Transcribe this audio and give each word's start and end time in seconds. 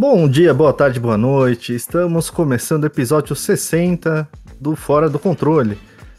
Bom 0.00 0.26
dia, 0.26 0.54
boa 0.54 0.72
tarde, 0.72 0.98
boa 0.98 1.18
noite. 1.18 1.74
Estamos 1.74 2.30
começando 2.30 2.84
o 2.84 2.86
episódio 2.86 3.36
60 3.36 4.26
do 4.58 4.74
Fora 4.74 5.10
do 5.10 5.18
Controle. 5.18 5.76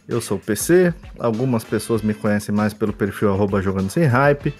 Eu 0.08 0.22
sou 0.22 0.38
o 0.38 0.40
PC, 0.40 0.94
algumas 1.18 1.64
pessoas 1.64 2.04
me 2.04 2.14
conhecem 2.14 2.54
mais 2.54 2.76
pelo 2.76 2.94
perfil 2.94 3.34
arroba 3.34 3.60
jogando 3.60 3.90
sem 3.90 4.04
hype. 4.04 4.54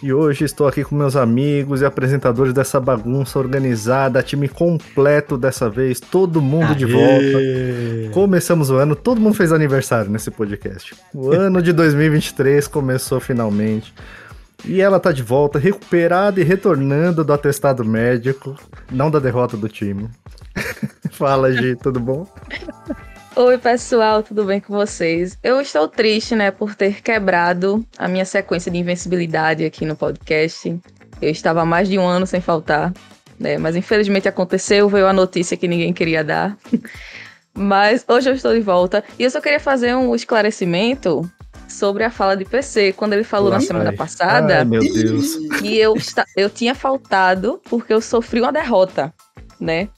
E 0.00 0.12
hoje 0.12 0.44
estou 0.44 0.68
aqui 0.68 0.84
com 0.84 0.94
meus 0.94 1.16
amigos 1.16 1.80
e 1.80 1.84
apresentadores 1.84 2.54
dessa 2.54 2.78
bagunça 2.78 3.40
organizada, 3.40 4.22
time 4.22 4.48
completo 4.48 5.36
dessa 5.36 5.68
vez, 5.68 5.98
todo 5.98 6.40
mundo 6.40 6.68
Aê. 6.68 6.74
de 6.76 6.84
volta. 6.84 8.12
Começamos 8.14 8.70
o 8.70 8.76
ano, 8.76 8.94
todo 8.94 9.20
mundo 9.20 9.34
fez 9.34 9.52
aniversário 9.52 10.12
nesse 10.12 10.30
podcast. 10.30 10.94
O 11.12 11.32
ano 11.32 11.60
de 11.60 11.72
2023 11.72 12.68
começou 12.68 13.18
finalmente. 13.18 13.92
E 14.64 14.80
ela 14.80 15.00
tá 15.00 15.12
de 15.12 15.22
volta, 15.22 15.58
recuperada 15.58 16.40
e 16.40 16.44
retornando 16.44 17.24
do 17.24 17.32
atestado 17.32 17.84
médico, 17.84 18.56
não 18.90 19.10
da 19.10 19.18
derrota 19.18 19.56
do 19.56 19.68
time. 19.68 20.08
Fala, 21.10 21.52
Gi, 21.52 21.76
tudo 21.76 21.98
bom? 21.98 22.26
Oi, 23.36 23.58
pessoal, 23.58 24.22
tudo 24.22 24.44
bem 24.44 24.60
com 24.60 24.74
vocês? 24.74 25.38
Eu 25.42 25.60
estou 25.60 25.88
triste, 25.88 26.34
né, 26.34 26.50
por 26.50 26.74
ter 26.74 27.00
quebrado 27.00 27.84
a 27.96 28.08
minha 28.08 28.24
sequência 28.24 28.70
de 28.70 28.78
invencibilidade 28.78 29.64
aqui 29.64 29.86
no 29.86 29.96
podcast. 29.96 30.78
Eu 31.22 31.30
estava 31.30 31.62
há 31.62 31.64
mais 31.64 31.88
de 31.88 31.98
um 31.98 32.06
ano 32.06 32.26
sem 32.26 32.40
faltar, 32.40 32.92
né, 33.38 33.56
mas 33.56 33.76
infelizmente 33.76 34.28
aconteceu, 34.28 34.88
veio 34.88 35.06
a 35.06 35.12
notícia 35.12 35.56
que 35.56 35.68
ninguém 35.68 35.92
queria 35.92 36.22
dar. 36.22 36.56
mas 37.54 38.04
hoje 38.08 38.30
eu 38.30 38.34
estou 38.34 38.54
de 38.54 38.60
volta 38.60 39.02
e 39.18 39.24
eu 39.24 39.30
só 39.30 39.40
queria 39.40 39.60
fazer 39.60 39.94
um 39.94 40.14
esclarecimento 40.14 41.30
sobre 41.70 42.04
a 42.04 42.10
fala 42.10 42.36
de 42.36 42.44
PC, 42.44 42.92
quando 42.92 43.12
ele 43.12 43.24
falou 43.24 43.50
Lá 43.50 43.56
na 43.56 43.60
semana 43.60 43.92
passada. 43.92 44.58
Ai, 44.58 44.64
meu 44.64 44.80
Deus. 44.80 45.36
E 45.62 45.76
eu, 45.78 45.94
eu 46.36 46.50
tinha 46.50 46.74
faltado 46.74 47.60
porque 47.68 47.92
eu 47.92 48.00
sofri 48.00 48.40
uma 48.40 48.52
derrota, 48.52 49.12
né? 49.58 49.88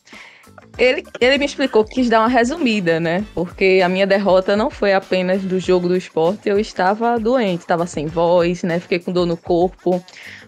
Ele, 0.78 1.05
ele 1.20 1.36
me 1.36 1.44
explicou 1.44 1.84
que 1.84 1.97
quis 1.97 2.08
dar 2.08 2.20
uma 2.20 2.28
resumida, 2.28 2.98
né? 2.98 3.24
Porque 3.34 3.80
a 3.84 3.88
minha 3.88 4.06
derrota 4.06 4.56
não 4.56 4.70
foi 4.70 4.94
apenas 4.94 5.42
do 5.42 5.60
jogo 5.60 5.86
do 5.86 5.97
esporte, 5.97 6.48
eu 6.48 6.58
estava 6.58 7.19
doente, 7.19 7.60
estava 7.60 7.86
sem 7.86 8.06
voz, 8.06 8.62
né? 8.62 8.80
Fiquei 8.80 8.98
com 8.98 9.12
dor 9.12 9.27
no 9.27 9.36
corpo. 9.36 10.02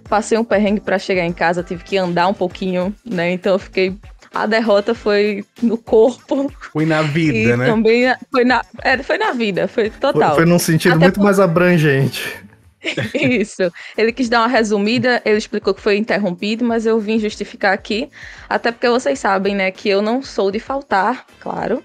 Passei 0.08 0.36
um 0.38 0.44
perrengue 0.44 0.80
para 0.80 0.98
chegar 0.98 1.24
em 1.24 1.32
casa, 1.32 1.62
tive 1.62 1.84
que 1.84 1.96
andar 1.96 2.28
um 2.28 2.34
pouquinho, 2.34 2.94
né? 3.04 3.32
Então 3.32 3.52
eu 3.52 3.58
fiquei 3.58 3.96
a 4.34 4.46
derrota 4.46 4.94
foi 4.94 5.44
no 5.62 5.78
corpo. 5.78 6.52
Foi 6.72 6.84
na 6.84 7.02
vida, 7.02 7.36
e 7.36 7.56
né? 7.56 7.66
Também 7.66 8.14
foi 8.30 8.44
na, 8.44 8.64
é, 8.82 9.02
foi 9.02 9.18
na 9.18 9.32
vida, 9.32 9.68
foi 9.68 9.90
total. 9.90 10.30
Foi, 10.30 10.42
foi 10.42 10.46
num 10.46 10.58
sentido 10.58 10.96
Até 10.96 11.04
muito 11.04 11.16
por... 11.16 11.24
mais 11.24 11.38
abrangente. 11.38 12.42
Isso. 13.14 13.72
Ele 13.96 14.12
quis 14.12 14.28
dar 14.28 14.40
uma 14.40 14.48
resumida, 14.48 15.22
ele 15.24 15.38
explicou 15.38 15.74
que 15.74 15.80
foi 15.80 15.96
interrompido, 15.96 16.64
mas 16.64 16.86
eu 16.86 16.98
vim 16.98 17.18
justificar 17.18 17.72
aqui, 17.72 18.08
até 18.48 18.70
porque 18.70 18.88
vocês 18.88 19.18
sabem, 19.18 19.54
né, 19.54 19.70
que 19.70 19.88
eu 19.88 20.02
não 20.02 20.22
sou 20.22 20.50
de 20.50 20.60
faltar, 20.60 21.24
claro. 21.40 21.82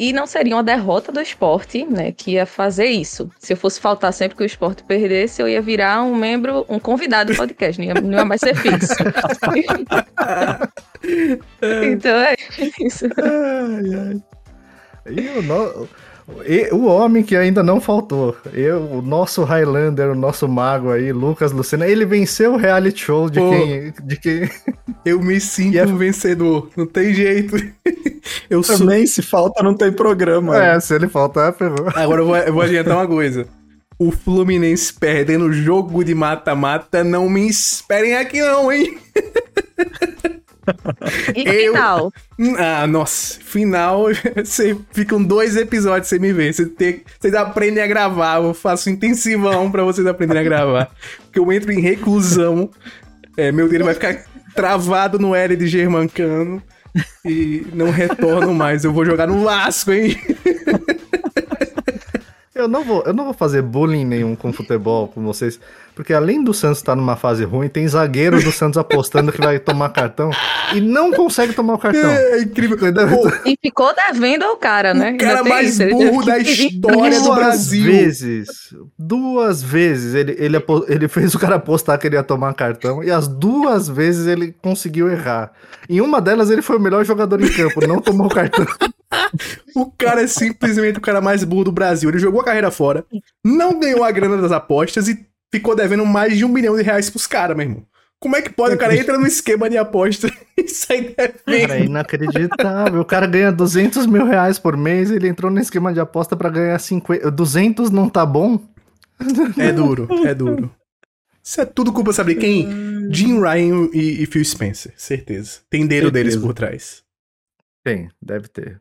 E 0.00 0.12
não 0.14 0.26
seria 0.26 0.56
uma 0.56 0.62
derrota 0.62 1.12
do 1.12 1.20
esporte, 1.20 1.84
né, 1.84 2.10
que 2.10 2.30
ia 2.30 2.46
fazer 2.46 2.86
isso. 2.86 3.30
Se 3.38 3.52
eu 3.52 3.56
fosse 3.58 3.78
faltar 3.78 4.14
sempre 4.14 4.34
que 4.34 4.42
o 4.42 4.46
esporte 4.46 4.82
perdesse, 4.82 5.42
eu 5.42 5.46
ia 5.46 5.60
virar 5.60 6.02
um 6.02 6.14
membro, 6.14 6.64
um 6.70 6.78
convidado 6.78 7.34
do 7.34 7.36
podcast, 7.36 7.78
não 7.78 7.86
ia, 7.86 7.92
não 8.00 8.18
ia 8.18 8.24
mais 8.24 8.40
ser 8.40 8.56
fixo. 8.56 8.94
então 11.92 12.16
é 12.16 12.34
isso. 12.80 13.04
Ai, 13.18 13.94
ai. 13.94 14.22
E 15.14 15.28
o, 15.38 15.42
no... 15.42 15.86
e 16.46 16.68
o 16.72 16.84
homem 16.86 17.22
que 17.22 17.36
ainda 17.36 17.62
não 17.62 17.80
faltou, 17.80 18.36
eu, 18.52 18.80
o 18.80 19.02
nosso 19.02 19.44
Highlander, 19.44 20.10
o 20.10 20.14
nosso 20.14 20.48
mago 20.48 20.90
aí, 20.90 21.12
Lucas 21.12 21.52
Lucena, 21.52 21.86
ele 21.86 22.04
venceu 22.04 22.54
o 22.54 22.56
reality 22.56 23.00
show 23.02 23.28
de 23.28 23.40
Pô, 23.40 23.50
quem. 23.50 23.92
De 24.04 24.16
quem... 24.16 24.50
Eu 25.04 25.20
me 25.20 25.40
sinto 25.40 25.78
é... 25.78 25.86
um 25.86 25.96
vencedor, 25.96 26.68
não 26.76 26.86
tem 26.86 27.14
jeito. 27.14 27.56
Eu 28.50 28.62
Também, 28.62 29.06
sou... 29.06 29.14
se 29.14 29.22
falta, 29.22 29.62
não 29.62 29.74
tem 29.74 29.92
programa. 29.92 30.62
É, 30.62 30.78
se 30.80 30.94
ele 30.94 31.08
faltar, 31.08 31.54
ferrou. 31.54 31.88
Agora 31.94 32.20
eu 32.20 32.26
vou, 32.26 32.36
eu 32.36 32.52
vou 32.52 32.62
adiantar 32.62 32.96
uma 32.96 33.06
coisa. 33.06 33.46
O 33.98 34.10
Fluminense 34.10 34.92
perdendo 34.92 35.46
o 35.46 35.52
jogo 35.52 36.02
de 36.04 36.14
mata-mata, 36.14 37.04
não 37.04 37.28
me 37.28 37.48
esperem 37.48 38.16
aqui 38.16 38.40
não, 38.40 38.72
hein? 38.72 38.98
E 41.34 41.48
eu... 41.48 41.72
final? 41.72 42.12
Ah, 42.58 42.86
nossa, 42.86 43.38
final, 43.40 44.06
você 44.36 44.76
ficam 44.92 45.22
dois 45.22 45.56
episódios 45.56 46.08
sem 46.08 46.18
me 46.18 46.32
ver. 46.32 46.52
Você 46.52 46.66
tem... 46.66 47.02
Vocês 47.18 47.34
aprendem 47.34 47.82
a 47.82 47.86
gravar, 47.86 48.42
eu 48.42 48.54
faço 48.54 48.90
intensivão 48.90 49.70
pra 49.70 49.84
vocês 49.84 50.06
aprenderem 50.06 50.42
a 50.42 50.44
gravar. 50.44 50.90
Porque 51.24 51.38
eu 51.38 51.52
entro 51.52 51.72
em 51.72 51.80
reclusão, 51.80 52.70
é, 53.36 53.52
meu 53.52 53.68
dedo 53.68 53.84
vai 53.84 53.94
ficar 53.94 54.24
travado 54.54 55.18
no 55.18 55.34
L 55.34 55.56
de 55.56 55.66
Germancano 55.66 56.62
e 57.24 57.66
não 57.72 57.90
retorno 57.90 58.54
mais. 58.54 58.84
Eu 58.84 58.92
vou 58.92 59.04
jogar 59.04 59.26
no 59.26 59.44
Vasco, 59.44 59.92
hein? 59.92 60.16
Eu 62.60 62.68
não 62.68 62.84
vou, 62.84 63.02
eu 63.06 63.14
não 63.14 63.24
vou 63.24 63.32
fazer 63.32 63.62
bullying 63.62 64.04
nenhum 64.04 64.36
com 64.36 64.52
futebol 64.52 65.08
com 65.08 65.22
vocês, 65.22 65.58
porque 66.00 66.14
além 66.14 66.42
do 66.42 66.54
Santos 66.54 66.78
estar 66.78 66.92
tá 66.92 66.96
numa 66.96 67.14
fase 67.14 67.44
ruim, 67.44 67.68
tem 67.68 67.86
zagueiro 67.86 68.42
do 68.42 68.50
Santos 68.50 68.78
apostando 68.78 69.30
que 69.30 69.38
vai 69.38 69.58
tomar 69.58 69.90
cartão 69.90 70.30
e 70.74 70.80
não 70.80 71.12
consegue 71.12 71.52
tomar 71.52 71.74
o 71.74 71.78
cartão. 71.78 72.10
É, 72.10 72.40
incrível. 72.40 72.78
E 73.44 73.54
ficou 73.62 73.92
devendo 73.94 74.44
ao 74.44 74.56
cara, 74.56 74.94
né? 74.94 75.12
O 75.12 75.18
cara 75.18 75.44
mais 75.44 75.78
isso, 75.78 75.90
burro 75.90 76.24
da 76.24 76.38
história 76.38 77.20
do 77.20 77.34
Brasil. 77.34 77.84
Duas 77.84 77.94
vezes, 77.94 78.48
duas 78.98 79.62
vezes 79.62 80.14
ele, 80.14 80.34
ele, 80.38 80.56
ele 80.88 81.06
fez 81.06 81.34
o 81.34 81.38
cara 81.38 81.56
apostar 81.56 81.98
que 81.98 82.06
ele 82.06 82.16
ia 82.16 82.22
tomar 82.22 82.54
cartão 82.54 83.04
e 83.04 83.10
as 83.10 83.28
duas 83.28 83.86
vezes 83.86 84.26
ele 84.26 84.54
conseguiu 84.62 85.10
errar. 85.10 85.52
Em 85.86 86.00
uma 86.00 86.18
delas 86.18 86.48
ele 86.50 86.62
foi 86.62 86.78
o 86.78 86.80
melhor 86.80 87.04
jogador 87.04 87.42
em 87.42 87.52
campo, 87.52 87.86
não 87.86 88.00
tomou 88.00 88.26
o 88.26 88.30
cartão. 88.30 88.64
o 89.76 89.90
cara 89.90 90.22
é 90.22 90.26
simplesmente 90.26 90.98
o 90.98 91.02
cara 91.02 91.20
mais 91.20 91.44
burro 91.44 91.64
do 91.64 91.72
Brasil. 91.72 92.08
Ele 92.08 92.18
jogou 92.18 92.40
a 92.40 92.44
carreira 92.44 92.70
fora, 92.70 93.04
não 93.44 93.78
ganhou 93.78 94.02
a 94.02 94.10
grana 94.10 94.38
das 94.38 94.52
apostas 94.52 95.06
e 95.08 95.28
ficou 95.50 95.74
devendo 95.74 96.04
mais 96.06 96.36
de 96.36 96.44
um 96.44 96.48
milhão 96.48 96.76
de 96.76 96.82
reais 96.82 97.10
pros 97.10 97.26
caras, 97.26 97.56
meu 97.56 97.66
irmão. 97.66 97.86
Como 98.20 98.36
é 98.36 98.42
que 98.42 98.50
pode? 98.50 98.74
O 98.74 98.78
cara 98.78 98.94
entra 98.94 99.18
no 99.18 99.26
esquema 99.26 99.70
de 99.70 99.78
aposta 99.78 100.30
e 100.54 100.68
sai 100.68 101.14
devendo. 101.16 101.68
Cara, 101.68 101.80
é 101.80 101.84
inacreditável. 101.84 103.00
O 103.00 103.04
cara 103.04 103.26
ganha 103.26 103.50
200 103.50 104.06
mil 104.06 104.26
reais 104.26 104.58
por 104.58 104.76
mês 104.76 105.10
ele 105.10 105.26
entrou 105.26 105.50
no 105.50 105.58
esquema 105.58 105.92
de 105.92 106.00
aposta 106.00 106.36
para 106.36 106.50
ganhar 106.50 106.78
50. 106.78 107.30
200 107.30 107.90
não 107.90 108.10
tá 108.10 108.26
bom? 108.26 108.60
É 109.58 109.72
duro, 109.72 110.08
é 110.26 110.34
duro. 110.34 110.70
Isso 111.42 111.60
é 111.60 111.64
tudo 111.64 111.92
culpa, 111.92 112.12
sabe 112.12 112.34
quem? 112.34 112.68
Jim 113.10 113.40
Ryan 113.40 113.88
e, 113.92 114.22
e 114.22 114.26
Phil 114.26 114.44
Spencer, 114.44 114.92
certeza. 114.96 115.60
Tem 115.70 115.86
dedo 115.86 116.10
deles 116.10 116.36
por 116.36 116.52
trás. 116.52 117.02
Tem, 117.82 118.10
deve 118.20 118.48
ter. 118.48 118.80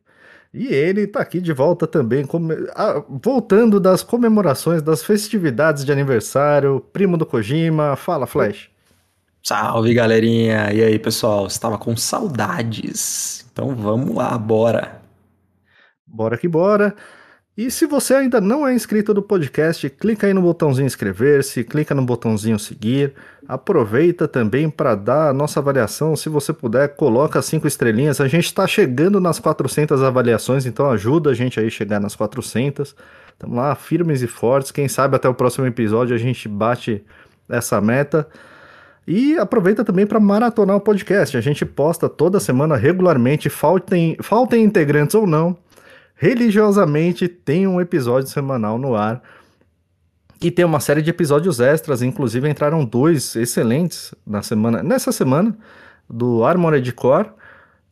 E 0.54 0.68
ele 0.68 1.06
tá 1.06 1.22
aqui 1.22 1.40
de 1.40 1.54
volta 1.54 1.86
também, 1.86 2.26
come... 2.26 2.56
ah, 2.76 3.04
voltando 3.08 3.80
das 3.80 4.02
comemorações, 4.02 4.82
das 4.82 5.04
festividades 5.04 5.86
de 5.86 5.92
aniversário, 5.92 6.82
primo 6.92 7.18
do 7.18 7.26
Kojima. 7.26 7.96
Fala, 7.96 8.26
Flash. 8.26 8.70
Salve, 9.44 9.94
galerinha! 9.94 10.74
E 10.74 10.84
aí, 10.84 11.00
pessoal? 11.00 11.48
Estava 11.48 11.78
com 11.78 11.96
saudades. 11.96 13.46
Então 13.52 13.76
vamos 13.76 14.16
lá, 14.16 14.38
bora. 14.38 15.02
Bora 16.06 16.38
que 16.38 16.48
bora. 16.48 16.96
E 17.60 17.70
se 17.70 17.86
você 17.86 18.14
ainda 18.14 18.40
não 18.40 18.66
é 18.66 18.74
inscrito 18.74 19.14
do 19.14 19.22
podcast, 19.22 19.90
clica 19.90 20.26
aí 20.26 20.34
no 20.34 20.42
botãozinho 20.42 20.86
inscrever-se, 20.86 21.62
clica 21.66 21.94
no 21.94 22.02
botãozinho 22.02 22.58
seguir. 22.58 23.12
Aproveita 23.46 24.30
também 24.30 24.70
para 24.70 24.96
dar 24.96 25.28
a 25.28 25.34
nossa 25.34 25.60
avaliação, 25.60 26.16
se 26.16 26.30
você 26.30 26.54
puder, 26.54 26.96
coloca 26.96 27.42
cinco 27.42 27.68
estrelinhas. 27.68 28.22
A 28.22 28.30
gente 28.30 28.46
está 28.46 28.66
chegando 28.66 29.20
nas 29.20 29.40
400 29.40 30.02
avaliações, 30.02 30.66
então 30.66 30.90
ajuda 30.90 31.32
a 31.32 31.34
gente 31.34 31.60
aí 31.60 31.68
a 31.68 31.70
chegar 31.70 32.00
nas 32.00 32.16
400. 32.16 32.96
Estamos 33.34 33.58
lá, 33.58 33.76
firmes 33.76 34.22
e 34.22 34.28
fortes. 34.28 34.72
Quem 34.72 34.88
sabe 34.88 35.18
até 35.18 35.28
o 35.28 35.34
próximo 35.34 35.68
episódio 35.68 36.16
a 36.16 36.18
gente 36.18 36.48
bate 36.48 37.04
essa 37.50 37.82
meta. 37.82 38.26
E 39.06 39.38
aproveita 39.38 39.84
também 39.84 40.08
para 40.08 40.22
maratonar 40.22 40.78
o 40.78 40.82
podcast. 40.82 41.36
A 41.36 41.42
gente 41.42 41.66
posta 41.66 42.08
toda 42.08 42.40
semana 42.40 42.78
regularmente, 42.78 43.50
faltem, 43.50 44.16
faltem 44.22 44.64
integrantes 44.64 45.14
ou 45.14 45.28
não 45.28 45.58
religiosamente 46.20 47.30
tem 47.30 47.66
um 47.66 47.80
episódio 47.80 48.30
semanal 48.30 48.78
no 48.78 48.94
ar. 48.94 49.24
E 50.42 50.52
tem 50.52 50.66
uma 50.66 50.82
série 50.82 51.02
de 51.02 51.10
episódios 51.10 51.60
extras, 51.62 52.02
inclusive 52.02 52.48
entraram 52.50 52.84
dois 52.86 53.36
excelentes 53.38 54.14
na 54.28 54.42
semana, 54.42 54.84
nessa 54.84 55.12
semana, 55.14 55.58
do 56.10 56.44
Armored 56.44 56.92
Core 56.92 57.30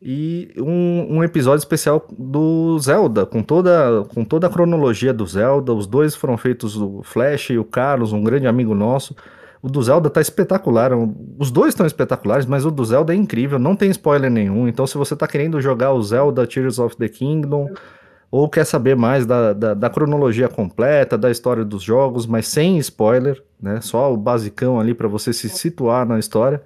e 0.02 0.54
um, 0.58 1.18
um, 1.18 1.24
episódio 1.24 1.60
especial 1.60 2.06
do 2.18 2.78
Zelda, 2.80 3.26
com 3.26 3.42
toda, 3.42 4.06
com 4.14 4.24
toda 4.24 4.48
a 4.48 4.50
cronologia 4.50 5.14
do 5.14 5.26
Zelda. 5.26 5.74
Os 5.74 5.88
dois 5.88 6.14
foram 6.14 6.38
feitos 6.38 6.76
o 6.76 7.02
Flash 7.04 7.52
e 7.52 7.58
o 7.58 7.64
Carlos, 7.64 8.12
um 8.12 8.24
grande 8.24 8.48
amigo 8.48 8.76
nosso. 8.76 9.16
O 9.62 9.70
do 9.70 9.82
Zelda 9.82 10.10
tá 10.10 10.22
espetacular. 10.22 10.92
Os 11.40 11.50
dois 11.50 11.70
estão 11.70 11.86
espetaculares, 11.86 12.46
mas 12.46 12.66
o 12.66 12.72
do 12.72 12.84
Zelda 12.84 13.14
é 13.14 13.16
incrível, 13.16 13.58
não 13.58 13.76
tem 13.76 13.90
spoiler 13.90 14.30
nenhum. 14.30 14.68
Então, 14.68 14.86
se 14.86 14.98
você 14.98 15.16
tá 15.16 15.28
querendo 15.28 15.60
jogar 15.62 15.94
o 15.94 16.02
Zelda 16.02 16.46
Tears 16.46 16.78
of 16.78 16.96
the 16.98 17.10
Kingdom 17.10 17.70
ou 18.30 18.50
quer 18.50 18.66
saber 18.66 18.96
mais 18.96 19.26
da, 19.26 19.54
da, 19.54 19.74
da, 19.74 19.90
cronologia 19.90 20.50
completa, 20.50 21.18
da 21.18 21.32
história 21.32 21.64
dos 21.64 21.82
jogos, 21.82 22.26
mas 22.26 22.48
sem 22.48 22.78
spoiler, 22.80 23.42
né? 23.62 23.80
Só 23.82 24.14
o 24.14 24.18
basicão 24.18 24.80
ali 24.80 24.94
para 24.94 25.08
você 25.08 25.32
se 25.32 25.50
situar 25.50 26.06
na 26.06 26.20
história. 26.20 26.62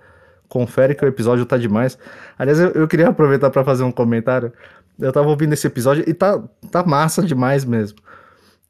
confere 0.50 0.96
que 0.96 1.06
o 1.06 1.08
episódio 1.08 1.46
tá 1.46 1.58
demais. 1.58 1.98
Aliás, 2.38 2.60
eu, 2.60 2.69
eu 2.72 2.88
queria 2.88 3.10
aproveitar 3.10 3.50
para 3.50 3.63
fazer 3.63 3.84
um 3.84 3.92
comentário. 3.92 4.52
Eu 5.00 5.12
tava 5.12 5.30
ouvindo 5.30 5.54
esse 5.54 5.66
episódio 5.68 6.04
e 6.08 6.13
tá, 6.13 6.42
tá 6.72 6.84
massa 6.84 7.22
demais 7.22 7.63
mesmo. 7.63 8.00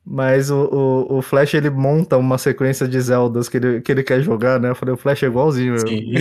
Mas 0.03 0.49
o, 0.49 0.63
o, 0.63 1.17
o, 1.17 1.21
Flash 1.21 1.53
ele 1.53 1.69
monta 1.69 2.17
uma 2.17 2.37
sequência 2.37 2.87
de 2.87 2.99
Zeldas 2.99 3.47
que 3.47 3.57
ele, 3.57 3.81
que 3.81 3.91
ele 3.91 4.01
quer 4.01 4.21
jogar, 4.21 4.59
né? 4.59 4.69
Eu 4.69 4.75
falei, 4.75 4.95
o 4.95 4.97
Flash 4.97 5.21
é 5.21 5.27
igualzinho. 5.27 5.77
Sim. 5.79 6.13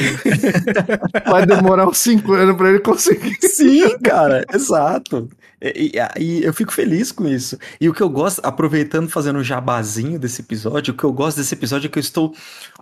Vai 1.26 1.46
demorar 1.46 1.88
uns 1.88 1.96
5 1.98 2.32
anos 2.34 2.56
pra 2.56 2.68
ele 2.68 2.80
conseguir. 2.80 3.38
Sim, 3.40 3.98
cara, 4.00 4.44
exato. 4.52 5.28
E, 5.62 5.92
e, 6.18 6.42
eu 6.42 6.54
fico 6.54 6.72
feliz 6.72 7.12
com 7.12 7.28
isso. 7.28 7.58
E 7.80 7.88
o 7.88 7.92
que 7.92 8.02
eu 8.02 8.08
gosto, 8.08 8.40
aproveitando, 8.44 9.08
fazendo 9.08 9.38
um 9.38 9.44
jabazinho 9.44 10.18
desse 10.18 10.40
episódio, 10.40 10.94
o 10.94 10.96
que 10.96 11.04
eu 11.04 11.12
gosto 11.12 11.36
desse 11.36 11.54
episódio 11.54 11.86
é 11.86 11.90
que 11.90 11.98
eu 11.98 12.02
estou 12.02 12.34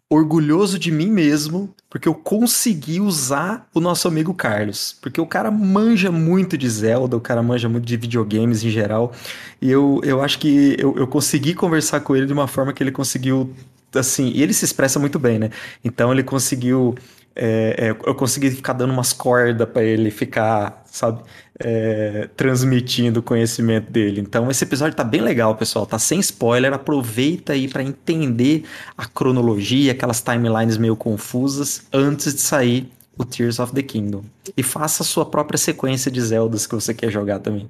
orgulhoso 0.08 0.78
de 0.78 0.90
mim 0.90 1.10
mesmo, 1.10 1.74
porque 1.90 2.08
eu 2.08 2.14
consegui 2.14 3.00
usar 3.00 3.68
o 3.74 3.80
nosso 3.80 4.06
amigo 4.06 4.32
Carlos. 4.32 4.96
Porque 5.02 5.20
o 5.20 5.26
cara 5.26 5.50
manja 5.50 6.12
muito 6.12 6.56
de 6.56 6.68
Zelda, 6.68 7.16
o 7.16 7.20
cara 7.20 7.42
manja 7.42 7.68
muito 7.68 7.84
de 7.84 7.96
videogames 7.96 8.62
em 8.62 8.70
geral. 8.70 9.12
E 9.60 9.70
eu, 9.70 10.00
eu 10.04 10.22
acho 10.22 10.38
que 10.38 10.76
eu, 10.78 10.96
eu 10.96 11.06
consegui 11.06 11.54
conversar 11.54 12.00
com 12.00 12.14
ele 12.14 12.26
de 12.26 12.32
uma 12.32 12.46
forma 12.46 12.72
que 12.72 12.82
ele 12.82 12.92
conseguiu. 12.92 13.52
Assim, 13.94 14.30
e 14.34 14.42
ele 14.42 14.52
se 14.52 14.66
expressa 14.66 14.98
muito 14.98 15.18
bem, 15.18 15.38
né? 15.38 15.50
Então 15.82 16.12
ele 16.12 16.22
conseguiu 16.22 16.94
é, 17.40 17.76
é, 17.78 17.90
eu 17.90 18.14
consegui 18.16 18.50
ficar 18.50 18.72
dando 18.72 18.92
umas 18.92 19.12
cordas 19.12 19.68
para 19.68 19.84
ele 19.84 20.10
ficar, 20.10 20.82
sabe, 20.86 21.22
é, 21.60 22.28
transmitindo 22.36 23.20
o 23.20 23.22
conhecimento 23.22 23.92
dele. 23.92 24.20
Então 24.20 24.50
esse 24.50 24.64
episódio 24.64 24.96
tá 24.96 25.04
bem 25.04 25.20
legal, 25.20 25.54
pessoal. 25.54 25.86
Tá 25.86 26.00
sem 26.00 26.18
spoiler. 26.18 26.72
Aproveita 26.72 27.52
aí 27.52 27.68
para 27.68 27.82
entender 27.82 28.64
a 28.96 29.06
cronologia, 29.06 29.92
aquelas 29.92 30.20
timelines 30.20 30.76
meio 30.76 30.96
confusas 30.96 31.86
antes 31.92 32.34
de 32.34 32.40
sair 32.40 32.90
o 33.16 33.24
Tears 33.24 33.60
of 33.60 33.72
the 33.72 33.82
Kingdom. 33.82 34.24
E 34.56 34.62
faça 34.62 35.04
a 35.04 35.06
sua 35.06 35.24
própria 35.24 35.58
sequência 35.58 36.10
de 36.10 36.20
Zeldas 36.20 36.66
que 36.66 36.74
você 36.74 36.92
quer 36.92 37.10
jogar 37.10 37.38
também. 37.38 37.68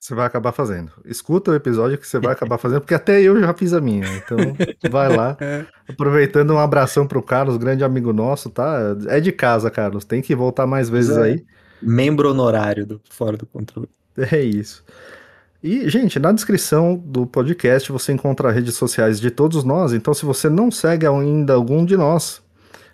Você 0.00 0.14
vai 0.14 0.26
acabar 0.26 0.52
fazendo. 0.52 0.92
Escuta 1.04 1.50
o 1.50 1.54
episódio 1.54 1.98
que 1.98 2.06
você 2.06 2.20
vai 2.20 2.32
acabar 2.32 2.56
fazendo, 2.56 2.80
porque 2.80 2.94
até 2.94 3.20
eu 3.20 3.40
já 3.40 3.52
fiz 3.52 3.72
a 3.72 3.80
minha. 3.80 4.06
Então, 4.16 4.38
vai 4.90 5.14
lá. 5.14 5.36
É. 5.40 5.64
Aproveitando 5.88 6.52
um 6.52 6.58
abração 6.58 7.06
pro 7.06 7.22
Carlos, 7.22 7.56
grande 7.56 7.82
amigo 7.82 8.12
nosso, 8.12 8.50
tá? 8.50 8.96
É 9.08 9.20
de 9.20 9.32
casa, 9.32 9.70
Carlos. 9.70 10.04
Tem 10.04 10.20
que 10.20 10.34
voltar 10.34 10.66
mais 10.66 10.88
vezes 10.88 11.16
é. 11.16 11.22
aí. 11.22 11.44
Membro 11.80 12.30
honorário 12.30 12.86
do 12.86 13.00
Fora 13.08 13.36
do 13.36 13.46
Controle. 13.46 13.88
É 14.16 14.40
isso. 14.40 14.84
E, 15.62 15.88
gente, 15.88 16.18
na 16.18 16.32
descrição 16.32 16.96
do 16.96 17.26
podcast 17.26 17.90
você 17.90 18.12
encontra 18.12 18.48
as 18.48 18.54
redes 18.54 18.74
sociais 18.74 19.20
de 19.20 19.30
todos 19.30 19.64
nós. 19.64 19.92
Então, 19.92 20.12
se 20.12 20.24
você 20.24 20.48
não 20.48 20.70
segue 20.70 21.06
ainda 21.06 21.54
algum 21.54 21.84
de 21.84 21.96
nós, 21.96 22.42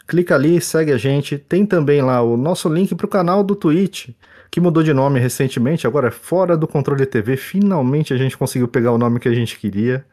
clica 0.07 0.35
ali, 0.35 0.61
segue 0.61 0.93
a 0.93 0.97
gente. 0.97 1.39
Tem 1.39 1.67
também 1.67 2.03
lá 2.03 2.23
o 2.23 2.37
nosso 2.37 2.69
link 2.69 2.95
pro 2.95 3.09
canal 3.09 3.43
do 3.43 3.55
Twitch 3.55 4.11
que 4.55 4.61
mudou 4.61 4.85
de 4.85 4.95
nome 4.95 5.19
recentemente, 5.19 5.85
agora 5.85 6.07
é 6.07 6.11
Fora 6.13 6.57
do 6.57 6.69
Controle 6.69 7.05
TV. 7.05 7.37
Finalmente 7.37 8.15
a 8.15 8.17
gente 8.17 8.39
conseguiu 8.39 8.69
pegar 8.69 8.93
o 8.93 8.99
nome 8.99 9.19
que 9.19 9.29
a 9.29 9.35
gente 9.35 9.59
queria. 9.59 10.07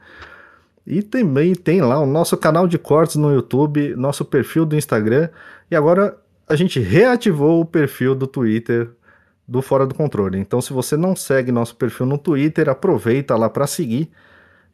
E 0.84 1.04
também 1.04 1.54
tem 1.54 1.80
lá 1.80 2.00
o 2.00 2.08
nosso 2.08 2.36
canal 2.36 2.68
de 2.68 2.80
cortes 2.80 3.18
no 3.18 3.32
YouTube, 3.32 3.96
nosso 3.96 4.26
perfil 4.26 4.66
do 4.66 4.76
Instagram. 4.76 5.30
E 5.70 5.76
agora 5.76 6.18
a 6.50 6.56
gente 6.56 6.80
reativou 6.80 7.62
o 7.62 7.66
perfil 7.66 8.16
do 8.16 8.26
Twitter 8.26 8.90
do 9.48 9.62
Fora 9.62 9.86
do 9.86 9.94
Controle. 9.94 10.40
Então, 10.40 10.60
se 10.60 10.74
você 10.74 10.98
não 10.98 11.16
segue 11.16 11.52
nosso 11.52 11.76
perfil 11.76 12.08
no 12.08 12.18
Twitter, 12.18 12.68
aproveita 12.68 13.36
lá 13.36 13.48
para 13.48 13.68
seguir. 13.68 14.10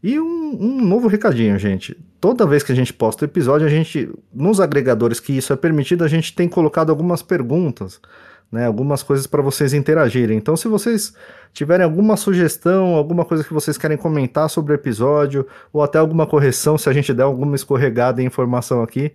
E 0.01 0.17
um, 0.17 0.57
um, 0.61 0.81
novo 0.81 1.09
recadinho, 1.09 1.59
gente. 1.59 1.93
Toda 2.21 2.47
vez 2.47 2.63
que 2.63 2.71
a 2.71 2.75
gente 2.75 2.93
posta 2.93 3.25
episódio, 3.25 3.67
a 3.67 3.69
gente, 3.69 4.09
nos 4.33 4.61
agregadores 4.61 5.19
que 5.19 5.33
isso 5.33 5.51
é 5.51 5.57
permitido, 5.57 6.05
a 6.05 6.07
gente 6.07 6.33
tem 6.33 6.47
colocado 6.47 6.89
algumas 6.89 7.21
perguntas 7.21 7.99
né, 8.51 8.65
algumas 8.65 9.03
coisas 9.03 9.27
para 9.27 9.41
vocês 9.41 9.73
interagirem. 9.73 10.38
Então, 10.38 10.55
se 10.55 10.67
vocês 10.67 11.13
tiverem 11.53 11.83
alguma 11.83 12.15
sugestão, 12.15 12.95
alguma 12.95 13.25
coisa 13.25 13.44
que 13.44 13.53
vocês 13.53 13.77
querem 13.77 13.97
comentar 13.97 14.49
sobre 14.49 14.73
o 14.73 14.75
episódio, 14.75 15.45
ou 15.73 15.83
até 15.83 15.97
alguma 15.97 16.25
correção, 16.25 16.77
se 16.77 16.89
a 16.89 16.94
gente 16.94 17.13
der 17.13 17.23
alguma 17.23 17.55
escorregada 17.55 18.21
em 18.21 18.25
informação 18.25 18.81
aqui, 18.81 19.11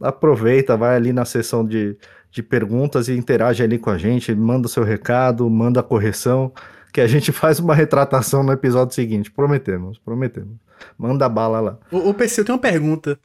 aproveita, 0.00 0.76
vai 0.76 0.96
ali 0.96 1.12
na 1.12 1.24
seção 1.24 1.64
de, 1.64 1.96
de 2.30 2.42
perguntas 2.42 3.08
e 3.08 3.16
interage 3.16 3.62
ali 3.62 3.78
com 3.78 3.90
a 3.90 3.98
gente, 3.98 4.34
manda 4.34 4.66
o 4.66 4.70
seu 4.70 4.84
recado, 4.84 5.48
manda 5.48 5.80
a 5.80 5.82
correção, 5.82 6.52
que 6.92 7.00
a 7.00 7.06
gente 7.06 7.32
faz 7.32 7.58
uma 7.58 7.74
retratação 7.74 8.42
no 8.42 8.52
episódio 8.52 8.94
seguinte. 8.94 9.30
Prometemos, 9.30 9.98
prometemos. 9.98 10.56
Manda 10.98 11.28
bala 11.28 11.60
lá. 11.60 11.78
O, 11.90 12.10
o 12.10 12.14
PC, 12.14 12.42
eu 12.42 12.44
tenho 12.44 12.56
uma 12.56 12.62
pergunta. 12.62 13.18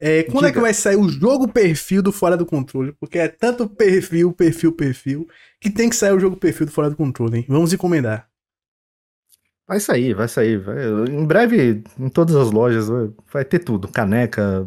É, 0.00 0.22
quando 0.22 0.46
Diga. 0.46 0.48
é 0.48 0.52
que 0.52 0.60
vai 0.60 0.72
sair 0.72 0.96
o 0.96 1.08
jogo 1.08 1.48
perfil 1.48 2.02
do 2.02 2.12
Fora 2.12 2.36
do 2.36 2.46
Controle? 2.46 2.92
Porque 3.00 3.18
é 3.18 3.26
tanto 3.26 3.68
perfil, 3.68 4.32
perfil, 4.32 4.72
perfil, 4.72 5.28
que 5.60 5.68
tem 5.68 5.88
que 5.88 5.96
sair 5.96 6.12
o 6.12 6.20
jogo 6.20 6.36
perfil 6.36 6.66
do 6.66 6.72
Fora 6.72 6.88
do 6.88 6.96
Controle, 6.96 7.38
hein? 7.38 7.44
Vamos 7.48 7.72
encomendar. 7.72 8.28
Vai 9.66 9.80
sair, 9.80 10.14
vai 10.14 10.28
sair. 10.28 10.58
Vai. 10.58 10.76
Em 11.10 11.24
breve, 11.26 11.82
em 11.98 12.08
todas 12.08 12.36
as 12.36 12.50
lojas, 12.50 12.88
vai, 12.88 13.10
vai 13.32 13.44
ter 13.44 13.58
tudo. 13.58 13.88
Caneca, 13.88 14.64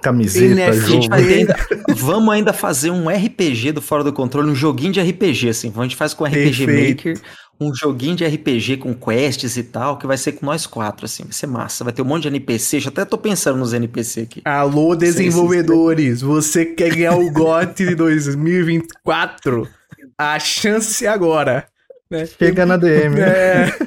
camiseta, 0.00 0.72
jogo. 0.74 1.12
Ainda, 1.14 1.56
vamos 1.96 2.32
ainda 2.32 2.52
fazer 2.52 2.90
um 2.90 3.08
RPG 3.08 3.72
do 3.72 3.82
Fora 3.82 4.04
do 4.04 4.12
Controle, 4.12 4.50
um 4.50 4.54
joguinho 4.54 4.92
de 4.92 5.00
RPG, 5.00 5.48
assim. 5.48 5.72
A 5.74 5.82
gente 5.82 5.96
faz 5.96 6.14
com 6.14 6.24
RPG 6.24 6.66
Perfeito. 6.66 7.08
Maker, 7.08 7.22
um 7.60 7.74
joguinho 7.74 8.16
de 8.16 8.26
RPG 8.26 8.78
com 8.78 8.94
quests 8.94 9.58
e 9.58 9.62
tal, 9.62 9.98
que 9.98 10.06
vai 10.06 10.16
ser 10.16 10.32
com 10.32 10.46
nós 10.46 10.66
quatro, 10.66 11.04
assim. 11.04 11.24
Vai 11.24 11.32
ser 11.32 11.46
massa. 11.46 11.84
Vai 11.84 11.92
ter 11.92 12.00
um 12.00 12.06
monte 12.06 12.22
de 12.22 12.28
NPC. 12.28 12.80
Já 12.80 12.88
até 12.88 13.04
tô 13.04 13.18
pensando 13.18 13.58
nos 13.58 13.74
NPC 13.74 14.22
aqui. 14.22 14.40
Alô, 14.46 14.96
desenvolvedores. 14.96 16.22
Você 16.22 16.64
quer 16.64 16.96
ganhar 16.96 17.16
o 17.16 17.30
GOT 17.30 17.84
de 17.86 17.94
2024? 17.94 19.68
A 20.16 20.38
chance 20.38 21.06
agora. 21.06 21.66
Né? 22.10 22.24
Chega 22.24 22.64
na 22.64 22.78
DM. 22.78 23.20
É. 23.20 23.66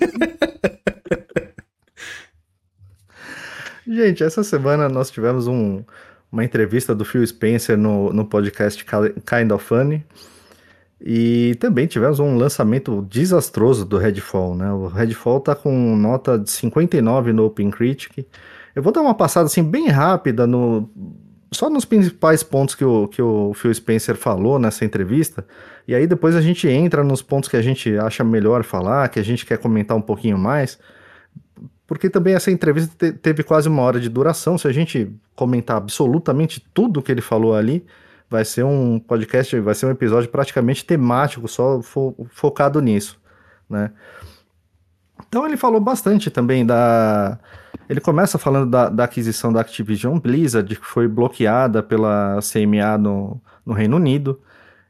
Gente, 3.87 4.23
essa 4.23 4.43
semana 4.43 4.87
nós 4.87 5.09
tivemos 5.09 5.47
um, 5.47 5.83
uma 6.31 6.45
entrevista 6.45 6.93
do 6.93 7.03
Phil 7.03 7.25
Spencer 7.25 7.75
no, 7.75 8.13
no 8.13 8.23
podcast 8.23 8.85
Kind 8.85 9.51
of 9.51 9.65
Funny. 9.65 10.05
E 11.05 11.55
também 11.55 11.85
tivemos 11.85 12.19
um 12.19 12.37
lançamento 12.37 13.05
desastroso 13.09 13.85
do 13.85 13.97
Redfall, 13.97 14.55
né? 14.55 14.71
O 14.71 14.87
Redfall 14.87 15.41
tá 15.41 15.53
com 15.53 15.97
nota 15.97 16.39
de 16.39 16.49
59 16.49 17.33
no 17.33 17.45
Open 17.45 17.69
Critic. 17.69 18.25
Eu 18.73 18.81
vou 18.81 18.93
dar 18.93 19.01
uma 19.01 19.13
passada 19.13 19.47
assim 19.47 19.61
bem 19.61 19.89
rápida 19.89 20.47
no 20.47 20.89
só 21.51 21.69
nos 21.69 21.85
principais 21.85 22.41
pontos 22.41 22.73
que 22.73 22.83
o, 22.83 23.07
que 23.07 23.21
o 23.21 23.53
Phil 23.53 23.73
Spencer 23.73 24.15
falou 24.15 24.57
nessa 24.57 24.83
entrevista, 24.83 25.45
e 25.87 25.93
aí 25.93 26.07
depois 26.07 26.35
a 26.35 26.41
gente 26.41 26.67
entra 26.67 27.03
nos 27.03 27.21
pontos 27.21 27.47
que 27.47 27.55
a 27.55 27.61
gente 27.61 27.95
acha 27.97 28.23
melhor 28.23 28.63
falar, 28.63 29.07
que 29.09 29.19
a 29.19 29.23
gente 29.23 29.45
quer 29.45 29.59
comentar 29.59 29.95
um 29.95 30.01
pouquinho 30.01 30.37
mais, 30.37 30.79
porque 31.85 32.09
também 32.09 32.33
essa 32.33 32.49
entrevista 32.49 32.91
te, 32.97 33.15
teve 33.15 33.43
quase 33.43 33.69
uma 33.69 33.83
hora 33.83 33.99
de 33.99 34.09
duração. 34.09 34.57
Se 34.57 34.67
a 34.67 34.71
gente 34.71 35.11
comentar 35.35 35.77
absolutamente 35.77 36.65
tudo 36.73 37.01
que 37.01 37.11
ele 37.11 37.21
falou 37.21 37.55
ali, 37.55 37.85
vai 38.33 38.43
ser 38.43 38.63
um 38.65 38.99
podcast, 38.99 39.59
vai 39.59 39.75
ser 39.75 39.85
um 39.85 39.91
episódio 39.91 40.27
praticamente 40.27 40.83
temático, 40.83 41.47
só 41.47 41.79
fo 41.83 42.15
focado 42.31 42.81
nisso, 42.81 43.21
né? 43.69 43.91
Então 45.29 45.45
ele 45.45 45.55
falou 45.55 45.79
bastante 45.79 46.31
também 46.31 46.65
da. 46.65 47.37
Ele 47.87 48.01
começa 48.01 48.39
falando 48.39 48.71
da, 48.71 48.89
da, 48.89 49.03
aquisição 49.03 49.53
da 49.53 49.61
Activision 49.61 50.17
Blizzard, 50.19 50.75
que 50.75 50.83
foi 50.83 51.07
bloqueada 51.07 51.83
pela 51.83 52.39
CMA 52.41 52.97
no, 52.97 53.39
no 53.63 53.73
Reino 53.73 53.97
Unido. 53.97 54.41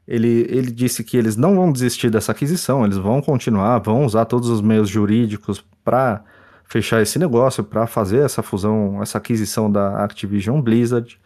Ele, 0.08 0.46
ele 0.48 0.70
disse 0.70 1.04
que 1.04 1.14
eles 1.14 1.36
não 1.36 1.54
vão 1.56 1.70
desistir 1.70 2.08
dessa 2.08 2.32
aquisição, 2.32 2.82
eles 2.82 2.96
vão 2.96 3.20
continuar, 3.20 3.78
vão 3.78 4.06
usar 4.06 4.24
todos 4.24 4.48
os 4.48 4.62
meios 4.62 4.88
jurídicos 4.88 5.62
para 5.84 6.24
fechar 6.64 7.02
esse 7.02 7.18
negócio, 7.18 7.62
para 7.62 7.86
fazer 7.86 8.20
essa 8.20 8.42
fusão, 8.42 9.02
essa 9.02 9.18
aquisição 9.18 9.70
da 9.70 10.02
Activision 10.02 10.62
Blizzard. 10.62 11.20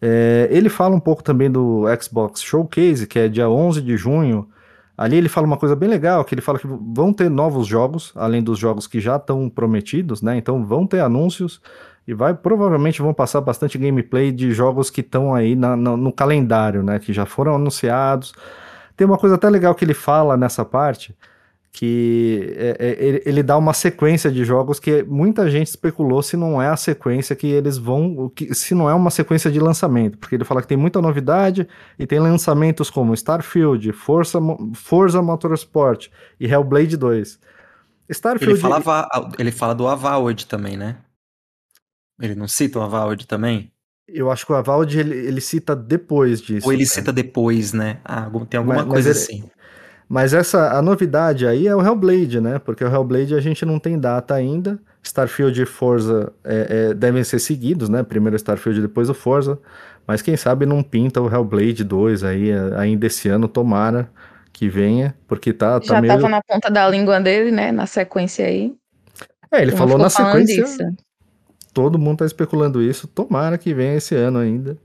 É, 0.00 0.48
ele 0.50 0.68
fala 0.68 0.94
um 0.94 1.00
pouco 1.00 1.22
também 1.22 1.50
do 1.50 1.84
Xbox 2.00 2.42
Showcase, 2.42 3.06
que 3.06 3.18
é 3.18 3.28
dia 3.28 3.48
11 3.48 3.82
de 3.82 3.96
junho. 3.96 4.48
Ali 4.96 5.16
ele 5.16 5.28
fala 5.28 5.46
uma 5.46 5.56
coisa 5.56 5.76
bem 5.76 5.88
legal, 5.88 6.24
que 6.24 6.34
ele 6.34 6.42
fala 6.42 6.58
que 6.58 6.66
vão 6.66 7.12
ter 7.12 7.30
novos 7.30 7.66
jogos, 7.66 8.12
além 8.16 8.42
dos 8.42 8.58
jogos 8.58 8.86
que 8.86 9.00
já 9.00 9.16
estão 9.16 9.48
prometidos, 9.48 10.22
né? 10.22 10.36
Então 10.36 10.64
vão 10.64 10.86
ter 10.86 11.00
anúncios 11.00 11.60
e 12.06 12.14
vai 12.14 12.34
provavelmente 12.34 13.00
vão 13.00 13.14
passar 13.14 13.40
bastante 13.40 13.78
gameplay 13.78 14.32
de 14.32 14.50
jogos 14.50 14.90
que 14.90 15.00
estão 15.00 15.34
aí 15.34 15.54
na, 15.54 15.76
no, 15.76 15.96
no 15.96 16.12
calendário, 16.12 16.82
né? 16.82 16.98
Que 16.98 17.12
já 17.12 17.24
foram 17.24 17.54
anunciados. 17.54 18.32
Tem 18.96 19.06
uma 19.06 19.18
coisa 19.18 19.36
até 19.36 19.48
legal 19.48 19.74
que 19.74 19.84
ele 19.84 19.94
fala 19.94 20.36
nessa 20.36 20.64
parte, 20.64 21.14
que 21.70 22.54
é, 22.56 22.76
é, 22.78 23.22
ele 23.28 23.42
dá 23.42 23.56
uma 23.56 23.72
sequência 23.72 24.30
de 24.30 24.44
jogos 24.44 24.80
que 24.80 25.02
muita 25.02 25.50
gente 25.50 25.68
especulou 25.68 26.22
se 26.22 26.36
não 26.36 26.60
é 26.60 26.68
a 26.68 26.76
sequência 26.76 27.36
que 27.36 27.46
eles 27.46 27.76
vão, 27.76 28.30
que, 28.34 28.54
se 28.54 28.74
não 28.74 28.88
é 28.88 28.94
uma 28.94 29.10
sequência 29.10 29.50
de 29.50 29.60
lançamento, 29.60 30.18
porque 30.18 30.34
ele 30.34 30.44
fala 30.44 30.62
que 30.62 30.68
tem 30.68 30.76
muita 30.78 31.00
novidade 31.00 31.68
e 31.98 32.06
tem 32.06 32.18
lançamentos 32.18 32.90
como 32.90 33.14
Starfield, 33.14 33.92
Forza, 33.92 34.38
Forza 34.74 35.20
Motorsport 35.22 36.08
e 36.40 36.46
Hellblade 36.46 36.96
2. 36.96 37.38
Starfield... 38.08 38.54
Ele, 38.54 38.60
falava, 38.60 39.08
ele 39.38 39.52
fala 39.52 39.74
do 39.74 39.86
Avowed 39.86 40.46
também, 40.46 40.76
né? 40.76 40.96
Ele 42.20 42.34
não 42.34 42.48
cita 42.48 42.78
o 42.78 42.82
Avowed 42.82 43.26
também? 43.26 43.70
Eu 44.08 44.30
acho 44.30 44.46
que 44.46 44.52
o 44.52 44.56
Avald 44.56 44.98
ele, 44.98 45.14
ele 45.14 45.40
cita 45.40 45.76
depois 45.76 46.40
disso. 46.40 46.66
Ou 46.66 46.72
ele 46.72 46.86
cita 46.86 47.12
depois, 47.12 47.74
né? 47.74 48.00
Ah, 48.02 48.28
tem 48.48 48.56
alguma 48.56 48.76
Mas- 48.76 48.84
mas 48.86 48.92
coisa 48.92 49.10
ele- 49.10 49.18
assim. 49.18 49.50
Mas 50.08 50.32
essa 50.32 50.72
a 50.72 50.80
novidade 50.80 51.46
aí 51.46 51.66
é 51.66 51.76
o 51.76 51.84
Hellblade, 51.84 52.40
né? 52.40 52.58
Porque 52.58 52.82
o 52.82 52.88
Hellblade 52.88 53.34
a 53.34 53.40
gente 53.40 53.66
não 53.66 53.78
tem 53.78 53.98
data 53.98 54.34
ainda. 54.34 54.78
Starfield 55.02 55.60
e 55.60 55.66
Forza 55.66 56.32
é, 56.42 56.88
é, 56.90 56.94
devem 56.94 57.22
ser 57.22 57.38
seguidos, 57.38 57.88
né? 57.88 58.02
Primeiro 58.02 58.34
o 58.34 58.36
Starfield, 58.36 58.80
depois 58.80 59.10
o 59.10 59.14
Forza. 59.14 59.58
Mas 60.06 60.22
quem 60.22 60.36
sabe 60.36 60.64
não 60.64 60.82
pinta 60.82 61.20
o 61.20 61.32
Hellblade 61.32 61.84
2 61.84 62.24
aí 62.24 62.50
é, 62.50 62.58
ainda 62.78 63.06
esse 63.06 63.28
ano, 63.28 63.46
tomara 63.46 64.08
que 64.52 64.68
venha, 64.68 65.14
porque 65.26 65.52
tá, 65.52 65.78
tá 65.78 65.86
Já 65.86 66.00
meio. 66.00 66.14
tava 66.14 66.28
na 66.28 66.42
ponta 66.42 66.70
da 66.70 66.88
língua 66.88 67.20
dele, 67.20 67.50
né? 67.50 67.70
Na 67.70 67.86
sequência 67.86 68.46
aí. 68.46 68.74
É, 69.52 69.62
ele 69.62 69.72
Turma 69.72 69.86
falou 69.86 69.98
na 69.98 70.10
sequência. 70.10 70.64
disso. 70.64 70.78
Todo 71.72 71.98
mundo 71.98 72.18
tá 72.18 72.26
especulando 72.26 72.82
isso. 72.82 73.06
Tomara 73.06 73.58
que 73.58 73.74
venha 73.74 73.94
esse 73.96 74.14
ano 74.14 74.38
ainda. 74.38 74.76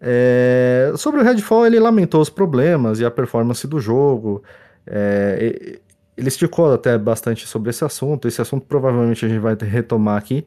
É, 0.00 0.92
sobre 0.96 1.20
o 1.20 1.24
Redfall, 1.24 1.66
ele 1.66 1.78
lamentou 1.80 2.20
os 2.20 2.28
problemas 2.30 3.00
e 3.00 3.04
a 3.04 3.10
performance 3.10 3.66
do 3.66 3.80
jogo. 3.80 4.42
É, 4.86 5.78
ele 6.16 6.28
esticou 6.28 6.72
até 6.72 6.96
bastante 6.98 7.46
sobre 7.46 7.70
esse 7.70 7.84
assunto. 7.84 8.28
Esse 8.28 8.40
assunto 8.40 8.66
provavelmente 8.66 9.24
a 9.24 9.28
gente 9.28 9.40
vai 9.40 9.56
retomar 9.60 10.18
aqui. 10.18 10.46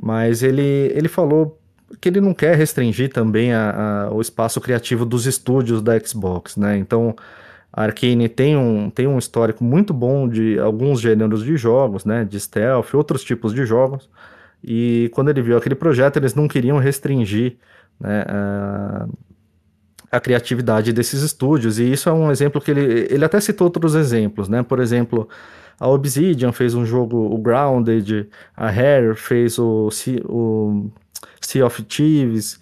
Mas 0.00 0.42
ele, 0.42 0.90
ele 0.94 1.08
falou 1.08 1.58
que 2.00 2.08
ele 2.08 2.20
não 2.20 2.32
quer 2.34 2.56
restringir 2.56 3.12
também 3.12 3.52
a- 3.52 4.06
a- 4.08 4.12
o 4.12 4.20
espaço 4.20 4.60
criativo 4.60 5.04
dos 5.04 5.26
estúdios 5.26 5.82
da 5.82 5.98
Xbox, 5.98 6.56
né? 6.56 6.76
Então, 6.78 7.14
a 7.72 7.82
Arkane 7.84 8.28
tem 8.28 8.56
um, 8.56 8.90
tem 8.90 9.06
um 9.06 9.18
histórico 9.18 9.62
muito 9.64 9.92
bom 9.92 10.28
de 10.28 10.58
alguns 10.58 11.00
gêneros 11.00 11.44
de 11.44 11.56
jogos, 11.56 12.04
né? 12.04 12.24
De 12.24 12.38
stealth, 12.40 12.94
outros 12.94 13.22
tipos 13.24 13.52
de 13.54 13.64
jogos. 13.66 14.08
E 14.62 15.10
quando 15.14 15.30
ele 15.30 15.42
viu 15.42 15.56
aquele 15.56 15.74
projeto, 15.74 16.16
eles 16.18 16.34
não 16.34 16.46
queriam 16.48 16.78
restringir 16.78 17.56
né, 18.00 18.24
a, 18.28 19.08
a 20.12 20.20
criatividade 20.20 20.92
desses 20.92 21.22
estúdios. 21.22 21.78
E 21.78 21.92
isso 21.92 22.08
é 22.08 22.12
um 22.12 22.30
exemplo 22.30 22.60
que 22.60 22.70
ele, 22.70 23.06
ele 23.10 23.24
até 23.24 23.40
citou 23.40 23.66
outros 23.66 23.94
exemplos, 23.94 24.48
né? 24.48 24.62
Por 24.62 24.80
exemplo, 24.80 25.28
a 25.78 25.88
Obsidian 25.88 26.52
fez 26.52 26.74
um 26.74 26.84
jogo, 26.84 27.16
o 27.16 27.38
Grounded, 27.38 28.28
a 28.56 28.70
Rare 28.70 29.14
fez 29.14 29.58
o, 29.58 29.90
Sea- 29.90 30.22
o 30.26 30.90
Sea 31.40 31.64
of 31.66 31.82
Thieves, 31.84 32.58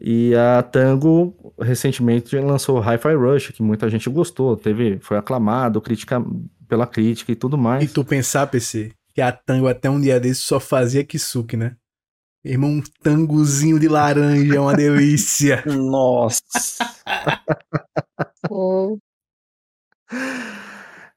e 0.00 0.34
a 0.34 0.62
Tango 0.62 1.34
recentemente 1.60 2.34
lançou 2.38 2.78
o 2.78 2.80
Hi-Fi 2.80 3.14
Rush, 3.14 3.48
que 3.50 3.62
muita 3.62 3.88
gente 3.90 4.08
gostou, 4.08 4.56
teve, 4.56 4.98
foi 5.00 5.18
aclamado 5.18 5.80
critica, 5.80 6.24
pela 6.66 6.86
crítica 6.86 7.32
e 7.32 7.36
tudo 7.36 7.58
mais. 7.58 7.84
E 7.84 7.88
tu 7.92 8.02
pensar, 8.02 8.46
PC, 8.46 8.92
que 9.14 9.20
a 9.20 9.30
Tango 9.30 9.68
até 9.68 9.90
um 9.90 10.00
dia 10.00 10.18
desse 10.18 10.40
só 10.40 10.58
fazia 10.58 11.04
Kisuke, 11.04 11.56
né? 11.56 11.76
Irmão, 12.44 12.70
um 12.70 12.82
tangozinho 13.02 13.78
de 13.78 13.86
laranja 13.86 14.56
é 14.56 14.60
uma 14.60 14.74
delícia. 14.74 15.62
Nossa. 15.68 16.40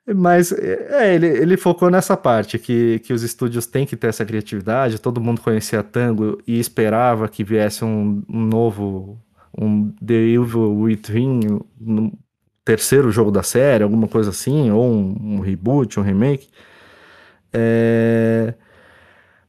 Mas 0.05 0.51
é, 0.51 1.15
ele, 1.15 1.27
ele 1.27 1.55
focou 1.55 1.89
nessa 1.89 2.17
parte, 2.17 2.59
que, 2.59 2.99
que 2.99 3.13
os 3.13 3.23
estúdios 3.23 3.65
têm 3.65 3.85
que 3.85 3.95
ter 3.95 4.07
essa 4.07 4.25
criatividade, 4.25 4.99
todo 4.99 5.21
mundo 5.21 5.39
conhecia 5.39 5.81
Tango 5.81 6.41
e 6.45 6.59
esperava 6.59 7.29
que 7.29 7.41
viesse 7.41 7.85
um, 7.85 8.21
um 8.27 8.41
novo, 8.41 9.17
um 9.57 9.89
The 10.05 10.13
Evil 10.13 10.77
Within, 10.77 11.61
um 11.79 12.11
terceiro 12.65 13.11
jogo 13.11 13.31
da 13.31 13.43
série, 13.43 13.83
alguma 13.83 14.09
coisa 14.09 14.31
assim, 14.31 14.71
ou 14.71 14.91
um, 14.91 15.35
um 15.35 15.39
reboot, 15.39 15.97
um 15.99 16.03
remake. 16.03 16.49
É, 17.53 18.53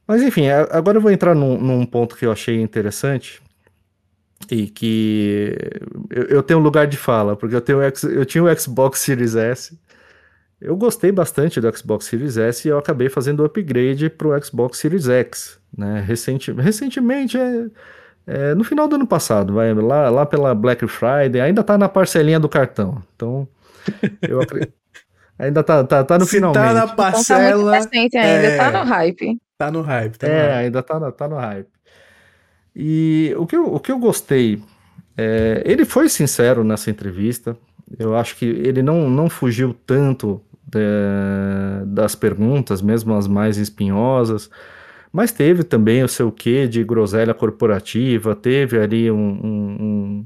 Mas 0.07 0.21
enfim, 0.21 0.47
agora 0.49 0.97
eu 0.97 1.01
vou 1.01 1.11
entrar 1.11 1.33
num, 1.33 1.59
num 1.59 1.85
ponto 1.85 2.15
que 2.15 2.25
eu 2.25 2.31
achei 2.31 2.61
interessante 2.61 3.41
e 4.51 4.67
que 4.67 5.57
eu, 6.09 6.23
eu 6.25 6.43
tenho 6.43 6.59
lugar 6.59 6.85
de 6.87 6.97
fala, 6.97 7.35
porque 7.35 7.55
eu, 7.55 7.61
tenho, 7.61 7.79
eu 7.81 8.25
tinha 8.25 8.43
o 8.43 8.59
Xbox 8.59 8.99
Series 8.99 9.35
S, 9.35 9.77
eu 10.61 10.75
gostei 10.75 11.11
bastante 11.11 11.59
do 11.59 11.77
Xbox 11.77 12.05
Series 12.05 12.37
S 12.37 12.67
e 12.67 12.71
eu 12.71 12.77
acabei 12.77 13.09
fazendo 13.09 13.41
o 13.41 13.45
upgrade 13.45 14.09
para 14.09 14.27
o 14.27 14.43
Xbox 14.43 14.77
Series 14.77 15.07
X, 15.07 15.59
né? 15.77 16.01
Recenti, 16.01 16.51
recentemente, 16.51 17.37
é, 17.37 17.65
é, 18.27 18.55
no 18.55 18.63
final 18.63 18.87
do 18.87 18.95
ano 18.95 19.07
passado, 19.07 19.53
vai 19.53 19.73
lá, 19.73 20.09
lá 20.09 20.25
pela 20.25 20.55
Black 20.55 20.87
Friday, 20.87 21.41
ainda 21.41 21.63
tá 21.63 21.77
na 21.77 21.89
parcelinha 21.89 22.39
do 22.39 22.49
cartão. 22.49 23.01
Então, 23.15 23.47
eu 24.27 24.41
acre- 24.41 24.71
ainda 25.37 25.63
tá, 25.63 25.83
tá, 25.83 26.03
tá 26.03 26.17
no 26.17 26.25
finalmente. 26.25 26.63
tá 26.63 26.73
na 26.73 26.83
então 26.83 26.95
tá 26.95 27.03
muito 27.03 27.13
parcela, 27.13 27.75
recente 27.77 28.17
ainda, 28.17 28.47
é. 28.47 28.57
tá 28.57 28.71
no 28.71 28.89
hype. 28.89 29.37
Tá 29.57 29.71
no 29.71 29.81
hype. 29.81 30.17
Tá 30.17 30.27
no 30.27 30.33
É, 30.33 30.41
hype. 30.53 30.65
ainda 30.65 30.83
tá, 30.83 30.99
no- 30.99 31.11
tá 31.11 31.27
no 31.27 31.35
hype. 31.37 31.69
E 32.75 33.33
o 33.37 33.45
que 33.45 33.55
eu, 33.55 33.73
o 33.73 33.79
que 33.79 33.91
eu 33.91 33.99
gostei, 33.99 34.61
é, 35.17 35.63
ele 35.65 35.85
foi 35.85 36.09
sincero 36.09 36.63
nessa 36.63 36.89
entrevista. 36.89 37.57
Eu 37.97 38.15
acho 38.15 38.35
que 38.35 38.45
ele 38.45 38.81
não, 38.81 39.09
não 39.09 39.29
fugiu 39.29 39.73
tanto 39.85 40.41
é, 40.75 41.85
das 41.85 42.15
perguntas, 42.15 42.81
mesmo 42.81 43.13
as 43.15 43.27
mais 43.27 43.57
espinhosas, 43.57 44.49
mas 45.13 45.31
teve 45.31 45.63
também 45.63 46.03
o 46.03 46.07
seu 46.09 46.31
quê 46.31 46.67
de 46.67 46.83
groselha 46.83 47.33
corporativa, 47.33 48.35
teve 48.35 48.77
ali 48.79 49.09
um, 49.09 49.17
um, 49.17 50.25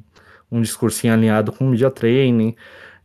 um, 0.51 0.57
um 0.57 0.61
discursinho 0.61 1.13
alinhado 1.13 1.51
com 1.51 1.67
o 1.67 1.69
media 1.69 1.91
training. 1.91 2.55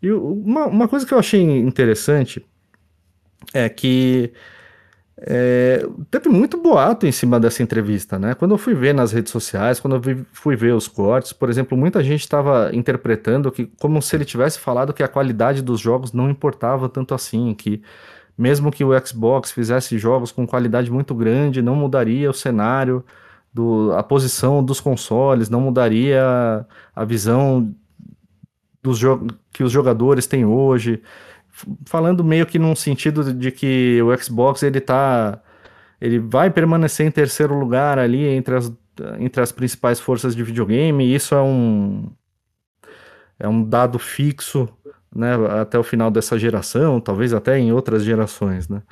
E 0.03 0.11
uma, 0.13 0.67
uma 0.67 0.89
coisa 0.89 1.05
que 1.07 1.13
eu 1.13 1.19
achei 1.19 1.43
interessante 1.43 2.45
é 3.53 3.69
que 3.69 4.33
é, 5.17 5.87
teve 6.11 6.29
muito 6.29 6.61
boato 6.61 7.07
em 7.07 7.13
cima 7.13 7.39
dessa 7.39 7.63
entrevista, 7.63 8.19
né? 8.19 8.35
Quando 8.35 8.51
eu 8.53 8.59
fui 8.59 8.75
ver 8.75 8.93
nas 8.93 9.13
redes 9.13 9.31
sociais, 9.31 9.79
quando 9.79 9.97
eu 9.97 10.27
fui 10.33 10.57
ver 10.57 10.75
os 10.75 10.89
cortes, 10.89 11.33
por 11.33 11.49
exemplo, 11.49 11.79
muita 11.79 12.03
gente 12.03 12.21
estava 12.21 12.75
interpretando 12.75 13.51
que 13.53 13.67
como 13.81 14.03
se 14.03 14.17
ele 14.17 14.25
tivesse 14.25 14.59
falado 14.59 14.93
que 14.93 15.03
a 15.03 15.09
qualidade 15.09 15.63
dos 15.63 15.81
jogos 15.81 16.13
não 16.13 16.29
importava 16.29 16.89
tanto 16.89 17.15
assim, 17.15 17.55
que 17.55 17.81
mesmo 18.37 18.73
que 18.73 18.85
o 18.85 19.07
Xbox 19.07 19.53
fizesse 19.53 19.97
jogos 19.99 20.33
com 20.33 20.47
qualidade 20.47 20.91
muito 20.91 21.15
grande, 21.15 21.63
não 21.63 21.77
mudaria 21.77 22.29
o 22.29 22.35
cenário, 22.35 23.05
do, 23.53 23.93
a 23.93 24.03
posição 24.03 24.65
dos 24.65 24.81
consoles, 24.81 25.49
não 25.49 25.61
mudaria 25.61 26.67
a 26.95 27.05
visão 27.05 27.73
dos 28.83 29.01
que 29.53 29.63
os 29.63 29.71
jogadores 29.71 30.27
têm 30.27 30.45
hoje 30.45 31.01
falando 31.87 32.25
meio 32.25 32.47
que 32.47 32.59
num 32.59 32.75
sentido 32.75 33.33
de 33.33 33.51
que 33.51 34.01
o 34.03 34.17
Xbox 34.17 34.63
ele 34.63 34.81
tá 34.81 35.41
ele 36.01 36.19
vai 36.19 36.51
permanecer 36.51 37.07
em 37.07 37.11
terceiro 37.11 37.59
lugar 37.59 37.99
ali 37.99 38.27
entre 38.27 38.57
as, 38.57 38.73
entre 39.19 39.41
as 39.43 39.53
principais 39.53 40.01
forças 40.01 40.35
de 40.35 40.43
videogame, 40.43 41.05
e 41.05 41.15
isso 41.15 41.35
é 41.35 41.41
um 41.43 42.11
é 43.39 43.49
um 43.49 43.65
dado 43.65 43.99
fixo, 43.99 44.69
né, 45.15 45.35
até 45.61 45.79
o 45.79 45.83
final 45.83 46.11
dessa 46.11 46.39
geração, 46.39 47.01
talvez 47.01 47.33
até 47.33 47.59
em 47.59 47.73
outras 47.73 48.05
gerações, 48.05 48.69
né? 48.69 48.83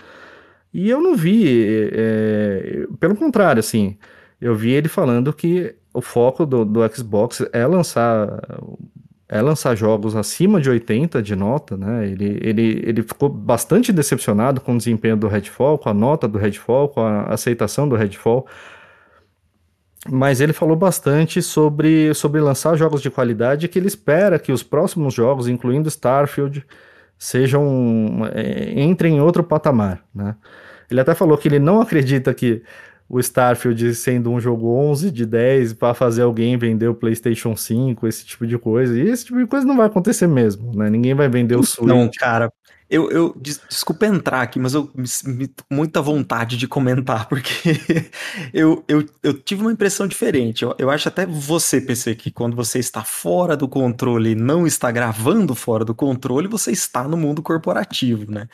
E 0.73 0.89
eu 0.89 1.01
não 1.01 1.15
vi, 1.15 1.91
é, 1.93 2.87
pelo 2.99 3.15
contrário, 3.15 3.61
assim, 3.61 3.99
eu 4.41 4.55
vi 4.55 4.71
ele 4.73 4.89
falando 4.89 5.33
que 5.33 5.75
o 5.95 6.01
foco 6.01 6.47
do, 6.47 6.65
do 6.65 6.81
Xbox 6.95 7.47
é 7.53 7.67
lançar 7.67 8.27
é 9.33 9.41
lançar 9.41 9.75
jogos 9.75 10.15
acima 10.15 10.61
de 10.61 10.69
80 10.69 11.23
de 11.23 11.35
nota, 11.35 11.75
né? 11.75 12.07
Ele, 12.07 12.39
ele, 12.43 12.83
ele 12.85 13.03
ficou 13.03 13.31
bastante 13.31 13.91
decepcionado 13.91 14.61
com 14.61 14.75
o 14.75 14.77
desempenho 14.77 15.17
do 15.17 15.27
Redfall, 15.27 15.79
com 15.79 15.89
a 15.89 15.95
nota 15.95 16.29
do 16.29 16.37
Redfall, 16.37 16.91
com 16.91 17.01
a 17.01 17.23
aceitação 17.33 17.89
do 17.89 17.97
Redfall. 17.97 18.47
Mas 20.07 20.43
ele 20.43 20.53
falou 20.53 20.77
bastante 20.77 21.41
sobre, 21.41 22.13
sobre 22.13 22.43
lançar 22.43 22.77
jogos 22.77 23.01
de 23.01 23.09
qualidade 23.09 23.69
que 23.69 23.79
ele 23.79 23.87
espera 23.87 24.39
que 24.39 24.53
os 24.53 24.63
próximos 24.63 25.15
jogos, 25.15 25.49
incluindo 25.49 25.89
Starfield, 25.89 26.63
sejam 27.19 28.29
é, 28.35 28.83
entrem 28.83 29.17
em 29.17 29.21
outro 29.21 29.43
patamar, 29.43 30.05
né? 30.15 30.37
Ele 30.91 31.01
até 31.01 31.15
falou 31.15 31.39
que 31.39 31.49
ele 31.49 31.59
não 31.59 31.81
acredita 31.81 32.35
que 32.35 32.63
o 33.13 33.21
Starfield 33.21 33.95
sendo 33.95 34.31
um 34.31 34.41
jogo 34.41 34.69
11 34.75 35.11
de 35.11 35.27
10 35.27 35.75
para 35.75 35.93
fazer 35.93 36.23
alguém 36.23 36.57
vender 36.57 36.89
o 36.89 36.95
PlayStation 36.95 37.55
5, 37.55 38.07
esse 38.09 38.25
tipo 38.25 38.47
de 38.47 38.57
coisa. 38.57 38.99
E 38.99 39.03
esse 39.03 39.27
tipo 39.27 39.39
de 39.39 39.47
coisa 39.47 39.67
não 39.67 39.77
vai 39.77 39.87
acontecer 39.87 40.27
mesmo, 40.27 40.75
né? 40.75 40.89
Ninguém 40.89 41.15
vai 41.15 41.29
vender 41.29 41.57
o 41.57 41.63
Switch. 41.63 41.87
Não, 41.87 42.11
cara. 42.11 42.51
Eu, 42.89 43.11
eu 43.11 43.35
des- 43.39 43.61
desculpa 43.69 44.07
entrar 44.07 44.41
aqui, 44.41 44.59
mas 44.59 44.73
eu 44.73 44.91
me, 44.95 45.05
me 45.27 45.51
muita 45.71 46.01
vontade 46.01 46.57
de 46.57 46.67
comentar, 46.67 47.29
porque 47.29 47.51
eu, 48.53 48.83
eu, 48.89 49.07
eu 49.23 49.35
tive 49.35 49.61
uma 49.61 49.73
impressão 49.73 50.07
diferente. 50.07 50.63
Eu, 50.63 50.75
eu 50.79 50.89
acho 50.91 51.07
até 51.09 51.27
você, 51.27 51.83
PC, 51.83 52.15
que 52.15 52.31
quando 52.31 52.57
você 52.57 52.79
está 52.79 53.05
fora 53.05 53.55
do 53.59 53.69
controle 53.69 54.31
e 54.31 54.35
não 54.35 54.67
está 54.67 54.91
gravando 54.91 55.55
fora 55.55 55.85
do 55.85 55.95
controle, 55.95 56.49
você 56.49 56.71
está 56.73 57.07
no 57.07 57.17
mundo 57.19 57.43
corporativo, 57.43 58.31
né? 58.31 58.49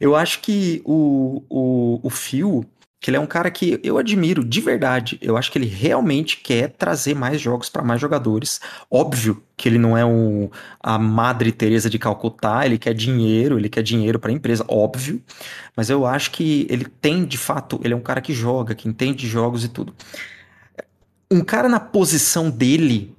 Eu 0.00 0.16
acho 0.16 0.40
que 0.40 0.82
o, 0.84 1.44
o, 1.48 2.00
o 2.02 2.10
Phil, 2.10 2.64
que 3.00 3.08
ele 3.08 3.16
é 3.16 3.20
um 3.20 3.26
cara 3.26 3.50
que 3.50 3.80
eu 3.82 3.96
admiro 3.96 4.44
de 4.44 4.60
verdade. 4.60 5.18
Eu 5.22 5.36
acho 5.38 5.50
que 5.50 5.56
ele 5.56 5.66
realmente 5.66 6.36
quer 6.36 6.68
trazer 6.68 7.14
mais 7.14 7.40
jogos 7.40 7.70
para 7.70 7.82
mais 7.82 7.98
jogadores. 7.98 8.60
Óbvio 8.90 9.42
que 9.56 9.68
ele 9.68 9.78
não 9.78 9.96
é 9.96 10.04
um, 10.04 10.50
a 10.78 10.98
Madre 10.98 11.50
Teresa 11.50 11.88
de 11.88 11.98
Calcutá, 11.98 12.66
ele 12.66 12.76
quer 12.76 12.92
dinheiro, 12.92 13.58
ele 13.58 13.70
quer 13.70 13.82
dinheiro 13.82 14.18
para 14.18 14.30
a 14.30 14.34
empresa, 14.34 14.66
óbvio. 14.68 15.22
Mas 15.74 15.88
eu 15.88 16.04
acho 16.04 16.30
que 16.30 16.66
ele 16.68 16.84
tem, 16.84 17.24
de 17.24 17.38
fato, 17.38 17.80
ele 17.82 17.94
é 17.94 17.96
um 17.96 18.02
cara 18.02 18.20
que 18.20 18.34
joga, 18.34 18.74
que 18.74 18.86
entende 18.86 19.26
jogos 19.26 19.64
e 19.64 19.68
tudo. 19.68 19.94
um 21.30 21.42
cara 21.42 21.68
na 21.68 21.80
posição 21.80 22.50
dele, 22.50 23.14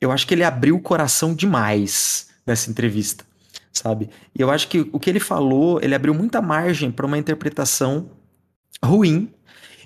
eu 0.00 0.10
acho 0.10 0.26
que 0.26 0.32
ele 0.32 0.44
abriu 0.44 0.76
o 0.76 0.80
coração 0.80 1.34
demais 1.34 2.28
nessa 2.46 2.70
entrevista, 2.70 3.24
sabe? 3.72 4.08
E 4.34 4.40
eu 4.40 4.50
acho 4.50 4.68
que 4.68 4.88
o 4.92 4.98
que 4.98 5.10
ele 5.10 5.20
falou, 5.20 5.80
ele 5.82 5.94
abriu 5.94 6.14
muita 6.14 6.40
margem 6.40 6.90
para 6.90 7.04
uma 7.04 7.18
interpretação 7.18 8.15
ruim. 8.86 9.30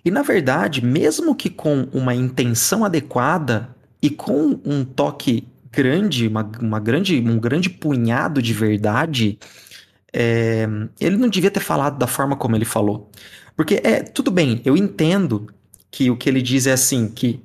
E 0.05 0.11
na 0.11 0.23
verdade, 0.23 0.85
mesmo 0.85 1.35
que 1.35 1.51
com 1.51 1.89
uma 1.93 2.15
intenção 2.15 2.85
adequada 2.85 3.75
e 4.01 4.09
com 4.09 4.59
um 4.65 4.85
toque 4.85 5.47
grande, 5.71 6.27
uma, 6.27 6.51
uma 6.61 6.81
grande, 6.81 7.19
um 7.19 7.39
grande 7.39 7.69
punhado 7.69 8.41
de 8.41 8.53
verdade, 8.53 9.39
é, 10.13 10.67
ele 11.01 11.17
não 11.17 11.29
devia 11.29 11.51
ter 11.51 11.61
falado 11.61 11.99
da 11.99 12.07
forma 12.07 12.37
como 12.37 12.57
ele 12.57 12.65
falou. 12.65 13.11
Porque 13.57 13.81
é 13.85 14.03
tudo 14.03 14.31
bem, 14.31 14.63
eu 14.65 14.77
entendo 14.77 15.47
que 15.91 16.11
o 16.11 16.17
que 16.17 16.29
ele 16.29 16.41
diz 16.41 16.67
é 16.67 16.73
assim, 16.73 17.09
que 17.09 17.43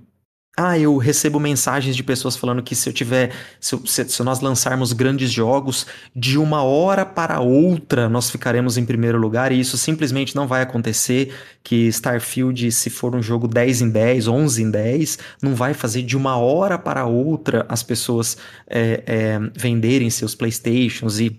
ah, 0.58 0.80
eu 0.80 0.96
recebo 0.96 1.38
mensagens 1.38 1.98
de 1.98 2.04
pessoas 2.04 2.38
falando 2.38 2.64
que 2.64 2.76
se 2.76 2.88
eu 2.88 2.94
tiver, 2.94 3.34
se, 3.60 3.78
se, 3.86 4.08
se, 4.08 4.24
nós 4.24 4.40
lançarmos 4.40 4.94
grandes 4.94 5.30
jogos, 5.30 5.86
de 6.16 6.38
uma 6.38 6.64
hora 6.64 7.06
para 7.06 7.42
outra 7.42 8.08
nós 8.08 8.30
ficaremos 8.30 8.78
em 8.78 8.86
primeiro 8.86 9.18
lugar 9.18 9.52
e 9.52 9.60
isso 9.60 9.78
simplesmente 9.78 10.34
não 10.34 10.48
vai 10.48 10.62
acontecer. 10.62 11.34
Que 11.62 11.88
Starfield, 11.88 12.72
se 12.72 12.90
for 12.90 13.14
um 13.16 13.22
jogo 13.22 13.50
10 13.50 13.82
em 13.82 13.90
10, 13.90 14.28
11 14.30 14.64
em 14.64 14.72
10, 14.72 15.20
não 15.42 15.56
vai 15.56 15.74
fazer 15.74 16.04
de 16.04 16.16
uma 16.16 16.38
hora 16.38 16.78
para 16.78 17.06
outra 17.06 17.66
as 17.68 17.84
pessoas 17.84 18.38
é, 18.66 19.04
é, 19.06 19.40
venderem 19.56 20.10
seus 20.10 20.36
PlayStations 20.36 21.20
e. 21.20 21.38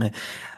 É. 0.00 0.10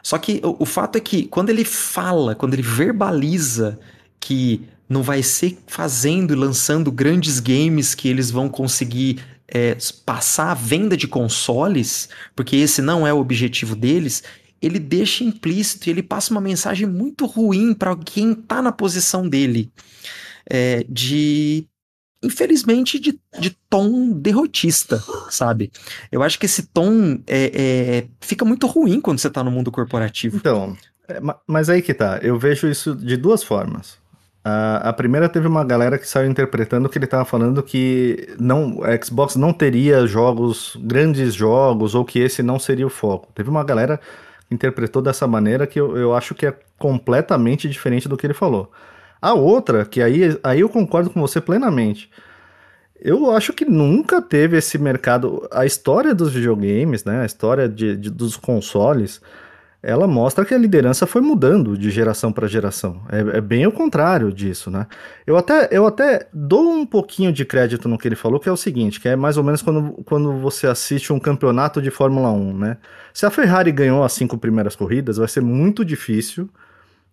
Só 0.03 0.17
que 0.17 0.41
o, 0.43 0.63
o 0.63 0.65
fato 0.65 0.97
é 0.97 0.99
que 0.99 1.27
quando 1.27 1.51
ele 1.51 1.63
fala, 1.63 2.35
quando 2.35 2.53
ele 2.53 2.63
verbaliza 2.63 3.79
que 4.19 4.67
não 4.89 5.03
vai 5.03 5.21
ser 5.21 5.57
fazendo 5.67 6.33
e 6.33 6.35
lançando 6.35 6.91
grandes 6.91 7.39
games 7.39 7.93
que 7.93 8.07
eles 8.07 8.31
vão 8.31 8.47
conseguir 8.47 9.19
é, 9.47 9.77
passar 10.05 10.51
a 10.51 10.53
venda 10.53 10.95
de 10.97 11.07
consoles, 11.07 12.09
porque 12.35 12.55
esse 12.55 12.81
não 12.81 13.05
é 13.05 13.13
o 13.13 13.19
objetivo 13.19 13.75
deles. 13.75 14.23
Ele 14.61 14.79
deixa 14.79 15.23
implícito 15.23 15.87
e 15.87 15.91
ele 15.91 16.03
passa 16.03 16.31
uma 16.31 16.41
mensagem 16.41 16.87
muito 16.87 17.25
ruim 17.25 17.73
para 17.73 17.95
quem 17.95 18.31
está 18.31 18.61
na 18.61 18.71
posição 18.71 19.27
dele, 19.27 19.71
é, 20.49 20.85
de 20.89 21.67
infelizmente 22.23 22.99
de, 22.99 23.19
de 23.39 23.55
tom 23.69 24.11
derrotista, 24.11 25.03
sabe? 25.29 25.71
Eu 26.11 26.23
acho 26.23 26.39
que 26.39 26.47
esse 26.47 26.63
tom 26.63 27.19
é, 27.27 27.51
é, 27.53 28.07
fica 28.19 28.43
muito 28.43 28.65
ruim 28.65 28.99
quando 28.99 29.19
você 29.19 29.27
está 29.27 29.43
no 29.43 29.51
mundo 29.51 29.71
corporativo. 29.71 30.35
Então, 30.35 30.75
é, 31.07 31.19
mas 31.45 31.69
aí 31.69 31.81
que 31.81 31.93
tá. 31.93 32.19
Eu 32.21 32.39
vejo 32.39 32.67
isso 32.67 32.95
de 32.95 33.15
duas 33.15 33.43
formas. 33.43 33.99
A, 34.49 34.89
a 34.89 34.93
primeira 34.93 35.27
teve 35.27 35.45
uma 35.45 35.61
galera 35.61 35.97
que 35.97 36.07
saiu 36.07 36.31
interpretando 36.31 36.87
que 36.87 36.97
ele 36.97 37.03
estava 37.03 37.25
falando 37.25 37.61
que 37.61 38.33
não, 38.39 38.81
a 38.81 38.95
Xbox 39.03 39.35
não 39.35 39.51
teria 39.51 40.07
jogos, 40.07 40.77
grandes 40.79 41.33
jogos, 41.33 41.93
ou 41.93 42.05
que 42.05 42.19
esse 42.19 42.41
não 42.41 42.57
seria 42.57 42.87
o 42.87 42.89
foco. 42.89 43.27
Teve 43.35 43.49
uma 43.49 43.61
galera 43.61 43.99
que 44.47 44.55
interpretou 44.55 45.01
dessa 45.01 45.27
maneira 45.27 45.67
que 45.67 45.77
eu, 45.77 45.97
eu 45.97 46.15
acho 46.15 46.33
que 46.33 46.45
é 46.45 46.55
completamente 46.79 47.67
diferente 47.67 48.07
do 48.07 48.15
que 48.15 48.25
ele 48.25 48.33
falou. 48.33 48.71
A 49.21 49.33
outra, 49.33 49.83
que 49.83 50.01
aí, 50.01 50.39
aí 50.41 50.61
eu 50.61 50.69
concordo 50.69 51.09
com 51.09 51.19
você 51.19 51.41
plenamente. 51.41 52.09
Eu 53.01 53.29
acho 53.31 53.51
que 53.51 53.65
nunca 53.65 54.21
teve 54.21 54.55
esse 54.55 54.77
mercado. 54.77 55.45
A 55.51 55.65
história 55.65 56.15
dos 56.15 56.31
videogames, 56.31 57.03
né? 57.03 57.21
A 57.21 57.25
história 57.25 57.67
de, 57.67 57.97
de 57.97 58.09
dos 58.09 58.37
consoles 58.37 59.19
ela 59.81 60.07
mostra 60.07 60.43
que 60.43 60.53
a 60.53 60.57
liderança 60.57 61.05
foi 61.05 61.21
mudando 61.21 61.77
de 61.77 61.91
geração 61.91 62.31
para 62.31 62.47
geração. 62.47 63.01
É, 63.09 63.37
é, 63.37 63.41
bem 63.41 63.67
o 63.67 63.71
contrário 63.71 64.33
disso, 64.33 64.71
né? 64.71 64.87
Eu 65.25 65.37
até, 65.37 65.69
eu 65.71 65.85
até 65.85 66.27
dou 66.33 66.71
um 66.73 66.85
pouquinho 66.85 67.31
de 67.31 67.45
crédito 67.45 67.87
no 67.87 67.97
que 67.97 68.07
ele 68.07 68.15
falou, 68.15 68.39
que 68.39 68.49
é 68.49 68.51
o 68.51 68.57
seguinte, 68.57 68.99
que 68.99 69.07
é 69.07 69.15
mais 69.15 69.37
ou 69.37 69.43
menos 69.43 69.61
quando, 69.61 69.93
quando 70.03 70.33
você 70.39 70.65
assiste 70.65 71.13
um 71.13 71.19
campeonato 71.19 71.81
de 71.81 71.91
Fórmula 71.91 72.31
1, 72.31 72.57
né? 72.57 72.77
Se 73.13 73.25
a 73.25 73.29
Ferrari 73.29 73.71
ganhou 73.71 74.03
as 74.03 74.13
cinco 74.13 74.37
primeiras 74.37 74.75
corridas, 74.75 75.17
vai 75.17 75.27
ser 75.27 75.41
muito 75.41 75.85
difícil 75.85 76.49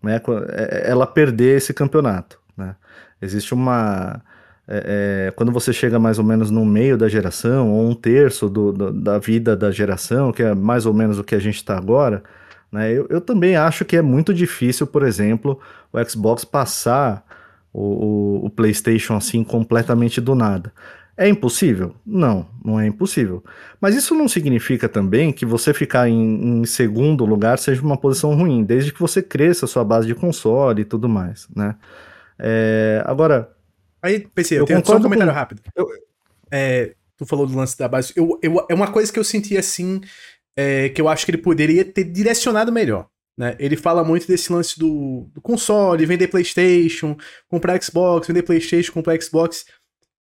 né, 0.02 0.20
é, 0.50 0.90
ela 0.90 1.06
perder 1.06 1.58
esse 1.58 1.72
campeonato, 1.74 2.38
né? 2.56 2.76
Existe 3.20 3.52
uma... 3.52 4.22
É, 4.66 5.26
é, 5.28 5.30
quando 5.32 5.52
você 5.52 5.74
chega 5.74 5.98
mais 5.98 6.18
ou 6.18 6.24
menos 6.24 6.50
no 6.50 6.64
meio 6.64 6.96
da 6.96 7.06
geração, 7.06 7.70
ou 7.70 7.90
um 7.90 7.94
terço 7.94 8.48
do, 8.48 8.72
do, 8.72 8.90
da 8.90 9.18
vida 9.18 9.54
da 9.54 9.70
geração, 9.70 10.32
que 10.32 10.42
é 10.42 10.54
mais 10.54 10.86
ou 10.86 10.94
menos 10.94 11.18
o 11.18 11.24
que 11.24 11.34
a 11.34 11.38
gente 11.38 11.56
está 11.56 11.76
agora, 11.76 12.22
né? 12.74 12.90
Eu, 12.90 13.06
eu 13.08 13.20
também 13.20 13.54
acho 13.54 13.84
que 13.84 13.96
é 13.96 14.02
muito 14.02 14.34
difícil, 14.34 14.84
por 14.84 15.04
exemplo, 15.04 15.60
o 15.92 16.04
Xbox 16.04 16.44
passar 16.44 17.24
o, 17.72 17.82
o, 18.42 18.46
o 18.46 18.50
PlayStation 18.50 19.14
assim 19.14 19.44
completamente 19.44 20.20
do 20.20 20.34
nada. 20.34 20.72
É 21.16 21.28
impossível? 21.28 21.94
Não, 22.04 22.48
não 22.64 22.80
é 22.80 22.88
impossível. 22.88 23.44
Mas 23.80 23.94
isso 23.94 24.12
não 24.16 24.26
significa 24.26 24.88
também 24.88 25.32
que 25.32 25.46
você 25.46 25.72
ficar 25.72 26.08
em, 26.08 26.62
em, 26.62 26.64
segundo 26.64 27.24
lugar 27.24 27.60
seja 27.60 27.80
uma 27.80 27.96
posição 27.96 28.34
ruim, 28.34 28.64
desde 28.64 28.92
que 28.92 28.98
você 28.98 29.22
cresça 29.22 29.66
a 29.66 29.68
sua 29.68 29.84
base 29.84 30.08
de 30.08 30.14
console 30.16 30.82
e 30.82 30.84
tudo 30.84 31.08
mais, 31.08 31.46
né? 31.54 31.76
É, 32.36 33.04
agora. 33.06 33.48
Aí, 34.02 34.26
PC, 34.34 34.58
eu, 34.58 34.64
tenho 34.64 34.84
só 34.84 34.96
um 34.96 35.02
comentário 35.02 35.32
com... 35.32 35.38
rápido. 35.38 35.62
Eu, 35.76 35.86
é, 36.50 36.94
tu 37.16 37.24
falou 37.24 37.46
do 37.46 37.56
lance 37.56 37.78
da 37.78 37.86
base. 37.86 38.12
Eu, 38.16 38.36
eu, 38.42 38.66
é 38.68 38.74
uma 38.74 38.90
coisa 38.90 39.12
que 39.12 39.18
eu 39.18 39.24
senti 39.24 39.56
assim 39.56 40.00
é, 40.56 40.88
que 40.88 41.00
eu 41.00 41.08
acho 41.08 41.24
que 41.24 41.30
ele 41.30 41.38
poderia 41.38 41.84
ter 41.84 42.04
direcionado 42.04 42.72
melhor. 42.72 43.08
Né? 43.36 43.56
Ele 43.58 43.76
fala 43.76 44.04
muito 44.04 44.26
desse 44.26 44.52
lance 44.52 44.78
do, 44.78 45.28
do 45.32 45.40
console, 45.40 46.06
vender 46.06 46.28
PlayStation, 46.28 47.16
comprar 47.48 47.80
Xbox, 47.82 48.28
vender 48.28 48.42
PlayStation, 48.42 48.92
comprar 48.92 49.20
Xbox. 49.20 49.64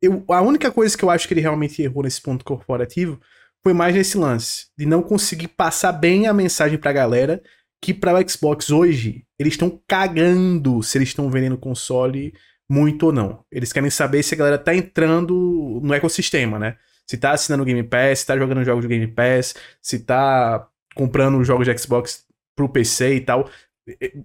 Eu, 0.01 0.23
a 0.29 0.41
única 0.41 0.71
coisa 0.71 0.97
que 0.97 1.03
eu 1.03 1.09
acho 1.09 1.27
que 1.27 1.33
ele 1.33 1.41
realmente 1.41 1.81
errou 1.81 2.03
nesse 2.03 2.21
ponto 2.21 2.43
corporativo 2.43 3.19
foi 3.63 3.73
mais 3.73 3.95
nesse 3.95 4.17
lance 4.17 4.67
de 4.77 4.85
não 4.85 5.01
conseguir 5.01 5.47
passar 5.49 5.91
bem 5.91 6.27
a 6.27 6.33
mensagem 6.33 6.77
pra 6.77 6.93
galera 6.93 7.41
que 7.81 7.93
para 7.93 8.17
o 8.17 8.29
Xbox 8.29 8.69
hoje 8.71 9.23
eles 9.37 9.53
estão 9.53 9.79
cagando 9.87 10.81
se 10.81 10.97
eles 10.97 11.09
estão 11.09 11.29
vendendo 11.29 11.57
console 11.57 12.33
muito 12.69 13.07
ou 13.07 13.11
não. 13.11 13.43
Eles 13.51 13.71
querem 13.71 13.89
saber 13.89 14.23
se 14.23 14.33
a 14.33 14.37
galera 14.37 14.57
tá 14.57 14.75
entrando 14.75 15.79
no 15.83 15.93
ecossistema, 15.93 16.57
né? 16.57 16.77
Se 17.09 17.17
tá 17.17 17.31
assinando 17.31 17.63
o 17.63 17.65
Game 17.65 17.83
Pass, 17.83 18.19
se 18.19 18.25
tá 18.25 18.37
jogando 18.37 18.63
jogos 18.63 18.83
de 18.83 18.87
Game 18.87 19.07
Pass, 19.07 19.55
se 19.81 19.99
tá 19.99 20.67
comprando 20.95 21.43
jogos 21.43 21.67
de 21.67 21.77
Xbox 21.77 22.25
pro 22.55 22.69
PC 22.69 23.15
e 23.15 23.21
tal. 23.21 23.49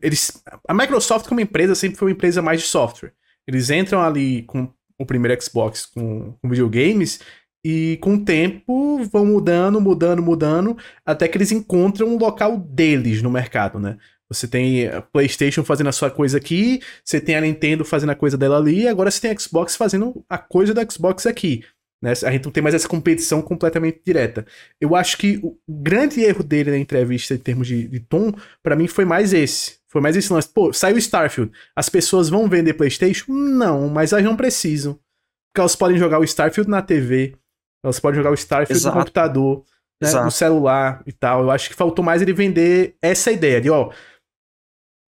Eles, 0.00 0.42
a 0.66 0.72
Microsoft 0.72 1.28
como 1.28 1.40
empresa 1.40 1.74
sempre 1.74 1.98
foi 1.98 2.08
uma 2.08 2.14
empresa 2.14 2.40
mais 2.40 2.60
de 2.60 2.66
software. 2.66 3.12
Eles 3.46 3.68
entram 3.70 4.00
ali 4.00 4.42
com 4.42 4.72
o 4.98 5.04
primeiro 5.04 5.42
Xbox 5.42 5.86
com, 5.86 6.32
com 6.32 6.48
videogames 6.48 7.20
e 7.64 7.98
com 8.00 8.14
o 8.14 8.24
tempo 8.24 9.02
vão 9.04 9.26
mudando, 9.26 9.80
mudando, 9.80 10.22
mudando, 10.22 10.76
até 11.04 11.28
que 11.28 11.36
eles 11.36 11.52
encontram 11.52 12.08
um 12.08 12.18
local 12.18 12.56
deles 12.56 13.20
no 13.22 13.30
mercado, 13.30 13.78
né? 13.78 13.98
Você 14.28 14.46
tem 14.46 14.86
a 14.86 15.02
PlayStation 15.02 15.64
fazendo 15.64 15.88
a 15.88 15.92
sua 15.92 16.10
coisa 16.10 16.38
aqui, 16.38 16.80
você 17.04 17.20
tem 17.20 17.34
a 17.34 17.40
Nintendo 17.40 17.84
fazendo 17.84 18.10
a 18.10 18.14
coisa 18.14 18.38
dela 18.38 18.58
ali, 18.58 18.86
agora 18.86 19.10
você 19.10 19.20
tem 19.20 19.32
a 19.32 19.38
Xbox 19.38 19.74
fazendo 19.74 20.24
a 20.28 20.38
coisa 20.38 20.72
da 20.72 20.88
Xbox 20.88 21.26
aqui. 21.26 21.64
Né? 22.02 22.12
A 22.24 22.30
gente 22.30 22.44
não 22.44 22.52
tem 22.52 22.62
mais 22.62 22.74
essa 22.74 22.88
competição 22.88 23.42
completamente 23.42 24.00
direta. 24.04 24.46
Eu 24.80 24.96
acho 24.96 25.18
que 25.18 25.38
o 25.42 25.58
grande 25.68 26.20
erro 26.22 26.42
dele 26.42 26.70
na 26.70 26.78
entrevista, 26.78 27.34
em 27.34 27.38
termos 27.38 27.66
de, 27.66 27.86
de 27.86 28.00
tom, 28.00 28.32
para 28.62 28.74
mim 28.74 28.86
foi 28.86 29.04
mais 29.04 29.32
esse. 29.32 29.78
Foi 29.88 30.00
mais 30.00 30.16
esse 30.16 30.32
lance. 30.32 30.48
Pô, 30.48 30.72
saiu 30.72 30.96
Starfield. 30.96 31.52
As 31.76 31.88
pessoas 31.88 32.28
vão 32.28 32.48
vender 32.48 32.74
PlayStation? 32.74 33.32
Não, 33.32 33.88
mas 33.88 34.12
elas 34.12 34.24
não 34.24 34.36
precisam. 34.36 34.94
Porque 34.94 35.60
elas 35.60 35.76
podem 35.76 35.98
jogar 35.98 36.20
o 36.20 36.24
Starfield 36.24 36.70
na 36.70 36.80
TV, 36.80 37.36
elas 37.84 37.98
podem 37.98 38.16
jogar 38.16 38.30
o 38.30 38.34
Starfield 38.34 38.80
Exato. 38.80 38.94
no 38.94 39.00
computador, 39.00 39.64
né, 40.00 40.12
no 40.22 40.30
celular 40.30 41.02
e 41.06 41.12
tal. 41.12 41.42
Eu 41.42 41.50
acho 41.50 41.68
que 41.68 41.74
faltou 41.74 42.04
mais 42.04 42.22
ele 42.22 42.32
vender 42.32 42.96
essa 43.02 43.32
ideia 43.32 43.60
de, 43.60 43.68
ó, 43.68 43.92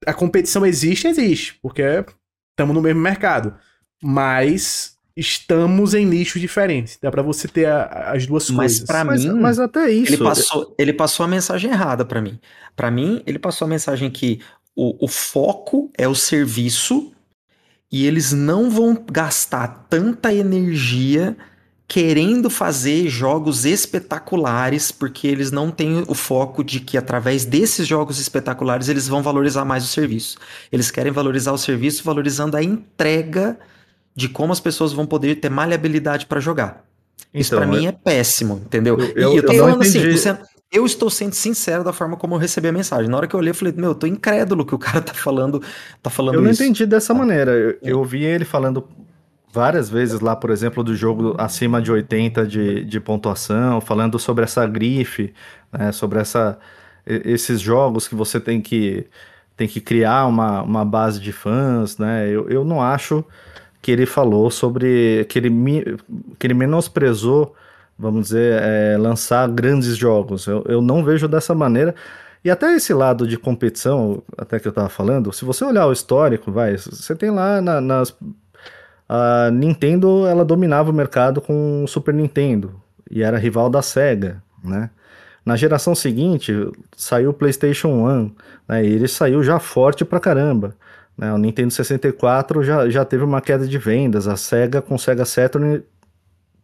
a 0.05 0.13
competição 0.13 0.65
existe, 0.65 1.07
existe, 1.07 1.59
porque 1.61 1.83
estamos 2.51 2.73
no 2.73 2.81
mesmo 2.81 2.99
mercado. 2.99 3.55
Mas 4.03 4.97
estamos 5.15 5.93
em 5.93 6.05
nichos 6.05 6.41
diferentes. 6.41 6.97
Dá 7.01 7.11
para 7.11 7.21
você 7.21 7.47
ter 7.47 7.65
a, 7.65 8.11
as 8.13 8.25
duas 8.25 8.49
mas 8.49 8.57
coisas. 8.57 8.87
Pra 8.87 9.03
mas, 9.03 9.25
mim, 9.25 9.33
mas 9.39 9.59
até 9.59 9.91
isso. 9.91 10.13
Ele 10.13 10.23
passou, 10.23 10.75
ele 10.77 10.93
passou 10.93 11.23
a 11.23 11.27
mensagem 11.27 11.71
errada 11.71 12.05
para 12.05 12.21
mim. 12.21 12.39
Para 12.75 12.89
mim, 12.89 13.21
ele 13.25 13.39
passou 13.39 13.65
a 13.65 13.69
mensagem 13.69 14.09
que 14.09 14.39
o, 14.75 15.05
o 15.05 15.07
foco 15.07 15.91
é 15.97 16.07
o 16.07 16.15
serviço 16.15 17.11
e 17.91 18.05
eles 18.05 18.31
não 18.31 18.69
vão 18.69 18.97
gastar 19.11 19.87
tanta 19.89 20.33
energia 20.33 21.35
querendo 21.91 22.49
fazer 22.49 23.09
jogos 23.09 23.65
espetaculares, 23.65 24.93
porque 24.93 25.27
eles 25.27 25.51
não 25.51 25.69
têm 25.69 26.05
o 26.07 26.13
foco 26.13 26.63
de 26.63 26.79
que 26.79 26.97
através 26.97 27.43
desses 27.43 27.85
jogos 27.85 28.17
espetaculares 28.17 28.87
eles 28.87 29.09
vão 29.09 29.21
valorizar 29.21 29.65
mais 29.65 29.83
o 29.83 29.87
serviço. 29.87 30.37
Eles 30.71 30.89
querem 30.89 31.11
valorizar 31.11 31.51
o 31.51 31.57
serviço 31.57 32.01
valorizando 32.05 32.55
a 32.55 32.63
entrega 32.63 33.59
de 34.21 34.29
como 34.29 34.53
as 34.53 34.59
pessoas 34.59 34.93
vão 34.93 35.05
poder 35.05 35.35
ter 35.35 35.49
maleabilidade 35.49 36.27
para 36.27 36.39
jogar. 36.39 36.85
Isso 37.33 37.55
para 37.55 37.65
mim 37.65 37.87
é 37.87 37.91
péssimo, 37.91 38.61
entendeu? 38.65 38.99
Eu, 38.99 39.07
eu, 39.15 39.33
e 39.33 39.37
eu 39.37 39.45
tô 39.45 39.53
eu 39.53 39.65
falando 39.65 39.81
assim, 39.81 40.11
você, 40.11 40.37
eu 40.71 40.85
estou 40.85 41.09
sendo 41.09 41.33
sincero 41.33 41.83
da 41.83 41.91
forma 41.91 42.15
como 42.17 42.35
eu 42.35 42.39
recebi 42.39 42.67
a 42.67 42.71
mensagem. 42.71 43.09
Na 43.09 43.17
hora 43.17 43.27
que 43.27 43.33
eu 43.33 43.39
olhei, 43.39 43.51
eu 43.51 43.55
falei, 43.55 43.73
meu, 43.75 43.91
eu 43.91 43.95
tô 43.95 44.05
incrédulo 44.05 44.65
que 44.65 44.75
o 44.75 44.77
cara 44.77 45.01
tá 45.01 45.13
falando, 45.13 45.61
tá 46.03 46.09
falando 46.09 46.35
Eu 46.35 46.41
não 46.41 46.51
entendi 46.51 46.85
dessa 46.85 47.13
ah. 47.13 47.15
maneira. 47.15 47.51
Eu, 47.51 47.77
eu 47.81 47.99
ouvi 47.99 48.23
ele 48.23 48.45
falando 48.45 48.87
várias 49.51 49.89
vezes 49.89 50.19
lá, 50.19 50.35
por 50.35 50.49
exemplo, 50.49 50.83
do 50.83 50.95
jogo 50.95 51.35
acima 51.37 51.81
de 51.81 51.91
80 51.91 52.45
de, 52.45 52.85
de 52.85 52.99
pontuação, 52.99 53.81
falando 53.81 54.19
sobre 54.19 54.43
essa 54.43 54.65
grife, 54.67 55.33
né, 55.71 55.91
sobre 55.91 56.19
essa, 56.19 56.57
esses 57.05 57.59
jogos 57.59 58.07
que 58.07 58.15
você 58.15 58.39
tem 58.39 58.61
que, 58.61 59.05
tem 59.57 59.67
que 59.67 59.81
criar 59.81 60.25
uma, 60.25 60.61
uma 60.61 60.85
base 60.85 61.19
de 61.19 61.31
fãs, 61.31 61.97
né? 61.97 62.29
Eu, 62.29 62.49
eu 62.49 62.63
não 62.63 62.81
acho 62.81 63.25
que 63.81 63.91
ele 63.91 64.05
falou 64.05 64.51
sobre 64.51 65.25
que 65.29 65.39
ele, 65.39 65.49
que 66.37 66.47
ele 66.47 66.53
menosprezou, 66.53 67.55
vamos 67.97 68.27
dizer, 68.27 68.61
é, 68.61 68.97
lançar 68.97 69.47
grandes 69.49 69.97
jogos. 69.97 70.45
Eu, 70.47 70.63
eu 70.67 70.81
não 70.81 71.03
vejo 71.03 71.27
dessa 71.27 71.55
maneira. 71.55 71.95
E 72.43 72.49
até 72.49 72.73
esse 72.73 72.93
lado 72.93 73.27
de 73.27 73.37
competição, 73.37 74.23
até 74.37 74.59
que 74.59 74.67
eu 74.67 74.71
tava 74.71 74.89
falando, 74.89 75.31
se 75.31 75.45
você 75.45 75.63
olhar 75.63 75.85
o 75.87 75.91
histórico, 75.91 76.51
vai, 76.51 76.75
você 76.77 77.15
tem 77.15 77.29
lá 77.29 77.61
na, 77.61 77.79
nas. 77.79 78.15
A 79.07 79.51
Nintendo 79.51 80.25
ela 80.25 80.45
dominava 80.45 80.89
o 80.89 80.93
mercado 80.93 81.41
com 81.41 81.83
o 81.83 81.87
Super 81.87 82.13
Nintendo 82.13 82.81
e 83.09 83.21
era 83.21 83.37
rival 83.37 83.69
da 83.69 83.81
Sega, 83.81 84.41
né? 84.63 84.89
Na 85.45 85.55
geração 85.55 85.93
seguinte 85.93 86.53
saiu 86.95 87.31
o 87.31 87.33
PlayStation 87.33 87.89
1, 87.89 88.31
né? 88.69 88.85
E 88.85 88.87
ele 88.87 89.07
saiu 89.07 89.43
já 89.43 89.59
forte 89.59 90.05
pra 90.05 90.19
caramba. 90.19 90.75
Né? 91.17 91.31
O 91.33 91.37
Nintendo 91.37 91.71
64 91.71 92.63
já, 92.63 92.89
já 92.89 93.05
teve 93.05 93.23
uma 93.23 93.41
queda 93.41 93.67
de 93.67 93.77
vendas, 93.77 94.27
a 94.27 94.35
Sega 94.35 94.81
com 94.81 94.95
o 94.95 94.99
Sega 94.99 95.25
Saturn 95.25 95.83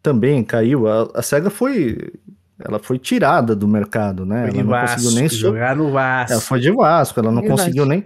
também 0.01 0.43
caiu. 0.43 0.87
A, 0.87 1.09
a 1.15 1.21
Sega 1.21 1.49
foi 1.49 2.11
ela 2.59 2.79
foi 2.79 2.97
tirada 2.97 3.55
do 3.55 3.67
mercado, 3.67 4.25
né? 4.25 4.47
Foi 4.49 4.59
ela 4.59 4.63
não 4.63 4.71
Vasco, 4.71 4.95
conseguiu 4.95 5.19
nem 5.19 5.29
jogar 5.29 5.75
no 5.75 5.91
Vasco. 5.91 6.33
Ela 6.33 6.41
foi 6.41 6.59
de 6.59 6.71
Vasco, 6.71 7.19
ela 7.19 7.31
não 7.31 7.41
Verdade. 7.41 7.61
conseguiu 7.61 7.85
nem 7.85 8.03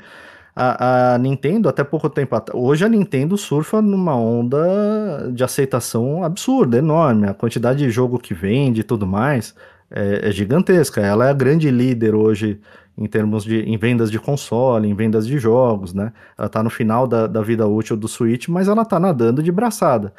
a, 0.53 1.13
a, 1.13 1.17
Nintendo 1.17 1.69
até 1.69 1.83
pouco 1.83 2.09
tempo 2.09 2.35
hoje 2.53 2.83
a 2.83 2.89
Nintendo 2.89 3.37
surfa 3.37 3.81
numa 3.81 4.15
onda 4.15 5.31
de 5.33 5.43
aceitação 5.43 6.23
absurda, 6.23 6.77
enorme. 6.77 7.27
A 7.27 7.33
quantidade 7.33 7.79
de 7.79 7.89
jogo 7.89 8.19
que 8.19 8.33
vende 8.33 8.81
e 8.81 8.83
tudo 8.83 9.07
mais 9.07 9.55
é, 9.89 10.27
é 10.27 10.31
gigantesca. 10.31 11.01
Ela 11.01 11.27
é 11.27 11.29
a 11.29 11.33
grande 11.33 11.71
líder 11.71 12.13
hoje 12.13 12.59
em 12.97 13.05
termos 13.05 13.43
de 13.43 13.61
em 13.61 13.77
vendas 13.77 14.11
de 14.11 14.19
console, 14.19 14.87
em 14.87 14.93
vendas 14.93 15.25
de 15.25 15.37
jogos, 15.37 15.93
né? 15.93 16.11
Ela 16.37 16.49
tá 16.49 16.61
no 16.61 16.69
final 16.69 17.07
da, 17.07 17.27
da 17.27 17.41
vida 17.41 17.67
útil 17.67 17.95
do 17.95 18.07
Switch, 18.07 18.47
mas 18.47 18.67
ela 18.67 18.85
tá 18.85 18.99
nadando 18.99 19.41
de 19.41 19.51
braçada. 19.51 20.13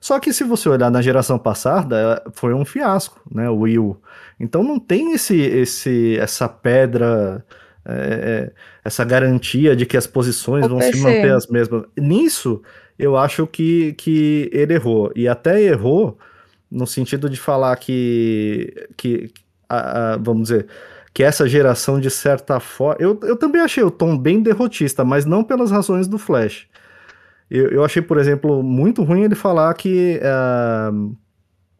Só 0.00 0.20
que 0.20 0.32
se 0.32 0.44
você 0.44 0.68
olhar 0.68 0.90
na 0.90 1.00
geração 1.00 1.38
passada, 1.38 2.22
foi 2.32 2.52
um 2.52 2.64
fiasco, 2.64 3.20
né? 3.30 3.48
O 3.48 3.60
Wii 3.60 3.78
U. 3.78 3.96
Então 4.38 4.62
não 4.62 4.78
tem 4.78 5.12
esse, 5.12 5.40
esse, 5.40 6.18
essa 6.18 6.48
pedra, 6.48 7.44
é, 7.86 7.94
é 7.94 8.52
essa 8.84 9.04
garantia 9.04 9.74
de 9.74 9.86
que 9.86 9.96
as 9.96 10.06
posições 10.06 10.66
vão 10.66 10.80
se 10.80 11.00
manter 11.00 11.32
as 11.32 11.46
mesmas. 11.46 11.84
Nisso, 11.96 12.60
eu 12.98 13.16
acho 13.16 13.46
que, 13.46 13.94
que 13.94 14.50
ele 14.52 14.74
errou. 14.74 15.10
E 15.16 15.26
até 15.26 15.62
errou 15.62 16.18
no 16.70 16.86
sentido 16.86 17.30
de 17.30 17.38
falar 17.38 17.76
que, 17.76 18.88
que 18.96 19.30
a, 19.68 20.14
a, 20.14 20.16
vamos 20.16 20.44
dizer, 20.44 20.66
que 21.14 21.22
essa 21.22 21.48
geração, 21.48 22.00
de 22.00 22.10
certa 22.10 22.58
forma. 22.58 22.96
Eu, 22.98 23.18
eu 23.22 23.36
também 23.36 23.62
achei 23.62 23.84
o 23.84 23.90
tom 23.90 24.18
bem 24.18 24.42
derrotista, 24.42 25.04
mas 25.04 25.24
não 25.24 25.44
pelas 25.44 25.70
razões 25.70 26.08
do 26.08 26.18
Flash. 26.18 26.66
Eu, 27.48 27.68
eu 27.68 27.84
achei, 27.84 28.02
por 28.02 28.18
exemplo, 28.18 28.64
muito 28.64 29.04
ruim 29.04 29.22
ele 29.22 29.36
falar 29.36 29.72
que, 29.74 30.20
uh, 30.20 31.16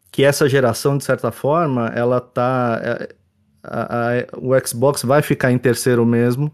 que 0.09 0.23
essa 0.23 0.47
geração, 0.47 0.97
de 0.97 1.03
certa 1.03 1.33
forma, 1.33 1.87
ela 1.93 2.21
tá. 2.21 2.81
Uh, 2.81 3.15
a, 3.61 3.81
a, 3.81 4.11
o 4.37 4.51
Xbox 4.65 5.03
vai 5.03 5.21
ficar 5.21 5.51
em 5.51 5.57
terceiro 5.57 6.05
mesmo, 6.05 6.53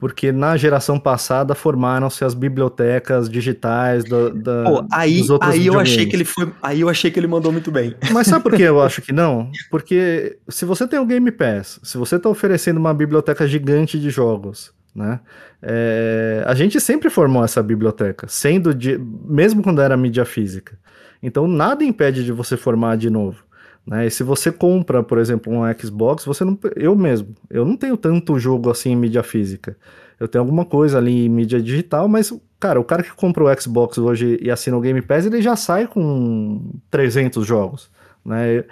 porque 0.00 0.32
na 0.32 0.56
geração 0.56 0.98
passada 0.98 1.54
formaram-se 1.54 2.24
as 2.24 2.32
bibliotecas 2.32 3.28
digitais 3.28 4.02
da, 4.02 4.30
da 4.30 4.64
Pô, 4.64 4.86
aí, 4.90 5.18
dos 5.18 5.28
outros 5.28 5.52
aí 5.52 5.66
eu 5.66 5.78
achei 5.78 6.06
que 6.06 6.16
ele 6.16 6.24
foi, 6.24 6.50
aí 6.62 6.80
eu 6.80 6.88
achei 6.88 7.10
que 7.10 7.20
ele 7.20 7.26
mandou 7.26 7.52
muito 7.52 7.70
bem. 7.70 7.94
Mas 8.10 8.26
sabe 8.26 8.42
por 8.42 8.56
que 8.56 8.62
eu 8.62 8.80
acho 8.82 9.02
que 9.02 9.12
não? 9.12 9.52
Porque 9.70 10.38
se 10.48 10.64
você 10.64 10.88
tem 10.88 10.98
o 10.98 11.04
Game 11.04 11.30
Pass, 11.30 11.78
se 11.82 11.98
você 11.98 12.16
está 12.16 12.30
oferecendo 12.30 12.78
uma 12.78 12.94
biblioteca 12.94 13.46
gigante 13.46 14.00
de 14.00 14.08
jogos, 14.08 14.72
né? 14.94 15.20
É, 15.62 16.42
a 16.46 16.54
gente 16.54 16.80
sempre 16.80 17.10
formou 17.10 17.44
essa 17.44 17.62
biblioteca, 17.62 18.26
sendo 18.26 18.74
de, 18.74 18.98
mesmo 18.98 19.62
quando 19.62 19.82
era 19.82 19.98
mídia 19.98 20.24
física. 20.24 20.78
Então 21.22 21.46
nada 21.46 21.84
impede 21.84 22.24
de 22.24 22.32
você 22.32 22.56
formar 22.56 22.96
de 22.96 23.10
novo. 23.10 23.44
Né? 23.86 24.06
E 24.06 24.10
se 24.10 24.22
você 24.22 24.52
compra, 24.52 25.02
por 25.02 25.18
exemplo, 25.18 25.52
um 25.52 25.62
Xbox, 25.78 26.24
você 26.24 26.44
não. 26.44 26.58
Eu 26.76 26.94
mesmo, 26.94 27.34
eu 27.48 27.64
não 27.64 27.76
tenho 27.76 27.96
tanto 27.96 28.38
jogo 28.38 28.70
assim 28.70 28.90
em 28.90 28.96
mídia 28.96 29.22
física. 29.22 29.76
Eu 30.18 30.28
tenho 30.28 30.42
alguma 30.42 30.66
coisa 30.66 30.98
ali 30.98 31.24
em 31.24 31.28
mídia 31.28 31.62
digital, 31.62 32.06
mas, 32.06 32.32
cara, 32.58 32.78
o 32.78 32.84
cara 32.84 33.02
que 33.02 33.12
compra 33.12 33.42
o 33.42 33.60
Xbox 33.60 33.96
hoje 33.96 34.38
e 34.42 34.50
assina 34.50 34.76
o 34.76 34.80
Game 34.80 35.00
Pass, 35.00 35.24
ele 35.24 35.40
já 35.40 35.56
sai 35.56 35.86
com 35.86 36.72
300 36.90 37.46
jogos. 37.46 37.90
Né? 38.22 38.64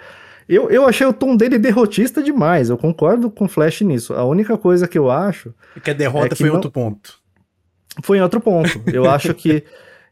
Eu, 0.47 0.69
eu 0.69 0.87
achei 0.87 1.05
o 1.05 1.13
tom 1.13 1.35
dele 1.35 1.57
derrotista 1.57 2.21
demais. 2.21 2.69
Eu 2.69 2.77
concordo 2.77 3.31
com 3.31 3.45
o 3.45 3.47
Flash 3.47 3.81
nisso. 3.81 4.13
A 4.13 4.23
única 4.23 4.57
coisa 4.57 4.87
que 4.87 4.97
eu 4.97 5.09
acho. 5.09 5.53
É 5.75 5.79
que 5.79 5.89
a 5.89 5.93
derrota 5.93 6.27
é 6.27 6.29
que 6.29 6.35
foi 6.35 6.49
em 6.49 6.51
outro 6.51 6.71
ponto. 6.71 7.19
Foi 8.03 8.17
em 8.17 8.21
outro 8.21 8.39
ponto. 8.39 8.81
Eu 8.87 9.05
acho 9.09 9.33
que. 9.33 9.63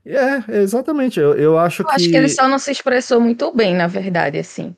É, 0.03 0.60
exatamente. 0.62 1.19
Eu, 1.19 1.33
eu 1.33 1.57
acho 1.57 1.83
eu 1.83 1.88
que. 1.88 1.95
Acho 1.95 2.10
que 2.10 2.15
ele 2.15 2.29
só 2.29 2.47
não 2.47 2.57
se 2.57 2.71
expressou 2.71 3.19
muito 3.19 3.51
bem, 3.51 3.75
na 3.75 3.88
verdade, 3.88 4.38
assim. 4.39 4.75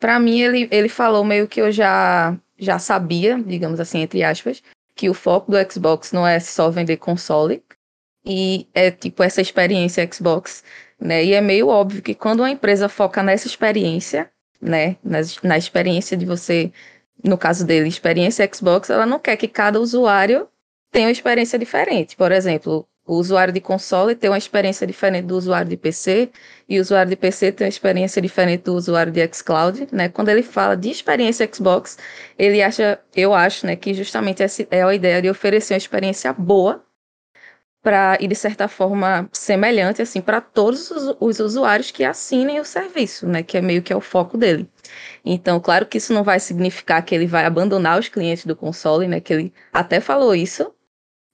Para 0.00 0.18
mim, 0.18 0.40
ele, 0.40 0.68
ele 0.72 0.88
falou 0.88 1.22
meio 1.22 1.46
que 1.46 1.60
eu 1.60 1.70
já, 1.70 2.36
já 2.58 2.78
sabia, 2.78 3.40
digamos 3.40 3.78
assim, 3.78 4.00
entre 4.00 4.24
aspas, 4.24 4.62
que 4.96 5.10
o 5.10 5.14
foco 5.14 5.52
do 5.52 5.72
Xbox 5.72 6.10
não 6.10 6.26
é 6.26 6.40
só 6.40 6.70
vender 6.70 6.96
console, 6.96 7.62
e 8.24 8.66
é 8.74 8.90
tipo 8.90 9.22
essa 9.22 9.40
experiência 9.40 10.08
Xbox, 10.10 10.64
né? 10.98 11.24
E 11.24 11.32
é 11.34 11.40
meio 11.40 11.68
óbvio 11.68 12.02
que 12.02 12.14
quando 12.14 12.40
uma 12.40 12.50
empresa 12.50 12.88
foca 12.88 13.22
nessa 13.22 13.46
experiência, 13.46 14.30
né, 14.60 14.96
na, 15.02 15.20
na 15.42 15.58
experiência 15.58 16.16
de 16.16 16.26
você, 16.26 16.72
no 17.24 17.38
caso 17.38 17.66
dele, 17.66 17.88
experiência 17.88 18.48
Xbox, 18.52 18.90
ela 18.90 19.06
não 19.06 19.18
quer 19.18 19.36
que 19.36 19.48
cada 19.48 19.80
usuário 19.80 20.48
tenha 20.90 21.06
uma 21.06 21.12
experiência 21.12 21.58
diferente. 21.58 22.16
Por 22.16 22.32
exemplo, 22.32 22.86
o 23.10 23.16
usuário 23.16 23.52
de 23.52 23.60
console 23.60 24.14
tem 24.14 24.30
uma 24.30 24.38
experiência 24.38 24.86
diferente 24.86 25.26
do 25.26 25.36
usuário 25.36 25.68
de 25.68 25.76
PC, 25.76 26.30
e 26.68 26.78
o 26.78 26.80
usuário 26.80 27.10
de 27.10 27.16
PC 27.16 27.50
tem 27.50 27.64
uma 27.66 27.68
experiência 27.68 28.22
diferente 28.22 28.62
do 28.62 28.74
usuário 28.74 29.10
de 29.10 29.20
xCloud, 29.34 29.88
né? 29.90 30.08
Quando 30.08 30.28
ele 30.28 30.44
fala 30.44 30.76
de 30.76 30.90
experiência 30.90 31.48
Xbox, 31.52 31.98
ele 32.38 32.62
acha, 32.62 33.00
eu 33.16 33.34
acho, 33.34 33.66
né, 33.66 33.74
que 33.74 33.92
justamente 33.94 34.44
essa 34.44 34.64
é 34.70 34.84
a 34.84 34.94
ideia 34.94 35.20
de 35.20 35.28
oferecer 35.28 35.74
uma 35.74 35.78
experiência 35.78 36.32
boa 36.32 36.84
para 37.82 38.16
e 38.20 38.28
de 38.28 38.34
certa 38.36 38.68
forma 38.68 39.28
semelhante 39.32 40.02
assim 40.02 40.20
para 40.20 40.40
todos 40.40 40.90
os, 40.90 41.16
os, 41.18 41.40
usuários 41.40 41.90
que 41.90 42.04
assinem 42.04 42.60
o 42.60 42.64
serviço, 42.64 43.26
né, 43.26 43.42
que 43.42 43.56
é 43.56 43.60
meio 43.60 43.82
que 43.82 43.92
é 43.92 43.96
o 43.96 44.00
foco 44.00 44.38
dele. 44.38 44.68
Então, 45.24 45.58
claro 45.58 45.86
que 45.86 45.98
isso 45.98 46.12
não 46.12 46.22
vai 46.22 46.38
significar 46.38 47.04
que 47.04 47.14
ele 47.14 47.26
vai 47.26 47.44
abandonar 47.44 47.98
os 47.98 48.08
clientes 48.08 48.46
do 48.46 48.54
console, 48.54 49.08
né, 49.08 49.20
que 49.20 49.32
ele 49.32 49.52
até 49.72 50.00
falou 50.00 50.34
isso, 50.34 50.72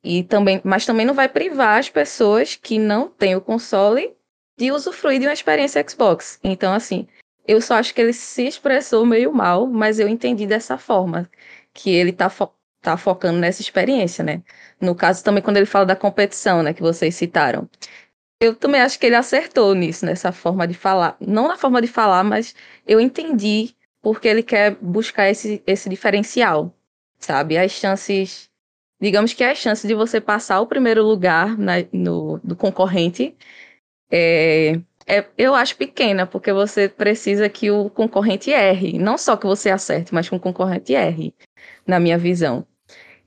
e 0.06 0.22
também, 0.22 0.60
mas 0.64 0.86
também 0.86 1.04
não 1.04 1.14
vai 1.14 1.28
privar 1.28 1.80
as 1.80 1.90
pessoas 1.90 2.54
que 2.54 2.78
não 2.78 3.08
têm 3.08 3.34
o 3.34 3.40
console 3.40 4.14
de 4.56 4.70
usufruir 4.70 5.18
de 5.18 5.26
uma 5.26 5.32
experiência 5.32 5.84
Xbox. 5.86 6.38
Então, 6.44 6.72
assim, 6.72 7.08
eu 7.46 7.60
só 7.60 7.74
acho 7.74 7.92
que 7.92 8.00
ele 8.00 8.12
se 8.12 8.46
expressou 8.46 9.04
meio 9.04 9.32
mal, 9.32 9.66
mas 9.66 9.98
eu 9.98 10.08
entendi 10.08 10.46
dessa 10.46 10.78
forma, 10.78 11.28
que 11.74 11.90
ele 11.90 12.12
tá, 12.12 12.30
fo 12.30 12.48
tá 12.80 12.96
focando 12.96 13.38
nessa 13.40 13.60
experiência, 13.60 14.22
né? 14.24 14.42
No 14.80 14.94
caso 14.94 15.24
também 15.24 15.42
quando 15.42 15.56
ele 15.56 15.66
fala 15.66 15.84
da 15.84 15.96
competição, 15.96 16.62
né, 16.62 16.72
que 16.72 16.82
vocês 16.82 17.14
citaram. 17.16 17.68
Eu 18.40 18.54
também 18.54 18.80
acho 18.80 18.98
que 18.98 19.06
ele 19.06 19.16
acertou 19.16 19.74
nisso, 19.74 20.06
nessa 20.06 20.30
forma 20.30 20.68
de 20.68 20.74
falar. 20.74 21.16
Não 21.20 21.48
na 21.48 21.56
forma 21.56 21.80
de 21.82 21.88
falar, 21.88 22.22
mas 22.22 22.54
eu 22.86 23.00
entendi 23.00 23.74
porque 24.02 24.28
ele 24.28 24.42
quer 24.42 24.76
buscar 24.80 25.28
esse, 25.30 25.62
esse 25.66 25.88
diferencial, 25.88 26.72
sabe? 27.18 27.58
As 27.58 27.72
chances 27.72 28.48
digamos 29.00 29.32
que 29.32 29.44
a 29.44 29.54
chance 29.54 29.86
de 29.86 29.94
você 29.94 30.20
passar 30.20 30.60
o 30.60 30.66
primeiro 30.66 31.02
lugar 31.02 31.56
na, 31.56 31.74
no, 31.92 32.38
do 32.42 32.56
concorrente 32.56 33.36
é, 34.10 34.80
é, 35.06 35.24
eu 35.38 35.54
acho 35.54 35.76
pequena, 35.76 36.26
porque 36.26 36.52
você 36.52 36.88
precisa 36.88 37.48
que 37.48 37.70
o 37.70 37.88
concorrente 37.90 38.50
erre. 38.50 38.98
Não 38.98 39.16
só 39.16 39.36
que 39.36 39.46
você 39.46 39.70
acerte, 39.70 40.12
mas 40.12 40.28
que 40.28 40.34
o 40.34 40.40
concorrente 40.40 40.94
erre, 40.94 41.34
na 41.86 42.00
minha 42.00 42.18
visão. 42.18 42.66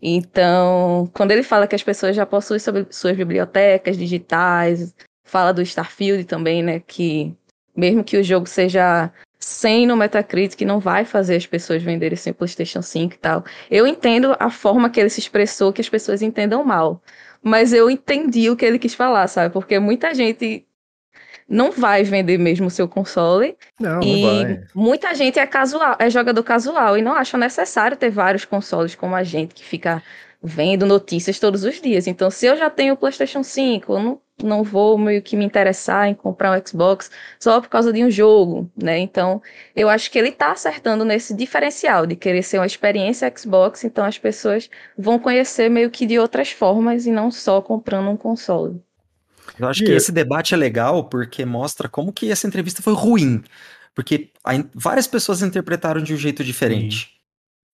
Então, 0.01 1.09
quando 1.13 1.31
ele 1.31 1.43
fala 1.43 1.67
que 1.67 1.75
as 1.75 1.83
pessoas 1.83 2.15
já 2.15 2.25
possuem 2.25 2.59
suas 2.59 3.15
bibliotecas 3.17 3.97
digitais, 3.97 4.93
fala 5.25 5.53
do 5.53 5.61
Starfield 5.61 6.25
também, 6.25 6.63
né? 6.63 6.79
Que 6.81 7.35
mesmo 7.75 8.03
que 8.03 8.17
o 8.17 8.23
jogo 8.23 8.47
seja 8.47 9.11
100 9.39 9.87
no 9.87 9.95
Metacritic 9.95 10.61
não 10.61 10.79
vai 10.79 11.05
fazer 11.05 11.35
as 11.37 11.45
pessoas 11.45 11.81
venderem 11.81 12.17
sem 12.17 12.33
PlayStation 12.33 12.81
5 12.81 13.15
e 13.15 13.17
tal. 13.17 13.45
Eu 13.71 13.87
entendo 13.87 14.35
a 14.39 14.49
forma 14.49 14.89
que 14.89 14.99
ele 14.99 15.09
se 15.09 15.19
expressou 15.19 15.71
que 15.71 15.81
as 15.81 15.89
pessoas 15.89 16.21
entendam 16.21 16.63
mal, 16.63 17.01
mas 17.41 17.71
eu 17.71 17.89
entendi 17.89 18.49
o 18.49 18.55
que 18.55 18.65
ele 18.65 18.77
quis 18.77 18.93
falar, 18.93 19.27
sabe? 19.27 19.53
Porque 19.53 19.79
muita 19.79 20.13
gente 20.13 20.65
não 21.47 21.71
vai 21.71 22.03
vender 22.03 22.37
mesmo 22.37 22.67
o 22.67 22.69
seu 22.69 22.87
console. 22.87 23.57
Não, 23.79 24.01
e 24.03 24.21
não 24.21 24.29
vai. 24.29 24.63
muita 24.75 25.15
gente 25.15 25.39
é 25.39 25.47
casual, 25.47 25.95
é 25.97 26.09
jogador 26.09 26.43
casual 26.43 26.97
e 26.97 27.01
não 27.01 27.13
acha 27.13 27.37
necessário 27.37 27.97
ter 27.97 28.11
vários 28.11 28.45
consoles 28.45 28.93
como 28.93 29.15
a 29.15 29.23
gente 29.23 29.55
que 29.55 29.63
fica 29.63 30.03
vendo 30.41 30.85
notícias 30.85 31.39
todos 31.39 31.63
os 31.63 31.81
dias. 31.81 32.07
Então, 32.07 32.29
se 32.29 32.45
eu 32.45 32.55
já 32.55 32.69
tenho 32.69 32.93
o 32.93 32.97
PlayStation 32.97 33.43
5, 33.43 33.93
eu 33.93 33.99
não, 33.99 34.21
não 34.45 34.63
vou 34.63 34.97
meio 34.97 35.21
que 35.21 35.35
me 35.35 35.45
interessar 35.45 36.07
em 36.07 36.13
comprar 36.13 36.57
um 36.57 36.67
Xbox 36.67 37.11
só 37.39 37.59
por 37.59 37.69
causa 37.69 37.91
de 37.91 38.03
um 38.03 38.09
jogo, 38.09 38.69
né? 38.75 38.97
Então, 38.99 39.41
eu 39.75 39.89
acho 39.89 40.09
que 40.09 40.17
ele 40.17 40.31
tá 40.31 40.51
acertando 40.51 41.03
nesse 41.05 41.33
diferencial 41.35 42.05
de 42.05 42.15
querer 42.15 42.43
ser 42.43 42.57
uma 42.57 42.65
experiência 42.65 43.31
Xbox, 43.35 43.83
então 43.83 44.05
as 44.05 44.17
pessoas 44.17 44.69
vão 44.97 45.19
conhecer 45.19 45.69
meio 45.69 45.89
que 45.89 46.05
de 46.05 46.17
outras 46.19 46.51
formas 46.51 47.05
e 47.05 47.11
não 47.11 47.31
só 47.31 47.61
comprando 47.61 48.09
um 48.09 48.17
console. 48.17 48.81
Eu 49.59 49.67
acho 49.67 49.83
que 49.83 49.91
esse 49.91 50.11
debate 50.11 50.53
é 50.53 50.57
legal 50.57 51.05
porque 51.05 51.43
mostra 51.45 51.89
como 51.89 52.13
que 52.13 52.31
essa 52.31 52.47
entrevista 52.47 52.81
foi 52.81 52.93
ruim. 52.93 53.43
Porque 53.93 54.31
várias 54.73 55.07
pessoas 55.07 55.41
interpretaram 55.41 56.01
de 56.01 56.13
um 56.13 56.17
jeito 56.17 56.43
diferente. 56.43 57.07
Sim. 57.07 57.18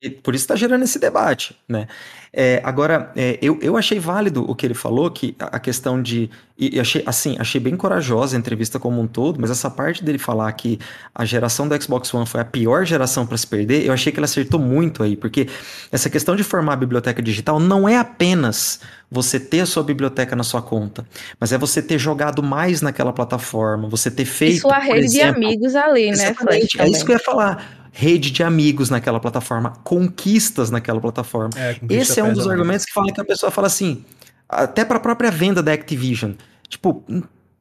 E 0.02 0.10
por 0.10 0.34
isso 0.34 0.42
está 0.42 0.56
gerando 0.56 0.82
esse 0.82 0.98
debate, 0.98 1.56
né? 1.68 1.86
É, 2.34 2.60
agora, 2.64 3.12
é, 3.14 3.38
eu, 3.42 3.58
eu 3.60 3.76
achei 3.76 4.00
válido 4.00 4.42
o 4.50 4.54
que 4.54 4.66
ele 4.66 4.74
falou, 4.74 5.10
que 5.10 5.36
a, 5.38 5.60
questão 5.60 6.02
de. 6.02 6.28
E 6.58 6.80
achei, 6.80 7.02
assim, 7.06 7.36
achei 7.38 7.60
bem 7.60 7.76
corajosa 7.76 8.34
a 8.34 8.38
entrevista 8.38 8.80
como 8.80 9.00
um 9.00 9.06
todo, 9.06 9.38
mas 9.38 9.50
essa 9.50 9.70
parte 9.70 10.02
dele 10.02 10.18
falar 10.18 10.50
que 10.52 10.78
a 11.14 11.24
geração 11.24 11.68
do 11.68 11.80
Xbox 11.80 12.12
One 12.12 12.26
foi 12.26 12.40
a 12.40 12.44
pior 12.44 12.84
geração 12.86 13.26
para 13.26 13.36
se 13.36 13.46
perder, 13.46 13.84
eu 13.84 13.92
achei 13.92 14.10
que 14.10 14.18
ele 14.18 14.24
acertou 14.24 14.58
muito 14.58 15.02
aí, 15.02 15.14
porque 15.14 15.46
essa 15.90 16.08
questão 16.08 16.34
de 16.34 16.42
formar 16.42 16.72
a 16.72 16.76
biblioteca 16.76 17.20
digital 17.20 17.60
não 17.60 17.88
é 17.88 17.98
apenas 17.98 18.80
você 19.10 19.38
ter 19.38 19.60
a 19.60 19.66
sua 19.66 19.82
biblioteca 19.82 20.34
na 20.34 20.42
sua 20.42 20.62
conta, 20.62 21.06
mas 21.38 21.52
é 21.52 21.58
você 21.58 21.82
ter 21.82 21.98
jogado 21.98 22.42
mais 22.42 22.80
naquela 22.80 23.12
plataforma, 23.12 23.88
você 23.88 24.10
ter 24.10 24.24
feito. 24.24 24.56
E 24.56 24.60
sua 24.60 24.78
rede 24.78 25.04
exemplo, 25.04 25.40
de 25.40 25.46
amigos 25.46 25.74
ali, 25.76 26.06
né? 26.06 26.12
Exatamente, 26.12 26.80
é 26.80 26.88
isso 26.88 27.04
que 27.04 27.12
eu 27.12 27.16
ia 27.16 27.22
falar 27.22 27.81
rede 27.92 28.30
de 28.30 28.42
amigos 28.42 28.88
naquela 28.88 29.20
plataforma, 29.20 29.74
conquistas 29.84 30.70
naquela 30.70 31.00
plataforma. 31.00 31.50
É, 31.56 31.78
Esse 31.90 32.18
é 32.18 32.24
um 32.24 32.32
dos 32.32 32.48
argumentos 32.48 32.86
que 32.86 32.92
fala 32.92 33.12
que 33.12 33.20
a 33.20 33.24
pessoa 33.24 33.52
fala 33.52 33.66
assim, 33.66 34.04
até 34.48 34.84
para 34.84 34.96
a 34.96 35.00
própria 35.00 35.30
venda 35.30 35.62
da 35.62 35.72
Activision. 35.72 36.32
Tipo, 36.68 37.04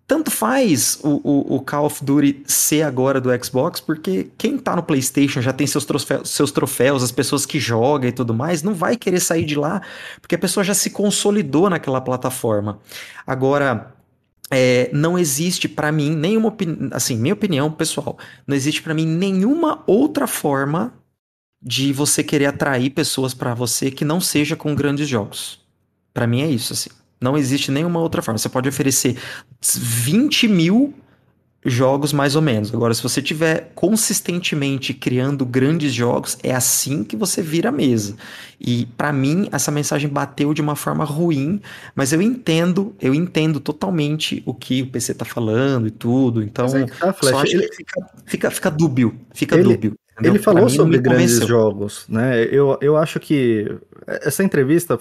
tanto 0.08 0.32
faz 0.32 1.00
o, 1.04 1.22
o, 1.24 1.56
o, 1.56 1.62
Call 1.62 1.86
of 1.86 2.04
Duty 2.04 2.44
ser 2.46 2.84
agora 2.84 3.20
do 3.20 3.30
Xbox, 3.44 3.80
porque 3.80 4.30
quem 4.38 4.58
tá 4.58 4.76
no 4.76 4.84
PlayStation 4.84 5.42
já 5.42 5.54
tem 5.54 5.68
seus 5.68 5.86
troféus, 5.86 6.30
seus 6.30 6.52
troféus, 6.52 7.04
as 7.04 7.12
pessoas 7.12 7.46
que 7.46 7.60
jogam 7.60 8.10
e 8.10 8.12
tudo 8.12 8.34
mais, 8.34 8.64
não 8.64 8.74
vai 8.74 8.98
querer 8.98 9.20
sair 9.20 9.46
de 9.46 9.56
lá, 9.56 9.82
porque 10.22 10.36
a 10.36 10.38
pessoa 10.38 10.64
já 10.64 10.74
se 10.74 10.90
consolidou 10.90 11.70
naquela 11.70 12.02
plataforma. 12.02 12.80
Agora, 13.26 13.94
é, 14.52 14.90
não 14.94 15.18
existe 15.18 15.70
para 15.70 15.92
mim 15.92 16.14
nenhuma 16.16 16.54
assim 16.92 17.16
minha 17.18 17.34
opinião 17.34 17.72
pessoal 17.72 18.18
não 18.46 18.56
existe 18.56 18.82
para 18.82 18.94
mim 18.94 19.06
nenhuma 19.06 19.82
outra 19.88 20.28
forma 20.28 20.94
de 21.62 21.94
você 21.94 22.24
querer 22.24 22.48
atrair 22.48 22.90
pessoas 22.90 23.34
para 23.34 23.54
você 23.54 23.92
que 23.92 24.04
não 24.04 24.20
seja 24.20 24.56
com 24.56 24.74
grandes 24.74 25.08
jogos. 25.08 25.60
Para 26.14 26.26
mim 26.26 26.42
é 26.42 26.48
isso 26.48 26.74
assim. 26.74 26.90
Não 27.20 27.38
existe 27.38 27.72
nenhuma 27.72 28.00
outra 28.00 28.22
forma. 28.22 28.40
Você 28.40 28.50
pode 28.50 28.68
oferecer 28.68 29.16
20 29.62 30.48
mil 30.48 30.94
jogos 31.64 32.12
mais 32.12 32.36
ou 32.36 32.42
menos. 32.42 32.74
Agora, 32.74 32.94
se 32.94 33.04
você 33.04 33.22
tiver 33.22 33.72
consistentemente 33.76 34.94
criando 34.94 35.46
grandes 35.46 35.94
jogos, 35.94 36.38
é 36.44 36.54
assim 36.54 37.04
que 37.04 37.16
você 37.16 37.42
vira 37.42 37.70
a 37.70 37.72
mesa. 37.72 38.16
E 38.60 38.88
para 38.98 39.14
mim 39.14 39.48
essa 39.52 39.72
mensagem 39.72 40.10
bateu 40.10 40.54
de 40.54 40.62
uma 40.62 40.76
forma 40.76 41.04
ruim, 41.04 41.62
mas 41.96 42.14
eu 42.14 42.22
entendo, 42.22 42.96
eu 43.00 43.14
entendo 43.14 43.60
totalmente 43.60 44.42
o 44.46 44.54
que 44.54 44.82
o 44.82 44.88
PC 44.88 45.14
tá 45.14 45.26
falando 45.26 45.88
e 45.88 45.92
tudo. 45.92 46.42
Então, 46.42 46.66
é 46.76 46.86
tá, 46.86 47.14
só 47.22 47.40
acho 47.40 47.56
ele... 47.56 47.68
que 47.68 47.76
fica, 47.76 48.10
fica, 48.26 48.52
fica 48.52 48.72
dúbio, 48.72 49.16
fica 49.34 49.56
ele, 49.56 49.64
dúbio. 49.64 49.96
Entendeu? 50.14 50.34
Ele 50.34 50.44
falou 50.44 50.70
sobre 50.70 50.98
grandes 51.00 51.40
jogos, 51.46 52.06
né? 52.10 52.44
Eu, 52.44 52.78
eu 52.82 52.98
acho 52.98 53.20
que 53.20 53.76
essa 54.08 54.44
entrevista 54.44 54.98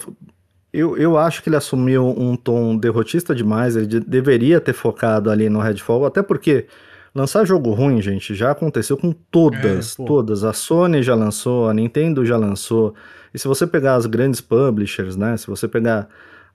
eu, 0.73 0.97
eu 0.97 1.17
acho 1.17 1.43
que 1.43 1.49
ele 1.49 1.55
assumiu 1.55 2.07
um 2.07 2.35
tom 2.35 2.77
derrotista 2.77 3.35
demais, 3.35 3.75
ele 3.75 3.87
de, 3.87 3.99
deveria 3.99 4.61
ter 4.61 4.73
focado 4.73 5.29
ali 5.29 5.49
no 5.49 5.59
Redfall, 5.59 6.05
até 6.05 6.21
porque 6.23 6.65
lançar 7.13 7.45
jogo 7.45 7.71
ruim, 7.71 8.01
gente, 8.01 8.33
já 8.33 8.51
aconteceu 8.51 8.95
com 8.97 9.11
todas, 9.11 9.99
é, 9.99 10.05
todas. 10.05 10.43
A 10.43 10.53
Sony 10.53 11.03
já 11.03 11.13
lançou, 11.13 11.67
a 11.67 11.73
Nintendo 11.73 12.25
já 12.25 12.37
lançou. 12.37 12.93
E 13.33 13.39
se 13.39 13.47
você 13.47 13.67
pegar 13.67 13.95
as 13.95 14.05
grandes 14.05 14.39
publishers, 14.39 15.17
né, 15.17 15.35
se 15.35 15.47
você 15.47 15.67
pegar 15.67 16.07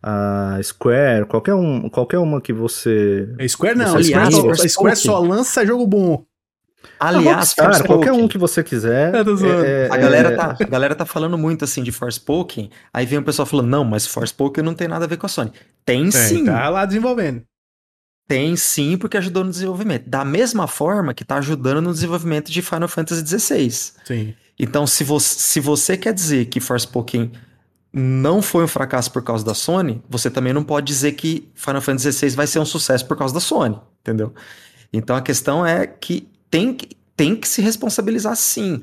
a 0.02 0.59
Square, 0.62 1.26
qualquer, 1.26 1.55
um, 1.55 1.88
qualquer 1.88 2.18
uma 2.18 2.40
que 2.40 2.52
você... 2.52 3.29
A 3.38 3.46
Square 3.46 3.76
não, 3.76 3.88
você 3.88 4.14
aliás, 4.14 4.35
a 4.35 4.68
Square 4.68 4.96
só 4.96 5.18
lança 5.18 5.66
jogo 5.66 5.87
bom. 5.87 6.24
Aliás, 6.99 7.55
cara, 7.55 7.83
qualquer 7.85 8.12
um 8.12 8.29
que 8.29 8.38
você 8.38 8.62
quiser. 8.62 9.14
É, 9.14 9.18
é, 9.18 9.88
a, 9.90 9.96
galera 9.96 10.29
é... 10.31 10.37
tá, 10.37 10.57
a 10.61 10.64
galera 10.64 10.94
tá 10.94 11.05
falando 11.05 11.37
muito 11.37 11.64
assim 11.64 11.83
de 11.83 11.92
Forspoken. 11.92 12.70
Aí 12.92 13.07
vem 13.07 13.18
o 13.18 13.22
pessoal 13.22 13.46
falando: 13.46 13.68
não, 13.68 13.85
mas 13.85 14.07
Forspoken 14.07 14.64
não 14.64 14.75
tem 14.75 14.88
nada 14.88 15.05
a 15.05 15.09
ver 15.09 15.16
com 15.16 15.27
a 15.27 15.29
Sony. 15.29 15.53
Tem, 15.85 16.03
tem 16.03 16.11
sim. 16.11 16.44
Tá 16.44 16.68
lá 16.68 16.85
desenvolvendo. 16.85 17.42
Tem 18.29 18.57
sim, 18.57 18.96
porque 18.96 19.16
ajudou 19.16 19.44
no 19.44 19.51
desenvolvimento. 19.51 20.09
Da 20.09 20.25
mesma 20.25 20.66
forma 20.66 21.14
que 21.14 21.25
tá 21.25 21.37
ajudando 21.37 21.81
no 21.81 21.92
desenvolvimento 21.92 22.51
de 22.51 22.61
Final 22.61 22.88
Fantasy 22.88 23.25
XVI. 23.25 23.70
Sim. 24.05 24.35
Então, 24.59 24.87
se 24.87 25.05
você, 25.05 25.38
se 25.38 25.61
você 25.61 25.96
quer 25.96 26.12
dizer 26.12 26.46
que 26.46 26.59
Forspoken 26.59 27.31
não 27.92 28.42
foi 28.42 28.64
um 28.64 28.68
fracasso 28.68 29.11
por 29.11 29.22
causa 29.22 29.44
da 29.44 29.55
Sony, 29.55 30.03
você 30.09 30.31
também 30.31 30.53
não 30.53 30.64
pode 30.64 30.87
dizer 30.87 31.12
que 31.12 31.49
Final 31.55 31.81
Fantasy 31.81 32.12
XVI 32.12 32.31
vai 32.31 32.46
ser 32.46 32.59
um 32.59 32.64
sucesso 32.66 33.07
por 33.07 33.16
causa 33.16 33.33
da 33.33 33.40
Sony, 33.40 33.79
entendeu? 34.01 34.35
Então 34.92 35.16
a 35.16 35.22
questão 35.22 35.64
é 35.64 35.87
que 35.87 36.29
tem 36.50 36.74
que, 36.74 36.96
tem 37.16 37.35
que 37.35 37.48
se 37.48 37.61
responsabilizar 37.61 38.37
sim. 38.37 38.82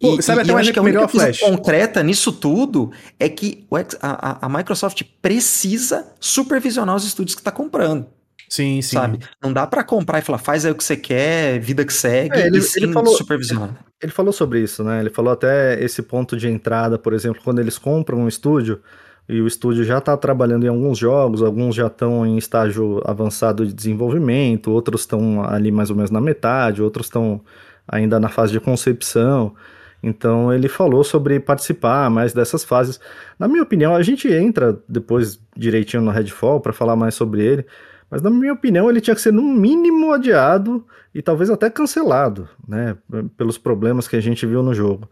Pô, 0.00 0.18
e, 0.18 0.22
sabe 0.22 0.40
e, 0.40 0.42
até 0.42 0.52
eu 0.52 0.58
acho 0.58 0.72
que 0.72 0.78
a 0.78 0.82
única 0.82 1.06
coisa 1.06 1.32
concreta 1.38 2.02
nisso 2.02 2.32
tudo 2.32 2.90
é 3.20 3.28
que 3.28 3.64
a, 4.00 4.46
a, 4.46 4.48
Microsoft 4.48 5.02
precisa 5.22 6.06
supervisionar 6.18 6.96
os 6.96 7.04
estúdios 7.04 7.36
que 7.36 7.40
está 7.40 7.52
comprando. 7.52 8.06
Sim, 8.48 8.82
sim. 8.82 8.96
Sabe? 8.96 9.20
Não 9.42 9.52
dá 9.52 9.66
para 9.66 9.84
comprar 9.84 10.18
e 10.18 10.22
falar, 10.22 10.38
faz 10.38 10.66
aí 10.66 10.72
o 10.72 10.74
que 10.74 10.84
você 10.84 10.96
quer, 10.96 11.58
vida 11.60 11.84
que 11.84 11.92
segue, 11.92 12.36
é, 12.36 12.48
ele, 12.48 12.58
e 12.58 12.62
sim 12.62 12.82
ele 12.82 12.92
falou, 12.92 13.16
supervisionar. 13.16 13.70
Ele 14.02 14.12
falou 14.12 14.32
sobre 14.32 14.60
isso, 14.60 14.82
né? 14.82 15.00
Ele 15.00 15.08
falou 15.08 15.32
até 15.32 15.82
esse 15.82 16.02
ponto 16.02 16.36
de 16.36 16.48
entrada, 16.48 16.98
por 16.98 17.14
exemplo, 17.14 17.40
quando 17.42 17.60
eles 17.60 17.78
compram 17.78 18.18
um 18.18 18.28
estúdio, 18.28 18.82
e 19.28 19.40
o 19.40 19.46
estúdio 19.46 19.84
já 19.84 19.98
está 19.98 20.16
trabalhando 20.16 20.64
em 20.64 20.68
alguns 20.68 20.98
jogos, 20.98 21.42
alguns 21.42 21.74
já 21.74 21.86
estão 21.86 22.26
em 22.26 22.36
estágio 22.36 23.00
avançado 23.04 23.64
de 23.64 23.72
desenvolvimento, 23.72 24.70
outros 24.70 25.02
estão 25.02 25.44
ali 25.44 25.70
mais 25.70 25.90
ou 25.90 25.96
menos 25.96 26.10
na 26.10 26.20
metade, 26.20 26.82
outros 26.82 27.06
estão 27.06 27.40
ainda 27.86 28.18
na 28.18 28.28
fase 28.28 28.52
de 28.52 28.60
concepção. 28.60 29.54
Então 30.02 30.52
ele 30.52 30.68
falou 30.68 31.04
sobre 31.04 31.38
participar 31.38 32.10
mais 32.10 32.32
dessas 32.32 32.64
fases. 32.64 32.98
Na 33.38 33.46
minha 33.46 33.62
opinião, 33.62 33.94
a 33.94 34.02
gente 34.02 34.28
entra 34.28 34.78
depois 34.88 35.40
direitinho 35.56 36.02
no 36.02 36.10
Redfall 36.10 36.60
para 36.60 36.72
falar 36.72 36.96
mais 36.96 37.14
sobre 37.14 37.44
ele, 37.44 37.64
mas 38.10 38.20
na 38.20 38.28
minha 38.28 38.52
opinião 38.52 38.90
ele 38.90 39.00
tinha 39.00 39.14
que 39.14 39.22
ser 39.22 39.32
no 39.32 39.42
mínimo 39.42 40.12
adiado 40.12 40.84
e 41.14 41.22
talvez 41.22 41.48
até 41.48 41.70
cancelado, 41.70 42.48
né, 42.66 42.96
pelos 43.36 43.56
problemas 43.56 44.08
que 44.08 44.16
a 44.16 44.20
gente 44.20 44.44
viu 44.44 44.62
no 44.62 44.74
jogo. 44.74 45.08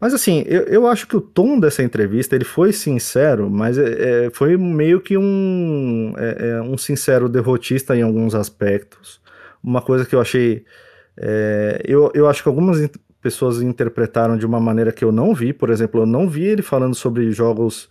Mas 0.00 0.14
assim, 0.14 0.42
eu, 0.46 0.62
eu 0.62 0.86
acho 0.86 1.06
que 1.06 1.14
o 1.14 1.20
tom 1.20 1.60
dessa 1.60 1.82
entrevista, 1.82 2.34
ele 2.34 2.44
foi 2.44 2.72
sincero, 2.72 3.50
mas 3.50 3.76
é, 3.76 4.26
é, 4.26 4.30
foi 4.30 4.56
meio 4.56 4.98
que 4.98 5.18
um, 5.18 6.14
é, 6.16 6.52
é, 6.52 6.62
um 6.62 6.78
sincero 6.78 7.28
derrotista 7.28 7.94
em 7.94 8.00
alguns 8.00 8.34
aspectos. 8.34 9.20
Uma 9.62 9.82
coisa 9.82 10.06
que 10.06 10.14
eu 10.14 10.20
achei... 10.20 10.64
É, 11.18 11.82
eu, 11.84 12.10
eu 12.14 12.26
acho 12.26 12.42
que 12.42 12.48
algumas 12.48 12.90
pessoas 13.20 13.60
interpretaram 13.60 14.38
de 14.38 14.46
uma 14.46 14.58
maneira 14.58 14.90
que 14.90 15.04
eu 15.04 15.12
não 15.12 15.34
vi. 15.34 15.52
Por 15.52 15.68
exemplo, 15.68 16.00
eu 16.00 16.06
não 16.06 16.26
vi 16.26 16.44
ele 16.44 16.62
falando 16.62 16.94
sobre 16.94 17.30
jogos... 17.30 17.90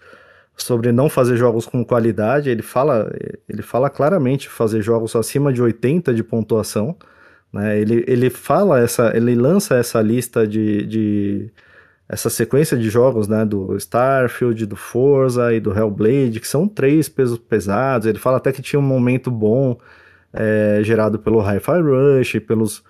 Sobre 0.58 0.92
não 0.92 1.10
fazer 1.10 1.38
jogos 1.38 1.68
com 1.68 1.86
qualidade. 1.86 2.50
Ele 2.50 2.64
fala, 2.64 3.10
ele 3.48 3.62
fala 3.62 3.88
claramente 3.88 4.50
fazer 4.50 4.82
jogos 4.82 5.16
acima 5.16 5.54
de 5.54 5.62
80 5.62 6.12
de 6.14 6.24
pontuação. 6.24 6.98
Né? 7.54 7.80
Ele, 7.80 8.04
ele 8.08 8.32
fala 8.32 8.80
essa... 8.80 9.16
Ele 9.16 9.36
lança 9.36 9.76
essa 9.76 10.02
lista 10.02 10.48
de, 10.48 10.86
de 10.88 11.52
essa 12.10 12.28
sequência 12.28 12.76
de 12.76 12.90
jogos, 12.90 13.28
né, 13.28 13.46
do 13.46 13.78
Starfield, 13.78 14.66
do 14.66 14.76
Forza 14.76 15.54
e 15.54 15.60
do 15.60 15.72
Hellblade, 15.72 16.40
que 16.40 16.48
são 16.48 16.68
três 16.68 17.08
pesos 17.08 17.38
pesados. 17.38 18.08
Ele 18.08 18.18
fala 18.18 18.38
até 18.38 18.52
que 18.52 18.64
tinha 18.64 18.80
um 18.80 18.84
momento 18.84 19.30
bom 19.30 19.78
é, 20.34 20.80
gerado 20.82 21.20
pelo 21.20 21.40
Hi-Fi 21.40 21.82
Rush, 21.82 22.40
pelos, 22.40 22.84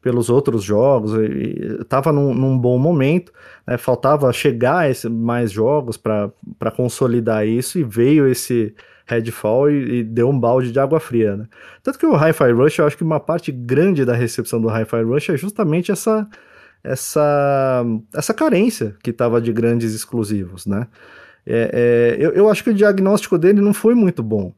pelos 0.00 0.30
outros 0.30 0.64
jogos, 0.64 1.12
estava 1.80 2.10
num, 2.12 2.32
num, 2.32 2.58
bom 2.58 2.78
momento. 2.78 3.30
Né, 3.66 3.76
faltava 3.76 4.32
chegar 4.32 4.90
esse, 4.90 5.06
mais 5.06 5.52
jogos 5.52 5.98
para 5.98 6.70
consolidar 6.74 7.46
isso 7.46 7.78
e 7.78 7.84
veio 7.84 8.26
esse 8.26 8.74
Redfall 9.04 9.70
e, 9.70 9.98
e, 9.98 10.02
deu 10.02 10.30
um 10.30 10.38
balde 10.38 10.72
de 10.72 10.80
água 10.80 10.98
fria. 10.98 11.36
Né? 11.36 11.46
Tanto 11.82 11.98
que 11.98 12.06
o 12.06 12.16
Hi-Fi 12.16 12.52
Rush, 12.52 12.78
eu 12.78 12.86
acho 12.86 12.96
que 12.96 13.04
uma 13.04 13.20
parte 13.20 13.52
grande 13.52 14.02
da 14.02 14.14
recepção 14.14 14.58
do 14.58 14.68
Hi-Fi 14.68 15.02
Rush 15.02 15.28
é 15.28 15.36
justamente 15.36 15.92
essa 15.92 16.26
essa, 16.84 17.84
essa 18.14 18.34
carência 18.34 18.94
que 19.02 19.10
estava 19.10 19.40
de 19.40 19.52
grandes 19.52 19.94
exclusivos, 19.94 20.66
né? 20.66 20.86
É, 21.46 22.16
é, 22.18 22.24
eu, 22.24 22.32
eu 22.32 22.50
acho 22.50 22.62
que 22.62 22.70
o 22.70 22.74
diagnóstico 22.74 23.38
dele 23.38 23.60
não 23.60 23.74
foi 23.74 23.94
muito 23.94 24.22
bom, 24.22 24.54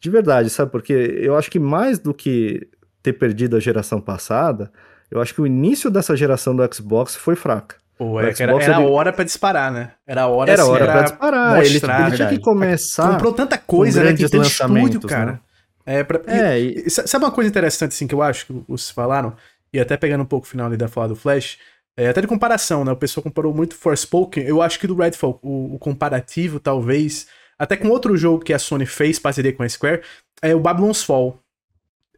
de 0.00 0.10
verdade, 0.10 0.50
sabe? 0.50 0.70
Porque 0.70 0.92
eu 0.92 1.36
acho 1.36 1.50
que 1.50 1.58
mais 1.58 1.98
do 1.98 2.14
que 2.14 2.68
ter 3.02 3.12
perdido 3.12 3.56
a 3.56 3.60
geração 3.60 4.00
passada, 4.00 4.70
eu 5.10 5.20
acho 5.20 5.34
que 5.34 5.40
o 5.40 5.46
início 5.46 5.90
dessa 5.90 6.16
geração 6.16 6.54
do 6.54 6.74
Xbox 6.74 7.16
foi 7.16 7.34
fraca. 7.34 7.76
Pô, 7.96 8.20
é, 8.20 8.32
era, 8.38 8.52
ele... 8.54 8.86
hora 8.86 9.12
pra 9.12 9.24
disparar, 9.24 9.72
né? 9.72 9.90
Era 10.06 10.28
hora, 10.28 10.52
era 10.52 10.62
assim, 10.62 10.70
hora 10.70 10.86
pra 10.86 11.02
disparar. 11.02 11.56
Mostrar, 11.56 12.00
ele, 12.00 12.06
ele 12.06 12.16
tinha 12.16 12.28
que 12.28 12.40
começar. 12.40 13.10
Comprou 13.10 13.32
tanta 13.32 13.58
coisa, 13.58 14.04
né? 14.04 14.12
Que 14.12 14.28
tem 14.28 14.40
estúdio, 14.40 15.00
cara. 15.00 15.32
Né? 15.32 15.40
É, 15.84 16.04
pra... 16.04 16.20
é 16.26 16.60
e... 16.60 16.84
E, 16.86 16.90
sabe 16.90 17.24
uma 17.24 17.32
coisa 17.32 17.50
interessante, 17.50 17.90
assim, 17.90 18.06
que 18.06 18.14
eu 18.14 18.22
acho 18.22 18.46
que 18.46 18.52
vocês 18.68 18.90
falaram? 18.90 19.34
E 19.72 19.80
até 19.80 19.96
pegando 19.96 20.22
um 20.22 20.26
pouco 20.26 20.46
o 20.46 20.48
final 20.48 20.66
ali 20.66 20.76
da 20.76 20.88
fala 20.88 21.08
do 21.08 21.16
Flash. 21.16 21.58
É, 21.96 22.08
até 22.08 22.20
de 22.20 22.26
comparação, 22.26 22.84
né? 22.84 22.92
O 22.92 22.96
pessoal 22.96 23.24
comparou 23.24 23.52
muito 23.52 23.74
Forspoken. 23.74 24.44
Eu 24.44 24.62
acho 24.62 24.78
que 24.78 24.86
do 24.86 24.94
Redfall, 24.94 25.38
o, 25.42 25.74
o 25.74 25.78
comparativo, 25.78 26.60
talvez, 26.60 27.26
até 27.58 27.76
com 27.76 27.88
outro 27.88 28.16
jogo 28.16 28.44
que 28.44 28.52
a 28.52 28.58
Sony 28.58 28.86
fez, 28.86 29.18
parceria 29.18 29.52
com 29.52 29.64
a 29.64 29.68
Square, 29.68 30.02
é 30.40 30.54
o 30.54 30.60
Babylon's 30.60 31.02
Fall. 31.02 31.42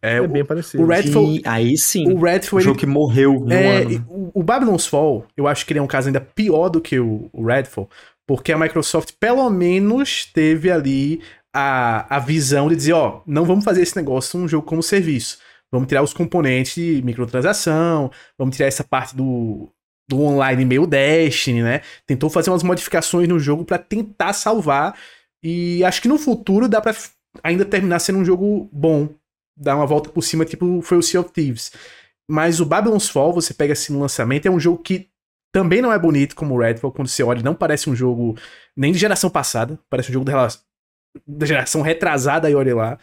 É, 0.02 0.16
é 0.16 0.26
bem 0.26 0.44
parecido. 0.44 0.82
O 0.82 0.86
Redfall, 0.86 1.24
e 1.24 1.42
aí 1.44 1.76
sim. 1.76 2.10
O 2.12 2.20
Redfall. 2.20 2.58
O 2.58 2.62
jogo 2.62 2.74
ele, 2.74 2.80
que 2.80 2.86
morreu 2.86 3.40
no 3.40 3.52
é, 3.52 3.82
ano. 3.82 4.06
O, 4.08 4.40
o, 4.40 4.42
Babylon's 4.42 4.86
Fall, 4.86 5.26
eu 5.36 5.46
acho 5.46 5.64
que 5.64 5.72
ele 5.72 5.78
é 5.78 5.82
um 5.82 5.86
caso 5.86 6.08
ainda 6.08 6.20
pior 6.20 6.68
do 6.68 6.80
que 6.80 6.98
o, 6.98 7.28
o 7.32 7.44
Redfall, 7.44 7.88
porque 8.26 8.52
a 8.52 8.58
Microsoft 8.58 9.12
pelo 9.18 9.48
menos 9.50 10.26
teve 10.26 10.70
ali 10.70 11.22
a, 11.54 12.16
a 12.16 12.18
visão 12.18 12.68
de 12.68 12.76
dizer, 12.76 12.92
ó, 12.92 13.22
não 13.26 13.44
vamos 13.44 13.64
fazer 13.64 13.82
esse 13.82 13.96
negócio 13.96 14.38
um 14.38 14.48
jogo 14.48 14.66
como 14.66 14.82
serviço. 14.82 15.38
Vamos 15.72 15.88
tirar 15.88 16.02
os 16.02 16.12
componentes 16.12 16.74
de 16.74 17.02
microtransação, 17.02 18.10
vamos 18.36 18.56
tirar 18.56 18.68
essa 18.68 18.82
parte 18.82 19.14
do, 19.14 19.68
do 20.08 20.20
online 20.20 20.64
meio 20.64 20.86
Destiny, 20.86 21.62
né? 21.62 21.82
Tentou 22.06 22.28
fazer 22.28 22.50
umas 22.50 22.62
modificações 22.62 23.28
no 23.28 23.38
jogo 23.38 23.64
para 23.64 23.78
tentar 23.78 24.32
salvar. 24.32 24.96
E 25.42 25.84
acho 25.84 26.02
que 26.02 26.08
no 26.08 26.18
futuro 26.18 26.68
dá 26.68 26.80
para 26.80 26.94
ainda 27.42 27.64
terminar 27.64 28.00
sendo 28.00 28.18
um 28.18 28.24
jogo 28.24 28.68
bom 28.72 29.08
dar 29.56 29.76
uma 29.76 29.86
volta 29.86 30.08
por 30.08 30.22
cima, 30.22 30.44
tipo 30.44 30.80
foi 30.82 30.98
o 30.98 31.02
Sea 31.02 31.20
of 31.20 31.30
Thieves. 31.32 31.72
Mas 32.28 32.60
o 32.60 32.66
Babylon's 32.66 33.08
Fall, 33.08 33.32
você 33.32 33.52
pega 33.52 33.72
assim 33.72 33.92
no 33.92 34.00
lançamento, 34.00 34.46
é 34.46 34.50
um 34.50 34.60
jogo 34.60 34.78
que 34.82 35.08
também 35.52 35.82
não 35.82 35.92
é 35.92 35.98
bonito 35.98 36.36
como 36.36 36.54
o 36.54 36.58
Redfall, 36.58 36.92
quando 36.92 37.08
você 37.08 37.22
olha, 37.22 37.42
não 37.42 37.54
parece 37.54 37.90
um 37.90 37.94
jogo 37.94 38.36
nem 38.76 38.92
de 38.92 38.98
geração 38.98 39.28
passada, 39.28 39.78
parece 39.90 40.10
um 40.10 40.12
jogo 40.12 40.24
da, 40.24 40.48
da 41.26 41.46
geração 41.46 41.82
retrasada 41.82 42.48
e 42.48 42.54
olha 42.54 42.74
lá. 42.74 42.98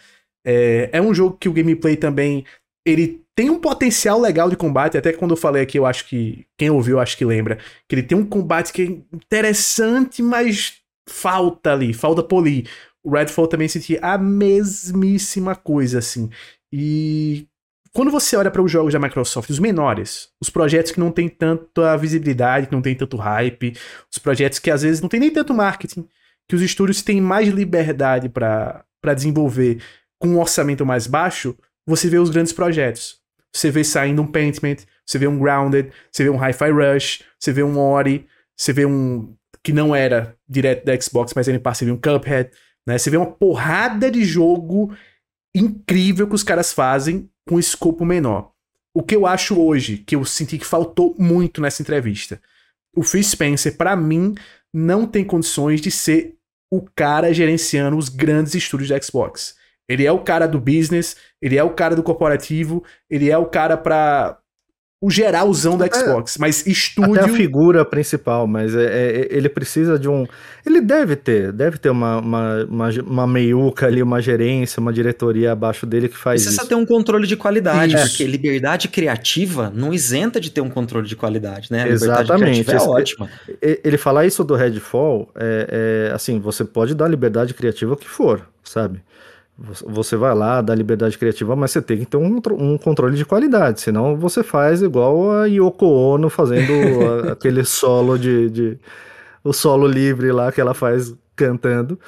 É, 0.50 0.90
é 0.94 1.02
um 1.02 1.14
jogo 1.14 1.36
que 1.38 1.50
o 1.50 1.54
gameplay 1.54 1.98
também, 1.98 2.46
ele 2.86 3.22
tem 3.36 3.50
um 3.50 3.60
potencial 3.60 4.18
legal 4.20 4.50
de 4.50 4.56
combate, 4.56 4.98
até 4.98 5.12
quando 5.12 5.32
eu 5.32 5.38
falei 5.38 5.62
aqui, 5.62 5.78
eu 5.78 5.86
acho 5.86 6.06
que, 6.08 6.48
quem 6.58 6.70
ouviu, 6.70 7.02
acho 7.02 7.18
que 7.18 7.26
lembra, 7.26 7.58
que 7.86 7.96
ele 7.96 8.04
tem 8.04 8.18
um 8.18 8.26
combate 8.26 8.72
que 8.72 8.82
é 8.82 9.16
interessante, 9.16 10.24
mas 10.24 10.78
falta 11.10 11.74
ali, 11.74 11.94
falta 11.94 12.24
polir. 12.24 12.70
O 13.04 13.12
Redfall 13.12 13.48
também 13.48 13.68
sentia 13.68 14.00
a 14.02 14.18
mesmíssima 14.18 15.54
coisa, 15.54 16.00
assim. 16.00 16.30
E 16.72 17.46
quando 17.94 18.10
você 18.10 18.38
olha 18.38 18.50
para 18.50 18.62
os 18.62 18.72
jogos 18.72 18.94
da 18.94 19.00
Microsoft, 19.00 19.50
os 19.50 19.60
menores, 19.60 20.30
os 20.42 20.50
projetos 20.50 20.92
que 20.94 21.00
não 21.00 21.12
tem 21.12 21.28
tanta 21.28 21.98
visibilidade, 21.98 22.68
que 22.68 22.74
não 22.74 22.82
tem 22.82 22.96
tanto 22.96 23.18
hype, 23.18 23.74
os 24.10 24.18
projetos 24.18 24.60
que 24.60 24.72
às 24.72 24.82
vezes 24.82 25.02
não 25.02 25.10
tem 25.10 25.20
nem 25.20 25.32
tanto 25.32 25.54
marketing, 25.54 26.08
que 26.48 26.56
os 26.56 26.62
estúdios 26.62 27.02
têm 27.02 27.20
mais 27.20 27.50
liberdade 27.50 28.30
para 28.30 28.86
desenvolver 29.14 29.82
com 30.20 30.30
um 30.30 30.40
orçamento 30.40 30.86
mais 30.86 31.08
baixo, 31.08 31.56
você 31.86 32.10
vê 32.10 32.18
os 32.18 32.30
grandes 32.30 32.54
projetos. 32.54 33.20
Você 33.54 33.72
vê 33.72 33.84
saindo 33.84 34.22
um 34.22 34.28
Paintment, 34.28 34.78
você 35.06 35.18
vê 35.18 35.28
um 35.28 35.40
Grounded, 35.40 35.92
você 36.12 36.24
vê 36.24 36.30
um 36.30 36.38
Hi-Fi 36.38 36.72
Rush, 36.72 37.24
você 37.40 37.52
vê 37.52 37.64
um 37.64 37.80
Ori, 37.80 38.28
você 38.56 38.74
vê 38.74 38.86
um 38.86 39.34
que 39.64 39.74
não 39.74 39.96
era 39.96 40.36
direto 40.48 40.86
da 40.86 41.00
Xbox, 41.00 41.34
mas 41.36 41.48
ele 41.48 41.60
passa, 41.60 41.80
você 41.80 41.86
vê 41.86 41.92
um 41.92 41.98
Cuphead, 41.98 42.52
né? 42.86 42.98
Você 42.98 43.10
vê 43.10 43.18
uma 43.18 43.32
porrada 43.32 44.10
de 44.10 44.24
jogo 44.24 44.96
incrível 45.54 46.28
que 46.28 46.36
os 46.36 46.44
caras 46.44 46.72
fazem 46.72 47.30
com 47.48 47.60
escopo 47.60 48.06
menor. 48.06 48.52
O 48.94 49.04
que 49.04 49.16
eu 49.16 49.26
acho 49.26 49.60
hoje, 49.60 49.98
que 49.98 50.16
eu 50.16 50.24
senti 50.24 50.58
que 50.58 50.66
faltou 50.66 51.16
muito 51.20 51.62
nessa 51.62 51.82
entrevista, 51.82 52.42
o 52.96 53.04
Phil 53.04 53.24
Spencer, 53.24 53.76
para 53.76 53.96
mim, 53.96 54.36
não 54.74 55.06
tem 55.06 55.24
condições 55.24 55.82
de 55.82 55.92
ser 55.92 56.36
o 56.72 56.82
cara 56.96 57.34
gerenciando 57.34 57.98
os 57.98 58.10
grandes 58.10 58.56
estúdios 58.56 58.90
da 58.90 59.02
Xbox. 59.02 59.56
Ele 59.88 60.06
é 60.06 60.12
o 60.12 60.20
cara 60.20 60.48
do 60.48 60.60
business, 60.60 61.16
ele 61.42 61.58
é 61.58 61.64
o 61.64 61.70
cara 61.70 61.96
do 61.96 62.04
corporativo, 62.04 62.84
ele 63.10 63.30
é 63.30 63.38
o 63.38 63.46
cara 63.46 63.78
para 63.78 64.38
o 65.00 65.12
geralzão 65.12 65.78
da 65.78 65.86
é. 65.86 65.94
Xbox, 65.94 66.36
é, 66.36 66.40
mas 66.40 66.66
estúdio... 66.66 67.14
Até 67.14 67.26
a 67.26 67.28
figura 67.30 67.86
principal, 67.86 68.48
mas 68.48 68.74
é, 68.74 68.86
é, 68.86 69.28
ele 69.30 69.48
precisa 69.48 70.00
de 70.00 70.10
um... 70.10 70.26
Ele 70.66 70.82
deve 70.82 71.16
ter, 71.16 71.52
deve 71.52 71.78
ter 71.78 71.92
uma, 71.92 72.18
uma, 72.18 72.66
uma, 72.66 72.90
uma 73.06 73.28
meiuca 73.28 73.86
ali, 73.86 74.02
uma 74.02 74.20
gerência, 74.20 74.80
uma 74.80 74.92
diretoria 74.92 75.52
abaixo 75.52 75.86
dele 75.86 76.10
que 76.10 76.18
faz 76.18 76.42
precisa 76.42 76.62
isso. 76.62 76.70
ter 76.70 76.74
um 76.74 76.86
controle 76.86 77.28
de 77.28 77.38
qualidade, 77.38 77.96
isso. 77.96 78.10
porque 78.10 78.26
liberdade 78.26 78.88
criativa 78.88 79.72
não 79.74 79.94
isenta 79.94 80.40
de 80.40 80.50
ter 80.50 80.62
um 80.62 80.70
controle 80.70 81.08
de 81.08 81.16
qualidade, 81.16 81.72
né? 81.72 81.84
A 81.84 81.88
Exatamente. 81.90 82.70
é 82.72 82.78
ótima. 82.78 83.30
Ele 83.62 83.98
falar 83.98 84.26
isso 84.26 84.44
do 84.44 84.56
Redfall, 84.56 85.30
é, 85.36 86.08
é, 86.10 86.16
assim, 86.16 86.40
você 86.40 86.66
pode 86.66 86.96
dar 86.96 87.08
liberdade 87.08 87.54
criativa 87.54 87.94
o 87.94 87.98
que 87.98 88.10
for, 88.10 88.42
sabe? 88.64 89.00
Você 89.60 90.16
vai 90.16 90.36
lá, 90.36 90.62
dá 90.62 90.76
liberdade 90.76 91.18
criativa, 91.18 91.56
mas 91.56 91.72
você 91.72 91.82
tem 91.82 91.98
que 91.98 92.06
ter 92.06 92.18
um, 92.18 92.40
um 92.52 92.78
controle 92.78 93.18
de 93.18 93.26
qualidade, 93.26 93.82
senão 93.82 94.16
você 94.16 94.44
faz 94.44 94.84
igual 94.84 95.32
a 95.32 95.46
Yoko 95.46 95.88
Ono 95.88 96.30
fazendo 96.30 96.72
aquele 97.32 97.66
solo 97.66 98.20
de, 98.20 98.52
de, 98.52 98.80
o 99.44 99.52
solo 99.52 99.88
livre 99.88 100.32
lá 100.32 100.52
que 100.52 100.62
ela 100.62 100.76
faz 100.76 101.16
cantando. 101.36 102.00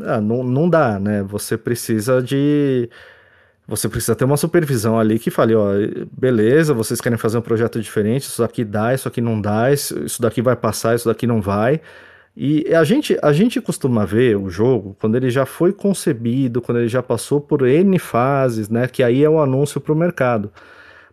Ah, 0.00 0.22
não, 0.22 0.42
não 0.42 0.70
dá, 0.70 0.98
né? 0.98 1.22
Você 1.22 1.58
precisa 1.58 2.22
de. 2.22 2.88
Você 3.68 3.88
precisa 3.88 4.16
ter 4.16 4.24
uma 4.24 4.36
supervisão 4.36 4.98
ali 4.98 5.18
que 5.18 5.30
fale, 5.30 5.54
ó, 5.54 5.72
beleza, 6.10 6.74
vocês 6.74 7.00
querem 7.00 7.18
fazer 7.18 7.38
um 7.38 7.42
projeto 7.42 7.80
diferente, 7.80 8.22
isso 8.24 8.42
aqui 8.42 8.64
dá, 8.64 8.92
isso 8.94 9.06
aqui 9.06 9.20
não 9.20 9.40
dá, 9.40 9.70
isso, 9.72 9.96
isso 10.04 10.20
daqui 10.20 10.42
vai 10.42 10.56
passar, 10.56 10.96
isso 10.96 11.08
daqui 11.08 11.26
não 11.26 11.40
vai. 11.40 11.80
E 12.36 12.72
a 12.74 12.84
gente, 12.84 13.18
a 13.22 13.32
gente 13.32 13.60
costuma 13.60 14.04
ver 14.04 14.36
o 14.36 14.48
jogo 14.48 14.96
quando 15.00 15.16
ele 15.16 15.30
já 15.30 15.44
foi 15.44 15.72
concebido, 15.72 16.62
quando 16.62 16.78
ele 16.78 16.88
já 16.88 17.02
passou 17.02 17.40
por 17.40 17.66
N 17.66 17.98
fases, 17.98 18.68
né? 18.68 18.86
Que 18.86 19.02
aí 19.02 19.22
é 19.24 19.28
o 19.28 19.34
um 19.34 19.40
anúncio 19.40 19.80
para 19.80 19.92
o 19.92 19.96
mercado. 19.96 20.52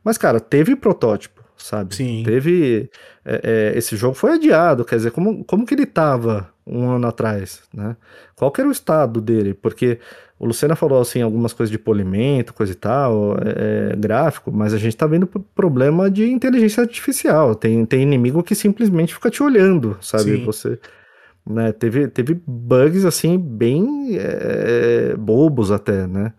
Mas, 0.03 0.17
cara, 0.17 0.39
teve 0.39 0.75
protótipo, 0.75 1.43
sabe? 1.58 1.95
Sim. 1.95 2.23
Teve. 2.23 2.89
É, 3.25 3.73
é, 3.73 3.77
esse 3.77 3.97
jogo 3.97 4.13
foi 4.13 4.34
adiado, 4.34 4.86
quer 4.86 4.95
dizer, 4.95 5.12
como, 5.12 5.43
como 5.43 5.65
que 5.65 5.73
ele 5.73 5.84
estava 5.84 6.49
um 6.65 6.89
ano 6.89 7.08
atrás, 7.08 7.63
né? 7.73 7.97
Qual 8.36 8.51
que 8.51 8.62
era 8.62 8.69
o 8.69 8.71
estado 8.71 9.19
dele? 9.19 9.53
Porque 9.53 9.99
o 10.39 10.45
Lucena 10.45 10.75
falou 10.75 11.01
assim 11.01 11.21
algumas 11.21 11.51
coisas 11.51 11.71
de 11.71 11.80
polimento, 11.80 12.53
coisa 12.53 12.71
e 12.71 12.75
tal, 12.75 13.38
é, 13.38 13.91
é, 13.91 13.95
gráfico, 13.95 14.51
mas 14.51 14.73
a 14.73 14.77
gente 14.77 14.95
tá 14.95 15.08
vendo 15.08 15.27
problema 15.27 16.12
de 16.12 16.30
inteligência 16.30 16.82
artificial. 16.82 17.56
Tem, 17.56 17.86
tem 17.86 18.01
inimigo 18.01 18.43
que 18.43 18.53
simplesmente 18.53 19.13
fica 19.13 19.30
te 19.30 19.41
olhando, 19.41 19.97
sabe? 19.99 20.38
Sim. 20.38 20.45
Você 20.45 20.80
né? 21.49 21.71
Teve, 21.71 22.07
teve 22.07 22.41
bugs 22.45 23.05
assim 23.05 23.38
bem 23.38 24.17
é, 24.17 25.15
bobos 25.15 25.71
até, 25.71 26.07
né? 26.07 26.33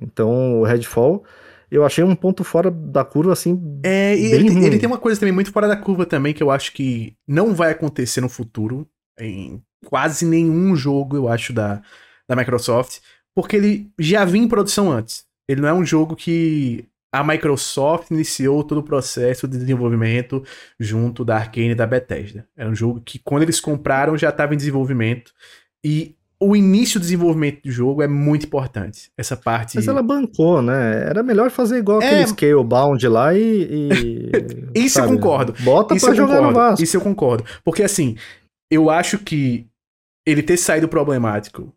Então 0.00 0.60
o 0.60 0.64
Redfall 0.64 1.24
eu 1.70 1.84
achei 1.84 2.04
um 2.04 2.14
ponto 2.14 2.44
fora 2.44 2.70
da 2.70 3.04
curva 3.04 3.32
assim. 3.32 3.60
É, 3.82 4.16
e 4.16 4.32
ele, 4.32 4.64
ele, 4.64 4.78
tem 4.78 4.86
uma 4.86 4.98
coisa 4.98 5.18
também 5.18 5.32
muito 5.32 5.50
fora 5.50 5.66
da 5.66 5.76
curva 5.76 6.06
também 6.06 6.32
que 6.32 6.42
eu 6.42 6.50
acho 6.50 6.72
que 6.72 7.16
não 7.26 7.54
vai 7.54 7.72
acontecer 7.72 8.20
no 8.20 8.28
futuro 8.28 8.86
em 9.18 9.60
quase 9.84 10.24
nenhum 10.24 10.74
jogo 10.76 11.16
eu 11.16 11.28
acho 11.28 11.52
da, 11.52 11.82
da 12.28 12.36
Microsoft, 12.36 12.98
porque 13.34 13.56
ele 13.56 13.90
já 13.98 14.24
vinha 14.24 14.44
em 14.44 14.48
produção 14.48 14.90
antes. 14.90 15.24
Ele 15.48 15.60
não 15.60 15.68
é 15.68 15.74
um 15.74 15.84
jogo 15.84 16.16
que 16.16 16.88
a 17.14 17.22
Microsoft 17.22 18.10
iniciou 18.10 18.64
todo 18.64 18.78
o 18.78 18.82
processo 18.82 19.46
de 19.46 19.56
desenvolvimento 19.56 20.42
junto 20.80 21.24
da 21.24 21.36
Arkane 21.36 21.70
e 21.70 21.74
da 21.74 21.86
Bethesda. 21.86 22.44
Era 22.56 22.68
um 22.68 22.74
jogo 22.74 23.00
que, 23.00 23.20
quando 23.20 23.44
eles 23.44 23.60
compraram, 23.60 24.18
já 24.18 24.30
estava 24.30 24.52
em 24.52 24.56
desenvolvimento. 24.56 25.32
E 25.84 26.16
o 26.40 26.56
início 26.56 26.98
do 26.98 27.04
desenvolvimento 27.04 27.62
do 27.62 27.70
jogo 27.70 28.02
é 28.02 28.08
muito 28.08 28.46
importante. 28.46 29.12
Essa 29.16 29.36
parte. 29.36 29.76
Mas 29.76 29.86
ela 29.86 30.02
bancou, 30.02 30.60
né? 30.60 31.04
Era 31.08 31.22
melhor 31.22 31.52
fazer 31.52 31.78
igual 31.78 32.02
é... 32.02 32.06
aquele 32.06 32.26
Scalebound 32.26 33.06
lá 33.06 33.32
e. 33.32 33.68
e 33.70 34.30
Isso 34.74 34.96
sabe, 34.96 35.12
eu 35.12 35.16
concordo. 35.16 35.54
Bota 35.60 35.94
Isso 35.94 36.06
pra 36.06 36.16
jogar 36.16 36.38
concordo. 36.38 36.58
no 36.58 36.66
Vasco. 36.66 36.82
Isso 36.82 36.96
eu 36.96 37.00
concordo. 37.00 37.44
Porque 37.64 37.84
assim, 37.84 38.16
eu 38.68 38.90
acho 38.90 39.18
que 39.18 39.68
ele 40.26 40.42
ter 40.42 40.56
saído 40.56 40.88
problemático 40.88 41.72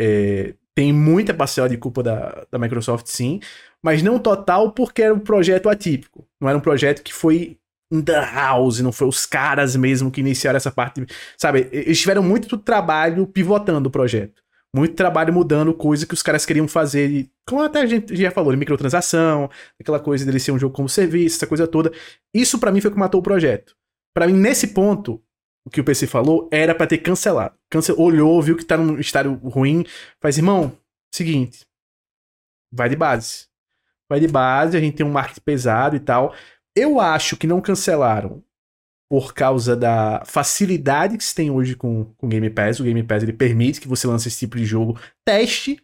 é, 0.00 0.54
tem 0.76 0.92
muita 0.92 1.34
parcela 1.34 1.68
de 1.68 1.76
culpa 1.76 2.04
da, 2.04 2.46
da 2.52 2.56
Microsoft, 2.56 3.06
sim 3.08 3.40
mas 3.86 4.02
não 4.02 4.18
total 4.18 4.72
porque 4.72 5.00
era 5.00 5.14
um 5.14 5.20
projeto 5.20 5.68
atípico. 5.68 6.26
Não 6.40 6.48
era 6.48 6.58
um 6.58 6.60
projeto 6.60 7.04
que 7.04 7.14
foi 7.14 7.56
in 7.92 8.02
the 8.02 8.18
house, 8.18 8.80
não 8.80 8.90
foi 8.90 9.06
os 9.06 9.24
caras 9.24 9.76
mesmo 9.76 10.10
que 10.10 10.20
iniciaram 10.20 10.56
essa 10.56 10.72
parte. 10.72 11.06
Sabe, 11.38 11.68
eles 11.70 12.00
tiveram 12.00 12.20
muito 12.20 12.58
trabalho 12.58 13.28
pivotando 13.28 13.88
o 13.88 13.92
projeto. 13.92 14.42
Muito 14.74 14.96
trabalho 14.96 15.32
mudando 15.32 15.72
coisa 15.72 16.04
que 16.04 16.14
os 16.14 16.20
caras 16.20 16.44
queriam 16.44 16.66
fazer. 16.66 17.30
Como 17.48 17.62
até 17.62 17.82
a 17.82 17.86
gente 17.86 18.16
já 18.16 18.32
falou, 18.32 18.50
de 18.50 18.58
microtransação, 18.58 19.48
aquela 19.80 20.00
coisa 20.00 20.26
dele 20.26 20.40
ser 20.40 20.50
um 20.50 20.58
jogo 20.58 20.74
como 20.74 20.88
serviço, 20.88 21.36
essa 21.36 21.46
coisa 21.46 21.68
toda. 21.68 21.92
Isso 22.34 22.58
para 22.58 22.72
mim 22.72 22.80
foi 22.80 22.90
o 22.90 22.92
que 22.92 22.98
matou 22.98 23.20
o 23.20 23.22
projeto. 23.22 23.76
Para 24.12 24.26
mim, 24.26 24.32
nesse 24.32 24.66
ponto, 24.66 25.22
o 25.64 25.70
que 25.70 25.80
o 25.80 25.84
PC 25.84 26.08
falou 26.08 26.48
era 26.50 26.74
para 26.74 26.88
ter 26.88 26.98
cancelado. 26.98 27.54
Cance 27.70 27.92
olhou, 27.92 28.42
viu 28.42 28.56
que 28.56 28.64
tá 28.64 28.76
num 28.76 28.98
estado 28.98 29.32
ruim, 29.34 29.86
faz, 30.20 30.38
irmão, 30.38 30.76
seguinte, 31.14 31.64
vai 32.72 32.88
de 32.88 32.96
base 32.96 33.45
vai 34.08 34.20
de 34.20 34.28
base, 34.28 34.76
a 34.76 34.80
gente 34.80 34.96
tem 34.96 35.06
um 35.06 35.12
marketing 35.12 35.40
pesado 35.40 35.96
e 35.96 36.00
tal. 36.00 36.34
Eu 36.76 37.00
acho 37.00 37.36
que 37.36 37.46
não 37.46 37.60
cancelaram 37.60 38.42
por 39.10 39.32
causa 39.32 39.76
da 39.76 40.22
facilidade 40.26 41.16
que 41.16 41.24
se 41.24 41.34
tem 41.34 41.50
hoje 41.50 41.76
com 41.76 42.12
o 42.20 42.26
Game 42.26 42.50
Pass. 42.50 42.80
O 42.80 42.84
Game 42.84 43.02
Pass 43.02 43.22
ele 43.22 43.32
permite 43.32 43.80
que 43.80 43.88
você 43.88 44.06
lance 44.06 44.28
esse 44.28 44.38
tipo 44.38 44.56
de 44.56 44.64
jogo. 44.64 44.98
Teste, 45.24 45.80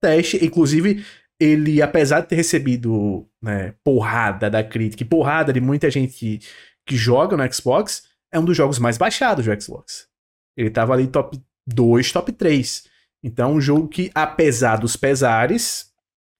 teste. 0.00 0.44
Inclusive, 0.44 1.04
ele, 1.38 1.82
apesar 1.82 2.20
de 2.20 2.28
ter 2.28 2.36
recebido 2.36 3.28
né, 3.42 3.74
porrada 3.82 4.48
da 4.48 4.62
crítica 4.62 5.02
e 5.02 5.06
porrada 5.06 5.52
de 5.52 5.60
muita 5.60 5.90
gente 5.90 6.12
que, 6.14 6.38
que 6.86 6.96
joga 6.96 7.36
no 7.36 7.52
Xbox, 7.52 8.04
é 8.32 8.38
um 8.38 8.44
dos 8.44 8.56
jogos 8.56 8.78
mais 8.78 8.96
baixados 8.96 9.44
do 9.44 9.60
Xbox. 9.60 10.08
Ele 10.56 10.70
tava 10.70 10.92
ali 10.92 11.06
top 11.06 11.40
2, 11.66 12.12
top 12.12 12.32
3. 12.32 12.84
Então, 13.22 13.54
um 13.54 13.60
jogo 13.60 13.88
que, 13.88 14.10
apesar 14.14 14.76
dos 14.76 14.96
pesares, 14.96 15.89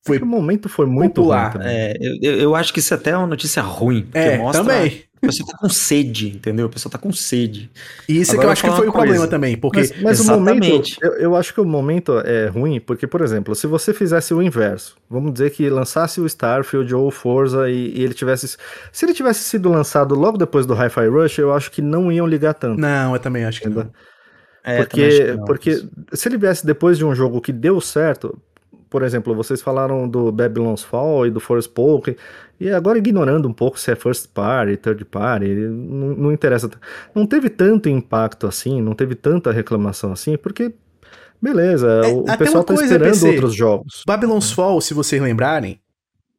foi 0.04 0.18
o 0.18 0.26
momento 0.26 0.68
foi 0.68 0.86
muito 0.86 1.16
popular. 1.16 1.56
ruim. 1.56 1.64
É, 1.66 1.94
eu, 2.22 2.34
eu 2.36 2.54
acho 2.54 2.72
que 2.72 2.80
isso 2.80 2.94
até 2.94 3.10
é 3.10 3.16
uma 3.16 3.26
notícia 3.26 3.62
ruim. 3.62 4.08
É, 4.14 4.38
mostra 4.38 4.64
também. 4.64 5.04
A 5.22 5.26
pessoa 5.26 5.46
tá 5.50 5.58
com 5.58 5.68
sede, 5.68 6.28
entendeu? 6.28 6.64
A 6.64 6.68
pessoa 6.70 6.90
tá 6.90 6.96
com 6.96 7.12
sede. 7.12 7.70
E 8.08 8.18
isso 8.18 8.30
é 8.30 8.34
que 8.34 8.40
Agora 8.40 8.48
eu 8.48 8.52
acho 8.52 8.62
que 8.62 8.70
foi 8.70 8.86
o 8.86 8.88
uma 8.88 8.92
problema 8.92 9.16
coisa. 9.18 9.30
também, 9.30 9.54
porque 9.58 9.80
Mas, 9.80 10.02
mas 10.02 10.20
o 10.20 10.32
momento, 10.32 10.82
eu, 11.02 11.12
eu 11.16 11.36
acho 11.36 11.52
que 11.52 11.60
o 11.60 11.64
momento 11.66 12.18
é 12.20 12.46
ruim, 12.46 12.80
porque, 12.80 13.06
por 13.06 13.20
exemplo, 13.20 13.54
se 13.54 13.66
você 13.66 13.92
fizesse 13.92 14.32
o 14.32 14.40
inverso, 14.40 14.96
vamos 15.10 15.34
dizer 15.34 15.50
que 15.50 15.68
lançasse 15.68 16.22
o 16.22 16.26
Starfield 16.26 16.94
ou 16.94 17.08
o 17.08 17.10
Forza 17.10 17.68
e, 17.68 17.98
e 17.98 18.02
ele 18.02 18.14
tivesse. 18.14 18.56
Se 18.90 19.04
ele 19.04 19.12
tivesse 19.12 19.40
sido 19.44 19.68
lançado 19.68 20.14
logo 20.14 20.38
depois 20.38 20.64
do 20.64 20.72
Hi-Fi 20.72 21.08
Rush, 21.08 21.38
eu 21.38 21.52
acho 21.52 21.70
que 21.70 21.82
não 21.82 22.10
iam 22.10 22.26
ligar 22.26 22.54
tanto. 22.54 22.80
Não, 22.80 23.12
eu 23.12 23.20
também 23.20 23.44
acho 23.44 23.60
que 23.60 23.68
não. 23.68 23.90
É, 24.64 24.78
porque 24.78 25.08
que 25.08 25.32
não. 25.32 25.44
porque 25.44 25.84
se 26.14 26.28
ele 26.28 26.38
viesse 26.38 26.64
depois 26.64 26.96
de 26.96 27.04
um 27.04 27.14
jogo 27.14 27.40
que 27.42 27.52
deu 27.52 27.78
certo, 27.80 28.40
por 28.90 29.02
exemplo, 29.04 29.34
vocês 29.34 29.62
falaram 29.62 30.08
do 30.08 30.32
Babylon's 30.32 30.82
Fall 30.82 31.26
e 31.26 31.30
do 31.30 31.38
Forspoken, 31.38 32.16
e 32.58 32.68
agora 32.70 32.98
ignorando 32.98 33.48
um 33.48 33.52
pouco 33.52 33.78
se 33.78 33.90
é 33.90 33.96
first 33.96 34.28
party, 34.34 34.76
third 34.76 35.04
party, 35.04 35.46
não, 35.48 36.08
não 36.08 36.32
interessa. 36.32 36.68
Não 37.14 37.24
teve 37.24 37.48
tanto 37.48 37.88
impacto 37.88 38.46
assim, 38.46 38.82
não 38.82 38.92
teve 38.94 39.14
tanta 39.14 39.52
reclamação 39.52 40.12
assim, 40.12 40.36
porque 40.36 40.72
beleza, 41.40 41.88
É, 42.04 42.08
o, 42.08 42.24
pessoal 42.36 42.64
tá 42.64 42.74
esperando 42.74 43.10
PC. 43.10 43.28
outros 43.28 43.54
jogos. 43.54 44.02
Babylon's 44.06 44.50
Fall, 44.52 44.80
se 44.80 44.92
vocês 44.92 45.22
lembrarem, 45.22 45.80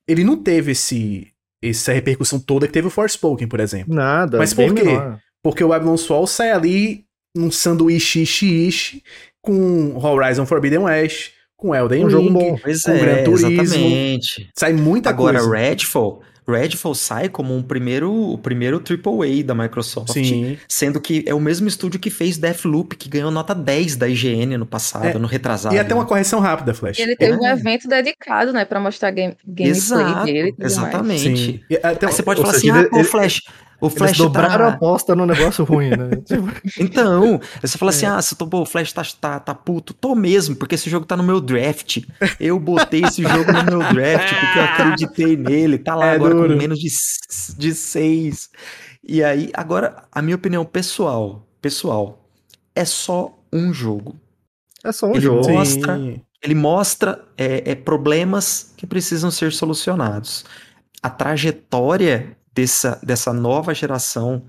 ele 0.07 0.23
não 0.23 0.35
teve 0.35 0.73
esse, 0.73 1.27
essa 1.61 1.93
repercussão 1.93 2.39
toda 2.39 2.67
que 2.67 2.73
teve 2.73 2.87
o 2.87 2.91
Forspoken, 2.91 3.47
por 3.47 3.59
exemplo. 3.59 3.95
Nada. 3.95 4.37
Mas 4.37 4.53
por 4.53 4.73
quê? 4.73 4.83
menor. 4.83 5.19
Porque 5.41 5.63
o 5.63 5.69
Babylon's 5.69 6.05
Fall 6.05 6.27
sai 6.27 6.51
ali 6.51 7.05
num 7.35 7.49
sanduíche 7.49 8.21
ishi 8.23 8.67
ishi 8.67 9.03
com 9.41 9.97
Horizon 9.97 10.45
Forbidden 10.45 10.79
West, 10.81 11.31
com 11.61 11.75
Elden 11.75 12.03
Um 12.03 12.07
Ring, 12.07 12.11
jogo 12.11 12.29
bom. 12.31 12.57
Pois 12.61 12.81
com 12.81 12.91
é, 12.91 12.99
Gran 12.99 13.23
Turismo. 13.23 13.61
exatamente. 13.61 14.49
sai 14.57 14.73
muita 14.73 15.09
Agora, 15.11 15.39
coisa. 15.39 15.55
Redfall, 15.55 16.21
Redfall 16.47 16.95
sai 16.95 17.29
como 17.29 17.55
um 17.55 17.61
primeiro, 17.61 18.11
o 18.11 18.37
primeiro 18.37 18.81
AAA 18.81 19.43
da 19.45 19.53
Microsoft. 19.53 20.11
Sim. 20.11 20.57
Sendo 20.67 20.99
que 20.99 21.23
é 21.27 21.33
o 21.35 21.39
mesmo 21.39 21.67
estúdio 21.67 21.99
que 21.99 22.09
fez 22.09 22.37
Deathloop, 22.37 22.95
que 22.95 23.07
ganhou 23.07 23.29
nota 23.29 23.53
10 23.53 23.95
da 23.95 24.07
IGN 24.09 24.57
no 24.57 24.65
passado, 24.65 25.05
É, 25.05 25.13
no 25.19 25.27
retrasado. 25.27 25.75
E 25.75 25.79
até 25.79 25.93
uma 25.93 26.03
correção 26.05 26.39
rápida, 26.39 26.73
Flash. 26.73 26.99
Ele 26.99 27.15
teve 27.15 27.37
um 27.37 27.45
É. 27.45 27.51
evento 27.51 27.87
dedicado, 27.87 28.51
né, 28.51 28.65
pra 28.65 28.79
mostrar 28.79 29.11
game, 29.11 29.35
gameplay 29.45 29.69
Exato, 29.69 30.25
dele. 30.25 30.55
e 30.59 30.63
exatamente. 30.65 31.21
Sim. 31.37 31.59
E 31.69 31.75
até- 31.77 32.07
Aí 32.07 32.11
você 32.11 32.23
pode 32.23 32.41
falar 32.41 32.53
seja, 32.53 32.73
assim, 32.73 32.85
ah, 32.85 32.89
pô, 32.89 32.97
ele- 32.97 33.03
Flash, 33.05 33.41
o 33.81 33.87
Eles 33.87 33.97
Flash 33.97 34.17
dobraram 34.17 34.65
a 34.65 34.69
tá... 34.69 34.75
aposta 34.75 35.15
no 35.15 35.25
negócio 35.25 35.65
ruim, 35.65 35.89
né? 35.89 36.09
Tipo, 36.23 36.47
Então, 36.79 37.41
você 37.61 37.77
fala 37.77 37.91
É. 37.91 37.95
assim, 37.95 38.05
ah, 38.05 38.21
você 38.21 38.35
tô, 38.35 38.45
pô, 38.47 38.61
o 38.61 38.65
Flash 38.65 38.93
tá, 38.93 39.03
tá, 39.19 39.39
tá 39.39 39.55
puto. 39.55 39.93
Tô 39.93 40.13
mesmo, 40.15 40.55
porque 40.55 40.75
esse 40.75 40.89
jogo 40.89 41.05
tá 41.05 41.17
no 41.17 41.23
meu 41.23 41.41
draft. 41.41 41.97
Eu 42.39 42.59
botei 42.59 43.03
esse 43.03 43.23
jogo 43.23 43.51
no 43.51 43.63
meu 43.63 43.93
draft 43.93 44.29
porque 44.39 44.59
eu 44.59 44.63
acreditei 44.63 45.35
nele. 45.35 45.77
Tá 45.79 45.95
lá 45.95 46.07
É 46.07 46.15
agora 46.15 46.33
duro. 46.35 46.49
com 46.53 46.55
menos 46.57 46.79
de, 46.79 46.87
de 47.57 47.73
seis. 47.73 48.49
E 49.03 49.23
aí, 49.23 49.49
agora, 49.53 50.03
a 50.11 50.21
minha 50.21 50.35
opinião 50.35 50.63
pessoal, 50.63 51.47
pessoal, 51.61 52.29
é 52.75 52.85
só 52.85 53.37
um 53.51 53.73
jogo. 53.73 54.15
é 54.83 54.91
só 54.91 55.07
um 55.07 55.11
Ele 55.11 55.21
jogo. 55.21 55.43
Sim. 55.43 55.53
mostra- 55.53 55.99
Ele 56.43 56.55
mostra 56.55 57.23
é, 57.37 57.71
é, 57.71 57.75
problemas 57.75 58.73
que 58.77 58.85
precisam 58.87 59.29
ser 59.31 59.51
solucionados. 59.51 60.45
A 61.03 61.09
trajetória 61.09 62.37
dessa, 62.53 62.99
dessa 63.03 63.31
nova 63.33 63.73
geração 63.73 64.43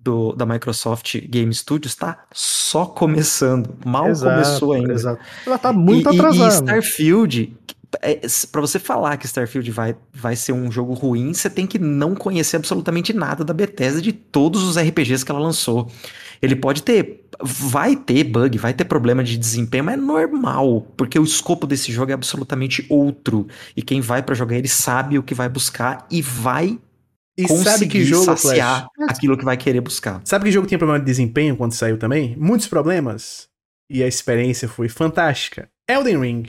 do, 0.00 0.32
da 0.32 0.46
Microsoft 0.46 1.16
Game 1.28 1.52
Studios 1.52 1.92
está 1.92 2.24
só 2.32 2.86
começando. 2.86 3.74
Mal 3.84 4.08
Exato, 4.08 4.32
começou 4.34 4.72
ainda. 4.72 4.92
Exato. 4.92 5.20
Ela 5.46 5.58
tá 5.58 5.72
muito 5.72 6.08
e, 6.08 6.12
e- 6.12 6.16
e 6.16 6.18
atrasada. 6.20 6.54
Starfield, 6.54 7.56
é, 8.00 8.20
para 8.52 8.60
você 8.60 8.78
falar 8.78 9.16
que 9.16 9.26
Starfield 9.26 9.70
vai, 9.70 9.96
vai 10.12 10.36
ser 10.36 10.52
um 10.52 10.70
jogo 10.70 10.92
ruim, 10.94 11.32
você 11.34 11.50
tem 11.50 11.66
que 11.66 11.78
não 11.78 12.14
conhecer 12.14 12.56
absolutamente 12.56 13.12
nada 13.12 13.44
da 13.44 13.52
Bethesda 13.52 14.00
de 14.00 14.12
todos 14.12 14.62
os 14.62 14.76
RPGs 14.78 15.24
que 15.24 15.30
ela 15.30 15.40
lançou. 15.40 15.90
Ele 16.40 16.54
pode 16.54 16.84
ter, 16.84 17.26
vai 17.42 17.96
ter 17.96 18.22
bug, 18.22 18.56
vai 18.58 18.72
ter 18.72 18.84
problema 18.84 19.24
de 19.24 19.36
desempenho, 19.36 19.82
mas 19.84 19.94
é 19.94 19.96
normal, 19.96 20.82
porque 20.96 21.18
o 21.18 21.24
escopo 21.24 21.66
desse 21.66 21.90
jogo 21.90 22.12
é 22.12 22.14
absolutamente 22.14 22.86
outro. 22.88 23.48
E 23.76 23.82
quem 23.82 24.00
vai 24.00 24.22
pra 24.22 24.36
jogar 24.36 24.56
ele 24.56 24.68
sabe 24.68 25.18
o 25.18 25.22
que 25.22 25.34
vai 25.34 25.48
buscar 25.48 26.06
e 26.08 26.22
vai 26.22 26.78
E 27.38 27.46
conseguir 27.46 27.70
sabe 27.70 27.86
que 27.86 28.04
jogo, 28.04 28.24
saciar 28.24 28.88
Flash? 28.96 29.10
aquilo 29.10 29.38
que 29.38 29.44
vai 29.44 29.56
querer 29.56 29.80
buscar. 29.80 30.20
Sabe 30.24 30.46
que 30.46 30.50
jogo 30.50 30.66
tinha 30.66 30.78
problema 30.78 30.98
de 30.98 31.06
desempenho 31.06 31.56
quando 31.56 31.72
saiu 31.72 31.96
também? 31.96 32.36
Muitos 32.36 32.66
problemas. 32.66 33.46
E 33.88 34.02
a 34.02 34.08
experiência 34.08 34.68
foi 34.68 34.88
fantástica. 34.88 35.68
Elden 35.88 36.20
Ring. 36.20 36.42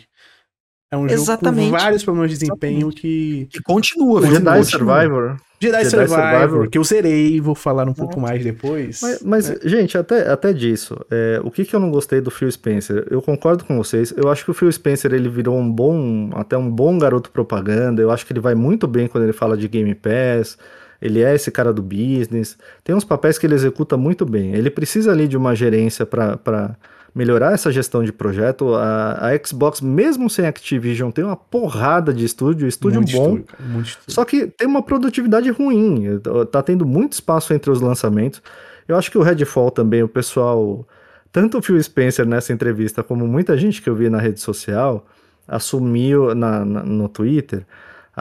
É 0.92 0.98
um 0.98 1.08
jogo 1.08 1.22
Exatamente. 1.22 1.70
com 1.70 1.78
vários 1.78 2.04
problemas 2.04 2.32
de 2.32 2.40
desempenho 2.40 2.90
que. 2.90 3.48
Que 3.52 3.62
continua, 3.62 4.18
O 4.18 4.22
viu? 4.22 4.32
Jedi 4.32 4.58
Continua. 4.58 4.64
Survivor. 4.66 5.38
Jedi, 5.62 5.78
Jedi 5.84 5.90
Survivor, 5.90 6.40
Survivor. 6.40 6.70
que 6.70 6.78
eu 6.78 6.84
zerei, 6.84 7.40
vou 7.40 7.54
falar 7.54 7.88
um 7.88 7.94
pouco 7.94 8.20
mais 8.20 8.44
depois. 8.44 9.00
Mas, 9.02 9.22
mas, 9.22 9.60
gente, 9.64 9.98
até, 9.98 10.28
até 10.32 10.52
disso, 10.54 10.98
é, 11.12 11.40
o 11.44 11.52
que, 11.52 11.66
que 11.66 11.76
eu 11.76 11.80
não 11.80 11.92
gostei 11.92 12.22
do 12.22 12.32
Phil 12.32 12.50
Spencer? 12.52 13.06
Eu 13.12 13.22
concordo 13.22 13.66
com 13.66 13.78
vocês. 13.78 14.12
Eu 14.18 14.30
acho 14.30 14.44
que 14.44 14.52
o 14.52 14.54
Phil 14.54 14.72
Spencer 14.72 15.14
ele 15.14 15.30
virou 15.30 15.56
um 15.60 15.70
bom, 15.70 16.32
até 16.34 16.58
um 16.58 16.72
bom 16.72 16.98
garoto 16.98 17.30
propaganda. 17.30 18.02
Eu 18.02 18.10
acho 18.10 18.26
que 18.26 18.34
ele 18.34 18.40
vai 18.40 18.56
muito 18.56 18.88
bem 18.88 19.08
quando 19.08 19.26
ele 19.26 19.34
fala 19.34 19.56
de 19.56 19.68
Game 19.68 19.94
Pass. 19.94 20.58
Ele 21.02 21.22
é 21.22 21.34
esse 21.36 21.50
cara 21.52 21.72
do 21.74 21.82
business. 21.82 22.58
Tem 22.84 22.94
uns 22.96 23.04
papéis 23.06 23.38
que 23.38 23.46
ele 23.48 23.56
executa 23.56 23.96
muito 23.98 24.26
bem. 24.26 24.54
Ele 24.54 24.70
precisa 24.70 25.12
ali 25.12 25.28
de 25.28 25.38
uma 25.38 25.56
gerência 25.56 26.06
para 26.06 26.76
melhorar 27.16 27.54
essa 27.54 27.72
gestão 27.72 28.04
de 28.04 28.12
projeto. 28.12 28.76
A, 28.76 29.30
a 29.30 29.46
Xbox, 29.46 29.82
mesmo 29.82 30.30
sem 30.30 30.46
Activision, 30.46 31.10
tem 31.12 31.24
uma 31.24 31.36
porrada 31.38 32.14
de 32.14 32.26
estúdio, 32.26 32.68
estúdio 32.68 33.00
Muito 33.02 33.12
bom. 33.14 33.38
estúdio, 33.38 33.82
estúdio. 33.82 33.98
Só 34.08 34.26
que 34.26 34.48
tem 34.48 34.68
uma 34.68 34.82
produtividade 34.84 35.50
ruim, 35.50 36.20
tá 36.52 36.62
tendo 36.62 36.86
muito 36.86 37.14
espaço 37.14 37.54
entre 37.54 37.72
os 37.72 37.80
lançamentos. 37.82 38.42
Eu 38.88 38.98
acho 38.98 39.10
que 39.10 39.18
o 39.18 39.22
Redfall 39.22 39.72
também, 39.72 40.04
o 40.04 40.08
pessoal, 40.08 40.86
tanto 41.32 41.58
o 41.60 41.62
Phil 41.62 41.82
Spencer 41.82 42.26
nessa 42.26 42.52
entrevista, 42.52 43.04
como 43.04 43.26
muita 43.28 43.56
gente 43.58 43.82
que 43.82 43.90
eu 43.90 43.96
vi 43.96 44.10
na 44.10 44.20
rede 44.20 44.40
social, 44.42 45.06
assumiu 45.48 46.34
na, 46.36 46.64
na- 46.66 46.84
no 46.84 47.08
Twitter, 47.10 47.66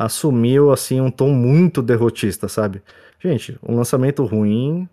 assumiu 0.05 0.71
assim 0.71 1.01
um 1.01 1.11
tom 1.11 1.31
muito 1.31 1.83
derrotista, 1.83 2.49
sabe? 2.49 2.83
Gente, 3.21 3.59
um 3.63 3.75
lançamento 3.75 4.25
ruim, 4.25 4.89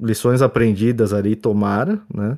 lições 0.00 0.42
aprendidas 0.42 1.12
ali, 1.12 1.36
tomara, 1.36 2.00
né? 2.12 2.36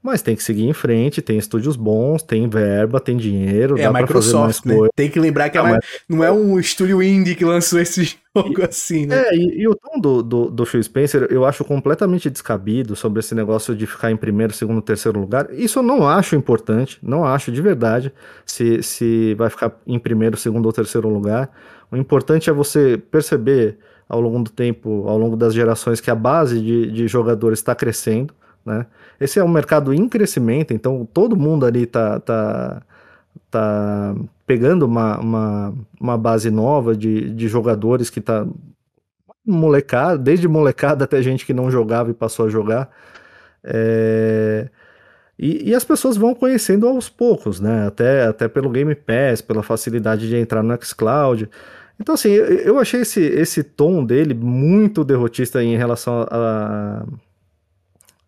Mas 0.00 0.22
tem 0.22 0.36
que 0.36 0.42
seguir 0.42 0.64
em 0.64 0.72
frente, 0.72 1.20
tem 1.20 1.36
estúdios 1.36 1.74
bons, 1.74 2.22
tem 2.22 2.48
verba, 2.48 3.00
tem 3.00 3.16
dinheiro, 3.16 3.76
É 3.76 3.82
dá 3.82 3.88
a 3.88 3.92
pra 3.92 4.06
fazer 4.06 4.32
mais 4.32 4.54
Microsoft, 4.54 4.64
né? 4.66 4.74
coisa. 4.76 4.90
Tem 4.94 5.10
que 5.10 5.18
lembrar 5.18 5.50
que 5.50 5.58
Não, 5.58 5.66
ela 5.66 5.80
não 6.08 6.24
é 6.24 6.30
um 6.30 6.58
estúdio 6.58 7.02
indie 7.02 7.34
que 7.34 7.44
lançou 7.44 7.80
esse 7.80 8.16
jogo 8.34 8.62
assim, 8.62 9.06
né? 9.06 9.24
É, 9.26 9.34
e, 9.34 9.62
e 9.62 9.68
o 9.68 9.74
tom 9.74 10.00
do, 10.00 10.22
do, 10.22 10.50
do 10.50 10.64
Phil 10.64 10.82
Spencer 10.82 11.26
eu 11.30 11.44
acho 11.44 11.64
completamente 11.64 12.30
descabido 12.30 12.94
sobre 12.94 13.18
esse 13.18 13.34
negócio 13.34 13.74
de 13.74 13.86
ficar 13.86 14.12
em 14.12 14.16
primeiro, 14.16 14.52
segundo, 14.52 14.80
terceiro 14.80 15.18
lugar. 15.18 15.48
Isso 15.52 15.80
eu 15.80 15.82
não 15.82 16.08
acho 16.08 16.36
importante, 16.36 16.98
não 17.02 17.24
acho 17.24 17.50
de 17.50 17.60
verdade 17.60 18.12
se, 18.46 18.82
se 18.82 19.34
vai 19.34 19.50
ficar 19.50 19.76
em 19.84 19.98
primeiro, 19.98 20.36
segundo 20.36 20.66
ou 20.66 20.72
terceiro 20.72 21.08
lugar. 21.08 21.50
O 21.90 21.96
importante 21.96 22.48
é 22.48 22.52
você 22.52 22.96
perceber 23.10 23.78
ao 24.08 24.20
longo 24.20 24.44
do 24.44 24.50
tempo, 24.50 25.06
ao 25.08 25.18
longo 25.18 25.36
das 25.36 25.52
gerações, 25.52 26.00
que 26.00 26.10
a 26.10 26.14
base 26.14 26.60
de, 26.60 26.90
de 26.90 27.08
jogadores 27.08 27.58
está 27.58 27.74
crescendo. 27.74 28.32
Né? 28.64 28.86
Esse 29.20 29.38
é 29.38 29.44
um 29.44 29.48
mercado 29.48 29.92
em 29.94 30.08
crescimento, 30.08 30.72
então 30.74 31.08
todo 31.12 31.36
mundo 31.36 31.64
ali 31.64 31.86
tá, 31.86 32.20
tá, 32.20 32.82
tá 33.50 34.14
pegando 34.46 34.84
uma, 34.84 35.18
uma, 35.18 35.74
uma 36.00 36.18
base 36.18 36.50
nova 36.50 36.96
de, 36.96 37.30
de 37.34 37.48
jogadores 37.48 38.10
que 38.10 38.20
tá 38.20 38.46
molecada, 39.46 40.18
desde 40.18 40.46
molecada 40.46 41.04
até 41.04 41.22
gente 41.22 41.46
que 41.46 41.54
não 41.54 41.70
jogava 41.70 42.10
e 42.10 42.14
passou 42.14 42.46
a 42.46 42.48
jogar. 42.50 42.90
É, 43.64 44.68
E, 45.38 45.70
e 45.70 45.74
as 45.74 45.84
pessoas 45.84 46.16
vão 46.16 46.34
conhecendo 46.34 46.88
aos 46.88 47.08
poucos, 47.08 47.60
né? 47.60 47.86
Até, 47.86 48.26
até 48.26 48.48
pelo 48.48 48.70
Game 48.70 48.94
Pass, 48.94 49.40
pela 49.40 49.62
facilidade 49.62 50.28
de 50.28 50.36
entrar 50.36 50.62
no 50.64 50.76
xCloud. 50.82 51.48
Então, 52.00 52.14
assim, 52.14 52.30
eu, 52.30 52.46
eu 52.46 52.78
achei 52.78 53.02
esse, 53.02 53.20
esse 53.22 53.62
tom 53.62 54.04
dele 54.04 54.34
muito 54.34 55.04
derrotista 55.04 55.62
em 55.62 55.76
relação 55.76 56.26
a, 56.30 57.04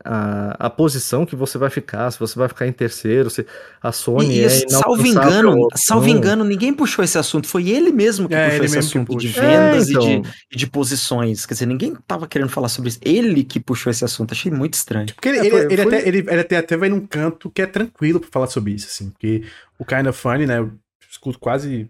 a, 0.04 0.66
a 0.66 0.70
posição 0.70 1.26
que 1.26 1.36
você 1.36 1.58
vai 1.58 1.68
ficar, 1.70 2.10
se 2.10 2.18
você 2.18 2.38
vai 2.38 2.48
ficar 2.48 2.66
em 2.66 2.72
terceiro, 2.72 3.28
se 3.28 3.44
a 3.82 3.92
Sony 3.92 4.38
E, 4.38 4.40
e, 4.40 4.44
é 4.44 4.48
salvo 4.68 5.06
engano, 5.06 5.68
salvo 5.74 6.06
não. 6.08 6.16
engano, 6.16 6.44
ninguém 6.44 6.72
puxou 6.72 7.04
esse 7.04 7.18
assunto. 7.18 7.46
Foi 7.46 7.68
ele 7.68 7.92
mesmo 7.92 8.28
que 8.28 8.34
É, 8.34 8.48
puxou 8.50 8.64
esse 8.64 8.78
assunto 8.78 9.16
de 9.18 9.28
vendas 9.28 9.88
É, 9.88 9.92
e, 9.92 9.98
de, 9.98 10.08
então. 10.12 10.32
e 10.52 10.56
de 10.56 10.66
posições. 10.66 11.44
Quer 11.46 11.54
dizer, 11.54 11.66
ninguém 11.66 11.94
tava 12.06 12.26
querendo 12.26 12.48
falar 12.50 12.68
sobre 12.68 12.88
isso. 12.88 12.98
Ele 13.02 13.44
que 13.44 13.60
puxou 13.60 13.90
esse 13.90 14.04
assunto. 14.04 14.32
Achei 14.32 14.50
muito 14.50 14.74
estranho. 14.74 15.06
Porque 15.14 15.28
ele, 15.28 15.38
É, 15.38 15.40
ele, 15.40 15.50
foi- 15.50 15.60
ele 15.72 15.76
foi- 15.82 15.84
até, 15.96 16.08
ele, 16.08 16.18
ele 16.18 16.40
até, 16.40 16.56
até 16.56 16.76
vai 16.76 16.88
num 16.88 17.06
canto 17.06 17.50
que 17.50 17.60
é 17.62 17.66
tranquilo 17.66 18.20
pra 18.20 18.28
falar 18.30 18.46
sobre 18.46 18.72
isso, 18.72 18.86
assim. 18.86 19.10
Porque 19.10 19.44
o 19.78 19.84
Kind 19.84 20.06
of 20.06 20.18
Funny, 20.18 20.46
né? 20.46 20.58
Eu 20.58 20.72
escuto 21.10 21.38
quase 21.38 21.88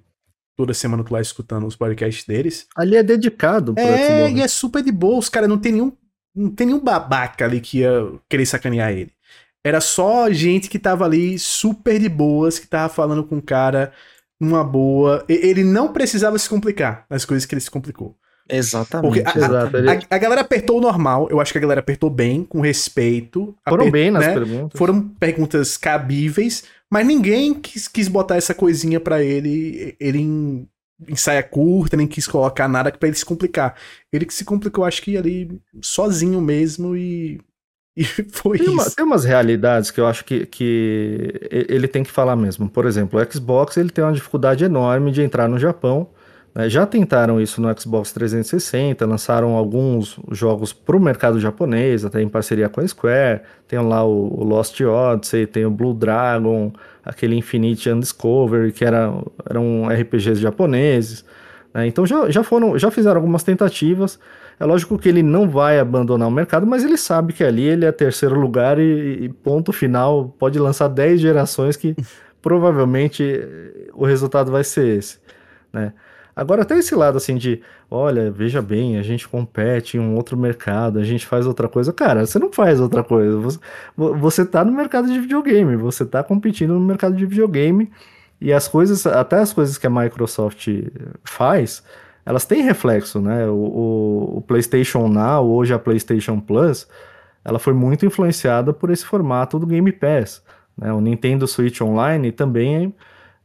toda 0.56 0.74
semana 0.74 1.02
eu 1.02 1.06
tô 1.06 1.14
lá 1.14 1.20
escutando 1.22 1.66
os 1.66 1.74
podcasts 1.76 2.26
deles. 2.26 2.66
Ali 2.76 2.96
é 2.96 3.02
dedicado 3.02 3.72
É, 3.78 4.30
e 4.30 4.40
é 4.42 4.48
super 4.48 4.82
de 4.82 4.92
boa. 4.92 5.18
Os 5.18 5.28
caras 5.28 5.48
não 5.48 5.56
tem 5.56 5.72
nenhum. 5.72 5.92
Não 6.34 6.50
tem 6.50 6.66
nenhum 6.68 6.80
babaca 6.80 7.44
ali 7.44 7.60
que 7.60 7.78
ia 7.78 7.90
querer 8.28 8.46
sacanear 8.46 8.90
ele. 8.92 9.12
Era 9.64 9.80
só 9.80 10.30
gente 10.30 10.68
que 10.68 10.78
tava 10.78 11.04
ali 11.04 11.38
super 11.38 11.98
de 11.98 12.08
boas, 12.08 12.58
que 12.58 12.66
tava 12.66 12.88
falando 12.92 13.24
com 13.24 13.36
o 13.38 13.42
cara 13.42 13.92
numa 14.40 14.64
boa. 14.64 15.24
Ele 15.28 15.62
não 15.64 15.92
precisava 15.92 16.38
se 16.38 16.48
complicar 16.48 17.04
nas 17.10 17.24
coisas 17.24 17.44
que 17.44 17.54
ele 17.54 17.60
se 17.60 17.70
complicou. 17.70 18.16
Exatamente. 18.48 19.22
Porque 19.22 19.28
a- 19.28 19.44
Exato, 19.46 19.76
ele- 19.76 19.90
A, 19.90 19.98
a 20.10 20.18
galera 20.18 20.40
apertou 20.40 20.78
o 20.78 20.80
normal, 20.80 21.28
eu 21.30 21.40
acho 21.40 21.52
que 21.52 21.58
a 21.58 21.60
galera 21.60 21.80
apertou 21.80 22.10
bem, 22.10 22.42
com 22.44 22.60
respeito. 22.60 23.54
Foram 23.68 23.82
aper- 23.84 23.92
bem 23.92 24.10
nas 24.10 24.26
né? 24.26 24.34
perguntas. 24.34 24.78
Foram 24.78 25.00
perguntas 25.08 25.76
cabíveis, 25.76 26.64
mas 26.90 27.06
ninguém 27.06 27.54
quis, 27.54 27.86
quis 27.86 28.08
botar 28.08 28.36
essa 28.36 28.54
coisinha 28.54 28.98
pra 28.98 29.22
ele, 29.22 29.94
ele 30.00 30.18
em, 30.20 30.66
em 31.08 31.16
saia 31.16 31.42
curta, 31.42 31.96
nem 31.96 32.06
quis 32.06 32.26
colocar 32.26 32.68
nada 32.68 32.90
pra 32.92 33.08
ele 33.08 33.16
se 33.16 33.24
complicar. 33.24 33.74
Ele 34.12 34.26
que 34.26 34.34
se 34.34 34.44
complicou, 34.44 34.84
acho 34.84 35.02
que 35.02 35.16
ali 35.16 35.60
sozinho 35.80 36.40
mesmo 36.40 36.96
e, 36.96 37.40
e 37.96 38.04
foi 38.04 38.58
Tem, 38.58 38.68
uma- 38.68 38.82
isso. 38.82 38.96
tem 38.96 39.04
umas 39.04 39.24
realidades 39.24 39.90
que 39.90 40.00
eu 40.00 40.06
acho 40.06 40.24
que, 40.24 40.46
que 40.46 41.40
ele 41.50 41.88
tem 41.88 42.02
que 42.04 42.10
falar 42.10 42.36
mesmo. 42.36 42.68
Por 42.68 42.86
exemplo, 42.86 43.20
o 43.20 43.32
Xbox 43.32 43.76
ele 43.76 43.90
tem 43.90 44.04
uma 44.04 44.12
dificuldade 44.12 44.64
enorme 44.64 45.10
de 45.10 45.22
entrar 45.22 45.48
no 45.48 45.58
Japão. 45.58 46.08
Né? 46.54 46.68
Já 46.68 46.84
tentaram 46.84 47.40
isso 47.40 47.60
no 47.60 47.80
Xbox 47.80 48.12
360, 48.12 49.06
lançaram 49.06 49.54
alguns 49.54 50.18
jogos 50.30 50.72
para 50.72 50.96
o 50.96 51.00
mercado 51.00 51.38
japonês, 51.38 52.04
até 52.04 52.20
em 52.20 52.28
parceria 52.28 52.68
com 52.68 52.80
a 52.80 52.86
Square. 52.86 53.42
Tem 53.68 53.78
lá 53.78 54.04
o, 54.04 54.42
Lost 54.44 54.80
Odyssey, 54.80 55.46
tem 55.46 55.64
o 55.64 55.70
Blue 55.70 55.94
Dragon, 55.94 56.72
aquele 57.04 57.36
Infinite 57.36 57.88
Undiscovery, 57.88 58.72
que 58.72 58.84
era, 58.84 59.12
eram 59.48 59.88
RPGs 59.88 60.40
japoneses. 60.40 61.24
né? 61.72 61.86
Então 61.86 62.04
já, 62.04 62.28
já 62.30 62.42
foram, 62.42 62.76
já 62.78 62.90
fizeram 62.90 63.16
algumas 63.16 63.42
tentativas. 63.42 64.18
É 64.58 64.64
lógico 64.64 64.98
que 64.98 65.08
ele 65.08 65.22
não 65.22 65.48
vai 65.48 65.78
abandonar 65.78 66.28
o 66.28 66.30
mercado, 66.30 66.66
mas 66.66 66.84
ele 66.84 66.98
sabe 66.98 67.32
que 67.32 67.42
ali 67.42 67.62
ele 67.62 67.86
é 67.86 67.92
terceiro 67.92 68.38
lugar 68.38 68.78
e, 68.78 69.24
e 69.24 69.28
ponto 69.28 69.72
final. 69.72 70.34
Pode 70.38 70.58
lançar 70.58 70.88
10 70.88 71.20
gerações 71.20 71.76
que 71.76 71.94
provavelmente 72.42 73.24
o 73.94 74.04
resultado 74.04 74.50
vai 74.50 74.64
ser 74.64 74.98
esse, 74.98 75.18
né? 75.72 75.92
Agora 76.34 76.62
até 76.62 76.78
esse 76.78 76.94
lado 76.94 77.16
assim 77.18 77.36
de, 77.36 77.60
olha, 77.90 78.30
veja 78.30 78.62
bem, 78.62 78.96
a 78.98 79.02
gente 79.02 79.28
compete 79.28 79.96
em 79.96 80.00
um 80.00 80.14
outro 80.16 80.36
mercado, 80.36 80.98
a 80.98 81.04
gente 81.04 81.26
faz 81.26 81.46
outra 81.46 81.68
coisa. 81.68 81.92
Cara, 81.92 82.24
você 82.26 82.38
não 82.38 82.52
faz 82.52 82.80
outra 82.80 83.02
coisa. 83.04 83.36
Você, 83.38 83.58
vo- 83.96 84.14
você 84.16 84.44
tá 84.46 84.64
no 84.64 84.72
mercado 84.72 85.08
de 85.12 85.18
videogame, 85.20 85.76
você 85.76 86.04
tá 86.04 86.22
competindo 86.22 86.74
no 86.74 86.80
mercado 86.80 87.14
de 87.16 87.26
videogame 87.26 87.90
e 88.40 88.52
as 88.52 88.66
coisas, 88.68 89.06
até 89.06 89.36
as 89.38 89.52
coisas 89.52 89.76
que 89.76 89.86
a 89.86 89.90
Microsoft 89.90 90.66
faz, 91.24 91.82
elas 92.24 92.44
têm 92.44 92.62
reflexo, 92.62 93.20
né? 93.20 93.46
O, 93.46 93.54
o- 93.54 94.36
o 94.38 94.42
PlayStation 94.42 95.08
Now, 95.08 95.44
hoje 95.46 95.74
a 95.74 95.78
PlayStation 95.78 96.38
Plus, 96.40 96.86
ela 97.44 97.58
foi 97.58 97.72
muito 97.72 98.04
influenciada 98.06 98.72
por 98.72 98.90
esse 98.90 99.04
formato 99.04 99.58
do 99.58 99.66
Game 99.66 99.90
Pass. 99.92 100.42
Né? 100.76 100.92
O 100.92 101.00
Nintendo 101.00 101.46
Switch 101.46 101.80
Online 101.80 102.30
também, 102.32 102.94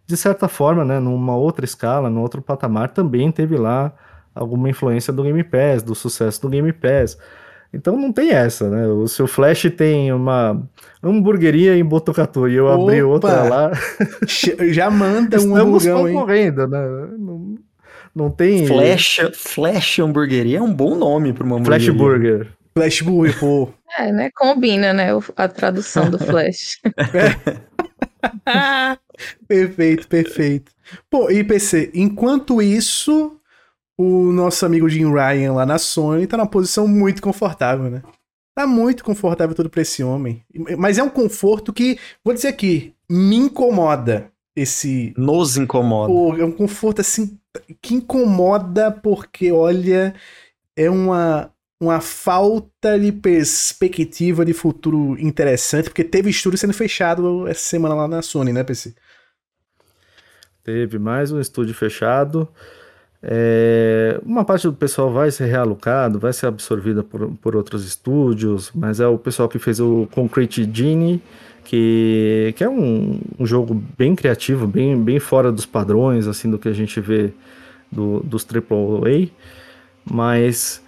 de 0.05 0.17
certa 0.17 0.47
forma, 0.47 0.85
né, 0.85 0.99
numa 0.99 1.35
outra 1.35 1.65
escala, 1.65 2.09
num 2.09 2.21
outro 2.21 2.41
patamar, 2.41 2.89
também 2.89 3.31
teve 3.31 3.57
lá 3.57 3.93
alguma 4.33 4.69
influência 4.69 5.11
do 5.11 5.23
Game 5.23 5.43
Pass, 5.43 5.81
do 5.81 5.95
sucesso 5.95 6.41
do 6.41 6.49
Game 6.49 6.71
Pass. 6.73 7.17
Então 7.73 7.97
não 7.97 8.11
tem 8.11 8.31
essa, 8.31 8.69
né? 8.69 8.87
O 8.87 9.07
seu 9.07 9.27
Flash 9.27 9.69
tem 9.75 10.13
uma 10.13 10.63
hamburgueria 11.03 11.77
em 11.77 11.83
Botucatu 11.83 12.47
e 12.47 12.55
eu 12.55 12.69
abri 12.69 13.03
Opa! 13.03 13.13
outra 13.13 13.43
lá. 13.43 13.71
Já 14.71 14.89
manda 14.89 15.35
um 15.35 15.39
Estamos 15.39 15.59
hamburgão, 15.59 16.07
hein? 16.07 16.15
concorrendo, 16.15 16.67
né? 16.67 16.87
Não, 17.17 17.55
não 18.15 18.29
tem. 18.29 18.65
Flash, 18.65 19.19
Flash 19.33 19.99
Hamburgueria 19.99 20.59
é 20.59 20.61
um 20.61 20.73
bom 20.73 20.95
nome 20.95 21.33
para 21.33 21.43
uma 21.43 21.63
Flash 21.63 21.89
hamburgueria. 21.89 22.37
Burger. 22.37 22.55
Flash 22.77 23.01
Burger, 23.01 23.39
pô. 23.39 23.69
É, 23.97 24.11
né? 24.11 24.29
Combina, 24.35 24.93
né? 24.93 25.09
A 25.35 25.47
tradução 25.47 26.09
do 26.09 26.19
Flash. 26.23 26.79
perfeito, 29.47 30.07
perfeito. 30.07 30.71
Pô, 31.09 31.29
e 31.29 31.43
PC, 31.43 31.91
enquanto 31.93 32.61
isso, 32.61 33.39
o 33.97 34.31
nosso 34.31 34.65
amigo 34.65 34.89
Jim 34.89 35.11
Ryan 35.11 35.53
lá 35.53 35.65
na 35.65 35.77
Sony 35.77 36.27
tá 36.27 36.37
numa 36.37 36.49
posição 36.49 36.87
muito 36.87 37.21
confortável, 37.21 37.89
né? 37.89 38.01
Tá 38.55 38.65
muito 38.65 39.03
confortável 39.03 39.55
tudo 39.55 39.69
pra 39.69 39.81
esse 39.81 40.03
homem. 40.03 40.43
Mas 40.77 40.97
é 40.97 41.03
um 41.03 41.09
conforto 41.09 41.73
que, 41.73 41.97
vou 42.23 42.33
dizer 42.33 42.47
aqui, 42.47 42.93
me 43.09 43.35
incomoda 43.35 44.31
esse. 44.55 45.13
Nos 45.17 45.57
incomoda. 45.57 46.13
Pô, 46.13 46.35
é 46.37 46.45
um 46.45 46.51
conforto 46.51 47.01
assim 47.01 47.37
que 47.81 47.95
incomoda 47.95 48.91
porque, 48.91 49.51
olha, 49.51 50.13
é 50.75 50.89
uma, 50.89 51.51
uma 51.79 51.99
falta 51.99 52.97
de 52.99 53.11
perspectiva 53.11 54.45
de 54.45 54.53
futuro 54.53 55.19
interessante, 55.19 55.89
porque 55.89 56.03
teve 56.03 56.29
estúdio 56.29 56.57
sendo 56.57 56.73
fechado 56.73 57.47
essa 57.47 57.61
semana 57.61 57.95
lá 57.95 58.07
na 58.07 58.21
Sony, 58.21 58.53
né, 58.53 58.63
PC? 58.63 58.95
Teve 60.63 60.97
mais 60.97 61.31
um 61.31 61.39
estúdio 61.39 61.75
fechado. 61.75 62.47
É, 63.21 64.19
uma 64.23 64.45
parte 64.45 64.67
do 64.67 64.73
pessoal 64.73 65.11
vai 65.11 65.31
ser 65.31 65.45
realocado, 65.45 66.19
vai 66.19 66.31
ser 66.31 66.45
absorvida 66.45 67.03
por, 67.03 67.31
por 67.37 67.55
outros 67.55 67.85
estúdios, 67.85 68.71
mas 68.73 68.99
é 68.99 69.07
o 69.07 69.17
pessoal 69.17 69.49
que 69.49 69.57
fez 69.57 69.79
o 69.79 70.07
Concrete 70.11 70.69
Genie, 70.71 71.21
que, 71.63 72.53
que 72.55 72.63
é 72.63 72.69
um, 72.69 73.19
um 73.39 73.45
jogo 73.45 73.73
bem 73.97 74.15
criativo, 74.15 74.67
bem, 74.67 75.01
bem 75.01 75.19
fora 75.19 75.51
dos 75.51 75.65
padrões 75.65 76.27
assim 76.27 76.49
do 76.49 76.59
que 76.59 76.69
a 76.69 76.73
gente 76.73 77.01
vê 77.01 77.31
do, 77.91 78.19
dos 78.19 78.45
AAA, 78.45 79.29
mas 80.05 80.84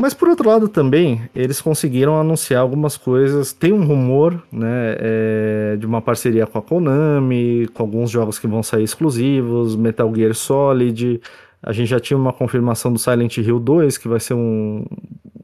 mas 0.00 0.14
por 0.14 0.28
outro 0.28 0.48
lado 0.48 0.66
também, 0.66 1.28
eles 1.34 1.60
conseguiram 1.60 2.18
anunciar 2.18 2.62
algumas 2.62 2.96
coisas. 2.96 3.52
Tem 3.52 3.70
um 3.70 3.84
rumor 3.84 4.42
né, 4.50 4.96
é, 4.98 5.76
de 5.78 5.84
uma 5.84 6.00
parceria 6.00 6.46
com 6.46 6.56
a 6.56 6.62
Konami, 6.62 7.68
com 7.74 7.82
alguns 7.82 8.10
jogos 8.10 8.38
que 8.38 8.46
vão 8.46 8.62
sair 8.62 8.82
exclusivos, 8.82 9.76
Metal 9.76 10.10
Gear 10.14 10.34
Solid. 10.34 11.20
A 11.62 11.70
gente 11.72 11.88
já 11.88 12.00
tinha 12.00 12.16
uma 12.16 12.32
confirmação 12.32 12.90
do 12.90 12.98
Silent 12.98 13.36
Hill 13.36 13.60
2, 13.60 13.98
que 13.98 14.08
vai 14.08 14.18
ser 14.18 14.32
um. 14.32 14.86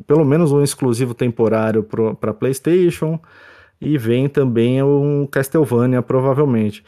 pelo 0.07 0.25
menos 0.25 0.51
um 0.53 0.63
exclusivo 0.63 1.13
temporário 1.13 1.83
para 2.19 2.33
PlayStation. 2.33 3.21
E 3.79 3.99
vem 3.99 4.27
também 4.27 4.83
um 4.83 5.29
Castlevania, 5.31 6.01
provavelmente. 6.01 6.83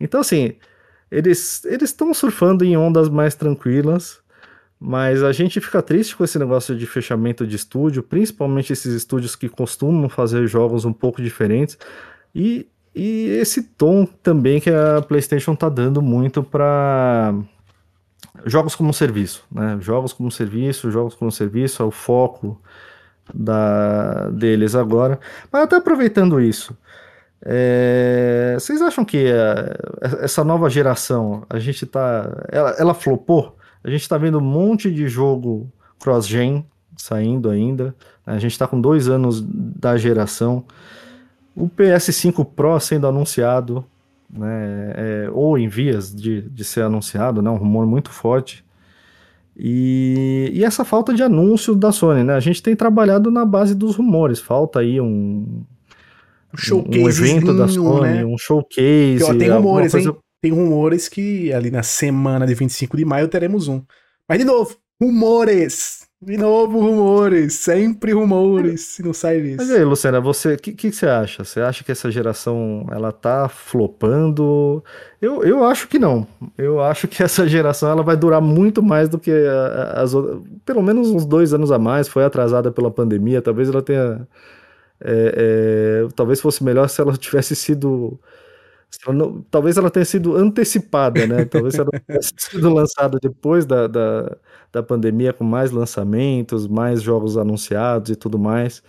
Então, 0.00 0.22
assim, 0.22 0.54
eles 1.10 1.62
estão 1.82 2.14
surfando 2.14 2.64
em 2.64 2.78
ondas 2.78 3.10
mais 3.10 3.34
tranquilas. 3.34 4.23
Mas 4.86 5.22
a 5.22 5.32
gente 5.32 5.62
fica 5.62 5.80
triste 5.80 6.14
com 6.14 6.22
esse 6.24 6.38
negócio 6.38 6.76
de 6.76 6.86
fechamento 6.86 7.46
de 7.46 7.56
estúdio, 7.56 8.02
principalmente 8.02 8.70
esses 8.70 8.94
estúdios 8.94 9.34
que 9.34 9.48
costumam 9.48 10.10
fazer 10.10 10.46
jogos 10.46 10.84
um 10.84 10.92
pouco 10.92 11.22
diferentes. 11.22 11.78
E, 12.34 12.68
e 12.94 13.28
esse 13.40 13.62
tom 13.62 14.04
também 14.22 14.60
que 14.60 14.68
a 14.68 15.00
PlayStation 15.00 15.54
tá 15.56 15.70
dando 15.70 16.02
muito 16.02 16.42
para 16.42 17.34
jogos 18.44 18.74
como 18.74 18.92
serviço, 18.92 19.46
né? 19.50 19.78
Jogos 19.80 20.12
como 20.12 20.30
serviço, 20.30 20.90
jogos 20.90 21.14
como 21.14 21.32
serviço 21.32 21.82
é 21.82 21.86
o 21.86 21.90
foco 21.90 22.60
da 23.32 24.28
deles 24.28 24.74
agora. 24.74 25.18
Mas 25.50 25.62
até 25.62 25.76
aproveitando 25.76 26.38
isso, 26.38 26.76
é, 27.42 28.54
vocês 28.60 28.82
acham 28.82 29.02
que 29.02 29.28
é, 29.28 29.78
essa 30.20 30.44
nova 30.44 30.68
geração, 30.68 31.46
a 31.48 31.58
gente 31.58 31.86
tá, 31.86 32.44
ela, 32.52 32.72
ela 32.78 32.92
flopou? 32.92 33.56
A 33.84 33.90
gente 33.90 34.00
está 34.00 34.16
vendo 34.16 34.38
um 34.38 34.40
monte 34.40 34.90
de 34.90 35.06
jogo 35.06 35.70
cross-gen 36.00 36.64
saindo 36.96 37.50
ainda. 37.50 37.94
A 38.26 38.38
gente 38.38 38.52
está 38.52 38.66
com 38.66 38.80
dois 38.80 39.08
anos 39.08 39.44
da 39.46 39.96
geração. 39.96 40.64
O 41.54 41.68
PS5 41.68 42.44
Pro 42.44 42.80
sendo 42.80 43.06
anunciado, 43.06 43.84
né, 44.30 44.92
é, 44.96 45.30
ou 45.32 45.58
em 45.58 45.68
vias 45.68 46.12
de, 46.14 46.42
de 46.42 46.64
ser 46.64 46.82
anunciado, 46.82 47.42
né, 47.42 47.50
um 47.50 47.56
rumor 47.56 47.86
muito 47.86 48.10
forte. 48.10 48.64
E, 49.56 50.50
e, 50.52 50.64
essa 50.64 50.84
falta 50.84 51.14
de 51.14 51.22
anúncio 51.22 51.76
da 51.76 51.92
Sony, 51.92 52.24
né? 52.24 52.34
A 52.34 52.40
gente 52.40 52.60
tem 52.60 52.74
trabalhado 52.74 53.30
na 53.30 53.44
base 53.44 53.72
dos 53.72 53.94
rumores. 53.94 54.40
Falta 54.40 54.80
aí 54.80 55.00
um, 55.00 55.62
um, 56.72 57.00
um 57.00 57.08
evento 57.08 57.56
da 57.56 57.68
Sony, 57.68 58.14
né? 58.14 58.24
um 58.24 58.36
showcase. 58.36 59.18
Que, 59.18 59.22
ó, 59.22 59.32
tem 59.32 59.48
rumores, 59.48 59.92
coisa... 59.92 60.10
hein? 60.10 60.16
Tem 60.44 60.52
rumores 60.52 61.08
que 61.08 61.50
ali 61.54 61.70
na 61.70 61.82
semana 61.82 62.46
de 62.46 62.52
25 62.54 62.98
de 62.98 63.04
maio 63.06 63.28
teremos 63.28 63.66
um. 63.66 63.82
Mas 64.28 64.38
de 64.38 64.44
novo, 64.44 64.76
rumores. 65.00 66.06
De 66.20 66.36
novo, 66.36 66.80
rumores. 66.80 67.54
Sempre 67.54 68.12
rumores. 68.12 68.82
Se 68.82 69.02
não 69.02 69.14
sai 69.14 69.38
Mas 69.56 69.68
disso. 69.68 69.72
e 69.72 69.76
aí, 69.78 69.84
Luciana, 69.84 70.20
você, 70.20 70.52
o 70.52 70.58
que, 70.58 70.74
que 70.74 70.92
você 70.92 71.06
acha? 71.06 71.42
Você 71.44 71.62
acha 71.62 71.82
que 71.82 71.90
essa 71.90 72.10
geração 72.10 72.86
ela 72.92 73.10
tá 73.10 73.48
flopando? 73.48 74.84
Eu, 75.18 75.42
eu 75.44 75.64
acho 75.64 75.88
que 75.88 75.98
não. 75.98 76.26
Eu 76.58 76.78
acho 76.78 77.08
que 77.08 77.22
essa 77.24 77.48
geração 77.48 77.90
ela 77.90 78.02
vai 78.02 78.14
durar 78.14 78.42
muito 78.42 78.82
mais 78.82 79.08
do 79.08 79.18
que 79.18 79.30
as 79.94 80.12
outras. 80.12 80.42
Pelo 80.66 80.82
menos 80.82 81.08
uns 81.08 81.24
dois 81.24 81.54
anos 81.54 81.72
a 81.72 81.78
mais. 81.78 82.06
Foi 82.06 82.22
atrasada 82.22 82.70
pela 82.70 82.90
pandemia. 82.90 83.40
Talvez 83.40 83.70
ela 83.70 83.80
tenha. 83.80 84.28
é, 85.02 86.02
é, 86.04 86.08
talvez 86.14 86.38
fosse 86.38 86.62
melhor 86.62 86.86
se 86.90 87.00
ela 87.00 87.16
tivesse 87.16 87.56
sido. 87.56 88.20
Ela 89.06 89.14
não- 89.16 89.42
talvez 89.50 89.76
ela 89.76 89.90
tenha 89.90 90.04
sido 90.04 90.36
antecipada, 90.36 91.26
né? 91.26 91.44
Talvez 91.46 91.74
ela 91.74 91.90
tivesse 92.06 92.32
sido 92.36 92.72
lançada 92.72 93.18
depois 93.20 93.64
da, 93.64 93.86
da, 93.86 94.36
da 94.72 94.82
pandemia, 94.82 95.32
com 95.32 95.44
mais 95.44 95.70
lançamentos, 95.70 96.66
mais 96.66 97.02
jogos 97.02 97.36
anunciados 97.36 98.10
e 98.10 98.16
tudo 98.16 98.38
mais 98.38 98.82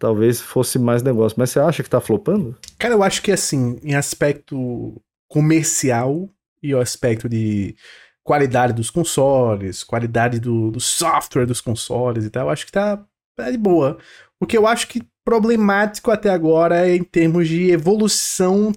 talvez 0.00 0.40
fosse 0.40 0.78
mais 0.78 1.02
negócio. 1.02 1.38
Mas 1.38 1.50
você 1.50 1.60
acha 1.60 1.82
que 1.82 1.90
tá 1.90 2.00
flopando? 2.00 2.56
Cara, 2.78 2.94
eu 2.94 3.02
acho 3.02 3.22
que 3.22 3.30
assim, 3.30 3.78
em 3.84 3.94
aspecto 3.94 5.00
comercial 5.28 6.28
e 6.62 6.74
o 6.74 6.80
aspecto 6.80 7.28
de 7.28 7.76
qualidade 8.24 8.72
dos 8.72 8.90
consoles, 8.90 9.84
qualidade 9.84 10.40
do, 10.40 10.70
do 10.70 10.80
software 10.80 11.46
dos 11.46 11.60
consoles 11.60 12.24
e 12.24 12.30
tal, 12.30 12.46
eu 12.46 12.50
acho 12.50 12.66
que 12.66 12.72
tá, 12.72 13.04
tá 13.36 13.50
de 13.50 13.58
boa. 13.58 13.98
O 14.40 14.46
que 14.46 14.56
eu 14.56 14.66
acho 14.66 14.88
que 14.88 15.02
problemático 15.24 16.10
até 16.10 16.30
agora 16.30 16.88
é 16.88 16.96
em 16.96 17.04
termos 17.04 17.46
de 17.46 17.70
evolução 17.70 18.72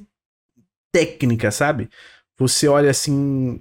técnica, 0.94 1.52
sabe? 1.52 1.90
Você 2.38 2.68
olha 2.68 2.92
assim, 2.92 3.60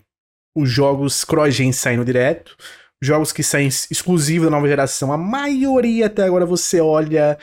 os 0.54 0.70
jogos 0.70 1.24
cross-gen 1.24 1.72
saindo 1.72 2.04
direto, 2.04 2.56
jogos 3.02 3.32
que 3.32 3.42
saem 3.42 3.68
exclusivos 3.68 4.46
da 4.46 4.50
nova 4.50 4.68
geração, 4.68 5.12
a 5.12 5.16
maioria 5.16 6.06
até 6.06 6.22
agora 6.24 6.46
você 6.46 6.80
olha 6.80 7.38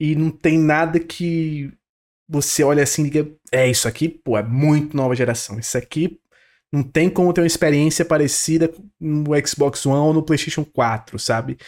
e 0.00 0.14
não 0.14 0.30
tem 0.30 0.58
nada 0.58 0.98
que 0.98 1.70
você 2.28 2.64
olha 2.64 2.82
assim 2.82 3.02
e 3.02 3.10
diga, 3.10 3.30
é, 3.50 3.68
isso 3.68 3.86
aqui, 3.86 4.08
pô, 4.08 4.38
é 4.38 4.42
muito 4.42 4.96
nova 4.96 5.14
geração. 5.14 5.58
Isso 5.58 5.76
aqui 5.76 6.18
não 6.72 6.82
tem 6.82 7.10
como 7.10 7.32
ter 7.32 7.42
uma 7.42 7.46
experiência 7.46 8.04
parecida 8.04 8.72
no 8.98 9.30
Xbox 9.46 9.84
One 9.84 9.98
ou 9.98 10.14
no 10.14 10.22
PlayStation 10.22 10.64
4, 10.64 11.18
sabe? 11.18 11.58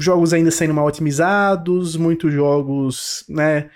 Jogos 0.00 0.32
ainda 0.32 0.50
saindo 0.52 0.72
mal 0.72 0.86
otimizados, 0.86 1.96
muitos 1.96 2.32
jogos, 2.32 3.24
né, 3.28 3.68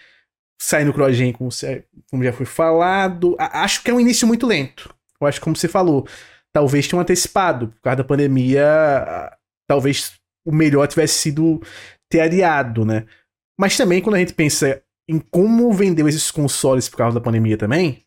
saindo 0.65 0.93
cross-gen, 0.93 1.33
como, 1.33 1.51
se- 1.51 1.85
como 2.11 2.23
já 2.23 2.33
foi 2.33 2.47
falado. 2.47 3.35
A- 3.39 3.63
Acho 3.65 3.83
que 3.83 3.91
é 3.91 3.95
um 3.95 4.01
início 4.01 4.27
muito 4.27 4.47
lento. 4.47 4.95
Eu 5.21 5.27
acho 5.27 5.39
que, 5.41 5.45
como 5.45 5.57
você 5.57 5.69
falou, 5.69 6.07
talvez 6.53 6.87
tenham 6.87 7.01
antecipado. 7.01 7.69
Por 7.69 7.81
causa 7.83 7.97
da 7.97 8.05
pandemia, 8.05 9.31
talvez 9.69 10.13
o 10.45 10.53
melhor 10.53 10.87
tivesse 10.87 11.15
sido 11.19 11.61
ter 12.09 12.21
adiado, 12.21 12.85
né? 12.85 13.05
Mas 13.59 13.77
também, 13.77 14.01
quando 14.01 14.17
a 14.17 14.19
gente 14.19 14.35
pensa 14.35 14.83
em 15.09 15.19
como 15.19 15.73
vendeu 15.73 16.09
esses 16.09 16.31
consoles 16.31 16.89
por 16.89 16.97
causa 16.97 17.15
da 17.19 17.21
pandemia 17.25 17.57
também, 17.57 18.05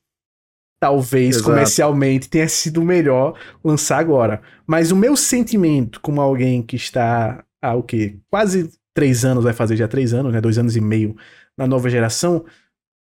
talvez 0.79 1.35
Exato. 1.37 1.49
comercialmente 1.49 2.29
tenha 2.29 2.47
sido 2.47 2.81
melhor 2.81 3.37
lançar 3.63 3.97
agora. 3.99 4.41
Mas 4.67 4.91
o 4.91 4.95
meu 4.95 5.15
sentimento, 5.15 5.99
como 6.01 6.21
alguém 6.21 6.61
que 6.61 6.75
está 6.75 7.43
há 7.61 7.73
o 7.75 7.83
quê? 7.83 8.17
Quase 8.29 8.69
três 8.93 9.25
anos, 9.25 9.43
vai 9.43 9.53
fazer 9.53 9.75
já 9.75 9.87
três 9.87 10.13
anos, 10.13 10.31
né? 10.33 10.39
Dois 10.41 10.57
anos 10.57 10.75
e 10.75 10.81
meio 10.81 11.15
na 11.57 11.67
nova 11.67 11.89
geração, 11.89 12.45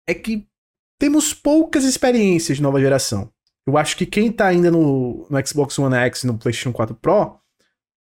é 0.08 0.14
que 0.14 0.46
temos 0.98 1.34
poucas 1.34 1.84
experiências 1.84 2.56
de 2.56 2.62
nova 2.62 2.80
geração. 2.80 3.30
Eu 3.66 3.76
acho 3.76 3.96
que 3.96 4.06
quem 4.06 4.30
tá 4.30 4.46
ainda 4.46 4.70
no, 4.70 5.26
no 5.28 5.46
Xbox 5.46 5.78
One 5.78 5.96
X 5.96 6.22
e 6.22 6.26
no 6.26 6.38
PlayStation 6.38 6.72
4 6.72 6.94
Pro 6.94 7.38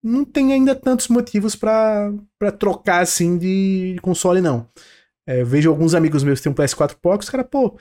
não 0.03 0.25
tem 0.25 0.51
ainda 0.51 0.75
tantos 0.75 1.07
motivos 1.07 1.55
pra 1.55 2.11
trocar 2.59 3.01
assim 3.01 3.38
de 3.38 3.97
console, 4.01 4.41
não. 4.41 4.67
É, 5.25 5.41
eu 5.41 5.45
vejo 5.45 5.69
alguns 5.69 5.95
amigos 5.95 6.23
meus 6.23 6.39
que 6.39 6.43
têm 6.43 6.51
um 6.51 6.55
PS4 6.55 6.95
Pro, 7.01 7.17
que 7.17 7.23
os 7.23 7.29
caras, 7.29 7.47
pô, 7.49 7.77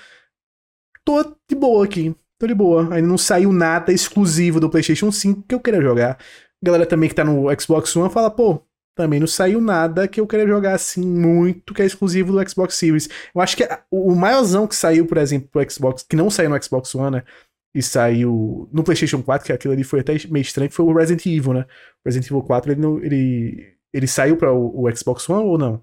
tô 1.05 1.37
de 1.49 1.57
boa 1.57 1.85
aqui, 1.85 2.15
tô 2.39 2.47
de 2.47 2.55
boa. 2.55 2.83
Ainda 2.95 3.09
não 3.09 3.19
saiu 3.19 3.53
nada 3.53 3.93
exclusivo 3.93 4.61
do 4.61 4.71
PlayStation 4.71 5.11
5 5.11 5.43
que 5.49 5.55
eu 5.55 5.61
queira 5.61 5.83
jogar. 5.83 6.19
Galera 6.63 6.87
também 6.87 7.09
que 7.09 7.15
tá 7.17 7.25
no 7.25 7.47
Xbox 7.61 7.95
One 7.97 8.09
fala, 8.09 8.31
pô, 8.31 8.63
também 8.95 9.19
não 9.21 9.27
saiu 9.27 9.61
nada 9.61 10.07
que 10.07 10.21
eu 10.21 10.27
queira 10.27 10.47
jogar 10.47 10.75
assim 10.75 11.05
muito 11.07 11.73
que 11.73 11.83
é 11.83 11.87
exclusivo 11.87 12.33
do 12.33 12.49
Xbox 12.51 12.75
Series. 12.77 13.09
Eu 13.35 13.41
acho 13.41 13.57
que 13.57 13.67
o 13.91 14.15
maiorzão 14.15 14.67
que 14.67 14.77
saiu, 14.77 15.07
por 15.07 15.19
exemplo, 15.19 15.49
pro 15.49 15.71
Xbox, 15.71 16.03
que 16.03 16.17
não 16.17 16.29
saiu 16.31 16.51
no 16.51 16.63
Xbox 16.63 16.95
One, 16.95 17.17
né? 17.17 17.23
E 17.75 17.83
saiu 17.83 18.69
no 18.71 18.85
PlayStation 18.85 19.23
4, 19.23 19.47
que 19.47 19.53
aquilo 19.53 19.73
ali 19.73 19.83
foi 19.83 20.01
até 20.01 20.13
meio 20.29 20.43
estranho, 20.43 20.69
que 20.69 20.77
foi 20.77 20.85
o 20.85 20.93
Resident 20.93 21.25
Evil, 21.25 21.55
né? 21.55 21.61
O 21.63 22.09
Resident 22.09 22.27
Evil 22.27 22.43
4, 22.43 22.73
ele, 22.73 22.81
não- 22.81 22.99
ele, 23.03 23.75
ele 23.95 24.07
saiu 24.07 24.37
para 24.37 24.53
o, 24.53 24.83
o 24.85 24.95
Xbox 24.97 25.29
One 25.31 25.43
ou 25.49 25.57
não? 25.57 25.83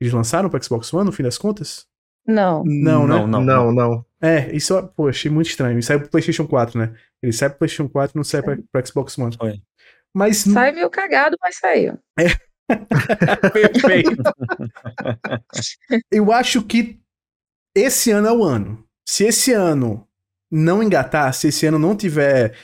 Eles 0.00 0.12
lançaram 0.12 0.50
pro 0.50 0.62
Xbox 0.62 0.92
One, 0.92 1.06
no 1.06 1.12
fim 1.12 1.22
das 1.22 1.38
contas? 1.38 1.86
Não. 2.26 2.62
Não, 2.64 3.06
né? 3.06 3.14
não, 3.14 3.26
não, 3.26 3.42
não. 3.42 3.72
não. 3.72 4.04
É, 4.20 4.54
isso, 4.54 4.74
eu- 4.74 4.86
pô, 4.88 5.08
achei 5.08 5.30
muito 5.30 5.48
estranho. 5.48 5.74
Ele 5.74 5.82
saiu 5.82 6.00
pro 6.00 6.10
PlayStation 6.10 6.46
4, 6.46 6.78
né? 6.78 6.94
Ele 7.22 7.32
sai 7.32 7.48
pro 7.48 7.58
PlayStation 7.58 7.88
4 7.88 8.14
e 8.14 8.16
não 8.18 8.24
sai 8.24 8.42
pra, 8.42 8.58
pro 8.70 8.86
Xbox 8.86 9.16
One. 9.18 9.34
Foi. 9.36 9.62
Mas 10.14 10.38
Sai 10.38 10.70
meio 10.70 10.88
cagado, 10.88 11.36
mas 11.40 11.56
saiu. 11.56 11.98
Perfeito. 13.52 14.22
Eu 16.10 16.32
acho 16.32 16.62
que 16.62 17.00
esse 17.74 18.10
ano 18.12 18.28
é 18.28 18.32
o 18.32 18.44
ano. 18.44 18.84
Se 19.06 19.24
esse 19.24 19.52
ano 19.52 20.06
não 20.50 20.82
engatar, 20.82 21.34
se 21.34 21.48
esse 21.48 21.66
ano 21.66 21.78
não 21.78 21.96
tiver 21.96 22.56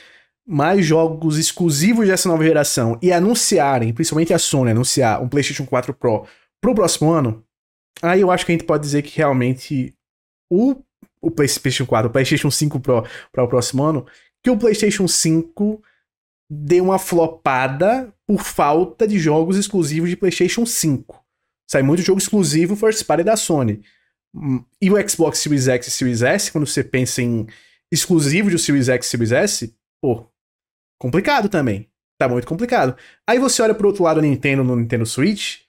mais 0.47 0.85
jogos 0.85 1.37
exclusivos 1.37 2.07
dessa 2.07 2.29
nova 2.29 2.43
geração 2.43 2.97
e 3.01 3.11
anunciarem, 3.11 3.93
principalmente 3.93 4.33
a 4.33 4.39
Sony 4.39 4.71
anunciar 4.71 5.21
um 5.21 5.29
PlayStation 5.29 5.65
4 5.65 5.93
Pro 5.93 6.25
pro 6.61 6.75
próximo 6.75 7.11
ano, 7.11 7.43
aí 8.03 8.21
eu 8.21 8.29
acho 8.29 8.45
que 8.45 8.51
a 8.51 8.55
gente 8.55 8.65
pode 8.65 8.83
dizer 8.83 9.01
que 9.01 9.17
realmente 9.17 9.95
o, 10.49 10.75
o 11.19 11.31
PlayStation 11.31 11.85
4, 11.85 12.07
o 12.07 12.11
PlayStation 12.11 12.51
5 12.51 12.79
Pro 12.79 13.03
para 13.31 13.43
o 13.43 13.47
próximo 13.47 13.83
ano, 13.83 14.05
que 14.43 14.49
o 14.49 14.57
PlayStation 14.57 15.07
5 15.07 15.81
deu 16.53 16.83
uma 16.83 16.99
flopada 16.99 18.13
por 18.27 18.41
falta 18.41 19.07
de 19.07 19.17
jogos 19.17 19.55
exclusivos 19.55 20.09
de 20.09 20.17
PlayStation 20.17 20.65
5. 20.65 21.23
Sai 21.65 21.81
muito 21.81 22.01
jogo 22.01 22.19
exclusivo 22.19 22.75
first 22.75 23.05
party 23.05 23.23
da 23.23 23.37
Sony. 23.37 23.81
Hum, 24.35 24.61
E 24.81 24.91
o 24.91 25.09
Xbox 25.09 25.39
Series 25.39 25.69
X 25.69 25.87
e 25.87 25.91
Series 25.91 26.21
S, 26.21 26.51
quando 26.51 26.67
você 26.67 26.83
pensa 26.83 27.21
em 27.21 27.47
exclusivo 27.89 28.49
de 28.49 28.59
Series 28.59 28.89
X 28.89 29.07
e 29.07 29.09
Series 29.09 29.31
S, 29.31 29.73
pô, 30.01 30.25
complicado 30.99 31.47
também. 31.47 31.89
Tá 32.19 32.27
muito 32.27 32.45
complicado. 32.45 32.97
Aí 33.25 33.39
você 33.39 33.61
olha 33.61 33.73
pro 33.73 33.87
outro 33.87 34.03
lado 34.03 34.19
do 34.19 34.27
Nintendo, 34.27 34.61
no 34.61 34.75
Nintendo 34.75 35.05
Switch, 35.05 35.61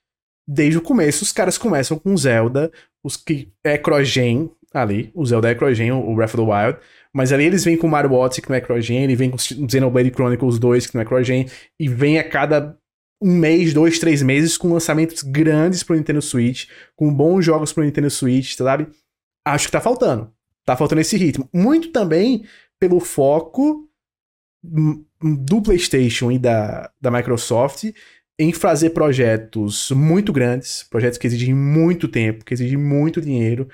desde 0.46 0.78
o 0.78 0.82
começo 0.82 1.22
os 1.22 1.32
caras 1.32 1.56
começam 1.56 1.96
com 1.96 2.16
Zelda, 2.16 2.72
os 3.04 3.16
que 3.16 3.52
é 3.62 3.78
cross-gen 3.78 4.50
ali, 4.74 5.12
o 5.14 5.24
Zelda 5.24 5.48
é 5.48 5.92
o 5.92 6.14
Breath 6.16 6.34
of 6.34 6.36
the 6.36 6.42
Wild, 6.42 6.78
mas 7.14 7.32
ali 7.32 7.44
eles 7.44 7.64
vêm 7.64 7.76
com 7.76 7.88
Mario 7.88 8.12
Odyssey, 8.12 8.42
que 8.42 8.48
não 8.48 8.56
é 8.56 8.60
cross-gen, 8.60 9.04
ele 9.04 9.16
vem 9.16 9.30
com 9.30 9.38
Xenoblade 9.38 10.10
Chronicles 10.10 10.58
2, 10.58 10.86
que 10.86 10.94
não 10.94 11.02
é 11.02 11.04
cross-gen, 11.04 11.46
e 11.78 11.88
vem 11.88 12.18
a 12.18 12.28
cada 12.28 12.76
um 13.20 13.36
mês, 13.36 13.72
dois, 13.72 13.98
três 13.98 14.20
meses 14.22 14.56
com 14.56 14.72
lançamentos 14.72 15.22
grandes 15.22 15.82
pro 15.82 15.94
Nintendo 15.94 16.20
Switch, 16.20 16.68
com 16.96 17.12
bons 17.14 17.44
jogos 17.44 17.72
pro 17.72 17.84
Nintendo 17.84 18.10
Switch, 18.10 18.56
sabe? 18.56 18.88
Acho 19.44 19.66
que 19.66 19.72
tá 19.72 19.80
faltando. 19.80 20.32
Tá 20.64 20.76
faltando 20.76 21.00
esse 21.00 21.16
ritmo. 21.16 21.48
Muito 21.52 21.92
também 21.92 22.44
pelo 22.80 22.98
foco 22.98 23.88
do 24.62 25.62
PlayStation 25.62 26.32
e 26.32 26.38
da, 26.38 26.90
da 27.00 27.10
Microsoft 27.10 27.92
em 28.38 28.52
fazer 28.52 28.90
projetos 28.90 29.90
muito 29.90 30.32
grandes, 30.32 30.84
projetos 30.84 31.18
que 31.18 31.26
exigem 31.26 31.54
muito 31.54 32.08
tempo, 32.08 32.44
que 32.44 32.54
exigem 32.54 32.76
muito 32.76 33.20
dinheiro, 33.20 33.68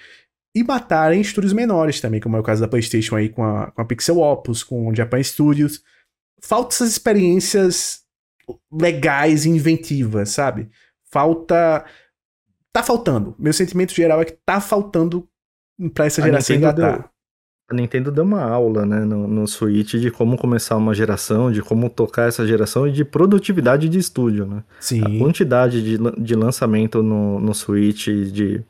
e 0.55 0.65
matarem 0.65 1.21
estúdios 1.21 1.53
menores 1.53 2.01
também, 2.01 2.21
como 2.21 2.37
é 2.37 2.41
o 2.41 2.43
caso 2.43 2.61
da 2.61 2.69
PlayStation 2.69 3.17
aí 3.17 3.29
com 3.29 3.45
a, 3.45 3.71
com 3.71 3.81
a 3.81 3.85
Pixel 3.85 4.19
Opus, 4.19 4.63
com 4.63 4.89
o 4.89 4.95
Japan 4.95 5.23
Studios. 5.23 5.83
Falta 6.43 6.75
essas 6.75 6.91
experiências 6.91 8.03
legais 8.73 9.45
e 9.45 9.51
inventivas, 9.51 10.31
sabe? 10.31 10.69
Falta. 11.11 11.85
Tá 12.73 12.83
faltando. 12.83 13.35
Meu 13.39 13.53
sentimento 13.53 13.95
geral 13.95 14.21
é 14.21 14.25
que 14.25 14.39
tá 14.45 14.61
faltando 14.61 15.29
pra 15.95 16.07
essa 16.07 16.23
A 16.23 16.25
geração 16.25 16.57
Nintendo 16.57 16.81
engatar. 16.81 17.11
A 17.71 17.75
Nintendo 17.75 18.11
deu 18.11 18.25
uma 18.25 18.43
aula, 18.43 18.87
né, 18.87 19.01
no, 19.01 19.29
no 19.29 19.47
Switch 19.47 19.97
de 19.97 20.11
como 20.11 20.39
começar 20.39 20.75
uma 20.77 20.95
geração, 20.95 21.53
de 21.53 21.61
como 21.61 21.91
tocar 21.91 22.27
essa 22.27 22.47
geração 22.47 22.89
e 22.89 22.93
de 22.93 23.05
produtividade 23.05 23.91
de 23.91 23.99
estúdio, 23.99 24.47
né? 24.47 24.65
A 24.79 24.83
Sim. 24.83 25.19
quantidade 25.19 25.83
de, 25.83 25.99
de 26.19 26.35
lançamento 26.35 27.03
no, 27.03 27.39
no 27.39 27.55
Switch 27.55 28.07
de, 28.07 28.65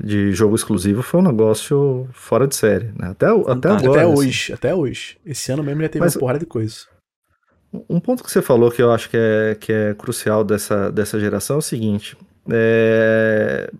de 0.00 0.32
jogo 0.32 0.54
exclusivo 0.54 1.02
foi 1.02 1.20
um 1.20 1.24
negócio 1.24 2.08
fora 2.12 2.46
de 2.46 2.54
série, 2.54 2.86
né? 2.98 3.08
Até, 3.10 3.26
até 3.26 3.68
agora. 3.68 3.74
Até 3.76 4.02
assim. 4.02 4.14
hoje, 4.14 4.52
até 4.52 4.74
hoje. 4.74 5.18
Esse 5.26 5.50
ano 5.52 5.62
mesmo 5.64 5.82
já 5.82 5.88
teve 5.88 6.04
Mas- 6.04 6.14
uma 6.14 6.20
porrada 6.20 6.38
de 6.38 6.46
coisa. 6.46 6.76
Um 7.88 8.00
ponto 8.00 8.24
que 8.24 8.30
você 8.30 8.40
falou 8.40 8.70
que 8.70 8.80
eu 8.80 8.90
acho 8.90 9.10
que 9.10 9.16
é, 9.18 9.54
que 9.60 9.70
é 9.72 9.94
crucial 9.94 10.42
dessa, 10.42 10.90
dessa 10.90 11.20
geração 11.20 11.56
é 11.56 11.58
o 11.58 11.62
seguinte: 11.62 12.16
é, 12.50 13.70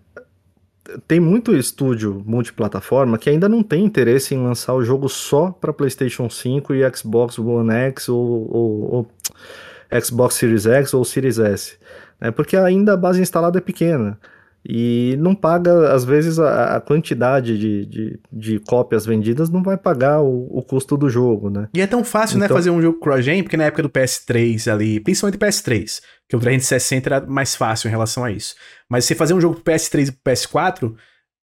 tem 1.07 1.19
muito 1.19 1.55
estúdio 1.55 2.21
multiplataforma 2.25 3.17
que 3.17 3.29
ainda 3.29 3.49
não 3.49 3.63
tem 3.63 3.83
interesse 3.83 4.35
em 4.35 4.43
lançar 4.43 4.73
o 4.75 4.83
jogo 4.83 5.07
só 5.09 5.51
para 5.51 5.73
PlayStation 5.73 6.29
5 6.29 6.73
e 6.75 6.95
Xbox 6.95 7.39
One 7.39 7.71
X 7.71 8.09
ou, 8.09 8.51
ou- 8.53 8.93
ou- 8.93 9.99
Xbox 10.03 10.35
Series 10.35 10.67
X 10.67 10.93
ou 10.93 11.03
Series 11.03 11.39
S, 11.39 11.77
né? 12.21 12.29
Porque 12.29 12.55
ainda 12.55 12.93
a 12.93 12.97
base 12.97 13.19
instalada 13.21 13.57
é 13.57 13.61
pequena 13.61 14.19
e 14.65 15.15
não 15.19 15.33
paga, 15.33 15.93
às 15.93 16.03
vezes, 16.03 16.37
a, 16.37 16.75
a 16.75 16.81
quantidade 16.81 17.57
de, 17.57 17.85
de, 17.85 18.19
de, 18.31 18.59
cópias 18.59 19.05
vendidas 19.05 19.49
não 19.49 19.63
vai 19.63 19.77
pagar 19.77 20.21
o, 20.21 20.47
o, 20.51 20.61
custo 20.61 20.97
do 20.97 21.09
jogo, 21.09 21.49
né? 21.49 21.69
E 21.73 21.81
é 21.81 21.87
tão 21.87 22.03
fácil, 22.03 22.37
né, 22.37 22.45
então... 22.45 22.55
né, 22.55 22.59
fazer 22.59 22.69
um 22.69 22.81
jogo 22.81 22.99
cross-gen, 22.99 23.41
porque 23.41 23.55
na 23.55 23.65
época 23.65 23.83
do 23.83 23.89
PS3 23.89 24.71
ali, 24.71 24.99
principalmente 24.99 25.39
PS3, 25.39 26.01
que 26.27 26.35
o 26.35 26.39
360 26.39 27.09
era 27.09 27.25
mais 27.25 27.55
fácil 27.55 27.87
em 27.87 27.91
relação 27.91 28.23
a 28.23 28.31
isso. 28.31 28.53
Mas 28.89 29.05
você 29.05 29.15
fazer 29.15 29.33
um 29.33 29.41
jogo 29.41 29.55
pro 29.55 29.73
PS3 29.73 30.09
e 30.09 30.11
pro 30.11 30.33
PS4 30.33 30.93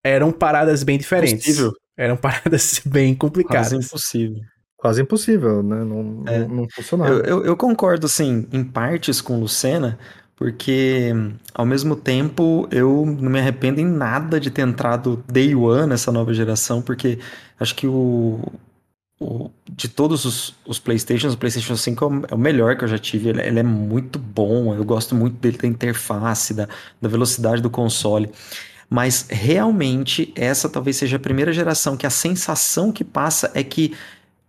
eram 0.04 0.30
paradas 0.30 0.82
bem 0.82 0.98
diferentes. 0.98 1.46
Possível. 1.46 1.72
Eram 1.96 2.16
paradas 2.16 2.82
bem 2.86 3.14
complicadas. 3.14 3.70
Quase 3.70 3.86
impossível. 3.86 4.40
Quase 4.76 5.02
impossível, 5.02 5.62
né? 5.62 5.82
Não, 5.84 6.22
é. 6.26 6.40
não, 6.40 6.48
não 6.48 6.66
funcionava. 6.70 7.10
Eu, 7.10 7.24
eu, 7.24 7.44
eu, 7.46 7.56
concordo, 7.56 8.06
assim, 8.06 8.46
em 8.52 8.62
partes 8.62 9.22
com 9.22 9.36
o 9.36 9.40
Lucena, 9.40 9.98
porque 10.36 11.12
ao 11.54 11.64
mesmo 11.64 11.96
tempo 11.96 12.68
eu 12.70 13.06
não 13.06 13.30
me 13.30 13.38
arrependo 13.38 13.80
em 13.80 13.86
nada 13.86 14.38
de 14.38 14.50
ter 14.50 14.62
entrado 14.62 15.24
day 15.26 15.54
one 15.54 15.86
nessa 15.86 16.12
nova 16.12 16.34
geração, 16.34 16.82
porque 16.82 17.18
acho 17.58 17.74
que 17.74 17.86
o, 17.86 18.38
o 19.18 19.50
de 19.66 19.88
todos 19.88 20.26
os, 20.26 20.54
os 20.66 20.78
Playstations, 20.78 21.32
o 21.32 21.38
Playstation 21.38 21.74
5 21.74 22.04
é 22.04 22.08
o, 22.08 22.22
é 22.32 22.34
o 22.34 22.38
melhor 22.38 22.76
que 22.76 22.84
eu 22.84 22.88
já 22.88 22.98
tive, 22.98 23.30
ele, 23.30 23.40
ele, 23.40 23.60
é 23.60 23.62
muito 23.62 24.18
bom, 24.18 24.74
eu 24.74 24.84
gosto 24.84 25.14
muito 25.14 25.36
dele 25.40 25.56
da 25.56 25.66
interface, 25.66 26.52
da, 26.52 26.68
da 27.00 27.08
velocidade 27.08 27.62
do 27.62 27.70
console. 27.70 28.30
Mas 28.88 29.26
realmente 29.28 30.32
essa 30.36 30.68
talvez 30.68 30.96
seja 30.96 31.16
a 31.16 31.18
primeira 31.18 31.52
geração 31.52 31.96
que 31.96 32.06
a 32.06 32.10
sensação 32.10 32.92
que 32.92 33.02
passa 33.02 33.50
é 33.52 33.64
que 33.64 33.94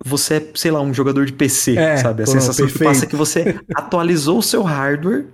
você 0.03 0.35
é, 0.35 0.51
sei 0.53 0.69
lá, 0.69 0.79
um 0.79 0.93
jogador 0.93 1.25
de 1.25 1.33
PC, 1.33 1.75
é, 1.75 1.97
sabe? 1.97 2.21
A 2.21 2.27
sensação 2.27 2.65
perfeito. 2.65 2.77
que 2.77 2.85
passa 2.85 3.05
é 3.05 3.07
que 3.07 3.15
você 3.15 3.59
atualizou 3.73 4.37
o 4.37 4.43
seu 4.43 4.61
hardware 4.61 5.25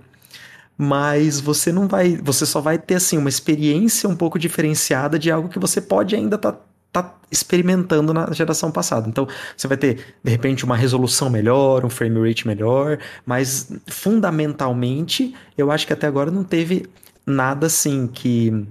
mas 0.76 1.40
você 1.40 1.72
não 1.72 1.86
vai, 1.86 2.16
você 2.16 2.44
só 2.44 2.60
vai 2.60 2.78
ter 2.78 2.96
assim 2.96 3.16
uma 3.16 3.28
experiência 3.28 4.08
um 4.08 4.16
pouco 4.16 4.38
diferenciada 4.38 5.18
de 5.18 5.30
algo 5.30 5.48
que 5.48 5.58
você 5.58 5.80
pode 5.80 6.16
ainda 6.16 6.36
estar 6.36 6.52
tá, 6.52 7.02
tá 7.02 7.14
experimentando 7.30 8.12
na 8.12 8.30
geração 8.32 8.70
passada. 8.70 9.08
Então, 9.08 9.26
você 9.56 9.68
vai 9.68 9.76
ter 9.76 10.16
de 10.22 10.30
repente 10.30 10.64
uma 10.64 10.76
resolução 10.76 11.30
melhor, 11.30 11.84
um 11.84 11.90
frame 11.90 12.28
rate 12.28 12.46
melhor, 12.46 12.98
mas 13.24 13.70
fundamentalmente, 13.86 15.34
eu 15.56 15.70
acho 15.70 15.86
que 15.86 15.92
até 15.92 16.06
agora 16.06 16.30
não 16.30 16.44
teve 16.44 16.86
nada 17.26 17.66
assim 17.66 18.06
que 18.06 18.66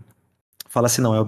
fala 0.69 0.87
assim, 0.87 1.01
não, 1.01 1.13
é 1.13 1.19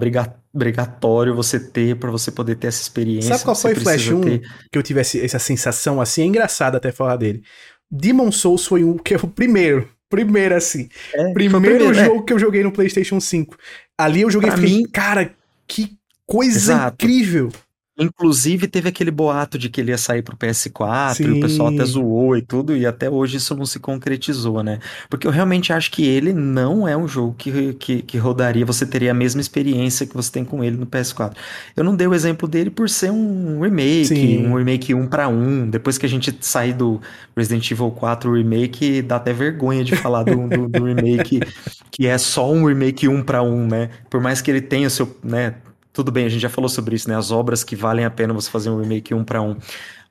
obrigatório 0.52 1.34
você 1.34 1.60
ter 1.60 1.96
para 1.96 2.10
você 2.10 2.32
poder 2.32 2.56
ter 2.56 2.66
essa 2.66 2.82
experiência. 2.82 3.32
Sabe 3.32 3.44
qual 3.44 3.56
foi 3.56 3.72
o 3.72 3.80
Flash 3.80 4.08
1 4.08 4.20
ter... 4.20 4.40
que 4.72 4.76
eu 4.76 4.82
tivesse 4.82 5.24
essa 5.24 5.38
sensação 5.38 6.00
assim? 6.00 6.22
É 6.22 6.24
engraçado 6.26 6.76
até 6.76 6.90
falar 6.90 7.16
dele. 7.16 7.42
Demon 7.88 8.32
Souls 8.32 8.66
foi 8.66 8.82
um 8.82 8.98
que 8.98 9.14
é 9.14 9.16
o 9.16 9.28
primeiro 9.28 9.88
Primeiro, 10.08 10.54
assim. 10.54 10.88
É, 11.14 11.32
primeiro, 11.32 11.90
é. 11.90 11.94
jogo 12.04 12.20
é. 12.20 12.24
que 12.24 12.32
eu 12.32 12.38
joguei 12.38 12.62
no 12.62 12.72
PlayStation 12.72 13.20
5. 13.20 13.56
Ali 13.98 14.22
eu 14.22 14.30
joguei 14.30 14.50
e 14.50 14.52
fiquei, 14.52 14.76
mim... 14.76 14.84
cara, 14.84 15.34
que 15.66 15.96
coisa 16.26 16.56
Exato. 16.56 17.04
incrível. 17.04 17.50
Inclusive, 17.98 18.68
teve 18.68 18.90
aquele 18.90 19.10
boato 19.10 19.58
de 19.58 19.70
que 19.70 19.80
ele 19.80 19.90
ia 19.90 19.96
sair 19.96 20.22
pro 20.22 20.36
PS4, 20.36 21.14
Sim. 21.14 21.24
e 21.24 21.30
o 21.32 21.40
pessoal 21.40 21.68
até 21.68 21.82
zoou 21.84 22.36
e 22.36 22.42
tudo, 22.42 22.76
e 22.76 22.84
até 22.84 23.08
hoje 23.08 23.38
isso 23.38 23.54
não 23.56 23.64
se 23.64 23.78
concretizou, 23.78 24.62
né? 24.62 24.80
Porque 25.08 25.26
eu 25.26 25.30
realmente 25.30 25.72
acho 25.72 25.90
que 25.90 26.04
ele 26.04 26.34
não 26.34 26.86
é 26.86 26.94
um 26.94 27.08
jogo 27.08 27.34
que, 27.38 27.72
que, 27.74 28.02
que 28.02 28.18
rodaria, 28.18 28.66
você 28.66 28.84
teria 28.84 29.12
a 29.12 29.14
mesma 29.14 29.40
experiência 29.40 30.06
que 30.06 30.14
você 30.14 30.30
tem 30.30 30.44
com 30.44 30.62
ele 30.62 30.76
no 30.76 30.86
PS4. 30.86 31.34
Eu 31.74 31.84
não 31.84 31.96
dei 31.96 32.06
o 32.06 32.12
exemplo 32.12 32.46
dele 32.46 32.68
por 32.68 32.90
ser 32.90 33.10
um 33.10 33.60
remake, 33.60 34.06
Sim. 34.06 34.46
um 34.46 34.54
remake 34.54 34.92
um 34.92 35.06
para 35.06 35.28
um. 35.28 35.68
Depois 35.68 35.96
que 35.96 36.04
a 36.04 36.08
gente 36.08 36.36
sair 36.40 36.74
do 36.74 37.00
Resident 37.34 37.70
Evil 37.70 37.90
4 37.90 38.30
remake, 38.32 39.00
dá 39.00 39.16
até 39.16 39.32
vergonha 39.32 39.82
de 39.82 39.96
falar 39.96 40.22
do, 40.24 40.46
do, 40.48 40.68
do 40.68 40.84
remake 40.84 41.40
que 41.90 42.06
é 42.06 42.18
só 42.18 42.52
um 42.52 42.66
remake 42.66 43.08
um 43.08 43.22
para 43.22 43.42
um, 43.42 43.66
né? 43.66 43.88
Por 44.10 44.20
mais 44.20 44.42
que 44.42 44.50
ele 44.50 44.60
tenha 44.60 44.86
o 44.86 44.90
seu, 44.90 45.16
né, 45.24 45.54
tudo 45.96 46.12
bem, 46.12 46.26
a 46.26 46.28
gente 46.28 46.42
já 46.42 46.50
falou 46.50 46.68
sobre 46.68 46.94
isso, 46.94 47.08
né? 47.08 47.16
As 47.16 47.30
obras 47.30 47.64
que 47.64 47.74
valem 47.74 48.04
a 48.04 48.10
pena 48.10 48.34
você 48.34 48.50
fazer 48.50 48.68
um 48.68 48.78
remake 48.78 49.14
um 49.14 49.24
para 49.24 49.40
um. 49.40 49.56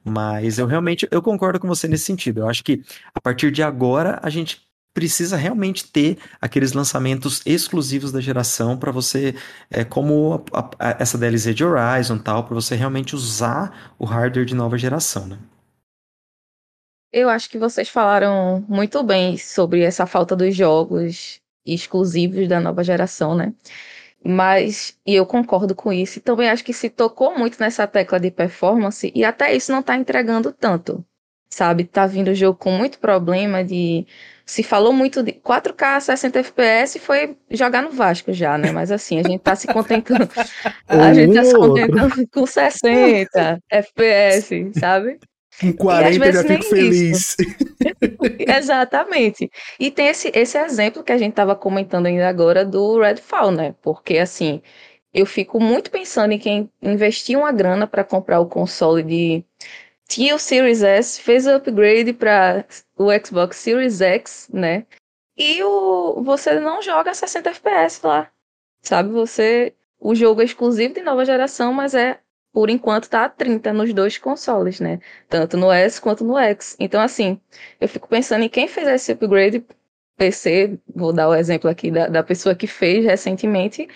Mas 0.04 0.58
eu 0.58 0.66
realmente 0.66 1.08
eu 1.12 1.22
concordo 1.22 1.60
com 1.60 1.68
você 1.68 1.88
nesse 1.88 2.06
sentido. 2.06 2.40
Eu 2.42 2.50
acho 2.50 2.64
que 2.64 2.82
a 3.14 3.22
partir 3.22 3.52
de 3.52 3.62
agora 3.62 4.20
a 4.24 4.30
gente 4.32 4.66
precisa 4.96 5.38
realmente 5.38 5.92
ter 5.92 6.18
aqueles 6.42 6.74
lançamentos 6.74 7.40
exclusivos 7.46 8.12
da 8.12 8.20
geração 8.20 8.76
para 8.76 8.92
você, 8.92 9.36
é, 9.70 9.84
como 9.84 10.44
a, 10.52 10.70
a, 10.80 10.98
essa 11.00 11.20
DLC 11.20 11.54
de 11.54 11.64
Horizon 11.64 12.18
tal, 12.18 12.46
para 12.46 12.56
você 12.56 12.76
realmente 12.76 13.14
usar 13.14 13.94
o 14.00 14.06
hardware 14.06 14.46
de 14.46 14.56
nova 14.56 14.80
geração, 14.80 15.28
né? 15.28 15.38
Eu 17.14 17.30
acho 17.30 17.48
que 17.48 17.60
vocês 17.60 17.90
falaram 17.90 18.66
muito 18.68 19.04
bem 19.04 19.38
sobre 19.38 19.82
essa 19.84 20.08
falta 20.08 20.36
dos 20.36 20.56
jogos 20.56 21.40
exclusivos 21.64 22.48
da 22.48 22.60
nova 22.60 22.84
geração, 22.84 23.36
né? 23.36 23.54
Mas, 24.28 24.98
e 25.06 25.14
eu 25.14 25.24
concordo 25.24 25.76
com 25.76 25.94
isso, 25.94 26.18
e 26.18 26.22
também 26.22 26.50
acho 26.50 26.64
que 26.64 26.74
se 26.74 26.90
tocou 26.90 27.38
muito 27.38 27.60
nessa 27.60 27.86
tecla 27.86 28.20
de 28.20 28.32
performance, 28.32 29.12
e 29.14 29.24
até 29.24 29.56
isso 29.56 29.72
não 29.72 29.84
tá 29.84 29.96
entregando 29.96 30.52
tanto, 30.52 31.06
sabe? 31.48 31.84
Tá 31.84 32.08
vindo 32.08 32.30
o 32.30 32.34
jogo 32.34 32.58
com 32.58 32.72
muito 32.72 32.98
problema 32.98 33.64
de. 33.64 34.08
Se 34.44 34.64
falou 34.64 34.92
muito 34.92 35.22
de 35.22 35.32
4K 35.34 36.00
60 36.02 36.40
FPS 36.40 37.00
foi 37.00 37.38
jogar 37.52 37.84
no 37.84 37.92
Vasco 37.92 38.34
já, 38.34 38.58
né? 38.58 38.72
Mas 38.72 38.92
assim, 38.92 39.20
a 39.20 39.24
gente 39.24 39.42
tá 39.42 39.56
se 39.56 39.68
contentando. 39.68 40.28
a 40.88 41.14
gente 41.14 41.34
tá 41.34 41.44
se 41.44 41.54
contentando 41.54 42.28
com 42.32 42.46
60 42.48 43.60
FPS, 43.70 44.72
sabe? 44.80 45.20
Com 45.60 45.74
40 45.74 46.32
já 46.32 46.44
fico 46.44 46.64
feliz. 46.64 47.38
Exatamente. 48.40 49.50
E 49.80 49.90
tem 49.90 50.08
esse, 50.08 50.32
esse 50.34 50.58
exemplo 50.58 51.04
que 51.04 51.12
a 51.12 51.18
gente 51.18 51.32
estava 51.32 51.56
comentando 51.56 52.08
ainda 52.08 52.28
agora 52.28 52.66
do 52.66 53.00
Redfall, 53.00 53.52
né? 53.52 53.76
Porque 53.82 54.18
assim, 54.18 54.62
eu 55.14 55.26
fico 55.26 55.60
muito 55.60 55.90
pensando 55.90 56.34
em 56.34 56.40
quem 56.40 56.70
investiu 56.82 57.40
uma 57.40 57.52
grana 57.52 57.88
para 57.88 58.04
comprar 58.04 58.40
o 58.40 58.48
console 58.48 59.02
de 59.02 59.46
tinha 60.08 60.36
o 60.36 60.40
Series 60.40 60.84
S, 60.84 61.22
fez 61.22 61.48
o 61.48 61.56
upgrade 61.56 62.14
para 62.14 62.66
o 62.98 63.08
Xbox 63.26 63.58
Series 63.58 64.02
X, 64.02 64.50
né? 64.54 64.86
E 65.38 65.64
o 65.64 66.22
você 66.24 66.60
não 66.60 66.82
joga 66.82 67.14
60 67.14 67.50
FPS 67.50 68.02
lá. 68.04 68.30
Sabe, 68.82 69.10
você 69.10 69.74
o 70.00 70.14
jogo 70.14 70.42
é 70.42 70.46
exclusivo 70.46 70.94
de 70.94 71.02
nova 71.02 71.26
geração, 71.26 71.74
mas 71.74 71.96
é 71.96 72.20
por 72.56 72.70
enquanto 72.70 73.10
tá 73.10 73.26
a 73.26 73.30
30 73.30 73.74
nos 73.74 73.94
dois 73.94 74.18
consoles, 74.18 74.80
né? 74.80 75.02
Tanto 75.28 75.58
no 75.58 75.70
S 75.70 76.00
quanto 76.00 76.24
no 76.24 76.38
X. 76.38 76.78
Então, 76.80 77.02
assim, 77.02 77.38
eu 77.82 77.90
fico 77.90 78.08
pensando 78.08 78.44
em 78.46 78.50
quem 78.50 78.66
fez 78.66 78.88
esse 78.88 79.12
upgrade 79.12 79.66
PC, 80.16 80.80
vou 80.96 81.12
dar 81.12 81.28
o 81.28 81.36
exemplo 81.36 81.70
aqui 81.70 81.92
da, 81.92 82.08
da 82.08 82.24
pessoa 82.24 82.56
que 82.56 82.66
fez 82.66 83.04
recentemente, 83.04 83.90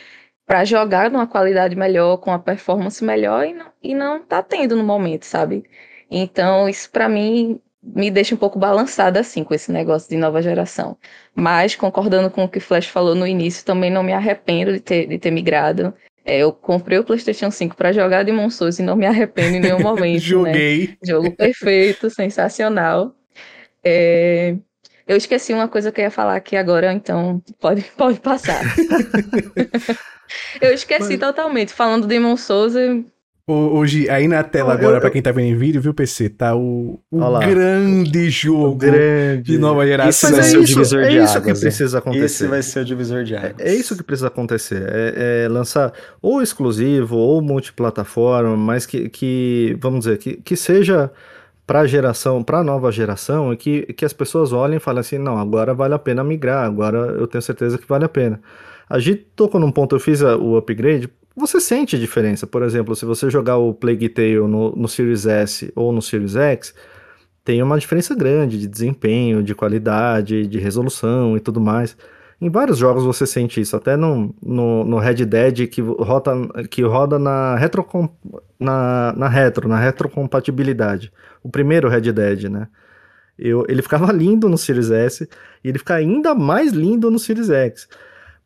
para 0.45 0.65
jogar 0.65 1.09
numa 1.09 1.25
qualidade 1.25 1.73
melhor, 1.73 2.17
com 2.17 2.33
a 2.33 2.39
performance 2.39 3.01
melhor, 3.01 3.45
e 3.45 3.53
não, 3.53 3.71
e 3.81 3.95
não 3.95 4.21
tá 4.21 4.43
tendo 4.43 4.75
no 4.75 4.83
momento, 4.83 5.23
sabe? 5.25 5.63
Então, 6.11 6.67
isso 6.67 6.91
para 6.91 7.07
mim 7.07 7.61
me 7.81 8.11
deixa 8.11 8.35
um 8.35 8.37
pouco 8.37 8.59
balançada 8.59 9.21
assim 9.21 9.41
com 9.41 9.53
esse 9.53 9.71
negócio 9.71 10.09
de 10.09 10.17
nova 10.17 10.41
geração. 10.41 10.97
Mas, 11.33 11.75
concordando 11.75 12.29
com 12.29 12.43
o 12.43 12.49
que 12.49 12.57
o 12.57 12.61
Flash 12.61 12.87
falou 12.87 13.15
no 13.15 13.25
início, 13.25 13.65
também 13.65 13.89
não 13.89 14.03
me 14.03 14.11
arrependo 14.11 14.73
de 14.73 14.81
ter, 14.81 15.07
de 15.07 15.17
ter 15.17 15.31
migrado. 15.31 15.93
É, 16.29 16.37
eu 16.37 16.53
comprei 16.53 16.99
o 16.99 17.03
PlayStation 17.03 17.49
5 17.49 17.75
para 17.75 17.91
jogar 17.91 18.23
Demon 18.23 18.51
Souls 18.51 18.77
e 18.77 18.83
não 18.83 18.95
me 18.95 19.07
arrependo 19.07 19.55
em 19.55 19.59
nenhum 19.59 19.79
momento. 19.81 20.13
Né? 20.13 20.19
Joguei. 20.19 20.87
Né? 20.89 20.97
Jogo 21.03 21.35
perfeito, 21.35 22.07
sensacional. 22.11 23.15
É... 23.83 24.55
Eu 25.07 25.17
esqueci 25.17 25.51
uma 25.53 25.67
coisa 25.67 25.91
que 25.91 25.99
eu 25.99 26.03
ia 26.03 26.11
falar 26.11 26.35
aqui 26.35 26.55
agora, 26.55 26.93
então 26.93 27.41
pode, 27.59 27.81
pode 27.97 28.19
passar. 28.19 28.61
eu 30.61 30.71
esqueci 30.71 31.17
Mas... 31.17 31.19
totalmente. 31.19 31.73
Falando 31.73 32.03
de 32.03 32.09
Demon 32.09 32.37
Souls, 32.37 32.75
Hoje, 33.51 34.07
aí 34.11 34.27
na 34.27 34.43
tela 34.43 34.73
agora, 34.73 34.97
eu, 34.97 35.01
para 35.01 35.09
quem 35.09 35.23
tá 35.23 35.31
vendo 35.31 35.47
em 35.47 35.55
vídeo, 35.55 35.81
viu, 35.81 35.91
PC? 35.91 36.29
Tá 36.29 36.55
o, 36.55 36.99
o 37.09 37.39
grande 37.39 38.29
jogo 38.29 38.67
o 38.67 38.75
grande. 38.75 39.41
de 39.41 39.57
nova 39.57 39.87
geração. 39.87 40.29
Mas 40.29 40.53
é 40.53 40.59
isso, 40.59 40.65
divisor 40.65 41.01
é 41.01 41.09
de 41.09 41.17
isso 41.17 41.37
águas, 41.37 41.57
que 41.57 41.65
precisa 41.65 41.97
acontecer. 41.97 42.25
Esse 42.25 42.47
vai 42.47 42.61
ser 42.61 42.79
o 42.81 42.85
divisor 42.85 43.23
de 43.23 43.35
águas. 43.35 43.55
É, 43.57 43.71
é 43.71 43.73
isso 43.73 43.97
que 43.97 44.03
precisa 44.03 44.27
acontecer. 44.27 44.83
É, 44.87 45.45
é, 45.45 45.47
lançar 45.49 45.91
ou 46.21 46.43
exclusivo 46.43 47.17
ou 47.17 47.41
multiplataforma, 47.41 48.55
mas 48.55 48.85
que, 48.85 49.09
que 49.09 49.75
vamos 49.81 50.01
dizer, 50.01 50.19
que, 50.19 50.37
que 50.37 50.55
seja 50.55 51.11
para 51.65 51.79
a 51.79 51.87
geração, 51.87 52.43
para 52.43 52.59
a 52.59 52.63
nova 52.63 52.91
geração, 52.91 53.51
e 53.51 53.57
que, 53.57 53.81
que 53.93 54.05
as 54.05 54.13
pessoas 54.13 54.53
olhem 54.53 54.77
e 54.77 54.79
falem 54.79 54.99
assim, 54.99 55.17
não, 55.17 55.39
agora 55.39 55.73
vale 55.73 55.95
a 55.95 55.99
pena 55.99 56.23
migrar, 56.23 56.65
agora 56.65 56.97
eu 56.97 57.25
tenho 57.25 57.41
certeza 57.41 57.79
que 57.79 57.87
vale 57.87 58.05
a 58.05 58.09
pena. 58.09 58.39
A 58.87 58.99
gente 58.99 59.25
tocou 59.35 59.59
num 59.59 59.71
ponto, 59.71 59.95
eu 59.95 59.99
fiz 59.99 60.21
a, 60.21 60.35
o 60.35 60.55
upgrade 60.55 61.09
você 61.39 61.59
sente 61.59 61.95
a 61.95 61.99
diferença. 61.99 62.45
Por 62.45 62.61
exemplo, 62.63 62.95
se 62.95 63.05
você 63.05 63.29
jogar 63.29 63.57
o 63.57 63.73
Plague 63.73 64.09
Tale 64.09 64.39
no, 64.39 64.75
no 64.75 64.87
Series 64.87 65.25
S 65.25 65.71
ou 65.75 65.91
no 65.91 66.01
Series 66.01 66.35
X, 66.35 66.73
tem 67.43 67.63
uma 67.63 67.79
diferença 67.79 68.13
grande 68.13 68.59
de 68.59 68.67
desempenho, 68.67 69.41
de 69.41 69.55
qualidade, 69.55 70.45
de 70.45 70.59
resolução 70.59 71.35
e 71.35 71.39
tudo 71.39 71.59
mais. 71.59 71.97
Em 72.41 72.49
vários 72.49 72.77
jogos 72.77 73.03
você 73.03 73.25
sente 73.25 73.59
isso, 73.59 73.75
até 73.75 73.97
no, 73.97 74.33
no, 74.41 74.85
no 74.85 74.97
Red 74.97 75.25
Dead 75.25 75.67
que 75.67 75.81
roda, 75.81 76.31
que 76.69 76.81
roda 76.83 77.19
na, 77.19 77.55
retro, 77.55 77.85
na, 78.59 79.13
na 79.17 79.27
retro, 79.27 79.67
na 79.67 79.77
retrocompatibilidade. 79.77 81.11
O 81.43 81.49
primeiro 81.49 81.89
Red 81.89 82.11
Dead, 82.13 82.43
né? 82.43 82.67
Eu, 83.37 83.65
ele 83.67 83.81
ficava 83.81 84.11
lindo 84.13 84.47
no 84.47 84.57
Series 84.57 84.91
S 84.91 85.27
e 85.63 85.69
ele 85.69 85.79
fica 85.79 85.95
ainda 85.95 86.33
mais 86.33 86.71
lindo 86.71 87.09
no 87.09 87.19
Series 87.19 87.49
X. 87.49 87.87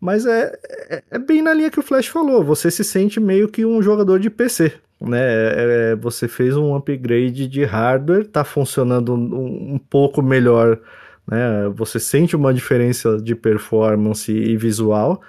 Mas 0.04 0.26
é, 0.26 0.51
é, 0.89 1.04
é, 1.12 1.18
bem 1.18 1.41
na 1.41 1.54
linha 1.54 1.72
que 1.72 1.80
o 1.80 1.82
Flash 1.82 2.08
falou. 2.08 2.43
Você 2.43 2.70
se 2.70 2.84
sente 2.84 3.22
meio 3.22 3.47
que 3.47 3.66
um 3.66 3.82
jogador 3.82 4.20
de 4.20 4.30
PC. 4.30 4.74
Né? 4.99 5.18
É, 5.18 5.91
é, 5.91 5.95
você 5.95 6.28
fez 6.28 6.58
um 6.58 6.76
upgrade 6.76 7.47
de 7.47 7.64
hardware, 7.64 8.28
tá 8.28 8.43
funcionando 8.43 9.14
um, 9.14 9.76
um 9.76 9.78
pouco 9.78 10.22
melhor. 10.22 10.78
Né? 11.26 11.70
Você 11.74 12.01
sente 12.01 12.36
uma 12.36 12.54
diferença 12.54 13.16
de 13.16 13.34
performance 13.34 14.30
e 14.30 14.58
visual, 14.58 15.22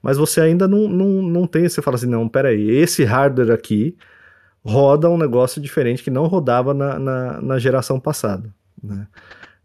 mas 0.00 0.16
você 0.16 0.40
ainda 0.40 0.68
não, 0.68 0.88
não, 0.88 1.22
não 1.22 1.44
tem. 1.44 1.68
Você 1.68 1.82
fala 1.82 1.96
assim: 1.96 2.06
não, 2.06 2.28
peraí, 2.28 2.70
esse 2.70 3.02
hardware 3.02 3.50
aqui 3.50 3.96
roda 4.64 5.10
um 5.10 5.18
negócio 5.18 5.60
diferente 5.60 6.04
que 6.04 6.10
não 6.10 6.28
rodava 6.28 6.72
na, 6.72 7.00
na, 7.00 7.40
na 7.40 7.58
geração 7.58 7.98
passada. 7.98 8.48
Né? 8.80 9.08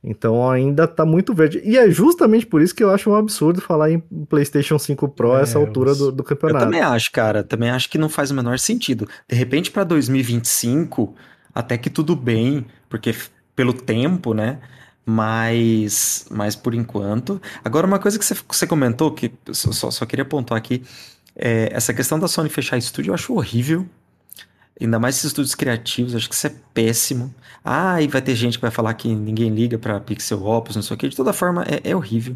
Então 0.08 0.50
ainda 0.50 0.88
tá 0.88 1.04
muito 1.04 1.34
verde. 1.34 1.60
E 1.64 1.78
é 1.78 1.90
justamente 1.90 2.46
por 2.46 2.62
isso 2.62 2.76
que 2.76 2.84
eu 2.84 2.92
acho 2.92 3.10
um 3.10 3.16
absurdo 3.16 3.60
falar 3.60 3.90
em 3.90 4.00
PlayStation 4.30 4.78
5 4.78 5.10
Pro 5.10 5.36
é, 5.36 5.42
essa 5.42 5.58
altura 5.58 5.96
do, 5.96 6.12
do, 6.12 6.24
campeonato. 6.24 6.64
Eu 6.64 6.68
também 6.68 6.82
acho, 6.82 7.12
cara. 7.12 7.44
Também 7.44 7.72
acho 7.72 7.90
que 7.90 7.98
não 7.98 8.08
faz 8.08 8.30
o 8.30 8.36
menor 8.36 8.60
sentido. 8.60 9.10
De 9.28 9.36
repente, 9.36 9.72
para 9.72 9.84
2025, 9.84 11.16
até 11.54 11.76
que 11.76 11.90
tudo 11.90 12.16
bem, 12.16 12.68
porque 12.88 13.16
pelo 13.56 13.74
tempo, 13.74 14.36
né? 14.36 14.60
Mas, 15.04 16.28
mas 16.30 16.56
por 16.56 16.76
enquanto. 16.76 17.42
Agora, 17.64 17.88
uma 17.88 18.00
coisa 18.00 18.20
que 18.20 18.26
você, 18.26 18.36
você 18.48 18.68
comentou, 18.68 19.12
que 19.12 19.32
só, 19.52 19.90
só 19.90 20.06
queria 20.06 20.26
pontuar 20.26 20.60
aqui, 20.60 20.84
é, 21.36 21.70
essa 21.72 21.94
questão 21.94 22.20
da 22.20 22.28
Sony 22.28 22.50
fechar 22.50 22.78
estúdio 22.78 23.10
eu 23.10 23.16
acho 23.16 23.34
horrível. 23.34 23.88
Ainda 24.80 25.00
mais 25.00 25.16
esses 25.16 25.28
estúdios 25.28 25.56
criativos, 25.56 26.14
acho 26.14 26.28
que 26.28 26.36
isso 26.36 26.48
é 26.48 26.54
péssimo. 26.74 27.34
Ah, 27.64 28.02
e 28.02 28.08
vai 28.08 28.22
ter 28.22 28.36
gente 28.36 28.58
que 28.58 28.62
vai 28.62 28.70
falar 28.70 28.94
que 28.94 29.08
ninguém 29.08 29.50
liga 29.50 29.78
para 29.78 30.00
Pixel 30.02 30.46
Opus, 30.46 30.76
não 30.76 30.84
sei 30.84 30.96
o 30.96 30.98
que. 30.98 31.08
De 31.08 31.16
toda 31.16 31.32
forma, 31.32 31.64
é, 31.64 31.92
é, 31.92 31.96
horrível. 31.96 32.36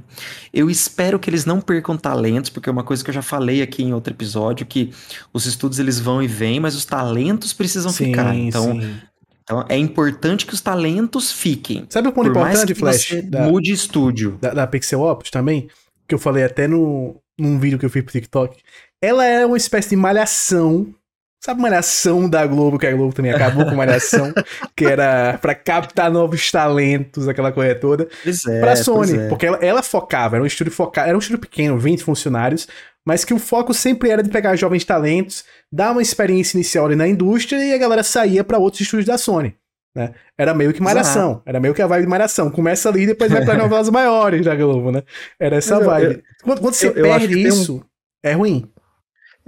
Eu 0.54 0.70
espero 0.70 1.20
que 1.20 1.30
eles 1.30 1.46
não 1.46 1.60
percam 1.60 1.98
talentos, 1.98 2.50
porque 2.50 2.70
é 2.70 2.72
uma 2.72 2.84
coisa 2.84 3.04
que 3.04 3.10
eu 3.10 3.14
já 3.14 3.22
falei 3.22 3.62
aqui 3.62 3.84
em 3.84 3.94
outro 3.94 4.14
episódio, 4.14 4.66
que 4.66 4.92
os 5.34 5.46
estúdios 5.46 5.80
eles 5.80 6.00
vão 6.00 6.24
e 6.24 6.28
vêm, 6.28 6.62
mas 6.62 6.76
os 6.76 6.86
talentos 6.86 7.52
precisam 7.52 7.92
sim, 7.92 8.06
ficar. 8.06 8.34
Então, 8.34 8.72
sim. 8.72 8.98
então, 9.44 9.66
é 9.68 9.78
importante 9.78 10.46
que 10.46 10.54
os 10.54 10.62
talentos 10.62 11.34
fiquem. 11.34 11.86
Sabe 11.90 12.08
o 12.08 12.14
ponto 12.14 12.30
importante, 12.30 12.74
Flash? 12.74 13.22
Da, 13.26 13.42
mude 13.42 13.74
estúdio. 13.74 14.38
Da, 14.40 14.54
da 14.54 14.66
Pixel 14.66 15.02
Opus 15.02 15.30
também? 15.30 15.68
Que 16.08 16.16
eu 16.16 16.20
falei 16.20 16.46
até 16.46 16.70
no, 16.70 17.22
num 17.38 17.60
vídeo 17.60 17.78
que 17.78 17.86
eu 17.86 17.90
fiz 17.90 18.02
pro 18.02 18.14
TikTok. 18.14 18.58
Ela 19.02 19.26
é 19.26 19.46
uma 19.46 19.58
espécie 19.58 19.90
de 19.90 19.96
malhação 19.98 20.96
Sabe 21.42 21.62
Malhação 21.62 22.30
da 22.30 22.46
Globo, 22.46 22.78
que 22.78 22.86
a 22.86 22.92
Globo 22.92 23.14
também 23.14 23.32
acabou 23.32 23.66
com 23.66 23.74
Malhação, 23.74 24.34
que 24.76 24.84
era 24.84 25.38
para 25.42 25.56
captar 25.56 26.12
novos 26.12 26.52
talentos, 26.52 27.30
aquela 27.30 27.52
coisa 27.52 27.74
toda. 27.76 28.10
Pois 28.24 28.46
é, 28.46 28.60
pra 28.60 28.76
Sony, 28.76 29.18
é. 29.18 29.28
porque 29.30 29.46
ela, 29.46 29.58
ela, 29.62 29.82
focava, 29.82 30.36
era 30.36 30.44
um 30.44 30.48
estúdio 30.48 30.74
focado, 30.74 31.08
era 31.08 31.18
um 31.18 31.20
estúdio 31.20 31.40
pequeno, 31.40 31.78
20 31.78 32.04
funcionários, 32.04 32.68
mas 33.08 33.24
que 33.24 33.34
o 33.34 33.40
foco 33.40 33.74
sempre 33.74 34.10
era 34.10 34.22
de 34.22 34.30
pegar 34.30 34.56
jovens 34.58 34.84
talentos, 34.84 35.46
dar 35.72 35.92
uma 35.92 36.02
experiência 36.02 36.58
inicial 36.58 36.86
ali 36.86 36.96
na 36.98 37.08
indústria 37.08 37.64
e 37.64 37.74
a 37.74 37.78
galera 37.78 38.04
saía 38.04 38.44
para 38.44 38.58
outros 38.58 38.82
estúdios 38.82 39.06
da 39.06 39.18
Sony. 39.18 39.56
Né? 39.96 40.14
Era 40.38 40.54
meio 40.54 40.74
que 40.74 40.82
malhação, 40.82 41.32
Exato. 41.32 41.44
era 41.46 41.60
meio 41.60 41.74
que 41.74 41.82
a 41.82 41.88
vibe 41.88 42.04
de 42.04 42.10
malhação. 42.10 42.52
Começa 42.52 42.90
ali 42.90 43.04
e 43.04 43.08
depois 43.08 43.32
vai 43.32 43.44
para 43.44 43.58
novelas 43.58 43.90
maiores 43.90 44.46
da 44.46 44.56
Globo, 44.56 44.92
né? 44.92 45.04
Era 45.40 45.56
essa 45.56 45.78
mas 45.78 45.86
vibe. 45.86 46.16
Eu, 46.16 46.22
quando, 46.44 46.60
quando, 46.60 46.74
você 46.74 46.90
eu, 46.90 46.94
perde 46.94 47.48
isso, 47.48 47.78
um... 47.78 47.82
é 48.22 48.34
ruim. 48.34 48.70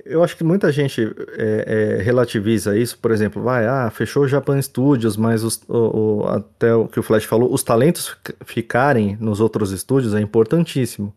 Eu 0.05 0.23
acho 0.23 0.35
que 0.35 0.43
muita 0.43 0.71
gente 0.71 1.01
é, 1.37 1.97
é, 1.99 2.01
relativiza 2.01 2.77
isso, 2.77 2.97
por 2.97 3.11
exemplo, 3.11 3.41
vai, 3.41 3.67
ah, 3.67 3.89
fechou 3.89 4.23
o 4.23 4.27
Japan 4.27 4.61
Studios, 4.61 5.15
mas 5.15 5.43
os, 5.43 5.61
o, 5.67 6.23
o, 6.23 6.27
até 6.27 6.73
o 6.73 6.87
que 6.87 6.99
o 6.99 7.03
Flash 7.03 7.25
falou, 7.25 7.53
os 7.53 7.63
talentos 7.63 8.15
ficarem 8.45 9.17
nos 9.19 9.39
outros 9.39 9.71
estúdios 9.71 10.13
é 10.13 10.21
importantíssimo. 10.21 11.13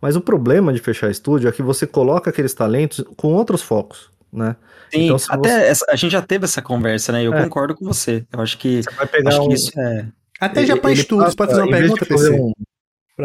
Mas 0.00 0.16
o 0.16 0.20
problema 0.20 0.72
de 0.72 0.80
fechar 0.80 1.10
estúdio 1.10 1.48
é 1.48 1.52
que 1.52 1.62
você 1.62 1.86
coloca 1.86 2.30
aqueles 2.30 2.52
talentos 2.52 3.02
com 3.16 3.32
outros 3.32 3.62
focos, 3.62 4.10
né? 4.32 4.56
Sim, 4.92 5.04
então, 5.04 5.16
até 5.30 5.74
você... 5.74 5.84
a 5.90 5.96
gente 5.96 6.12
já 6.12 6.22
teve 6.22 6.44
essa 6.44 6.60
conversa, 6.60 7.12
né? 7.12 7.22
Eu 7.22 7.32
é. 7.32 7.42
concordo 7.42 7.74
com 7.74 7.84
você. 7.84 8.24
Eu 8.32 8.40
acho 8.40 8.58
que, 8.58 8.82
você 8.82 8.90
vai 8.94 9.06
pegar 9.06 9.40
um... 9.40 9.50
isso 9.50 9.70
é... 9.78 10.08
Até 10.38 10.66
Japan 10.66 10.94
Studios, 10.94 11.34
pode 11.34 11.50
fazer 11.50 11.62
uma 11.62 11.70
pergunta, 11.70 12.04
PC? 12.04 12.30
Um, 12.32 12.52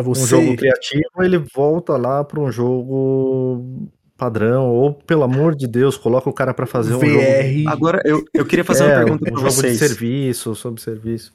você. 0.01 0.21
Um 0.23 0.27
jogo 0.27 0.55
criativo, 0.55 1.09
ele 1.19 1.37
volta 1.53 1.97
lá 1.97 2.23
para 2.23 2.39
um 2.39 2.49
jogo 2.49 3.89
padrão, 4.21 4.67
ou 4.67 4.93
pelo 4.93 5.23
amor 5.23 5.55
de 5.55 5.65
Deus, 5.67 5.97
coloca 5.97 6.29
o 6.29 6.33
cara 6.33 6.53
para 6.53 6.67
fazer 6.67 6.93
VR. 6.93 7.05
um 7.05 7.09
jogo. 7.09 7.69
Agora 7.69 8.01
eu, 8.05 8.23
eu 8.31 8.45
queria 8.45 8.63
fazer 8.63 8.83
é, 8.83 8.87
uma 8.87 9.03
pergunta 9.03 9.27
um, 9.27 9.33
para 9.33 9.41
vocês. 9.41 9.79
de 9.79 9.87
serviço, 9.87 10.53
sobre 10.53 10.79
serviço. 10.79 11.33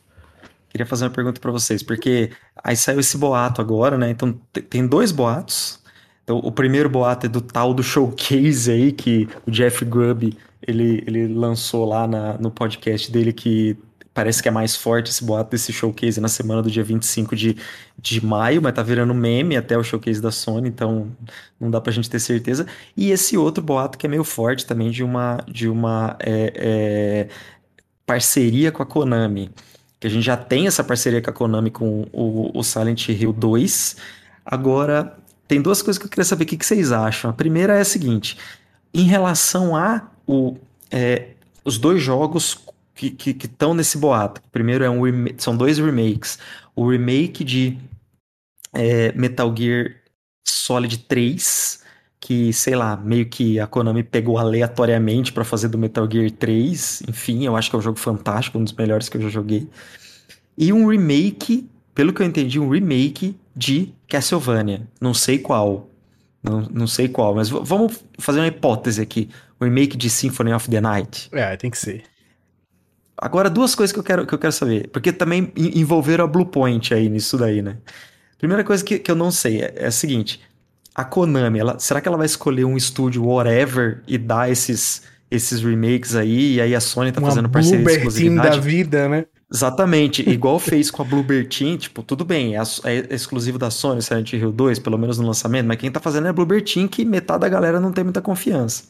Queria 0.68 0.86
fazer 0.86 1.04
uma 1.04 1.10
pergunta 1.10 1.40
para 1.40 1.50
vocês, 1.50 1.82
porque 1.82 2.30
aí 2.62 2.76
saiu 2.76 3.00
esse 3.00 3.18
boato 3.18 3.60
agora, 3.60 3.98
né? 3.98 4.08
Então 4.10 4.38
tem 4.70 4.86
dois 4.86 5.10
boatos. 5.10 5.80
Então, 6.22 6.38
o 6.38 6.52
primeiro 6.52 6.88
boato 6.88 7.26
é 7.26 7.28
do 7.28 7.40
tal 7.40 7.74
do 7.74 7.82
showcase 7.82 8.70
aí 8.70 8.92
que 8.92 9.28
o 9.44 9.50
Jeff 9.50 9.84
Grubb 9.84 10.36
ele, 10.62 11.02
ele 11.06 11.26
lançou 11.26 11.84
lá 11.84 12.06
na, 12.06 12.38
no 12.38 12.52
podcast 12.52 13.10
dele 13.10 13.32
que 13.32 13.76
parece 14.16 14.42
que 14.42 14.48
é 14.48 14.50
mais 14.50 14.74
forte 14.74 15.10
esse 15.10 15.22
boato 15.22 15.50
desse 15.50 15.70
showcase 15.74 16.18
na 16.22 16.26
semana 16.26 16.62
do 16.62 16.70
dia 16.70 16.82
25 16.82 17.36
de, 17.36 17.54
de 17.98 18.24
maio, 18.24 18.62
mas 18.62 18.72
tá 18.72 18.82
virando 18.82 19.12
meme 19.12 19.58
até 19.58 19.76
o 19.76 19.84
showcase 19.84 20.22
da 20.22 20.30
Sony, 20.30 20.70
então 20.70 21.14
não 21.60 21.70
dá 21.70 21.82
pra 21.82 21.92
gente 21.92 22.08
ter 22.08 22.18
certeza. 22.18 22.66
E 22.96 23.10
esse 23.10 23.36
outro 23.36 23.62
boato 23.62 23.98
que 23.98 24.06
é 24.06 24.08
meio 24.08 24.24
forte 24.24 24.64
também 24.64 24.90
de 24.90 25.04
uma, 25.04 25.44
de 25.46 25.68
uma 25.68 26.16
é, 26.18 26.52
é, 26.56 27.28
parceria 28.06 28.72
com 28.72 28.82
a 28.82 28.86
Konami. 28.86 29.50
Que 30.00 30.06
a 30.06 30.10
gente 30.10 30.24
já 30.24 30.36
tem 30.36 30.66
essa 30.66 30.82
parceria 30.82 31.20
com 31.20 31.28
a 31.28 31.32
Konami 31.34 31.70
com 31.70 32.06
o, 32.10 32.58
o 32.58 32.62
Silent 32.64 33.10
Hill 33.10 33.34
2. 33.34 33.96
Agora, 34.46 35.14
tem 35.46 35.60
duas 35.60 35.82
coisas 35.82 35.98
que 35.98 36.06
eu 36.06 36.10
queria 36.10 36.24
saber 36.24 36.44
o 36.44 36.46
que, 36.46 36.56
que 36.56 36.64
vocês 36.64 36.90
acham. 36.90 37.28
A 37.28 37.34
primeira 37.34 37.74
é 37.74 37.82
a 37.82 37.84
seguinte: 37.84 38.38
em 38.94 39.04
relação 39.04 39.76
a 39.76 40.08
o, 40.26 40.56
é, 40.90 41.32
os 41.62 41.76
dois 41.76 42.02
jogos 42.02 42.65
que 42.96 43.36
estão 43.44 43.74
nesse 43.74 43.98
boato. 43.98 44.40
Primeiro 44.50 44.82
é 44.82 44.90
um 44.90 45.02
são 45.36 45.56
dois 45.56 45.78
remakes. 45.78 46.38
O 46.74 46.90
remake 46.90 47.44
de 47.44 47.78
é, 48.72 49.12
Metal 49.12 49.54
Gear 49.56 49.96
Solid 50.44 50.98
3, 50.98 51.82
que, 52.18 52.52
sei 52.52 52.74
lá, 52.74 52.96
meio 52.96 53.26
que 53.26 53.60
a 53.60 53.66
Konami 53.66 54.02
pegou 54.02 54.38
aleatoriamente 54.38 55.32
para 55.32 55.44
fazer 55.44 55.68
do 55.68 55.78
Metal 55.78 56.08
Gear 56.10 56.30
3. 56.30 57.02
Enfim, 57.08 57.44
eu 57.44 57.54
acho 57.54 57.70
que 57.70 57.76
é 57.76 57.78
um 57.78 57.82
jogo 57.82 57.98
fantástico, 57.98 58.58
um 58.58 58.64
dos 58.64 58.72
melhores 58.72 59.08
que 59.08 59.16
eu 59.16 59.22
já 59.22 59.28
joguei. 59.28 59.68
E 60.56 60.72
um 60.72 60.88
remake, 60.88 61.68
pelo 61.94 62.12
que 62.12 62.22
eu 62.22 62.26
entendi, 62.26 62.58
um 62.58 62.68
remake 62.68 63.36
de 63.54 63.92
Castlevania. 64.08 64.88
Não 65.00 65.12
sei 65.12 65.38
qual. 65.38 65.88
Não, 66.42 66.62
não 66.72 66.86
sei 66.86 67.08
qual, 67.08 67.34
mas 67.34 67.48
vamos 67.48 68.04
fazer 68.18 68.40
uma 68.40 68.46
hipótese 68.46 69.02
aqui. 69.02 69.28
O 69.58 69.64
remake 69.64 69.96
de 69.96 70.08
Symphony 70.08 70.52
of 70.52 70.70
the 70.70 70.80
Night. 70.80 71.28
É, 71.32 71.56
tem 71.56 71.70
que 71.70 71.78
ser. 71.78 72.04
Agora, 73.18 73.48
duas 73.48 73.74
coisas 73.74 73.92
que 73.92 73.98
eu 73.98 74.04
quero, 74.04 74.26
que 74.26 74.34
eu 74.34 74.38
quero 74.38 74.52
saber. 74.52 74.88
Porque 74.88 75.12
também 75.12 75.52
envolveram 75.56 76.24
a 76.24 76.28
Bluepoint 76.28 76.92
aí 76.92 77.08
nisso 77.08 77.38
daí, 77.38 77.62
né? 77.62 77.76
Primeira 78.38 78.62
coisa 78.62 78.84
que, 78.84 78.98
que 78.98 79.10
eu 79.10 79.14
não 79.14 79.30
sei 79.30 79.62
é, 79.62 79.74
é 79.76 79.86
a 79.86 79.90
seguinte: 79.90 80.40
a 80.94 81.04
Konami, 81.04 81.58
ela, 81.58 81.78
será 81.78 82.00
que 82.00 82.08
ela 82.08 82.16
vai 82.16 82.26
escolher 82.26 82.64
um 82.64 82.76
estúdio 82.76 83.24
whatever 83.24 84.02
e 84.06 84.18
dar 84.18 84.50
esses, 84.50 85.02
esses 85.30 85.62
remakes 85.62 86.14
aí? 86.14 86.54
E 86.54 86.60
aí 86.60 86.74
a 86.74 86.80
Sony 86.80 87.12
tá 87.12 87.20
Uma 87.20 87.28
fazendo 87.28 87.48
parceria 87.48 87.84
de 87.84 87.90
exclusividade? 87.90 88.56
da 88.56 88.62
vida, 88.62 89.08
né? 89.08 89.24
Exatamente, 89.52 90.22
igual 90.28 90.58
fez 90.58 90.90
com 90.90 91.02
a 91.02 91.04
Bluebird 91.04 91.56
Team, 91.56 91.76
tipo, 91.76 92.02
tudo 92.02 92.24
bem, 92.24 92.56
é, 92.56 92.62
é, 92.84 93.14
exclusivo 93.14 93.58
da 93.58 93.70
Sony, 93.70 94.02
Silent 94.02 94.32
Hill 94.32 94.50
2, 94.50 94.80
pelo 94.80 94.98
menos 94.98 95.18
no 95.18 95.26
lançamento, 95.26 95.66
mas 95.66 95.76
quem 95.76 95.90
tá 95.90 96.00
fazendo 96.00 96.26
é 96.26 96.30
a 96.30 96.32
Bluebird 96.32 96.72
Team, 96.72 96.88
que 96.88 97.04
metade 97.04 97.40
da 97.40 97.48
galera 97.48 97.78
não 97.78 97.92
tem 97.92 98.02
muita 98.02 98.20
confiança. 98.20 98.84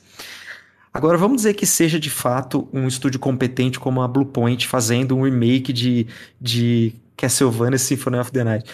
Agora, 0.96 1.18
vamos 1.18 1.36
dizer 1.36 1.52
que 1.52 1.66
seja 1.66 2.00
de 2.00 2.08
fato 2.08 2.66
um 2.72 2.88
estúdio 2.88 3.20
competente 3.20 3.78
como 3.78 4.00
a 4.00 4.08
Bluepoint 4.08 4.66
fazendo 4.66 5.14
um 5.14 5.24
remake 5.24 5.70
de, 5.70 6.06
de 6.40 6.94
Castlevania 7.14 7.78
Symphony 7.78 8.16
of 8.16 8.32
the 8.32 8.42
Night. 8.42 8.70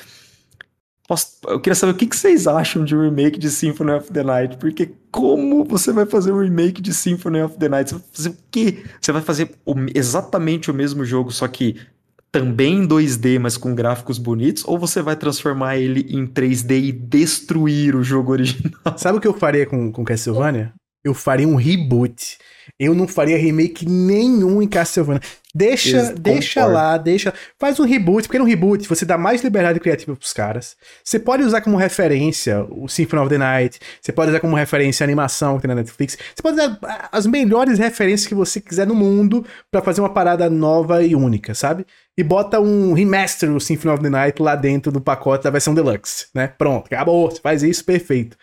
Posso, 1.09 1.39
eu 1.49 1.59
queria 1.59 1.75
saber 1.75 1.95
o 1.95 1.97
que, 1.97 2.07
que 2.07 2.17
vocês 2.17 2.47
acham 2.47 2.85
de 2.85 2.95
um 2.95 3.03
remake 3.03 3.41
de 3.41 3.51
Symphony 3.51 3.91
of 3.91 4.13
the 4.13 4.23
Night, 4.23 4.57
porque 4.59 4.93
como 5.11 5.65
você 5.65 5.93
vai 5.93 6.07
fazer 6.07 6.31
um 6.31 6.41
remake 6.41 6.81
de 6.81 6.95
Symphony 6.95 7.43
of 7.43 7.59
the 7.59 7.69
Night? 7.69 7.91
Você 7.91 7.97
vai 7.97 8.05
fazer 8.13 8.29
o 8.29 8.37
quê? 8.53 8.85
Você 9.01 9.11
vai 9.13 9.23
fazer 9.23 9.51
o, 9.67 9.75
exatamente 9.93 10.71
o 10.71 10.75
mesmo 10.75 11.05
jogo, 11.05 11.33
só 11.33 11.49
que 11.49 11.75
também 12.31 12.85
em 12.85 12.87
2D, 12.87 13.41
mas 13.41 13.57
com 13.57 13.75
gráficos 13.75 14.19
bonitos, 14.19 14.63
ou 14.65 14.79
você 14.79 15.03
vai 15.03 15.17
transformar 15.17 15.77
ele 15.77 16.07
em 16.09 16.25
3D 16.25 16.85
e 16.85 16.93
destruir 16.93 17.97
o 17.97 18.05
jogo 18.05 18.31
original? 18.31 18.97
Sabe 18.97 19.19
o 19.19 19.21
que 19.21 19.27
eu 19.27 19.35
faria 19.35 19.67
com, 19.67 19.91
com 19.91 20.05
Castlevania? 20.05 20.73
Eu 21.05 21.15
faria 21.15 21.47
um 21.47 21.57
reboot. 21.57 22.39
Eu 22.79 22.95
não 22.95 23.09
faria 23.09 23.37
remake 23.37 23.89
nenhum 23.89 24.63
em 24.63 24.69
Castlevania. 24.69 25.21
Deixa, 25.55 26.15
deixa 26.15 26.61
concordo. 26.61 26.75
lá, 26.75 26.97
deixa. 26.97 27.35
Faz 27.59 27.79
um 27.79 27.85
reboot, 27.85 28.27
porque 28.27 28.39
no 28.39 28.45
reboot 28.45 28.89
você 28.89 29.05
dá 29.05 29.19
mais 29.19 29.43
liberdade 29.43 29.79
criativa 29.81 30.17
pros 30.17 30.33
caras. 30.33 30.77
Você 31.05 31.19
pode 31.19 31.43
usar 31.43 31.61
como 31.61 31.77
referência 31.77 32.65
o 32.71 32.89
Symphony 32.89 33.23
of 33.23 33.29
the 33.29 33.39
Night. 33.39 33.79
Você 34.01 34.13
pode 34.13 34.31
usar 34.31 34.41
como 34.41 34.57
referência 34.57 35.05
a 35.05 35.07
animação 35.07 35.57
que 35.57 35.63
tem 35.63 35.69
na 35.69 35.75
Netflix. 35.75 36.17
Você 36.35 36.43
pode 36.43 36.59
usar 36.59 36.79
ah, 36.85 37.09
as 37.13 37.27
melhores 37.27 37.79
referências 37.79 38.27
que 38.27 38.35
você 38.35 38.61
quiser 38.61 38.87
no 38.87 38.95
mundo 38.95 39.45
pra 39.71 39.83
fazer 39.83 40.01
uma 40.01 40.09
parada 40.09 40.49
nova 40.49 41.03
e 41.05 41.15
única, 41.15 41.55
sabe? 41.55 41.85
E 42.17 42.23
bota 42.23 42.59
um 42.59 42.95
remaster 42.95 43.51
do 43.51 43.61
Symphony 43.61 43.95
of 43.95 44.03
the 44.03 44.11
Night 44.11 44.41
lá 44.41 44.55
dentro 44.57 44.91
do 44.91 45.01
pacote 45.01 45.45
da 45.45 45.51
versão 45.51 45.75
deluxe, 45.75 46.29
né? 46.35 46.47
Pronto, 46.47 46.87
acabou. 46.87 47.31
Você 47.31 47.41
faz 47.41 47.63
isso, 47.63 47.85
perfeito. 47.85 48.39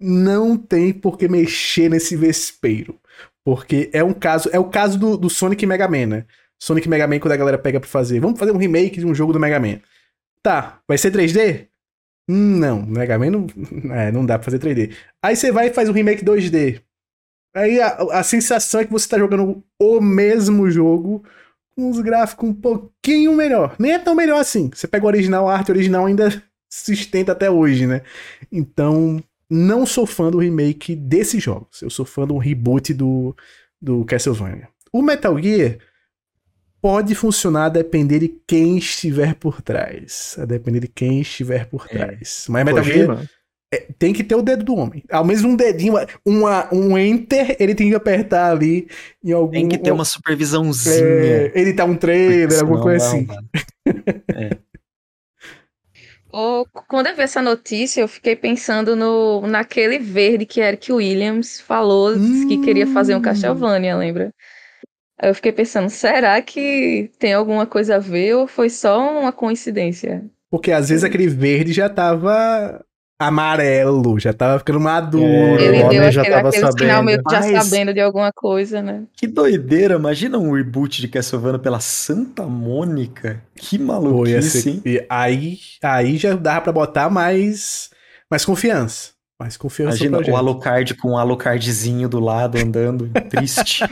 Não 0.00 0.56
tem 0.56 0.92
por 0.92 1.18
que 1.18 1.28
mexer 1.28 1.90
nesse 1.90 2.16
vespeiro. 2.16 2.98
Porque 3.44 3.90
é 3.92 4.02
um 4.02 4.12
caso, 4.12 4.48
é 4.52 4.58
o 4.58 4.68
caso 4.68 4.98
do, 4.98 5.16
do 5.16 5.30
Sonic 5.30 5.66
Mega 5.66 5.88
Man, 5.88 6.06
né? 6.06 6.26
Sonic 6.58 6.88
Mega 6.88 7.06
Man, 7.06 7.18
quando 7.18 7.32
a 7.32 7.36
galera 7.36 7.58
pega 7.58 7.80
pra 7.80 7.88
fazer, 7.88 8.20
vamos 8.20 8.38
fazer 8.38 8.52
um 8.52 8.58
remake 8.58 9.00
de 9.00 9.06
um 9.06 9.14
jogo 9.14 9.32
do 9.32 9.40
Mega 9.40 9.58
Man. 9.58 9.80
Tá, 10.42 10.80
vai 10.86 10.98
ser 10.98 11.12
3D? 11.12 11.68
Hum, 12.28 12.58
não, 12.58 12.86
Mega 12.86 13.18
Man 13.18 13.30
não, 13.30 13.46
é, 13.94 14.12
não 14.12 14.24
dá 14.24 14.38
pra 14.38 14.44
fazer 14.44 14.58
3D. 14.58 14.94
Aí 15.22 15.36
você 15.36 15.50
vai 15.50 15.68
e 15.68 15.72
faz 15.72 15.88
um 15.88 15.92
remake 15.92 16.24
2D. 16.24 16.80
Aí 17.54 17.80
a, 17.80 17.96
a 18.12 18.22
sensação 18.22 18.80
é 18.80 18.84
que 18.84 18.92
você 18.92 19.08
tá 19.08 19.18
jogando 19.18 19.64
o 19.78 20.00
mesmo 20.00 20.70
jogo 20.70 21.24
com 21.74 21.90
os 21.90 22.00
gráficos 22.00 22.48
um 22.48 22.54
pouquinho 22.54 23.34
melhor. 23.34 23.74
Nem 23.78 23.92
é 23.92 23.98
tão 23.98 24.14
melhor 24.14 24.40
assim. 24.40 24.70
Você 24.72 24.86
pega 24.86 25.04
o 25.04 25.08
original, 25.08 25.48
a 25.48 25.54
arte 25.56 25.72
original 25.72 26.06
ainda 26.06 26.30
sustenta 26.70 27.32
até 27.32 27.50
hoje, 27.50 27.86
né? 27.86 28.02
Então, 28.52 29.22
não 29.50 29.84
sou 29.84 30.06
fã 30.06 30.30
do 30.30 30.38
remake 30.38 30.94
desses 30.94 31.42
jogos. 31.42 31.82
Eu 31.82 31.90
sou 31.90 32.06
fã 32.06 32.24
do 32.24 32.38
reboot 32.38 32.94
do, 32.94 33.34
do 33.82 34.04
Castlevania. 34.04 34.68
O 34.92 35.02
Metal 35.02 35.36
Gear 35.42 35.78
pode 36.80 37.14
funcionar 37.14 37.66
a 37.66 37.68
depender 37.68 38.20
de 38.20 38.28
quem 38.46 38.78
estiver 38.78 39.34
por 39.34 39.60
trás. 39.60 40.36
A 40.38 40.44
depender 40.44 40.80
de 40.80 40.88
quem 40.88 41.20
estiver 41.20 41.66
por 41.66 41.88
trás. 41.88 42.46
Mas 42.48 42.64
Metal 42.64 42.84
Gear 42.84 43.28
é, 43.72 43.86
tem 43.98 44.12
que 44.12 44.22
ter 44.22 44.36
o 44.36 44.42
dedo 44.42 44.64
do 44.64 44.76
homem. 44.76 45.02
Ao 45.10 45.24
menos 45.24 45.42
um 45.42 45.56
dedinho, 45.56 45.94
uma, 46.24 46.72
um 46.72 46.96
enter, 46.96 47.56
ele 47.58 47.74
tem 47.74 47.88
que 47.88 47.94
apertar 47.94 48.52
ali 48.52 48.88
em 49.22 49.32
algum... 49.32 49.52
Tem 49.52 49.68
que 49.68 49.78
ter 49.78 49.92
uma 49.92 50.04
supervisãozinha. 50.04 50.96
É, 50.96 51.52
editar 51.54 51.84
um 51.84 51.96
trailer, 51.96 52.60
alguma 52.60 52.80
coisa 52.80 53.04
não 53.04 53.12
assim. 53.12 53.26
dá. 53.26 54.58
Ô, 56.32 56.64
quando 56.88 57.08
eu 57.08 57.16
vi 57.16 57.22
essa 57.22 57.42
notícia, 57.42 58.00
eu 58.00 58.08
fiquei 58.08 58.36
pensando 58.36 58.94
no, 58.96 59.46
naquele 59.46 59.98
verde 59.98 60.46
que 60.46 60.60
Eric 60.60 60.92
Williams 60.92 61.60
falou 61.60 62.20
que 62.46 62.56
queria 62.58 62.86
fazer 62.86 63.14
um 63.14 63.18
Hum. 63.18 63.22
Castlevania, 63.22 63.96
lembra? 63.96 64.32
Aí 65.18 65.30
eu 65.30 65.34
fiquei 65.34 65.52
pensando, 65.52 65.90
será 65.90 66.40
que 66.42 67.10
tem 67.18 67.34
alguma 67.34 67.66
coisa 67.66 67.96
a 67.96 67.98
ver 68.00 68.34
ou 68.36 68.46
foi 68.48 68.70
só 68.70 69.20
uma 69.20 69.32
coincidência? 69.32 70.30
Porque 70.50 70.72
às 70.72 70.88
vezes 70.88 71.04
aquele 71.04 71.28
verde 71.28 71.72
já 71.72 71.88
tava 71.88 72.84
amarelo, 73.20 74.18
já 74.18 74.32
tava 74.32 74.58
ficando 74.58 74.80
maduro. 74.80 75.24
É, 75.24 75.62
Ele 75.62 75.82
o 75.82 75.86
homem 75.86 76.00
deu 76.00 76.10
já 76.12 76.22
aquele, 76.22 76.36
tava 76.36 76.48
aquele 76.48 76.72
sinal 76.72 77.02
meio 77.02 77.22
que 77.22 77.30
já 77.34 77.40
Mas- 77.40 77.64
sabendo 77.68 77.92
de 77.92 78.00
alguma 78.00 78.32
coisa, 78.32 78.80
né? 78.80 79.02
Que 79.16 79.26
doideira, 79.26 79.94
imagina 79.96 80.38
um 80.38 80.52
reboot 80.52 81.00
de 81.02 81.08
Castlevania 81.08 81.58
pela 81.58 81.80
Santa 81.80 82.44
Mônica. 82.46 83.42
Que 83.54 83.78
maluquice, 83.78 84.62
ser- 84.62 84.68
hein? 84.70 84.82
e 84.86 85.04
aí, 85.08 85.58
aí 85.82 86.16
já 86.16 86.34
dava 86.34 86.62
pra 86.62 86.72
botar 86.72 87.10
mais, 87.10 87.90
mais 88.30 88.44
confiança. 88.44 89.10
Mais 89.38 89.56
confiança 89.56 90.04
Imagina 90.04 90.32
o. 90.34 90.36
Alucard 90.36 90.94
com 90.96 91.12
um 91.12 91.16
Alucardzinho 91.16 92.10
do 92.10 92.20
lado 92.20 92.58
andando, 92.58 93.10
triste. 93.30 93.84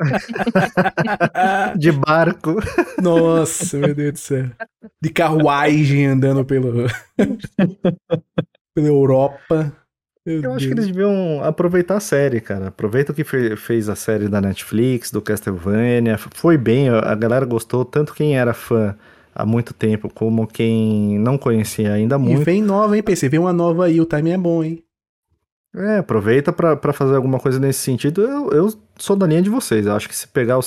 De 1.79 1.91
barco. 1.91 2.57
Nossa, 3.01 3.79
meu 3.79 3.95
Deus 3.95 4.13
do 4.13 4.19
céu. 4.19 4.45
De 5.01 5.09
carruagem 5.09 6.05
andando 6.07 6.45
pelo... 6.45 6.87
pela 8.83 8.89
Europa. 8.89 9.73
Meu 10.27 10.43
Eu 10.43 10.53
acho 10.53 10.69
que 10.69 10.75
Deus. 10.75 10.87
eles 10.87 10.87
deviam 10.97 11.43
aproveitar 11.43 11.97
a 11.97 12.01
série, 12.01 12.41
cara. 12.41 12.69
Aproveita 12.69 13.13
o 13.13 13.15
que 13.15 13.25
fe- 13.25 13.57
fez 13.57 13.89
a 13.89 13.97
série 13.97 14.29
da 14.29 14.41
Netflix, 14.41 15.11
do 15.11 15.23
Castlevania. 15.23 16.19
Foi 16.19 16.59
bem, 16.59 16.89
a 16.91 17.15
galera 17.15 17.47
gostou, 17.47 17.85
tanto 17.85 18.15
quem 18.15 18.37
era 18.39 18.53
fã 18.53 18.95
há 19.35 19.47
muito 19.47 19.73
tempo, 19.73 20.13
como 20.13 20.47
quem 20.47 21.19
não 21.19 21.39
conhecia 21.39 21.93
ainda 21.93 22.17
E 22.17 22.19
muito. 22.19 22.43
vem 22.45 22.63
nova, 22.63 22.97
hein, 22.97 23.03
PC? 23.03 23.29
Vem 23.29 23.41
uma 23.41 23.53
nova 23.53 23.87
aí, 23.87 24.01
o 24.01 24.07
timing 24.07 24.33
é 24.33 24.39
bom, 24.39 24.63
hein? 24.63 24.83
É, 25.77 25.99
aproveita 25.99 26.53
pra, 26.53 26.75
pra 26.77 26.93
fazer 26.93 27.15
alguma 27.15 27.39
coisa 27.39 27.59
nesse 27.61 27.81
sentido. 27.81 28.23
Eu, 28.23 28.51
eu 28.51 28.75
sou 28.99 29.15
da 29.15 29.27
linha 29.27 29.43
de 29.43 29.51
vocês. 29.51 29.87
Eu 29.87 29.93
acho 29.95 30.09
que 30.09 30.17
se 30.17 30.27
pegar 30.27 30.59
o, 30.59 30.63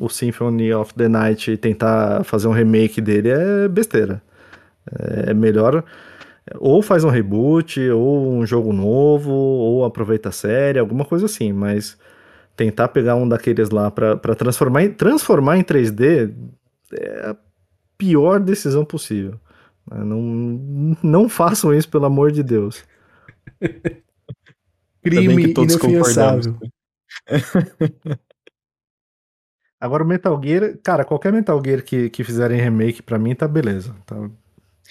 o 0.00 0.08
Symphony 0.08 0.72
of 0.72 0.92
the 0.94 1.08
Night 1.08 1.50
e 1.52 1.56
tentar 1.56 2.24
fazer 2.24 2.48
um 2.48 2.52
remake 2.52 3.00
dele 3.00 3.28
é 3.30 3.68
besteira. 3.68 4.20
É 5.28 5.34
melhor. 5.34 5.84
Ou 6.58 6.80
faz 6.80 7.02
um 7.02 7.10
reboot, 7.10 7.80
ou 7.90 8.32
um 8.32 8.46
jogo 8.46 8.72
novo, 8.72 9.32
ou 9.32 9.84
aproveita 9.84 10.28
a 10.28 10.32
série, 10.32 10.78
alguma 10.78 11.04
coisa 11.04 11.26
assim. 11.26 11.52
Mas 11.52 11.98
tentar 12.56 12.88
pegar 12.88 13.16
um 13.16 13.28
daqueles 13.28 13.70
lá 13.70 13.90
pra, 13.90 14.16
pra 14.16 14.34
transformar, 14.34 14.84
em, 14.84 14.92
transformar 14.92 15.58
em 15.58 15.64
3D 15.64 16.32
é 16.92 17.30
a 17.30 17.36
pior 17.98 18.40
decisão 18.40 18.84
possível. 18.84 19.38
Não, 19.90 20.96
não 21.02 21.28
façam 21.28 21.74
isso, 21.74 21.88
pelo 21.88 22.06
amor 22.06 22.32
de 22.32 22.42
Deus. 22.42 22.84
Crime 25.02 25.54
inafiançável. 25.56 26.56
Agora 29.78 30.02
o 30.02 30.06
Metal 30.06 30.40
Gear, 30.42 30.78
cara, 30.82 31.04
qualquer 31.04 31.32
Metal 31.32 31.62
Gear 31.64 31.84
que, 31.84 32.10
que 32.10 32.24
fizerem 32.24 32.60
remake 32.60 33.02
pra 33.02 33.18
mim 33.18 33.34
tá 33.34 33.46
beleza. 33.46 33.94
Tá? 34.06 34.28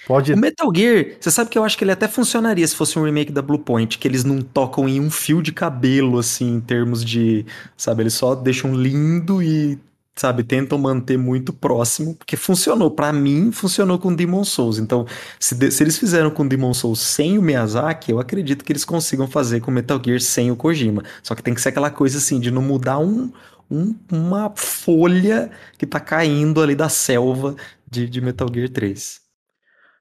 Pode. 0.06 0.32
O 0.32 0.36
Metal 0.36 0.70
Gear, 0.74 1.16
você 1.20 1.32
sabe 1.32 1.50
que 1.50 1.58
eu 1.58 1.64
acho 1.64 1.76
que 1.76 1.82
ele 1.82 1.90
até 1.90 2.06
funcionaria 2.06 2.66
se 2.66 2.76
fosse 2.76 2.96
um 2.96 3.02
remake 3.04 3.32
da 3.32 3.42
Bluepoint, 3.42 3.98
que 3.98 4.06
eles 4.06 4.22
não 4.22 4.40
tocam 4.40 4.88
em 4.88 5.00
um 5.00 5.10
fio 5.10 5.42
de 5.42 5.50
cabelo, 5.52 6.18
assim, 6.18 6.54
em 6.54 6.60
termos 6.60 7.04
de. 7.04 7.44
Sabe, 7.76 8.04
eles 8.04 8.14
só 8.14 8.36
deixam 8.36 8.72
lindo 8.72 9.42
e, 9.42 9.76
sabe, 10.14 10.44
tentam 10.44 10.78
manter 10.78 11.18
muito 11.18 11.52
próximo, 11.52 12.14
porque 12.14 12.36
funcionou. 12.36 12.88
Pra 12.88 13.12
mim, 13.12 13.50
funcionou 13.50 13.98
com 13.98 14.14
Demon 14.14 14.44
Souls. 14.44 14.78
Então, 14.78 15.06
se, 15.40 15.56
de- 15.56 15.72
se 15.72 15.82
eles 15.82 15.98
fizeram 15.98 16.30
com 16.30 16.46
Demon 16.46 16.72
Souls 16.72 17.00
sem 17.00 17.36
o 17.36 17.42
Miyazaki, 17.42 18.12
eu 18.12 18.20
acredito 18.20 18.64
que 18.64 18.70
eles 18.72 18.84
consigam 18.84 19.26
fazer 19.26 19.58
com 19.60 19.72
Metal 19.72 20.00
Gear 20.04 20.20
sem 20.20 20.52
o 20.52 20.56
Kojima. 20.56 21.02
Só 21.20 21.34
que 21.34 21.42
tem 21.42 21.52
que 21.52 21.60
ser 21.60 21.70
aquela 21.70 21.90
coisa 21.90 22.18
assim, 22.18 22.38
de 22.38 22.52
não 22.52 22.62
mudar 22.62 22.98
um. 23.00 23.32
um- 23.68 23.92
uma 24.12 24.52
folha 24.54 25.50
que 25.76 25.84
tá 25.84 25.98
caindo 25.98 26.62
ali 26.62 26.76
da 26.76 26.88
selva 26.88 27.56
de, 27.90 28.08
de 28.08 28.20
Metal 28.20 28.48
Gear 28.54 28.68
3. 28.68 29.25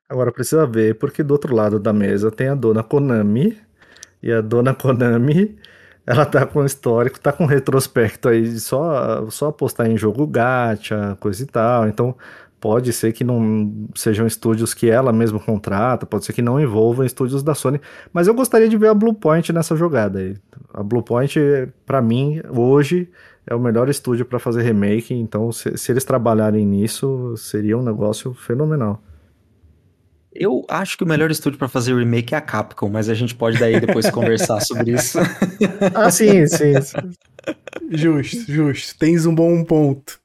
Agora 0.08 0.32
precisa 0.32 0.68
ver, 0.68 0.96
porque 1.00 1.24
do 1.24 1.32
outro 1.32 1.56
lado 1.56 1.80
da 1.80 1.92
mesa 1.92 2.30
tem 2.32 2.48
a 2.48 2.56
dona 2.56 2.84
Konami, 2.84 3.58
e 4.22 4.32
a 4.32 4.42
dona 4.42 4.74
Konami, 4.74 5.58
ela 6.06 6.26
tá 6.26 6.46
com 6.46 6.64
histórico, 6.64 7.20
tá 7.20 7.32
com 7.32 7.46
retrospecto 7.46 8.30
aí 8.30 8.44
de 8.44 8.60
só, 8.60 9.30
só 9.32 9.48
apostar 9.48 9.88
em 9.88 9.98
jogo 9.98 10.28
gacha, 10.28 11.18
coisa 11.20 11.42
e 11.44 11.46
tal. 11.48 11.88
Então 11.88 12.16
pode 12.60 12.94
ser 12.94 13.14
que 13.14 13.24
não 13.24 13.88
sejam 13.96 14.26
estúdios 14.28 14.74
que 14.74 14.90
ela 14.90 15.12
mesma 15.12 15.40
contrata, 15.40 16.06
pode 16.06 16.26
ser 16.26 16.34
que 16.34 16.42
não 16.42 16.60
envolvam 16.60 17.06
estúdios 17.06 17.44
da 17.44 17.54
Sony, 17.56 17.80
mas 18.14 18.28
eu 18.28 18.34
gostaria 18.34 18.70
de 18.70 18.78
ver 18.78 18.90
a 18.90 18.94
Bluepoint 18.94 19.52
nessa 19.54 19.76
jogada 19.76 20.20
aí. 20.20 20.36
A 20.74 20.84
Bluepoint, 20.84 21.40
pra 21.86 22.02
mim, 22.02 22.42
hoje 22.50 23.10
é 23.46 23.54
o 23.56 23.60
melhor 23.60 23.90
estúdio 23.90 24.26
pra 24.26 24.40
fazer 24.40 24.64
remake, 24.64 25.14
então 25.14 25.52
se, 25.52 25.78
se 25.78 25.92
eles 25.92 26.04
trabalharem 26.04 26.66
nisso, 26.66 27.36
seria 27.38 27.78
um 27.78 27.84
negócio 27.84 28.34
fenomenal. 28.34 29.02
Eu 30.36 30.66
acho 30.68 30.98
que 30.98 31.04
o 31.04 31.08
melhor 31.08 31.32
estúdio 31.32 31.58
pra 31.58 31.70
fazer 31.70 31.96
remake 31.96 32.36
é 32.36 32.38
a 32.38 32.42
Capcom, 32.42 32.90
mas 32.90 33.08
a 33.08 33.14
gente 33.14 33.34
pode 33.34 33.58
daí 33.58 33.80
depois 33.80 34.10
conversar 34.10 34.60
sobre 34.66 34.92
isso. 34.92 35.18
Ah, 35.94 36.12
sim, 36.12 36.46
sim. 36.46 36.82
sim. 36.82 36.98
Justo, 37.90 38.52
justo. 38.52 39.00
Tens 39.00 39.26
um 39.26 39.34
bom 39.34 39.64
ponto. 39.64 40.20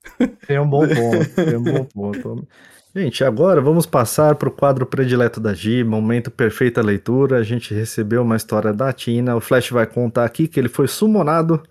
Tem 0.49 0.59
um 0.59 0.69
bom 0.69 0.87
ponto, 0.89 1.35
tem 1.35 1.57
um 1.57 1.63
bom 1.63 1.85
ponto. 2.13 2.49
Gente, 2.95 3.23
agora 3.23 3.61
vamos 3.61 3.87
passar 3.87 4.35
para 4.35 4.49
o 4.49 4.53
quadro 4.53 4.85
predileto 4.85 5.39
da 5.39 5.55
Gi, 5.55 5.85
momento 5.85 6.29
perfeita 6.29 6.83
leitura. 6.83 7.39
A 7.39 7.43
gente 7.45 7.73
recebeu 7.73 8.23
uma 8.23 8.37
história 8.37 8.73
da 8.73 8.93
Tina. 8.93 9.37
O 9.37 9.41
Flash 9.41 9.71
vai 9.71 9.87
contar 9.87 10.25
aqui 10.25 10.49
que 10.49 10.59
ele 10.59 10.69
foi 10.69 10.89
sumonado. 10.89 11.63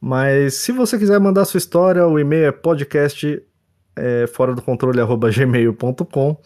Mas 0.00 0.54
se 0.54 0.70
você 0.70 0.96
quiser 0.96 1.18
mandar 1.18 1.44
sua 1.44 1.58
história, 1.58 2.06
o 2.06 2.20
e-mail 2.20 2.44
é 2.44 2.52
podcast 2.52 3.42
é, 3.96 4.26
fora 4.28 4.54
do 4.54 4.62
controle 4.62 5.00
arroba 5.00 5.28
gmail.com. 5.28 6.36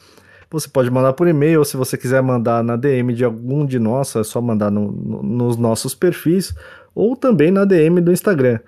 Você 0.51 0.69
pode 0.69 0.91
mandar 0.91 1.13
por 1.13 1.29
e-mail, 1.29 1.59
ou 1.59 1.65
se 1.65 1.77
você 1.77 1.97
quiser 1.99 2.23
mandar 2.23 2.65
na 2.65 2.75
DM 2.77 3.13
de 3.13 3.23
algum 3.25 3.67
de 3.67 3.79
nós, 3.79 4.17
é 4.17 4.25
só 4.25 4.41
mandar 4.41 4.71
no- 4.71 4.91
no- 4.91 5.23
nos 5.23 5.57
nossos 5.59 5.95
perfis, 5.95 6.55
ou 6.95 7.15
também 7.15 7.51
na 7.51 7.65
DM 7.67 8.01
do 8.01 8.11
Instagram. 8.13 8.59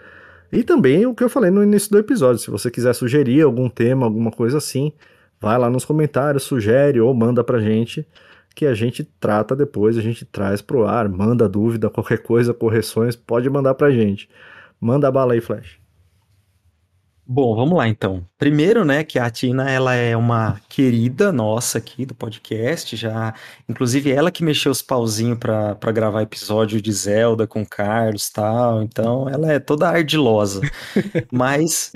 E 0.52 0.62
também 0.62 1.06
o 1.06 1.14
que 1.14 1.24
eu 1.24 1.28
falei 1.30 1.50
no 1.50 1.62
início 1.62 1.90
do 1.90 1.98
episódio, 1.98 2.38
se 2.38 2.50
você 2.50 2.70
quiser 2.70 2.92
sugerir 2.92 3.42
algum 3.42 3.68
tema, 3.68 4.04
alguma 4.04 4.30
coisa 4.30 4.58
assim, 4.58 4.92
vai 5.40 5.56
lá 5.58 5.70
nos 5.70 5.84
comentários, 5.84 6.42
sugere 6.42 7.00
ou 7.00 7.14
manda 7.14 7.42
pra 7.42 7.58
gente. 7.60 8.06
que 8.52 8.66
a 8.66 8.74
gente 8.74 9.04
trata 9.20 9.54
depois, 9.54 9.96
a 9.96 10.02
gente 10.02 10.24
traz 10.24 10.60
pro 10.60 10.84
ar, 10.84 11.08
manda 11.08 11.48
dúvida, 11.48 11.88
qualquer 11.88 12.18
coisa, 12.18 12.52
correções, 12.52 13.14
pode 13.14 13.48
mandar 13.48 13.74
pra 13.74 13.92
gente. 13.92 14.28
Manda 14.80 15.06
a 15.06 15.10
bala 15.10 15.34
aí, 15.34 15.40
Flash. 15.40 15.78
Bom, 17.32 17.54
vamos 17.54 17.78
lá 17.78 17.86
então. 17.86 18.26
Primeiro, 18.36 18.84
né, 18.84 19.04
que 19.04 19.16
a 19.16 19.30
Tina, 19.30 19.70
ela 19.70 19.94
é 19.94 20.16
uma 20.16 20.60
querida 20.68 21.30
nossa 21.30 21.78
aqui 21.78 22.04
do 22.04 22.12
podcast, 22.12 22.96
já, 22.96 23.32
inclusive 23.68 24.10
ela 24.10 24.32
que 24.32 24.42
mexeu 24.42 24.72
os 24.72 24.82
pauzinhos 24.82 25.38
pra, 25.38 25.76
pra 25.76 25.92
gravar 25.92 26.22
episódio 26.22 26.82
de 26.82 26.92
Zelda 26.92 27.46
com 27.46 27.64
Carlos 27.64 28.26
e 28.26 28.32
tal, 28.32 28.82
então 28.82 29.28
ela 29.28 29.52
é 29.52 29.60
toda 29.60 29.88
ardilosa. 29.88 30.60
Mas 31.30 31.92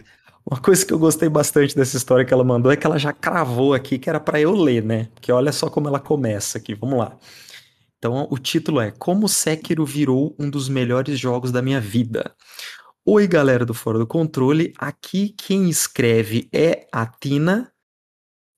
uma 0.46 0.60
coisa 0.60 0.86
que 0.86 0.92
eu 0.92 1.00
gostei 1.00 1.28
bastante 1.28 1.74
dessa 1.74 1.96
história 1.96 2.24
que 2.24 2.32
ela 2.32 2.44
mandou 2.44 2.70
é 2.70 2.76
que 2.76 2.86
ela 2.86 2.96
já 2.96 3.12
cravou 3.12 3.74
aqui 3.74 3.98
que 3.98 4.08
era 4.08 4.20
pra 4.20 4.40
eu 4.40 4.52
ler, 4.52 4.84
né? 4.84 5.08
Porque 5.16 5.32
olha 5.32 5.50
só 5.50 5.68
como 5.68 5.88
ela 5.88 5.98
começa 5.98 6.58
aqui, 6.58 6.76
vamos 6.76 6.96
lá. 6.96 7.16
Então, 7.98 8.28
o 8.30 8.38
título 8.38 8.80
é 8.80 8.92
Como 8.92 9.28
Sekiro 9.28 9.84
virou 9.84 10.32
um 10.38 10.48
dos 10.48 10.68
melhores 10.68 11.18
jogos 11.18 11.50
da 11.50 11.60
minha 11.60 11.80
vida. 11.80 12.32
Oi, 13.06 13.26
galera 13.26 13.66
do 13.66 13.74
Fora 13.74 13.98
do 13.98 14.06
Controle. 14.06 14.72
Aqui 14.78 15.28
quem 15.28 15.68
escreve 15.68 16.48
é 16.50 16.86
a 16.90 17.04
Tina. 17.04 17.70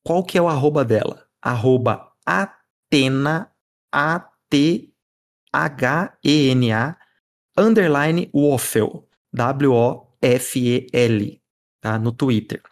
Qual 0.04 0.22
que 0.22 0.38
é 0.38 0.40
o 0.40 0.46
arroba 0.46 0.84
dela? 0.84 1.26
Arroba 1.42 2.12
Atena, 2.24 3.50
A-T-H-E-N-A, 3.90 4.86
underline 7.58 8.30
Waffle, 8.32 9.02
W-O-F-E-L, 9.32 9.82
tá? 11.80 11.98
No 11.98 12.12
Twitter. 12.12 12.62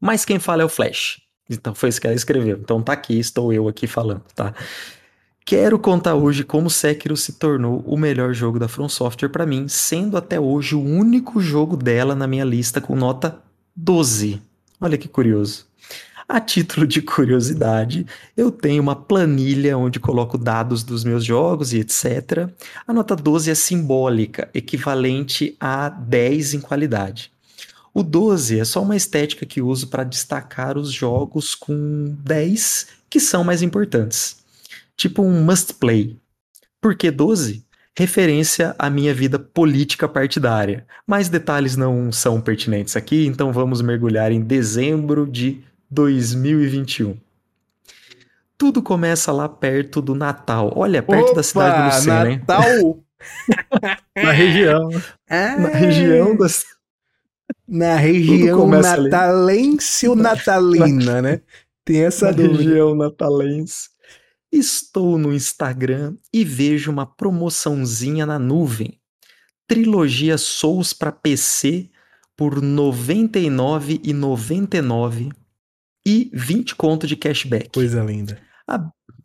Mas 0.00 0.24
quem 0.24 0.38
fala 0.38 0.62
é 0.62 0.64
o 0.64 0.68
Flash. 0.70 1.20
Então 1.50 1.74
foi 1.74 1.90
isso 1.90 2.00
que 2.00 2.06
ela 2.06 2.16
escreveu. 2.16 2.56
Então 2.56 2.82
tá 2.82 2.94
aqui, 2.94 3.18
estou 3.18 3.52
eu 3.52 3.68
aqui 3.68 3.86
falando, 3.86 4.24
tá? 4.34 4.54
Quero 5.44 5.78
contar 5.78 6.14
hoje 6.14 6.44
como 6.44 6.70
Sekiro 6.70 7.16
se 7.16 7.32
tornou 7.32 7.82
o 7.86 7.96
melhor 7.96 8.32
jogo 8.32 8.58
da 8.58 8.68
From 8.68 8.88
Software 8.88 9.30
para 9.30 9.46
mim, 9.46 9.66
sendo 9.66 10.16
até 10.16 10.38
hoje 10.38 10.76
o 10.76 10.80
único 10.80 11.40
jogo 11.40 11.76
dela 11.76 12.14
na 12.14 12.26
minha 12.26 12.44
lista 12.44 12.80
com 12.80 12.94
nota 12.94 13.42
12. 13.74 14.40
Olha 14.80 14.96
que 14.96 15.08
curioso. 15.08 15.66
A 16.28 16.40
título 16.40 16.86
de 16.86 17.02
curiosidade, 17.02 18.06
eu 18.36 18.52
tenho 18.52 18.80
uma 18.80 18.94
planilha 18.94 19.76
onde 19.76 19.98
coloco 19.98 20.38
dados 20.38 20.84
dos 20.84 21.02
meus 21.02 21.24
jogos 21.24 21.72
e 21.72 21.80
etc. 21.80 22.48
A 22.86 22.92
nota 22.92 23.16
12 23.16 23.50
é 23.50 23.54
simbólica, 23.56 24.48
equivalente 24.54 25.56
a 25.58 25.88
10 25.88 26.54
em 26.54 26.60
qualidade. 26.60 27.32
O 27.92 28.04
12 28.04 28.60
é 28.60 28.64
só 28.64 28.80
uma 28.80 28.94
estética 28.94 29.44
que 29.44 29.60
uso 29.60 29.88
para 29.88 30.04
destacar 30.04 30.78
os 30.78 30.92
jogos 30.92 31.56
com 31.56 32.14
10 32.22 32.86
que 33.08 33.18
são 33.18 33.42
mais 33.42 33.62
importantes 33.62 34.39
tipo 35.00 35.22
um 35.22 35.42
must 35.42 35.74
play. 35.74 36.18
Por 36.80 36.94
que 36.94 37.10
12? 37.10 37.64
Referência 37.96 38.74
à 38.78 38.90
minha 38.90 39.14
vida 39.14 39.38
política 39.38 40.06
partidária. 40.06 40.86
Mais 41.06 41.28
detalhes 41.30 41.74
não 41.74 42.12
são 42.12 42.38
pertinentes 42.40 42.96
aqui, 42.96 43.26
então 43.26 43.50
vamos 43.50 43.80
mergulhar 43.80 44.30
em 44.30 44.42
dezembro 44.42 45.26
de 45.26 45.62
2021. 45.90 47.16
Tudo 48.58 48.82
começa 48.82 49.32
lá 49.32 49.48
perto 49.48 50.02
do 50.02 50.14
Natal. 50.14 50.70
Olha, 50.76 51.02
perto 51.02 51.28
Opa, 51.28 51.34
da 51.36 51.42
cidade 51.42 51.78
do 51.78 51.96
Lucena, 51.96 52.30
hein? 52.30 52.38
Natal! 52.38 53.04
Na 54.16 54.32
região. 54.32 54.88
Ah, 55.28 55.56
Na 55.58 55.68
região 55.68 56.36
da 56.36 56.46
Na 57.66 57.96
região 57.96 58.60
começa 58.60 58.92
ali. 58.94 59.08
natalense 59.10 60.08
ou 60.08 60.14
natalina, 60.14 61.22
né? 61.22 61.40
Tem 61.86 62.04
essa 62.04 62.26
na 62.26 62.32
dúvida. 62.32 62.58
região 62.58 62.94
natalense. 62.94 63.89
Estou 64.52 65.16
no 65.16 65.32
Instagram 65.32 66.16
e 66.32 66.44
vejo 66.44 66.90
uma 66.90 67.06
promoçãozinha 67.06 68.26
na 68.26 68.36
nuvem. 68.38 69.00
Trilogia 69.66 70.36
Souls 70.36 70.92
para 70.92 71.12
PC 71.12 71.88
por 72.36 72.54
R$ 72.54 72.60
99,99 72.60 75.32
e 76.04 76.28
20 76.32 76.74
conto 76.74 77.06
de 77.06 77.14
cashback. 77.14 77.70
Coisa 77.72 78.02
linda. 78.02 78.40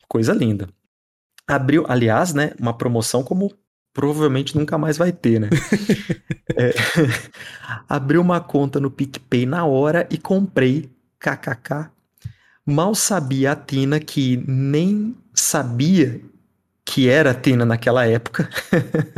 Coisa 0.07 0.34
linda. 0.34 0.69
Abriu, 1.47 1.86
aliás, 1.88 2.34
né, 2.34 2.51
uma 2.59 2.78
promoção 2.78 3.23
como 3.23 3.51
provavelmente 3.93 4.57
nunca 4.57 4.78
mais 4.78 4.97
vai 4.97 5.11
ter, 5.11 5.39
né? 5.39 5.49
É, 6.57 6.73
abriu 7.89 8.21
uma 8.21 8.39
conta 8.39 8.80
no 8.80 8.89
PicPay 8.89 9.45
na 9.45 9.65
hora 9.65 10.07
e 10.09 10.17
comprei 10.17 10.89
kkk. 11.19 11.89
Mal 12.66 12.95
sabia 12.95 13.51
a 13.51 13.55
Tina 13.55 13.99
que 13.99 14.38
nem 14.47 15.16
sabia 15.34 16.20
que 16.84 17.07
era 17.07 17.32
a 17.32 17.34
Tina 17.34 17.66
naquela 17.66 18.07
época, 18.07 18.49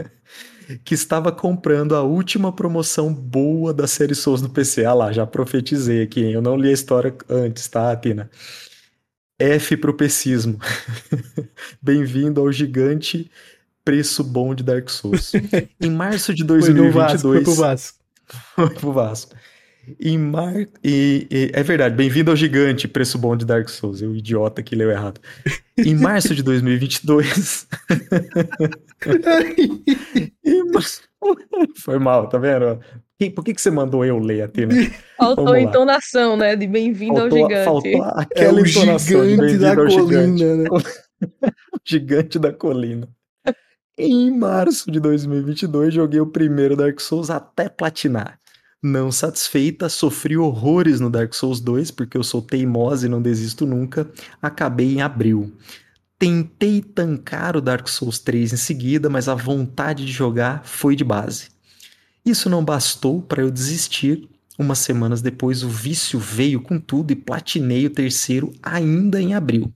que 0.84 0.93
estava 0.93 1.32
comprando 1.32 1.95
a 1.95 2.04
última 2.04 2.52
promoção 2.52 3.14
boa 3.14 3.74
da 3.74 3.88
série 3.88 4.16
Souls 4.16 4.41
do 4.41 4.50
PC. 4.50 4.84
Ah 4.84 4.93
lá, 4.93 5.12
já 5.14 5.26
profetizei 5.26 6.02
aqui, 6.02 6.26
hein? 6.26 6.34
eu 6.34 6.41
não 6.41 6.58
li 6.58 6.70
a 6.70 6.74
história 6.74 7.16
antes, 7.30 7.68
tá, 7.68 7.95
Tina? 7.95 8.30
F 9.39 9.78
pro 9.78 9.93
pecismo. 9.93 10.60
Bem-vindo 11.82 12.41
ao 12.41 12.52
gigante 12.52 13.32
preço 13.88 14.22
bom 14.22 14.54
de 14.54 14.64
Dark 14.64 14.89
Souls. 14.89 15.32
Em 15.80 15.89
março 15.89 16.34
de 16.34 16.45
Foi 16.45 16.74
no 16.74 16.91
Vasco, 16.91 17.30
foi 17.30 17.41
2022, 17.41 17.43
pro 17.43 17.56
Vasco. 17.56 18.00
foi 18.56 18.70
pro 18.72 18.91
Vasco. 18.91 19.36
Em 20.00 20.18
mar... 20.18 20.54
e, 20.84 21.28
e- 21.32 21.52
é 21.54 21.64
verdade, 21.64 21.96
bem-vindo 21.96 22.30
ao 22.32 22.38
gigante 22.38 22.88
preço 22.88 23.18
bom 23.18 23.36
de 23.38 23.46
Dark 23.46 23.70
Souls. 23.70 24.02
Eu 24.02 24.14
idiota 24.16 24.62
que 24.62 24.76
leu 24.76 24.92
errado. 24.92 25.22
Em 25.78 25.96
março 25.96 26.36
de 26.36 26.44
2022. 26.44 27.68
Em 30.44 30.72
mar- 30.72 30.84
Foi 31.78 32.00
mal, 32.00 32.28
tá 32.30 32.38
vendo? 32.38 32.80
Por 33.34 33.44
que, 33.44 33.54
que 33.54 33.62
você 33.62 33.72
mandou 33.72 34.06
eu 34.06 34.20
ler, 34.20 34.44
Athena? 34.44 34.76
Faltou 35.18 35.54
a 35.54 35.60
entonação, 35.60 36.38
né? 36.38 36.56
De 36.56 36.68
bem-vindo 36.68 37.20
ao 37.20 37.30
gigante. 37.32 37.66
faltou 37.66 37.92
É 37.92 38.12
aquela 38.22 38.62
o 38.62 38.66
entonação 38.66 39.24
de 39.26 39.30
gigante 39.32 39.58
da 39.58 39.76
bem-vindo 39.76 39.82
ao 39.82 39.90
gigante. 39.90 40.44
colina, 40.44 40.56
né? 40.56 40.70
Gigante 41.84 42.38
da 42.38 42.54
colina. 42.54 43.10
Em 43.98 44.30
março 44.38 44.92
de 44.92 45.00
2022, 45.00 45.96
joguei 45.96 46.20
o 46.20 46.28
primeiro 46.28 46.76
Dark 46.76 47.00
Souls 47.00 47.32
até 47.32 47.68
platinar. 47.68 48.40
Não 48.82 49.11
satisfeita, 49.11 49.89
sofri 49.89 50.38
horrores 50.38 50.99
no 50.99 51.09
Dark 51.09 51.34
Souls 51.34 51.59
2, 51.59 51.89
porque 51.91 52.15
eu 52.15 52.23
sou 52.23 52.41
teimosa 52.41 53.07
e 53.07 53.09
não 53.09 53.21
desisto 53.21 53.65
nunca. 53.65 54.07
Acabei 54.41 54.93
em 54.93 55.01
abril. 55.01 55.51
Tentei 56.19 56.82
tancar 56.82 57.57
o 57.57 57.61
Dark 57.61 57.88
Souls 57.88 58.19
3 58.19 58.53
em 58.53 58.57
seguida, 58.57 59.09
mas 59.09 59.28
a 59.28 59.34
vontade 59.34 60.05
de 60.05 60.11
jogar 60.11 60.63
foi 60.63 60.95
de 60.95 61.03
base. 61.03 61.49
Isso 62.23 62.49
não 62.49 62.63
bastou 62.63 63.21
para 63.21 63.41
eu 63.41 63.49
desistir. 63.49 64.30
Umas 64.59 64.80
semanas 64.80 65.21
depois, 65.21 65.63
o 65.63 65.69
vício 65.69 66.19
veio 66.19 66.61
com 66.61 66.80
tudo 66.80 67.11
e 67.11 67.15
platinei 67.15 67.86
o 67.86 67.91
terceiro 67.91 68.53
ainda 68.61 69.21
em 69.21 69.34
abril. 69.34 69.71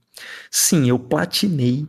Sim, 0.50 0.88
eu 0.88 0.98
platinei 0.98 1.88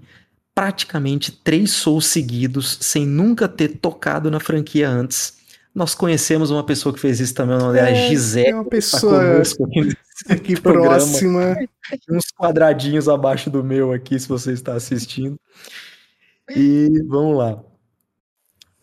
praticamente 0.54 1.32
três 1.32 1.72
Souls 1.72 2.06
seguidos 2.06 2.78
sem 2.82 3.06
nunca 3.06 3.48
ter 3.48 3.80
tocado 3.80 4.32
na 4.32 4.40
franquia 4.40 4.90
antes. 4.90 5.43
Nós 5.74 5.96
conhecemos 5.96 6.52
uma 6.52 6.64
pessoa 6.64 6.94
que 6.94 7.00
fez 7.00 7.20
isso 7.20 7.34
também, 7.34 7.56
o 7.56 7.60
nome 7.60 7.74
dela 7.74 7.90
é 7.90 8.06
É, 8.06 8.10
Gisele. 8.10 8.48
é 8.50 8.54
uma 8.56 8.64
tá 8.64 8.70
pessoa 8.70 9.20
conosco 9.20 9.68
aqui 10.30 10.54
próxima. 10.62 11.56
uns 12.10 12.26
quadradinhos 12.38 13.10
abaixo 13.10 13.50
do 13.50 13.64
meu 13.64 13.92
aqui, 13.92 14.20
se 14.20 14.28
você 14.28 14.52
está 14.52 14.74
assistindo. 14.76 15.40
E 16.56 16.90
vamos 17.08 17.38
lá. 17.38 17.60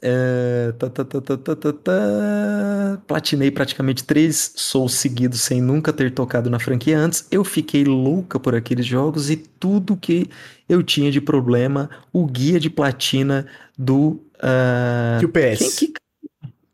É, 0.03 0.73
tá, 0.79 0.89
tá, 0.89 1.05
tá, 1.05 1.21
tá, 1.21 1.37
tá, 1.37 1.55
tá, 1.57 1.73
tá. 1.75 3.03
Platinei 3.07 3.51
praticamente 3.51 4.03
três 4.03 4.55
Souls 4.57 4.95
seguidos 4.95 5.43
sem 5.43 5.61
nunca 5.61 5.93
ter 5.93 6.11
tocado 6.11 6.49
na 6.49 6.59
franquia 6.59 6.99
antes. 6.99 7.27
Eu 7.31 7.45
fiquei 7.45 7.85
louca 7.85 8.41
por 8.41 8.55
aqueles 8.55 8.87
jogos 8.87 9.29
e 9.31 9.37
tudo 9.37 9.97
que 9.97 10.27
eu 10.69 10.83
tinha 10.83 11.11
de 11.13 11.21
problema, 11.21 11.91
o 12.13 12.25
guia 12.27 12.59
de 12.59 12.71
platina 12.71 13.47
do. 13.79 14.25
ah, 14.43 15.19
Que 15.21 15.27
o 15.27 15.29
PS. 15.29 15.59
quem 15.79 15.93
que- 15.93 16.01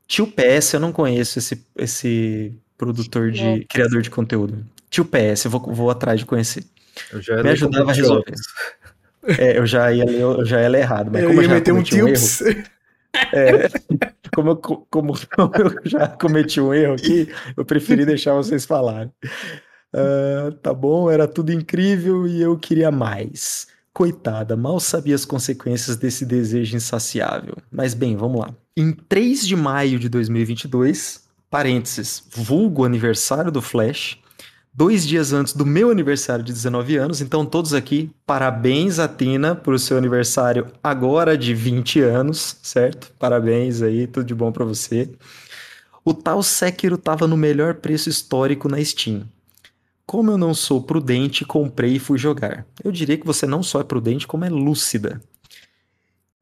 Tio 0.07 0.27
PS, 0.27 0.75
eu 0.75 0.81
não 0.81 0.93
conheço 0.93 1.39
esse, 1.39 1.65
esse 1.77 2.57
produtor 2.79 3.31
de. 3.31 3.65
Criador 3.69 4.03
de 4.03 4.11
conteúdo. 4.11 4.65
Tio 4.89 5.05
PS, 5.05 5.45
eu 5.45 5.51
vou, 5.51 5.61
vou 5.75 5.91
atrás 5.91 6.21
de 6.21 6.27
conhecer. 6.27 6.65
Eu 7.13 7.21
já 7.21 7.43
Me 7.43 7.51
ajudava 7.51 7.91
a 7.91 7.95
resolver. 7.95 8.35
É, 9.39 9.59
eu 9.59 9.67
já 9.67 9.93
ia 9.93 10.05
ler, 10.05 10.21
eu 10.21 10.45
já 10.45 10.63
ia 10.63 10.69
ler 10.69 10.79
errado, 10.81 11.11
mas 11.13 11.23
Eu 11.23 11.29
como 11.29 11.41
eu 11.41 11.45
já 11.45 11.55
meter 11.55 11.73
um 11.73 11.77
cometi 11.77 12.03
um 12.03 12.09
erro, 12.09 12.67
é, 13.33 13.69
como, 14.35 14.51
eu, 14.51 14.57
como, 14.57 15.15
como 15.35 15.53
eu 15.57 15.81
já 15.85 16.07
cometi 16.07 16.61
um 16.61 16.73
erro 16.73 16.95
aqui, 16.95 17.29
eu 17.57 17.65
preferi 17.65 18.07
deixar 18.07 18.35
vocês 18.35 18.65
falarem. 18.65 19.11
Ah, 19.93 20.53
tá 20.63 20.75
bom, 20.75 21.11
era 21.11 21.27
tudo 21.27 21.53
incrível 21.53 22.27
e 22.29 22.43
eu 22.43 22.59
queria 22.59 22.91
mais. 22.91 23.67
Coitada, 23.97 24.59
mal 24.59 24.79
sabia 24.79 25.15
as 25.15 25.25
consequências 25.25 25.97
desse 25.97 26.27
desejo 26.27 26.77
insaciável. 26.77 27.57
Mas 27.73 27.95
bem, 27.95 28.15
vamos 28.15 28.43
lá. 28.43 28.51
Em 28.77 28.93
3 28.93 29.47
de 29.47 29.57
maio 29.57 29.99
de 29.99 30.07
2022, 30.11 31.23
parênteses, 31.49 32.23
vulgo 32.31 32.85
aniversário 32.85 33.51
do 33.51 33.63
Flash, 33.63 34.19
dois 34.71 35.07
dias 35.07 35.33
antes 35.33 35.55
do 35.55 35.65
meu 35.65 35.91
aniversário 35.91 36.45
de 36.45 36.53
19 36.53 36.99
anos. 36.99 37.23
Então, 37.23 37.47
todos 37.47 37.73
aqui, 37.73 38.11
parabéns 38.27 38.99
a 38.99 39.09
Tina 39.09 39.55
por 39.55 39.81
seu 39.81 39.97
aniversário 39.97 40.67
agora 40.85 41.35
de 41.35 41.55
20 41.55 42.01
anos, 42.01 42.59
certo? 42.63 43.11
Parabéns 43.19 43.81
aí, 43.81 44.07
tudo 44.07 44.27
de 44.27 44.35
bom 44.35 44.53
para 44.53 44.67
você. 44.67 45.09
O 46.05 46.13
tal 46.13 46.43
Sekiro 46.43 46.99
tava 46.99 47.27
no 47.27 47.35
melhor 47.35 47.77
preço 47.77 48.11
histórico 48.11 48.69
na 48.69 48.85
Steam. 48.85 49.27
Como 50.07 50.31
eu 50.31 50.39
não 50.39 50.55
sou 50.55 50.81
prudente, 50.81 51.45
comprei 51.45 51.97
e 51.97 51.99
fui 51.99 52.17
jogar. 52.17 52.65
Eu 52.83 52.93
diria 52.93 53.19
que 53.19 53.27
você 53.27 53.45
não 53.45 53.63
só 53.63 53.81
é 53.81 53.85
prudente, 53.85 54.27
como 54.27 54.45
é 54.45 54.49
lúcida. 54.49 55.21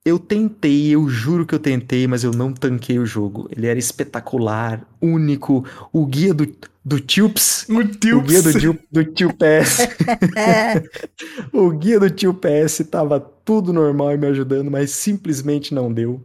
Eu 0.05 0.19
tentei, 0.19 0.91
eu 0.91 1.09
juro 1.09 1.47
que 1.47 1.55
eu 1.55 1.59
tentei, 1.59 2.07
mas 2.07 2.25
eu 2.25 2.31
não 2.31 2.53
tanquei 2.53 2.99
o 2.99 3.07
jogo. 3.07 3.49
Ele 3.51 3.67
era 3.67 3.79
espetacular, 3.79 4.87
único. 5.01 5.65
O 5.91 6.05
guia 6.05 6.35
do, 6.35 6.47
do 6.85 7.01
Tilps. 7.01 7.67
O, 7.71 7.79
o 7.79 8.21
guia 8.21 8.43
do, 8.43 8.53
tio, 8.59 8.79
do 8.93 9.03
Tio 9.03 9.31
PS. 9.33 9.79
o 11.51 11.71
guia 11.71 11.99
do 11.99 12.11
Tio 12.11 12.35
PS 12.35 12.87
tava 12.91 13.19
tudo 13.19 13.73
normal 13.73 14.13
e 14.13 14.19
me 14.19 14.27
ajudando, 14.27 14.71
mas 14.71 14.91
simplesmente 14.91 15.73
não 15.73 15.91
deu. 15.91 16.23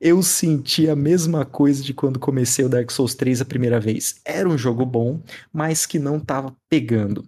Eu 0.00 0.22
senti 0.22 0.88
a 0.88 0.96
mesma 0.96 1.44
coisa 1.44 1.82
de 1.82 1.92
quando 1.92 2.18
comecei 2.18 2.64
o 2.64 2.68
Dark 2.68 2.90
Souls 2.90 3.14
3 3.14 3.42
a 3.42 3.44
primeira 3.44 3.78
vez. 3.78 4.14
Era 4.24 4.48
um 4.48 4.56
jogo 4.56 4.86
bom, 4.86 5.20
mas 5.52 5.84
que 5.84 5.98
não 5.98 6.18
tava 6.18 6.56
pegando. 6.70 7.24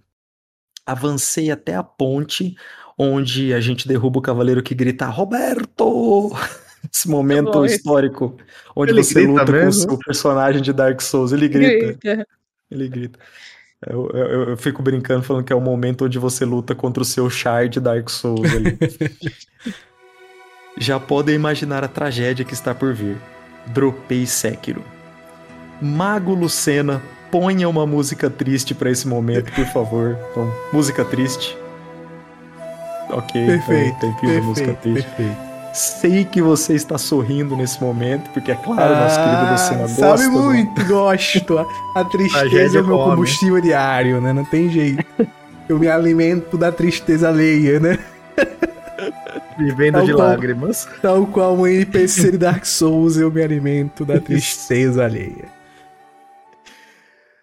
Avancei 0.86 1.50
até 1.50 1.74
a 1.74 1.82
ponte 1.82 2.56
onde 2.98 3.52
a 3.52 3.60
gente 3.60 3.86
derruba 3.86 4.18
o 4.18 4.22
cavaleiro 4.22 4.62
que 4.62 4.74
grita 4.74 5.06
Roberto! 5.06 6.30
Esse 6.92 7.08
momento 7.08 7.64
histórico 7.64 8.36
onde 8.74 8.90
Ele 8.92 9.04
você 9.04 9.24
luta 9.24 9.44
com 9.44 9.52
o 9.52 9.54
mesmo? 9.54 9.82
seu 9.82 9.98
personagem 9.98 10.60
de 10.62 10.72
Dark 10.72 11.00
Souls. 11.00 11.30
Ele 11.30 11.48
grita. 11.48 11.86
Grita. 12.02 12.26
Ele 12.70 12.88
grita. 12.88 13.18
Eu, 13.86 14.08
eu- 14.12 14.48
eu 14.50 14.56
fico 14.56 14.82
brincando 14.82 15.22
falando 15.22 15.44
que 15.44 15.52
é 15.52 15.56
o 15.56 15.60
momento 15.60 16.04
onde 16.06 16.18
você 16.18 16.44
luta 16.44 16.74
contra 16.74 17.02
o 17.02 17.06
seu 17.06 17.28
char 17.30 17.68
de 17.68 17.78
Dark 17.78 18.08
Souls 18.08 18.50
ali. 18.52 18.76
Já 20.78 20.98
podem 20.98 21.34
imaginar 21.34 21.84
a 21.84 21.88
tragédia 21.88 22.44
que 22.44 22.54
está 22.54 22.74
por 22.74 22.94
vir. 22.94 23.16
Dropei 23.66 24.26
Sekiro. 24.26 24.82
Mago 25.80 26.34
Lucena, 26.34 27.02
ponha 27.30 27.68
uma 27.68 27.86
música 27.86 28.28
triste 28.30 28.74
pra 28.74 28.90
esse 28.90 29.06
momento, 29.06 29.52
por 29.52 29.66
favor. 29.66 30.16
Então, 30.30 30.52
música 30.72 31.04
triste. 31.04 31.56
Ok, 33.10 33.44
Perfeito, 33.46 33.98
tem 34.00 34.12
tempinho 34.12 34.40
de 34.40 34.46
música 34.46 34.72
perfeito, 34.72 34.94
triste. 34.94 35.16
perfeito. 35.16 35.52
Sei 35.74 36.24
que 36.24 36.40
você 36.42 36.74
está 36.74 36.98
sorrindo 36.98 37.56
nesse 37.56 37.82
momento, 37.82 38.28
porque 38.30 38.52
é 38.52 38.54
claro, 38.54 38.94
nosso 38.94 39.18
querido 39.22 39.52
Lucena 39.52 39.84
Ah, 39.84 39.86
gosta. 39.86 40.18
sabe 40.18 40.28
muito, 40.28 40.84
gosto. 40.86 41.58
A, 41.58 42.00
a 42.00 42.04
tristeza 42.04 42.48
Tragédia 42.50 42.78
é 42.78 42.82
o 42.82 42.86
meu 42.86 42.96
come. 42.98 43.10
combustível 43.10 43.60
diário, 43.60 44.20
né? 44.20 44.32
Não 44.32 44.44
tem 44.44 44.68
jeito. 44.70 45.04
Eu 45.68 45.78
me 45.78 45.88
alimento 45.88 46.56
da 46.58 46.70
tristeza 46.72 47.28
alheia, 47.28 47.80
né? 47.80 47.98
Vivendo 49.58 49.94
Tal 49.94 50.06
de 50.06 50.12
qual- 50.14 50.28
lágrimas. 50.28 50.88
Tal 51.00 51.26
qual 51.26 51.56
um 51.56 51.66
NPC 51.66 52.32
de 52.32 52.38
Dark 52.38 52.64
Souls, 52.64 53.16
eu 53.16 53.30
me 53.30 53.42
alimento 53.42 54.04
da 54.04 54.18
tristeza 54.20 55.04
alheia. 55.04 55.48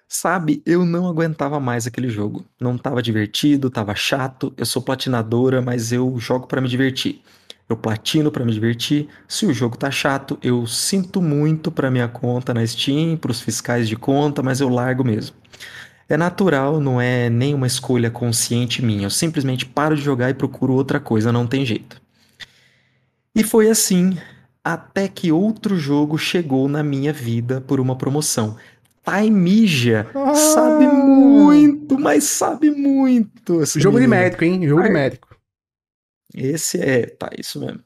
Sabe, 0.07 0.63
eu 0.65 0.83
não 0.85 1.07
aguentava 1.07 1.59
mais 1.59 1.85
aquele 1.85 2.09
jogo. 2.09 2.43
Não 2.59 2.77
tava 2.77 3.01
divertido, 3.01 3.69
tava 3.69 3.93
chato. 3.93 4.51
Eu 4.57 4.65
sou 4.65 4.81
platinadora, 4.81 5.61
mas 5.61 5.91
eu 5.91 6.17
jogo 6.17 6.47
pra 6.47 6.59
me 6.59 6.67
divertir. 6.67 7.21
Eu 7.69 7.77
platino 7.77 8.31
pra 8.31 8.43
me 8.43 8.51
divertir. 8.51 9.07
Se 9.27 9.45
o 9.45 9.53
jogo 9.53 9.77
tá 9.77 9.91
chato, 9.91 10.39
eu 10.41 10.65
sinto 10.65 11.21
muito 11.21 11.71
pra 11.71 11.91
minha 11.91 12.07
conta 12.07 12.55
na 12.55 12.65
Steam, 12.65 13.15
pros 13.17 13.39
fiscais 13.39 13.87
de 13.87 13.95
conta, 13.95 14.41
mas 14.41 14.59
eu 14.59 14.69
largo 14.69 15.03
mesmo. 15.03 15.35
É 16.09 16.17
natural, 16.17 16.79
não 16.81 16.99
é 16.99 17.29
nenhuma 17.29 17.67
escolha 17.67 18.09
consciente 18.09 18.83
minha. 18.83 19.05
Eu 19.05 19.09
simplesmente 19.11 19.63
paro 19.65 19.95
de 19.95 20.01
jogar 20.01 20.31
e 20.31 20.33
procuro 20.33 20.73
outra 20.73 20.99
coisa, 20.99 21.31
não 21.31 21.45
tem 21.45 21.63
jeito. 21.63 22.01
E 23.35 23.43
foi 23.43 23.69
assim 23.69 24.17
até 24.63 25.07
que 25.07 25.31
outro 25.31 25.77
jogo 25.77 26.17
chegou 26.17 26.67
na 26.67 26.83
minha 26.83 27.13
vida 27.13 27.61
por 27.61 27.79
uma 27.79 27.95
promoção. 27.95 28.57
Taimija 29.03 30.07
Ah. 30.13 30.33
sabe 30.35 30.87
muito, 30.87 31.97
mas 31.97 32.23
sabe 32.23 32.69
muito. 32.71 33.63
Jogo 33.77 33.99
de 33.99 34.07
médico, 34.07 34.43
hein? 34.43 34.67
Jogo 34.67 34.83
de 34.83 34.89
médico. 34.89 35.29
Esse 36.35 36.79
é, 36.79 37.05
tá, 37.05 37.29
isso 37.37 37.59
mesmo. 37.59 37.83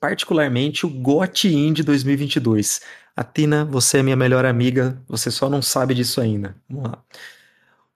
Particularmente 0.00 0.84
o 0.84 0.90
GOT 0.90 1.48
Indie 1.48 1.82
2022. 1.82 2.80
Atina, 3.16 3.64
você 3.64 3.98
é 3.98 4.02
minha 4.02 4.16
melhor 4.16 4.44
amiga, 4.44 5.02
você 5.08 5.30
só 5.30 5.48
não 5.48 5.62
sabe 5.62 5.94
disso 5.94 6.20
ainda. 6.20 6.54
Vamos 6.68 6.90
lá. 6.90 7.02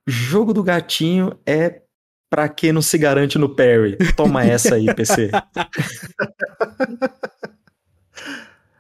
Jogo 0.07 0.55
do 0.55 0.63
gatinho 0.63 1.39
é 1.45 1.83
pra 2.31 2.49
quem 2.49 2.73
não 2.73 2.81
se 2.81 2.97
garante 2.97 3.37
no 3.37 3.55
parry. 3.55 3.99
Toma 4.17 4.45
essa 4.45 4.77
aí, 4.77 4.87
PC. 4.95 5.31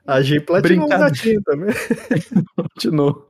A 0.07 0.23
G 0.23 0.41
platinou 0.41 0.87
um 0.87 0.89
gatinho 0.89 1.43
também. 1.43 1.75
Continuou. 2.57 3.29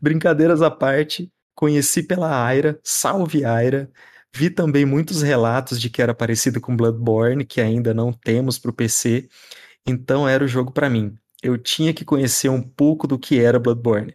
Brincadeiras 0.00 0.62
à 0.62 0.70
parte, 0.70 1.30
conheci 1.54 2.02
pela 2.02 2.44
Aira, 2.46 2.78
salve 2.82 3.44
Aira. 3.44 3.90
Vi 4.34 4.48
também 4.48 4.86
muitos 4.86 5.22
relatos 5.22 5.78
de 5.80 5.90
que 5.90 6.00
era 6.00 6.14
parecido 6.14 6.60
com 6.60 6.76
Bloodborne, 6.76 7.44
que 7.44 7.60
ainda 7.60 7.92
não 7.92 8.12
temos 8.12 8.58
para 8.58 8.70
o 8.70 8.74
PC. 8.74 9.28
Então 9.86 10.26
era 10.26 10.42
o 10.42 10.48
jogo 10.48 10.72
para 10.72 10.88
mim. 10.88 11.14
Eu 11.42 11.58
tinha 11.58 11.92
que 11.92 12.04
conhecer 12.04 12.48
um 12.48 12.62
pouco 12.62 13.06
do 13.06 13.18
que 13.18 13.40
era 13.40 13.58
Bloodborne. 13.58 14.14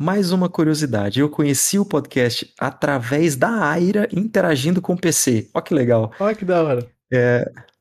Mais 0.00 0.30
uma 0.30 0.48
curiosidade, 0.48 1.18
eu 1.20 1.28
conheci 1.28 1.78
o 1.78 1.84
podcast 1.84 2.52
através 2.58 3.34
da 3.34 3.68
Aira 3.68 4.08
interagindo 4.12 4.80
com 4.80 4.92
o 4.94 5.00
PC. 5.00 5.48
Olha 5.52 5.62
que 5.64 5.74
legal. 5.74 6.12
Olha 6.20 6.34
que 6.34 6.44
da 6.44 6.62
hora. 6.62 6.86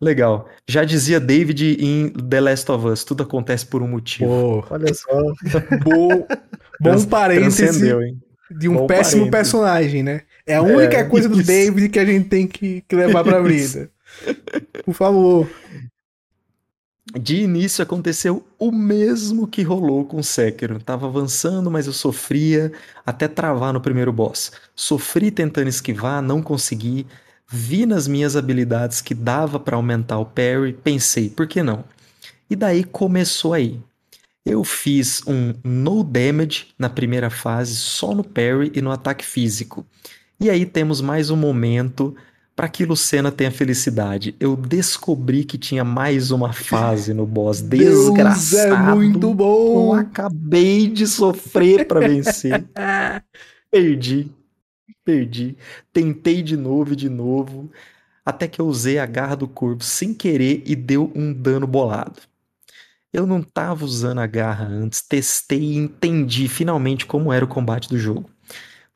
Legal. 0.01 0.47
Já 0.67 0.83
dizia 0.83 1.19
David 1.19 1.77
em 1.79 2.09
The 2.09 2.41
Last 2.41 2.71
of 2.71 2.87
Us, 2.87 3.03
tudo 3.03 3.23
acontece 3.23 3.65
por 3.65 3.83
um 3.83 3.87
motivo. 3.87 4.63
Pô, 4.63 4.73
Olha 4.73 4.93
só. 4.93 5.11
bom, 5.83 6.25
bom 6.81 7.05
parêntese 7.05 7.95
de 8.49 8.69
um 8.69 8.75
bom 8.75 8.87
péssimo 8.87 9.23
parêntese. 9.29 9.31
personagem, 9.31 10.03
né? 10.03 10.21
É 10.45 10.55
a 10.55 10.61
única 10.61 10.97
É, 10.97 11.03
coisa 11.03 11.27
do 11.29 11.37
isso. 11.39 11.47
David 11.47 11.89
que 11.89 11.99
a 11.99 12.05
gente 12.05 12.29
tem 12.29 12.47
que, 12.47 12.81
que 12.87 12.95
levar 12.95 13.23
pra 13.23 13.41
vida. 13.43 13.91
Por 14.85 14.93
favor. 14.93 15.47
De 17.13 17.37
início 17.41 17.81
aconteceu 17.81 18.45
o 18.59 18.71
mesmo 18.71 19.47
que 19.47 19.61
rolou 19.61 20.03
com 20.05 20.21
Sekiro. 20.21 20.79
Tava 20.79 21.07
avançando, 21.07 21.71
mas 21.71 21.87
eu 21.87 21.93
sofria 21.93 22.71
até 23.05 23.27
travar 23.27 23.71
no 23.71 23.79
primeiro 23.79 24.11
boss. 24.11 24.51
Sofri 24.75 25.31
tentando 25.31 25.69
esquivar, 25.69 26.21
não 26.21 26.41
consegui. 26.41 27.07
Vi 27.49 27.85
nas 27.85 28.07
minhas 28.07 28.35
habilidades 28.35 28.99
que 28.99 29.13
dava 29.13 29.57
pra 29.57 29.77
aumentar 29.77 30.19
o 30.19 30.25
parry, 30.25 30.73
pensei, 30.73 31.29
por 31.29 31.47
que 31.47 31.63
não? 31.63 31.85
E 32.49 32.55
daí 32.55 32.83
começou 32.83 33.53
aí. 33.53 33.79
Eu 34.45 34.63
fiz 34.63 35.21
um 35.25 35.53
no 35.63 36.03
damage 36.03 36.67
na 36.77 36.89
primeira 36.89 37.29
fase, 37.29 37.75
só 37.75 38.13
no 38.13 38.23
parry 38.23 38.71
e 38.75 38.81
no 38.81 38.91
ataque 38.91 39.25
físico. 39.25 39.85
E 40.39 40.49
aí 40.49 40.65
temos 40.65 41.01
mais 41.01 41.29
um 41.29 41.37
momento 41.37 42.15
para 42.57 42.67
que 42.67 42.85
Lucena 42.85 43.31
tenha 43.31 43.51
felicidade. 43.51 44.35
Eu 44.39 44.55
descobri 44.55 45.43
que 45.45 45.59
tinha 45.59 45.83
mais 45.83 46.31
uma 46.31 46.51
fase 46.51 47.13
no 47.13 47.23
boss. 47.23 47.61
Deus 47.61 48.07
Desgraçado. 48.07 48.73
é 48.73 48.95
muito 48.95 49.27
Eu 49.27 49.33
bom. 49.35 49.93
acabei 49.93 50.87
de 50.87 51.05
sofrer 51.05 51.85
para 51.85 51.99
vencer. 51.99 52.65
Perdi. 53.69 54.31
Perdi. 55.05 55.55
Tentei 55.93 56.41
de 56.41 56.57
novo 56.57 56.93
e 56.93 56.95
de 56.95 57.09
novo. 57.09 57.69
Até 58.25 58.47
que 58.47 58.59
eu 58.59 58.65
usei 58.65 58.97
a 58.97 59.05
garra 59.05 59.35
do 59.35 59.47
corpo 59.47 59.83
sem 59.83 60.11
querer 60.11 60.63
e 60.65 60.75
deu 60.75 61.11
um 61.13 61.31
dano 61.31 61.67
bolado. 61.67 62.19
Eu 63.13 63.27
não 63.27 63.43
tava 63.43 63.85
usando 63.85 64.17
a 64.17 64.25
garra 64.25 64.65
antes, 64.65 65.03
testei 65.03 65.61
e 65.61 65.77
entendi 65.77 66.47
finalmente 66.47 67.05
como 67.05 67.31
era 67.31 67.45
o 67.45 67.47
combate 67.47 67.87
do 67.87 67.99
jogo. 67.99 68.27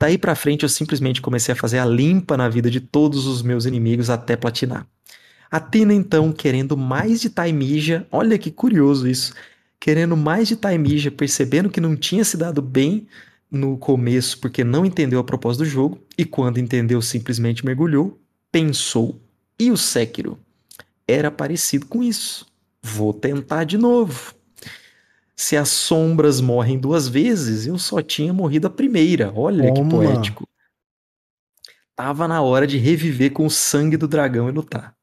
Daí 0.02 0.18
pra 0.18 0.34
frente 0.34 0.64
eu 0.64 0.68
simplesmente 0.68 1.22
comecei 1.22 1.52
a 1.52 1.56
fazer 1.56 1.78
a 1.78 1.84
limpa 1.84 2.36
na 2.36 2.48
vida 2.48 2.68
de 2.68 2.80
todos 2.80 3.24
os 3.24 3.40
meus 3.40 3.66
inimigos 3.66 4.10
até 4.10 4.34
platinar. 4.34 4.84
Athena 5.48 5.94
então, 5.94 6.32
querendo 6.32 6.76
mais 6.76 7.20
de 7.20 7.30
Taimija, 7.30 8.04
olha 8.10 8.36
que 8.36 8.50
curioso 8.50 9.06
isso, 9.06 9.32
querendo 9.78 10.16
mais 10.16 10.48
de 10.48 10.56
Taimija, 10.56 11.08
percebendo 11.08 11.70
que 11.70 11.80
não 11.80 11.94
tinha 11.94 12.24
se 12.24 12.36
dado 12.36 12.60
bem 12.60 13.06
no 13.48 13.78
começo 13.78 14.40
porque 14.40 14.64
não 14.64 14.84
entendeu 14.84 15.20
a 15.20 15.24
proposta 15.24 15.62
do 15.62 15.70
jogo 15.70 16.00
e 16.18 16.24
quando 16.24 16.58
entendeu 16.58 17.00
simplesmente 17.00 17.64
mergulhou, 17.64 18.18
pensou, 18.50 19.20
e 19.56 19.70
o 19.70 19.76
Sekiro? 19.76 20.36
Era 21.06 21.30
parecido 21.30 21.86
com 21.86 22.02
isso. 22.02 22.44
Vou 22.82 23.14
tentar 23.14 23.62
de 23.62 23.78
novo. 23.78 24.34
Se 25.42 25.56
as 25.56 25.70
sombras 25.70 26.40
morrem 26.40 26.78
duas 26.78 27.08
vezes, 27.08 27.66
eu 27.66 27.76
só 27.76 28.00
tinha 28.00 28.32
morrido 28.32 28.68
a 28.68 28.70
primeira. 28.70 29.32
Olha 29.34 29.72
que 29.72 29.80
Toma. 29.80 29.90
poético. 29.90 30.48
Tava 31.96 32.28
na 32.28 32.40
hora 32.40 32.64
de 32.64 32.78
reviver 32.78 33.32
com 33.32 33.44
o 33.44 33.50
sangue 33.50 33.96
do 33.96 34.06
dragão 34.06 34.48
e 34.48 34.52
lutar. 34.52 34.94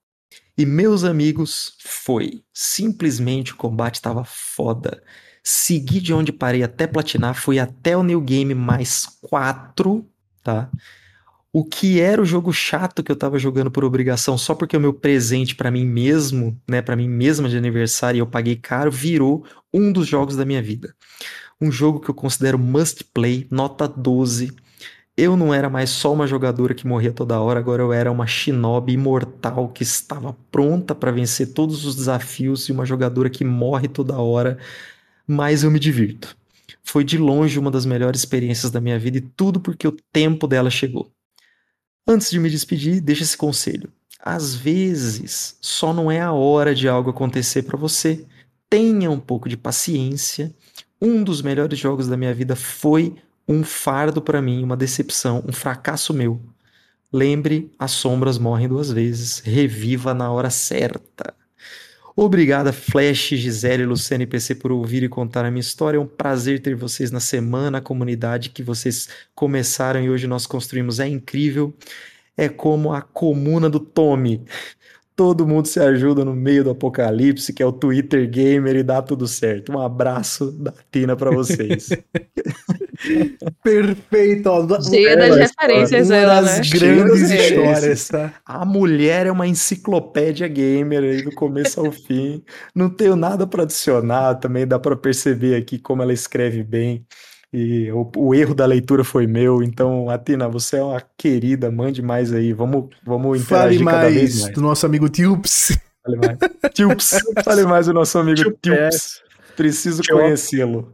E 0.58 0.66
meus 0.66 1.04
amigos, 1.04 1.76
foi. 1.82 2.42
Simplesmente 2.54 3.52
o 3.52 3.58
combate 3.58 4.02
tava 4.02 4.24
foda. 4.24 5.04
segui 5.44 6.00
de 6.00 6.14
onde 6.14 6.32
parei 6.32 6.64
até 6.64 6.88
platinar, 6.88 7.36
fui 7.36 7.60
até 7.60 7.98
o 7.98 8.04
New 8.04 8.22
Game 8.22 8.56
mais 8.56 9.06
4, 9.24 10.10
tá? 10.42 10.72
O 11.52 11.66
que 11.66 12.00
era 12.00 12.22
o 12.22 12.26
jogo 12.26 12.54
chato 12.54 13.04
que 13.04 13.12
eu 13.12 13.16
tava 13.16 13.40
jogando 13.40 13.72
por 13.72 13.84
obrigação 13.84 14.38
só 14.38 14.54
porque 14.54 14.78
o 14.78 14.80
meu 14.80 14.94
presente 14.94 15.56
para 15.56 15.72
mim 15.72 15.86
mesmo, 15.86 16.60
né, 16.68 16.82
para 16.82 16.96
mim 16.96 17.10
mesma 17.10 17.50
de 17.50 17.58
aniversário 17.58 18.18
e 18.18 18.22
eu 18.22 18.28
paguei 18.28 18.56
caro, 18.56 18.92
virou 18.92 19.44
um 19.74 19.92
dos 19.92 20.08
jogos 20.08 20.36
da 20.36 20.46
minha 20.46 20.62
vida. 20.62 20.94
Um 21.60 21.72
jogo 21.72 22.00
que 22.00 22.10
eu 22.10 22.16
considero 22.16 22.60
must 22.60 23.04
play, 23.06 23.48
nota 23.50 23.88
12 23.88 24.56
eu 25.20 25.36
não 25.36 25.54
era 25.54 25.70
mais 25.70 25.90
só 25.90 26.14
uma 26.14 26.26
jogadora 26.26 26.74
que 26.74 26.88
morria 26.88 27.12
toda 27.12 27.42
hora, 27.42 27.60
agora 27.60 27.84
eu 27.84 27.92
era 27.92 28.10
uma 28.10 28.26
shinobi 28.26 28.94
imortal 28.94 29.68
que 29.68 29.84
estava 29.84 30.32
pronta 30.50 30.96
para 30.96 31.12
vencer 31.12 31.54
todos 31.54 31.86
os 31.86 31.94
desafios 31.94 32.70
e 32.70 32.72
uma 32.72 32.86
jogadora 32.86 33.30
que 33.30 33.44
morre 33.44 33.90
toda 33.90 34.18
hora, 34.18 34.58
mas 35.28 35.64
eu 35.64 35.72
me 35.72 35.80
divirto. 35.80 36.38
Foi 36.84 37.04
de 37.04 37.18
longe 37.18 37.60
uma 37.60 37.70
das 37.70 37.86
melhores 37.86 38.22
experiências 38.22 38.72
da 38.72 38.80
minha 38.80 38.98
vida 38.98 39.18
e 39.18 39.22
tudo 39.22 39.60
porque 39.60 39.86
o 39.88 39.98
tempo 40.14 40.48
dela 40.48 40.70
chegou. 40.70 41.12
Antes 42.12 42.32
de 42.32 42.40
me 42.40 42.50
despedir, 42.50 43.02
deixa 43.02 43.22
esse 43.22 43.38
conselho. 43.38 43.88
Às 44.20 44.56
vezes, 44.56 45.56
só 45.62 45.94
não 45.94 46.10
é 46.10 46.20
a 46.20 46.32
hora 46.32 46.74
de 46.74 46.90
algo 46.90 47.12
acontecer 47.12 47.62
para 47.62 47.78
você. 47.78 48.26
Tenha 48.68 49.12
um 49.12 49.20
pouco 49.20 49.48
de 49.48 49.56
paciência. 49.56 50.52
Um 51.00 51.24
dos 51.24 51.44
melhores 51.44 51.78
jogos 51.78 52.08
da 52.08 52.18
minha 52.18 52.34
vida 52.34 52.56
foi 52.56 53.16
um 53.48 53.64
fardo 53.64 54.24
para 54.24 54.42
mim, 54.42 54.64
uma 54.64 54.76
decepção, 54.76 55.44
um 55.48 55.52
fracasso 55.52 56.12
meu. 56.12 56.42
Lembre, 57.14 57.72
as 57.78 57.92
sombras 57.92 58.40
morrem 58.40 58.68
duas 58.68 58.92
vezes. 58.92 59.38
Reviva 59.38 60.12
na 60.12 60.32
hora 60.32 60.50
certa. 60.50 61.36
Obrigada, 62.22 62.74
Flash, 62.74 63.30
Gisele, 63.30 63.86
Luciane 63.86 64.26
e 64.26 64.28
PC, 64.28 64.56
por 64.56 64.74
ouvir 64.74 65.04
e 65.04 65.08
contar 65.08 65.46
a 65.46 65.50
minha 65.50 65.62
história. 65.62 65.96
É 65.96 66.02
um 66.02 66.06
prazer 66.06 66.62
ter 66.62 66.76
vocês 66.76 67.12
na 67.12 67.22
semana. 67.22 67.78
A 67.78 67.82
comunidade 67.82 68.50
que 68.50 68.62
vocês 68.62 69.08
começaram 69.34 70.04
e 70.04 70.10
hoje 70.10 70.28
nós 70.28 70.46
construímos 70.46 71.00
é 71.00 71.08
incrível. 71.08 71.74
É 72.36 72.50
como 72.50 72.92
a 72.92 73.02
comuna 73.02 73.70
do 73.70 73.80
Tommy. 73.80 74.44
Todo 75.20 75.46
mundo 75.46 75.68
se 75.68 75.82
ajuda 75.82 76.24
no 76.24 76.34
meio 76.34 76.64
do 76.64 76.70
apocalipse, 76.70 77.52
que 77.52 77.62
é 77.62 77.66
o 77.66 77.74
Twitter 77.74 78.26
Gamer, 78.30 78.78
e 78.78 78.84
dá 78.84 79.02
tudo 79.02 79.28
certo. 79.28 79.70
Um 79.70 79.78
abraço 79.78 80.50
da 80.50 80.74
Tina 80.90 81.14
para 81.14 81.30
vocês. 81.30 81.90
Perfeito. 83.62 84.48
Ó. 84.48 84.82
Cheia 84.82 85.18
das 85.18 85.36
referências, 85.36 86.10
Uma 86.10 86.16
ela, 86.16 86.42
das 86.42 86.60
né? 86.60 86.80
grandes 86.80 87.32
histórias, 87.32 88.08
tá? 88.08 88.34
A 88.46 88.64
mulher 88.64 89.26
é 89.26 89.32
uma 89.32 89.46
enciclopédia 89.46 90.48
gamer 90.48 91.04
aí 91.04 91.22
do 91.22 91.36
começo 91.36 91.82
ao 91.82 91.92
fim. 91.92 92.42
Não 92.74 92.90
tenho 92.90 93.18
nada 93.18 93.46
para 93.46 93.64
adicionar, 93.64 94.36
também 94.36 94.66
dá 94.66 94.80
para 94.80 94.96
perceber 94.96 95.56
aqui 95.56 95.78
como 95.78 96.02
ela 96.02 96.14
escreve 96.14 96.64
bem. 96.64 97.06
E 97.52 97.92
o, 97.92 98.10
o 98.16 98.36
erro 98.36 98.54
da 98.54 98.66
leitura 98.66 99.04
foi 99.04 99.26
meu, 99.26 99.64
então, 99.64 100.08
Atina, 100.10 100.48
você 100.48 100.78
é 100.78 100.84
uma 100.84 101.02
querida, 101.18 101.72
mande 101.72 102.02
mais 102.02 102.32
aí, 102.32 102.54
vamos, 102.54 102.90
vamos 103.04 103.42
Fale 103.44 103.76
interagir 103.76 103.86
cada 103.86 104.10
vez 104.10 104.16
mais 104.16 104.42
mais. 104.42 104.54
do 104.54 104.62
nosso 104.62 104.86
amigo 104.86 105.10
Tilps. 105.10 105.80
Fale 106.04 106.18
mais. 106.18 106.38
Tilps, 106.74 107.20
fale 107.44 107.64
mais 107.64 107.88
do 107.88 107.94
nosso 107.94 108.20
amigo 108.20 108.52
Tilps. 108.62 109.22
Preciso 109.56 110.04
conhecê-lo. 110.08 110.94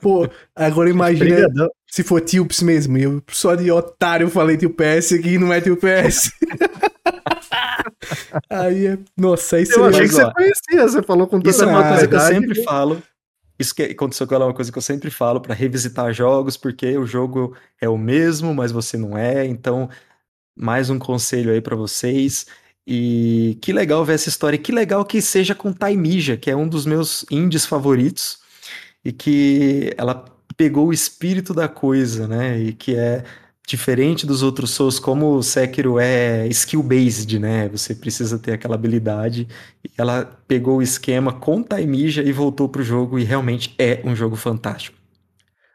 Pô, 0.00 0.28
agora 0.54 0.90
imagina 0.90 1.30
Obrigadão. 1.30 1.70
se 1.86 2.02
for 2.02 2.20
Tilps 2.20 2.60
mesmo. 2.62 2.98
Eu 2.98 3.22
só 3.30 3.54
de 3.54 3.70
otário 3.70 4.28
falei 4.28 4.56
Tio 4.56 4.70
PS 4.70 5.12
aqui 5.12 5.34
e 5.34 5.38
não 5.38 5.52
é 5.52 5.60
Tio 5.60 5.76
PS. 5.76 6.32
aí 8.50 8.86
é. 8.86 8.98
Nossa, 9.16 9.56
aí 9.56 9.64
Eu 9.70 9.84
achei 9.84 10.08
que 10.08 10.14
você 10.14 10.32
conhecia, 10.32 10.88
você 10.88 11.02
falou 11.02 11.26
com 11.26 11.40
Isso 11.44 11.62
é 11.62 11.66
uma 11.66 11.88
coisa 11.88 12.08
que 12.08 12.14
eu 12.14 12.20
sempre 12.20 12.64
falo. 12.64 13.02
Isso 13.58 13.74
que 13.74 13.82
aconteceu 13.82 14.26
com 14.26 14.34
ela 14.34 14.44
é 14.44 14.48
uma 14.48 14.54
coisa 14.54 14.70
que 14.70 14.78
eu 14.78 14.82
sempre 14.82 15.10
falo 15.10 15.40
para 15.40 15.54
revisitar 15.54 16.12
jogos, 16.12 16.56
porque 16.56 16.96
o 16.96 17.06
jogo 17.06 17.56
é 17.80 17.88
o 17.88 17.98
mesmo, 17.98 18.54
mas 18.54 18.70
você 18.70 18.96
não 18.96 19.18
é. 19.18 19.44
Então, 19.46 19.88
mais 20.56 20.90
um 20.90 20.98
conselho 20.98 21.52
aí 21.52 21.60
para 21.60 21.74
vocês. 21.74 22.46
E 22.86 23.58
que 23.60 23.72
legal 23.72 24.04
ver 24.04 24.14
essa 24.14 24.28
história. 24.28 24.56
E 24.56 24.60
que 24.60 24.72
legal 24.72 25.04
que 25.04 25.20
seja 25.20 25.54
com 25.54 25.72
Taimija, 25.72 26.36
que 26.36 26.50
é 26.50 26.56
um 26.56 26.68
dos 26.68 26.86
meus 26.86 27.24
indies 27.30 27.66
favoritos. 27.66 28.38
E 29.04 29.12
que 29.12 29.92
ela 29.96 30.24
pegou 30.56 30.88
o 30.88 30.92
espírito 30.92 31.52
da 31.54 31.68
coisa, 31.68 32.26
né? 32.28 32.58
E 32.58 32.72
que 32.72 32.94
é 32.94 33.24
diferente 33.68 34.26
dos 34.26 34.42
outros 34.42 34.70
Souls, 34.70 34.98
como 34.98 35.34
o 35.34 35.42
Sekiro 35.42 35.98
é 35.98 36.46
skill-based, 36.48 37.38
né? 37.38 37.68
Você 37.68 37.94
precisa 37.94 38.38
ter 38.38 38.52
aquela 38.52 38.74
habilidade. 38.74 39.46
E 39.84 39.90
ela 39.98 40.24
pegou 40.48 40.78
o 40.78 40.82
esquema 40.82 41.34
com 41.34 41.62
Taimija 41.62 42.22
e 42.22 42.32
voltou 42.32 42.66
pro 42.66 42.82
jogo, 42.82 43.18
e 43.18 43.24
realmente 43.24 43.74
é 43.78 44.00
um 44.04 44.16
jogo 44.16 44.36
fantástico. 44.36 44.96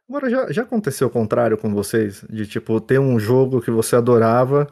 Agora, 0.10 0.28
já, 0.28 0.52
já 0.52 0.64
aconteceu 0.64 1.08
o 1.08 1.12
contrário 1.12 1.56
com 1.56 1.72
vocês? 1.72 2.26
De, 2.28 2.48
tipo, 2.48 2.82
ter 2.82 3.00
um 3.00 3.20
jogo 3.20 3.62
que 3.62 3.70
você 3.70 3.96
adorava 3.96 4.68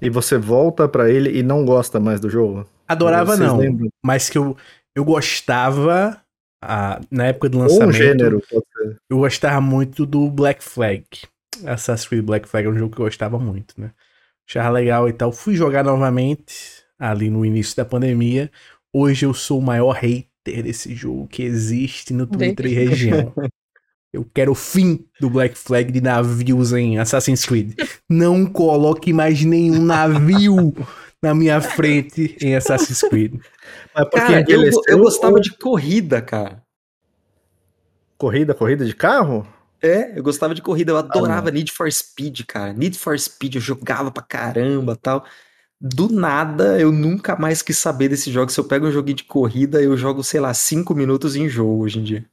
e 0.00 0.10
você 0.10 0.36
volta 0.36 0.86
pra 0.86 1.10
ele 1.10 1.38
e 1.38 1.42
não 1.42 1.64
gosta 1.64 1.98
mais 1.98 2.20
do 2.20 2.28
jogo? 2.28 2.66
Adorava 2.86 3.36
Vocês 3.36 3.48
não, 3.48 3.56
lembram? 3.56 3.88
mas 4.04 4.28
que 4.28 4.36
eu, 4.36 4.54
eu 4.94 5.02
gostava 5.02 6.20
ah, 6.62 7.00
na 7.10 7.28
época 7.28 7.48
do 7.48 7.56
Ou 7.56 7.64
lançamento. 7.64 7.88
um 7.88 7.92
gênero, 7.92 8.42
pode 8.50 8.66
ser. 8.76 8.96
Eu 9.08 9.16
gostava 9.16 9.62
muito 9.62 10.04
do 10.04 10.30
Black 10.30 10.62
Flag. 10.62 11.06
Assassin's 11.64 12.08
Creed 12.08 12.24
Black 12.24 12.48
Flag 12.48 12.66
é 12.66 12.70
um 12.70 12.78
jogo 12.78 12.94
que 12.94 13.00
eu 13.00 13.06
gostava 13.06 13.38
muito, 13.38 13.74
né? 13.80 13.92
Achava 14.48 14.70
legal 14.70 15.08
e 15.08 15.12
tal. 15.12 15.32
Fui 15.32 15.54
jogar 15.54 15.84
novamente 15.84 16.84
ali 16.98 17.30
no 17.30 17.44
início 17.44 17.76
da 17.76 17.84
pandemia. 17.84 18.50
Hoje 18.92 19.26
eu 19.26 19.34
sou 19.34 19.58
o 19.58 19.62
maior 19.62 19.92
hater 19.92 20.62
desse 20.62 20.94
jogo 20.94 21.26
que 21.26 21.42
existe 21.42 22.12
no 22.12 22.26
Twitter 22.26 22.66
e 22.66 22.74
região. 22.74 23.32
Eu 24.12 24.24
quero 24.32 24.52
o 24.52 24.54
fim 24.54 25.04
do 25.20 25.28
Black 25.28 25.58
Flag 25.58 25.92
de 25.92 26.00
navios 26.00 26.72
em 26.72 26.98
Assassin's 26.98 27.44
Creed. 27.44 27.74
Não 28.08 28.46
coloque 28.46 29.12
mais 29.12 29.44
nenhum 29.44 29.82
navio 29.82 30.72
na 31.22 31.34
minha 31.34 31.60
frente 31.60 32.34
em 32.40 32.54
Assassin's 32.56 33.02
Creed. 33.02 33.34
Mas 33.94 34.08
porque 34.08 34.26
Cara, 34.26 34.44
eu, 34.48 34.62
eu 34.88 34.98
gostava 34.98 35.34
ou 35.34 35.40
de 35.40 35.50
corrida, 35.58 36.22
cara. 36.22 36.62
corrida, 38.16 38.54
corrida 38.54 38.86
de 38.86 38.94
carro? 38.94 39.46
É, 39.82 40.18
eu 40.18 40.22
gostava 40.22 40.54
de 40.54 40.62
corrida, 40.62 40.92
eu 40.92 40.96
adorava 40.96 41.46
não. 41.50 41.52
Need 41.52 41.72
for 41.72 41.90
Speed, 41.90 42.42
cara. 42.46 42.72
Need 42.72 42.98
for 42.98 43.18
Speed, 43.18 43.56
eu 43.56 43.60
jogava 43.60 44.10
pra 44.10 44.22
caramba 44.22 44.96
tal. 44.96 45.24
Do 45.78 46.08
nada, 46.10 46.80
eu 46.80 46.90
nunca 46.90 47.36
mais 47.36 47.60
quis 47.60 47.76
saber 47.76 48.08
desse 48.08 48.30
jogo. 48.30 48.50
Se 48.50 48.58
eu 48.58 48.64
pego 48.64 48.86
um 48.86 48.90
joguinho 48.92 49.16
de 49.18 49.24
corrida, 49.24 49.82
eu 49.82 49.96
jogo, 49.96 50.24
sei 50.24 50.40
lá, 50.40 50.54
cinco 50.54 50.94
minutos 50.94 51.36
em 51.36 51.48
jogo 51.48 51.84
hoje 51.84 51.98
em 51.98 52.02
dia. 52.02 52.24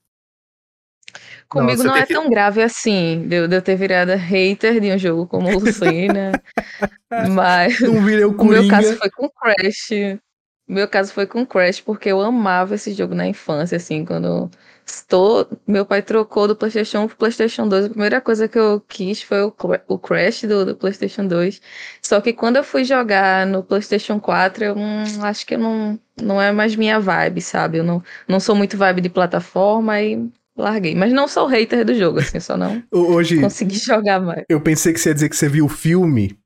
Comigo 1.49 1.83
não, 1.83 1.93
tem 1.93 2.01
é 2.01 2.05
que- 2.05 2.13
tão 2.13 2.29
grave 2.29 2.63
assim, 2.63 3.27
de 3.27 3.35
eu, 3.35 3.61
ter 3.61 3.75
virado 3.75 4.13
hater 4.15 4.79
de 4.79 4.91
um 4.91 4.97
jogo 4.97 5.27
como 5.27 5.51
Lucina. 5.59 6.31
mas 7.31 7.79
Não 7.79 8.01
virei 8.03 8.25
o 8.25 8.31
o 8.39 8.45
meu 8.45 8.67
caso 8.67 8.97
foi 8.97 9.09
com 9.11 9.29
Crash. 9.29 10.19
O 10.67 10.73
meu 10.73 10.87
caso 10.87 11.13
foi 11.13 11.27
com 11.27 11.45
Crash, 11.45 11.81
porque 11.81 12.09
eu 12.09 12.21
amava 12.21 12.75
esse 12.75 12.93
jogo 12.93 13.13
na 13.13 13.27
infância, 13.27 13.75
assim, 13.75 14.05
quando 14.05 14.49
estou. 14.85 15.47
Meu 15.67 15.85
pai 15.85 16.01
trocou 16.01 16.47
do 16.47 16.55
PlayStation 16.55 17.01
1 17.01 17.07
pro 17.07 17.17
PlayStation 17.17 17.67
2. 17.67 17.85
A 17.85 17.89
primeira 17.89 18.21
coisa 18.21 18.47
que 18.47 18.57
eu 18.57 18.81
quis 18.81 19.21
foi 19.21 19.43
o, 19.43 19.53
o 19.87 19.97
Crash 19.97 20.43
do, 20.43 20.65
do 20.65 20.75
PlayStation 20.75 21.27
2. 21.27 21.61
Só 22.01 22.21
que 22.21 22.33
quando 22.33 22.57
eu 22.57 22.63
fui 22.63 22.83
jogar 22.83 23.45
no 23.45 23.63
PlayStation 23.63 24.19
4, 24.19 24.63
eu 24.63 24.75
hum, 24.75 25.03
acho 25.21 25.45
que 25.45 25.57
não, 25.57 25.99
não 26.21 26.41
é 26.41 26.51
mais 26.51 26.75
minha 26.75 26.99
vibe, 26.99 27.41
sabe? 27.41 27.77
Eu 27.77 27.83
não, 27.83 28.03
não 28.27 28.39
sou 28.39 28.55
muito 28.55 28.77
vibe 28.77 29.01
de 29.01 29.09
plataforma 29.09 30.01
e 30.01 30.29
larguei. 30.55 30.95
Mas 30.95 31.11
não 31.11 31.27
sou 31.27 31.47
hater 31.47 31.85
do 31.85 31.93
jogo, 31.93 32.19
assim, 32.19 32.39
só 32.39 32.55
não 32.57 32.83
Hoje, 32.91 33.39
consegui 33.39 33.77
jogar 33.83 34.19
mais. 34.19 34.43
Eu 34.49 34.61
pensei 34.61 34.93
que 34.93 34.99
você 34.99 35.09
ia 35.09 35.13
dizer 35.15 35.29
que 35.29 35.35
você 35.35 35.49
viu 35.49 35.65
o 35.65 35.69
filme 35.69 36.37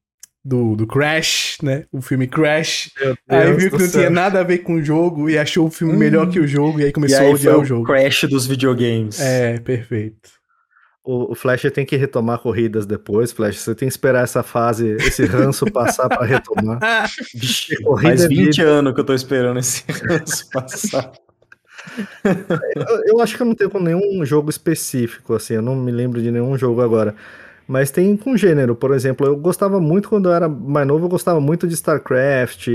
do, 0.47 0.75
do 0.77 0.87
Crash, 0.87 1.57
né? 1.61 1.85
O 1.91 2.01
filme 2.01 2.25
Crash. 2.27 2.89
Aí 3.27 3.51
viu 3.53 3.69
do 3.69 3.75
que 3.77 3.83
não 3.83 3.89
céu. 3.89 3.99
tinha 4.01 4.09
nada 4.09 4.39
a 4.39 4.43
ver 4.43 4.59
com 4.59 4.75
o 4.75 4.81
jogo 4.83 5.29
e 5.29 5.37
achou 5.37 5.67
o 5.67 5.71
filme 5.71 5.93
Hum. 5.93 5.97
melhor 5.97 6.29
que 6.29 6.39
o 6.39 6.47
jogo 6.47 6.79
e 6.79 6.83
aí 6.83 6.89
E 6.89 6.93
começou 6.93 7.17
a 7.17 7.21
aí 7.21 7.27
foi 7.31 7.35
odiar 7.39 7.57
o 7.57 7.61
o 7.61 7.65
jogo. 7.65 7.83
crash 7.85 8.23
dos 8.29 8.47
videogames. 8.47 9.19
É, 9.19 9.59
perfeito. 9.59 10.29
O, 11.03 11.31
o 11.31 11.35
Flash 11.35 11.61
tem 11.73 11.85
que 11.85 11.95
retomar 11.95 12.39
corridas 12.39 12.85
depois, 12.85 13.31
Flash. 13.31 13.59
Você 13.59 13.73
tem 13.75 13.87
que 13.87 13.93
esperar 13.93 14.23
essa 14.23 14.43
fase, 14.43 14.91
esse 14.99 15.25
ranço 15.25 15.65
passar 15.71 16.09
pra 16.09 16.25
retomar. 16.25 16.79
Faz 18.01 18.23
é 18.23 18.27
20 18.27 18.57
vida. 18.57 18.69
anos 18.69 18.93
que 18.93 18.99
eu 18.99 19.05
tô 19.05 19.13
esperando 19.13 19.57
esse 19.59 19.83
ranço 20.07 20.49
passar. 20.51 21.11
Eu, 22.75 23.03
eu 23.15 23.21
acho 23.21 23.35
que 23.35 23.41
eu 23.41 23.45
não 23.47 23.55
tenho 23.55 23.69
com 23.69 23.79
nenhum 23.79 24.25
jogo 24.25 24.49
específico, 24.49 25.33
assim, 25.33 25.53
eu 25.55 25.61
não 25.61 25.75
me 25.75 25.91
lembro 25.91 26.21
de 26.21 26.31
nenhum 26.31 26.57
jogo 26.57 26.81
agora. 26.81 27.15
Mas 27.67 27.91
tem 27.91 28.15
com 28.15 28.37
gênero, 28.37 28.75
por 28.75 28.93
exemplo, 28.93 29.27
eu 29.27 29.35
gostava 29.35 29.77
muito 29.81 30.07
quando 30.07 30.29
eu 30.29 30.33
era 30.33 30.47
mais 30.47 30.87
novo, 30.87 31.05
eu 31.05 31.09
gostava 31.09 31.41
muito 31.41 31.67
de 31.67 31.73
StarCraft, 31.73 32.69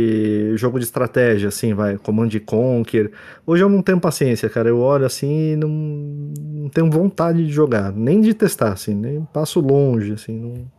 jogo 0.55 0.79
de 0.79 0.85
estratégia, 0.85 1.49
assim, 1.49 1.73
vai, 1.73 1.97
Command 1.97 2.27
and 2.27 2.41
Conquer. 2.45 3.11
Hoje 3.47 3.65
eu 3.65 3.71
não 3.71 3.81
tenho 3.81 3.99
paciência, 3.99 4.51
cara, 4.51 4.69
eu 4.69 4.79
olho 4.79 5.07
assim 5.07 5.53
e 5.53 5.57
não, 5.57 5.69
não 5.69 6.69
tenho 6.69 6.91
vontade 6.91 7.47
de 7.47 7.51
jogar, 7.51 7.91
nem 7.91 8.21
de 8.21 8.35
testar, 8.35 8.73
assim, 8.73 8.95
nem 8.95 9.27
passo 9.33 9.61
longe, 9.61 10.13
assim, 10.13 10.39
não... 10.39 10.71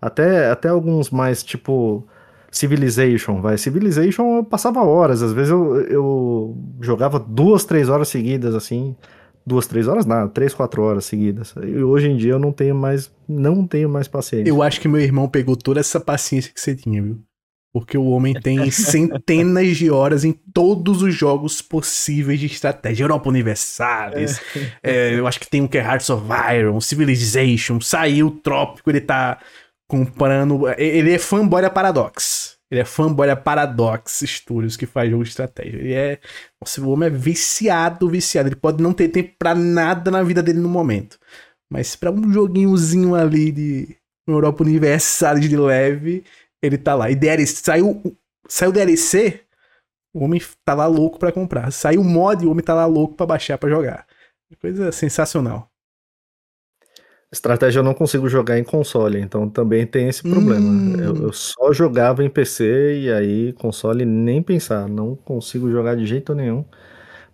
Até, 0.00 0.50
até 0.50 0.68
alguns 0.68 1.10
mais, 1.10 1.42
tipo, 1.42 2.06
Civilization, 2.54 3.40
vai. 3.40 3.58
Civilization 3.58 4.36
eu 4.36 4.44
passava 4.44 4.80
horas, 4.80 5.22
às 5.22 5.32
vezes 5.32 5.50
eu, 5.50 5.80
eu 5.86 6.56
jogava 6.80 7.18
duas, 7.18 7.64
três 7.64 7.88
horas 7.88 8.06
seguidas, 8.06 8.54
assim, 8.54 8.94
duas, 9.46 9.66
três 9.66 9.86
horas, 9.86 10.06
nada, 10.06 10.28
três, 10.28 10.54
quatro 10.54 10.82
horas 10.82 11.04
seguidas. 11.04 11.54
E 11.62 11.82
hoje 11.82 12.08
em 12.08 12.16
dia 12.16 12.32
eu 12.32 12.38
não 12.38 12.52
tenho 12.52 12.74
mais, 12.74 13.10
não 13.28 13.66
tenho 13.66 13.88
mais 13.88 14.08
paciência. 14.08 14.48
Eu 14.48 14.62
acho 14.62 14.80
que 14.80 14.88
meu 14.88 15.00
irmão 15.00 15.28
pegou 15.28 15.56
toda 15.56 15.80
essa 15.80 16.00
paciência 16.00 16.52
que 16.52 16.60
você 16.60 16.74
tinha, 16.74 17.02
viu? 17.02 17.20
Porque 17.72 17.98
o 17.98 18.06
homem 18.06 18.34
tem 18.34 18.70
centenas 18.70 19.76
de 19.76 19.90
horas 19.90 20.24
em 20.24 20.32
todos 20.32 21.02
os 21.02 21.12
jogos 21.12 21.60
possíveis 21.60 22.38
de 22.38 22.46
estratégia. 22.46 23.04
Europa 23.04 23.28
Universalis, 23.28 24.40
é, 24.82 25.18
eu 25.18 25.26
acho 25.26 25.40
que 25.40 25.48
tem 25.48 25.60
um 25.60 25.66
que 25.66 25.78
é 25.78 25.82
Hearts 25.82 26.08
of 26.08 26.24
Iron, 26.56 26.80
Civilization, 26.80 27.80
saiu 27.80 28.30
Trópico, 28.30 28.90
ele 28.90 29.00
tá 29.00 29.38
comprando. 29.88 30.68
Ele 30.78 31.12
é 31.12 31.18
fanboy 31.18 31.60
da 31.60 31.70
Paradox. 31.70 32.53
Ele 32.74 32.80
é 32.80 32.84
fanboy 32.84 33.26
da 33.26 33.36
Paradox 33.36 34.22
Studios, 34.26 34.76
que 34.76 34.84
faz 34.86 35.10
jogo 35.10 35.22
de 35.22 35.30
estratégia. 35.30 35.78
Ele 35.78 35.94
é. 35.94 36.18
Nossa, 36.60 36.80
o 36.80 36.90
homem 36.90 37.06
é 37.06 37.10
viciado, 37.10 38.08
viciado. 38.08 38.48
Ele 38.48 38.56
pode 38.56 38.82
não 38.82 38.92
ter 38.92 39.08
tempo 39.08 39.34
pra 39.38 39.54
nada 39.54 40.10
na 40.10 40.22
vida 40.22 40.42
dele 40.42 40.58
no 40.58 40.68
momento. 40.68 41.18
Mas 41.70 41.94
pra 41.94 42.10
um 42.10 42.32
joguinhozinho 42.32 43.14
ali 43.14 43.52
de 43.52 43.96
Europa 44.26 44.64
Universalis 44.64 45.48
de 45.48 45.56
leve 45.56 46.24
ele 46.66 46.78
tá 46.78 46.94
lá. 46.94 47.10
E 47.10 47.14
DLC, 47.14 47.62
saiu, 47.62 48.02
saiu 48.48 48.72
DLC, 48.72 49.42
o 50.14 50.24
homem 50.24 50.40
tá 50.64 50.74
lá 50.74 50.86
louco 50.86 51.18
para 51.18 51.32
comprar. 51.32 51.70
Saiu 51.70 52.02
mod, 52.02 52.46
o 52.46 52.50
homem 52.50 52.64
tá 52.64 52.74
lá 52.74 52.86
louco 52.86 53.14
para 53.14 53.26
baixar 53.26 53.58
para 53.58 53.70
jogar. 53.70 54.06
Coisa 54.60 54.92
sensacional. 54.92 55.70
Estratégia 57.34 57.80
eu 57.80 57.82
não 57.82 57.94
consigo 57.94 58.28
jogar 58.28 58.60
em 58.60 58.62
console, 58.62 59.20
então 59.20 59.48
também 59.48 59.84
tem 59.84 60.08
esse 60.08 60.22
problema. 60.22 60.70
Hum. 60.70 60.94
Eu, 60.96 61.16
eu, 61.16 61.32
só 61.32 61.72
jogava 61.72 62.22
em 62.22 62.30
PC 62.30 63.00
e 63.00 63.12
aí 63.12 63.52
console 63.54 64.04
nem 64.04 64.40
pensar, 64.40 64.88
não 64.88 65.16
consigo 65.16 65.68
jogar 65.68 65.96
de 65.96 66.06
jeito 66.06 66.32
nenhum. 66.32 66.64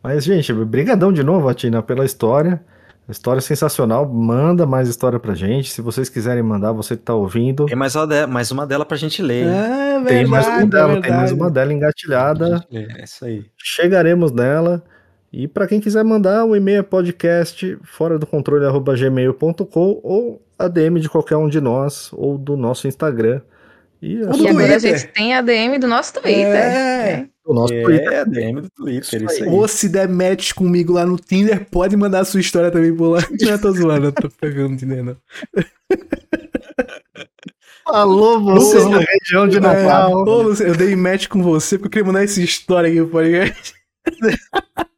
Mas 0.02 0.24
gente, 0.24 0.54
brigadão 0.54 1.12
de 1.12 1.22
novo, 1.22 1.50
Atina, 1.50 1.82
pela 1.82 2.06
história. 2.06 2.62
História 3.10 3.42
sensacional. 3.42 4.08
Manda 4.08 4.64
mais 4.64 4.88
história 4.88 5.18
pra 5.18 5.34
gente. 5.34 5.70
Se 5.70 5.82
vocês 5.82 6.08
quiserem 6.08 6.42
mandar, 6.42 6.72
você 6.72 6.96
que 6.96 7.02
tá 7.02 7.12
ouvindo. 7.12 7.66
Tem 7.66 7.76
mais 7.76 7.94
uma, 7.94 8.06
de 8.06 8.26
mais 8.26 8.50
uma 8.50 8.66
dela 8.66 8.86
pra 8.86 8.96
gente 8.96 9.20
ler. 9.20 9.46
É, 9.46 9.98
verdade, 9.98 10.06
tem 10.06 10.26
mais 10.26 10.46
uma 10.46 10.66
dela, 10.66 10.92
é 10.92 11.00
tem 11.00 11.12
mais 11.12 11.32
uma 11.32 11.50
dela 11.50 11.72
engatilhada. 11.74 12.64
É 12.72 13.04
isso 13.04 13.24
aí. 13.24 13.44
Chegaremos 13.58 14.32
nela. 14.32 14.82
E 15.32 15.46
para 15.46 15.66
quem 15.68 15.80
quiser 15.80 16.04
mandar, 16.04 16.44
o 16.44 16.56
e-mail 16.56 16.80
é 16.80 16.82
podcast 16.82 17.78
fora 17.84 18.18
do 18.18 18.26
controle 18.26 18.64
gmail.com 18.98 20.00
ou 20.02 20.42
a 20.58 20.66
DM 20.66 20.98
de 21.00 21.08
qualquer 21.08 21.36
um 21.36 21.48
de 21.48 21.60
nós 21.60 22.10
ou 22.12 22.36
do 22.36 22.56
nosso 22.56 22.88
Instagram. 22.88 23.40
E, 24.02 24.16
é 24.16 24.36
e 24.36 24.48
agora 24.48 24.74
a 24.74 24.78
gente 24.78 25.06
tem 25.08 25.34
a 25.34 25.40
DM 25.40 25.78
do 25.78 25.86
nosso 25.86 26.14
Twitter. 26.14 26.46
É. 26.46 27.10
é. 27.10 27.26
O 27.44 27.54
nosso 27.54 27.72
é, 27.72 27.82
Twitter. 27.82 28.12
É, 28.12 28.24
DM 28.24 28.60
do 28.60 28.70
Twitter, 28.70 29.22
isso 29.22 29.44
aí. 29.44 29.48
Ou 29.48 29.68
se 29.68 29.88
der 29.88 30.08
match 30.08 30.52
comigo 30.52 30.94
lá 30.94 31.06
no 31.06 31.16
Tinder, 31.16 31.64
pode 31.70 31.96
mandar 31.96 32.20
a 32.20 32.24
sua 32.24 32.40
história 32.40 32.70
também 32.70 32.94
por 32.94 33.10
lá. 33.10 33.20
Não, 33.40 33.58
tô 33.58 33.72
zoando, 33.72 34.06
eu 34.06 34.12
tô 34.12 34.28
pegando 34.30 34.76
Tinder, 34.76 35.04
não. 35.04 35.16
Alô, 37.86 38.40
você 38.40 38.88
na 38.88 38.98
região 38.98 39.48
de 39.48 39.58
Natal. 39.58 40.24
É, 40.60 40.68
eu 40.68 40.76
dei 40.76 40.94
match 40.94 41.26
com 41.28 41.42
você 41.42 41.76
porque 41.76 41.98
eu 41.98 42.04
queria 42.04 42.06
mandar 42.06 42.24
essa 42.24 42.40
história 42.40 42.88
aqui 42.88 42.98
pro 42.98 43.10
podcast. 43.10 43.74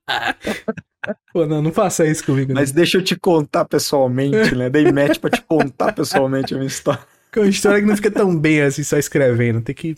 Pô, 1.32 1.46
não, 1.46 1.60
não 1.60 1.72
faça 1.72 2.06
isso 2.06 2.24
comigo. 2.24 2.52
Mas 2.54 2.70
deixa 2.70 2.98
eu 2.98 3.02
te 3.02 3.16
contar 3.16 3.64
pessoalmente, 3.64 4.54
né? 4.54 4.70
Dei 4.70 4.90
match 4.92 5.18
pra 5.18 5.30
te 5.30 5.42
contar 5.42 5.92
pessoalmente 5.92 6.54
a 6.54 6.56
minha 6.56 6.68
história. 6.68 7.00
Que 7.32 7.38
é 7.38 7.42
uma 7.42 7.48
história 7.48 7.80
que 7.80 7.86
não 7.86 7.96
fica 7.96 8.10
tão 8.10 8.38
bem 8.38 8.60
assim, 8.60 8.82
só 8.82 8.98
escrevendo. 8.98 9.60
Tem 9.62 9.74
que 9.74 9.96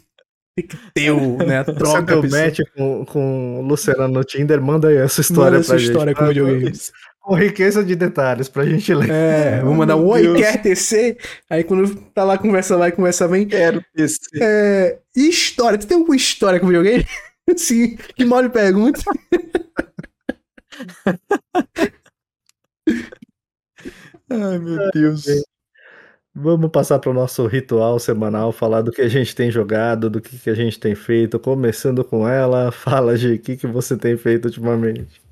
tem 0.57 0.69
que 0.69 0.77
ter 0.95 1.11
o, 1.11 1.37
né, 1.39 1.59
a 1.59 1.65
troca. 1.65 2.17
Você 2.17 2.29
match 2.29 2.61
com, 2.77 3.05
com 3.05 3.59
o 3.59 3.63
Luciano 3.63 4.07
no 4.07 4.23
Tinder, 4.23 4.63
manda 4.63 4.89
aí 4.89 4.97
essa 4.97 5.21
história 5.21 5.59
manda 5.59 5.67
pra 5.67 5.77
essa 5.77 5.85
história 5.85 6.15
com 6.15 6.29
videogames. 6.29 6.93
Com 7.21 7.35
riqueza 7.35 7.83
de 7.83 7.97
detalhes 7.97 8.49
pra 8.49 8.65
gente 8.65 8.95
ler. 8.95 9.11
É, 9.11 9.61
vou 9.63 9.75
mandar 9.75 9.97
um 9.97 10.07
oi, 10.07 10.35
quer 10.37 10.63
TC? 10.63 11.17
Aí 11.51 11.65
quando 11.65 11.97
tá 12.15 12.23
lá, 12.23 12.39
conversa 12.39 12.77
lá 12.77 12.89
e 12.89 12.93
conversa 12.93 13.27
bem. 13.27 13.47
Quero 13.47 13.83
TC. 13.97 14.19
É, 14.41 14.99
história, 15.17 15.79
tu 15.79 15.87
tem 15.87 15.97
alguma 15.97 16.15
história 16.15 16.61
com 16.61 16.67
videogame? 16.67 17.05
Sim, 17.57 17.97
que 18.15 18.25
mal 18.25 18.49
pergunta. 18.49 19.01
Ai, 24.31 24.59
meu 24.59 24.91
Deus. 24.93 25.25
Vamos 26.37 26.71
passar 26.71 26.99
para 26.99 27.11
o 27.11 27.15
nosso 27.15 27.47
ritual 27.47 28.01
semanal, 28.01 28.51
falar 28.51 28.83
do 28.83 28.91
que 28.91 29.01
a 29.01 29.09
gente 29.09 29.37
tem 29.37 29.53
jogado, 29.53 30.11
do 30.11 30.21
que, 30.21 30.37
que 30.37 30.51
a 30.51 30.55
gente 30.55 30.81
tem 30.81 30.95
feito. 30.95 31.39
Começando 31.39 32.05
com 32.05 32.29
ela, 32.29 32.73
fala, 32.73 33.17
Gi, 33.17 33.35
o 33.35 33.39
que, 33.39 33.57
que 33.57 33.67
você 33.69 33.97
tem 33.97 34.17
feito 34.17 34.47
ultimamente? 34.47 35.23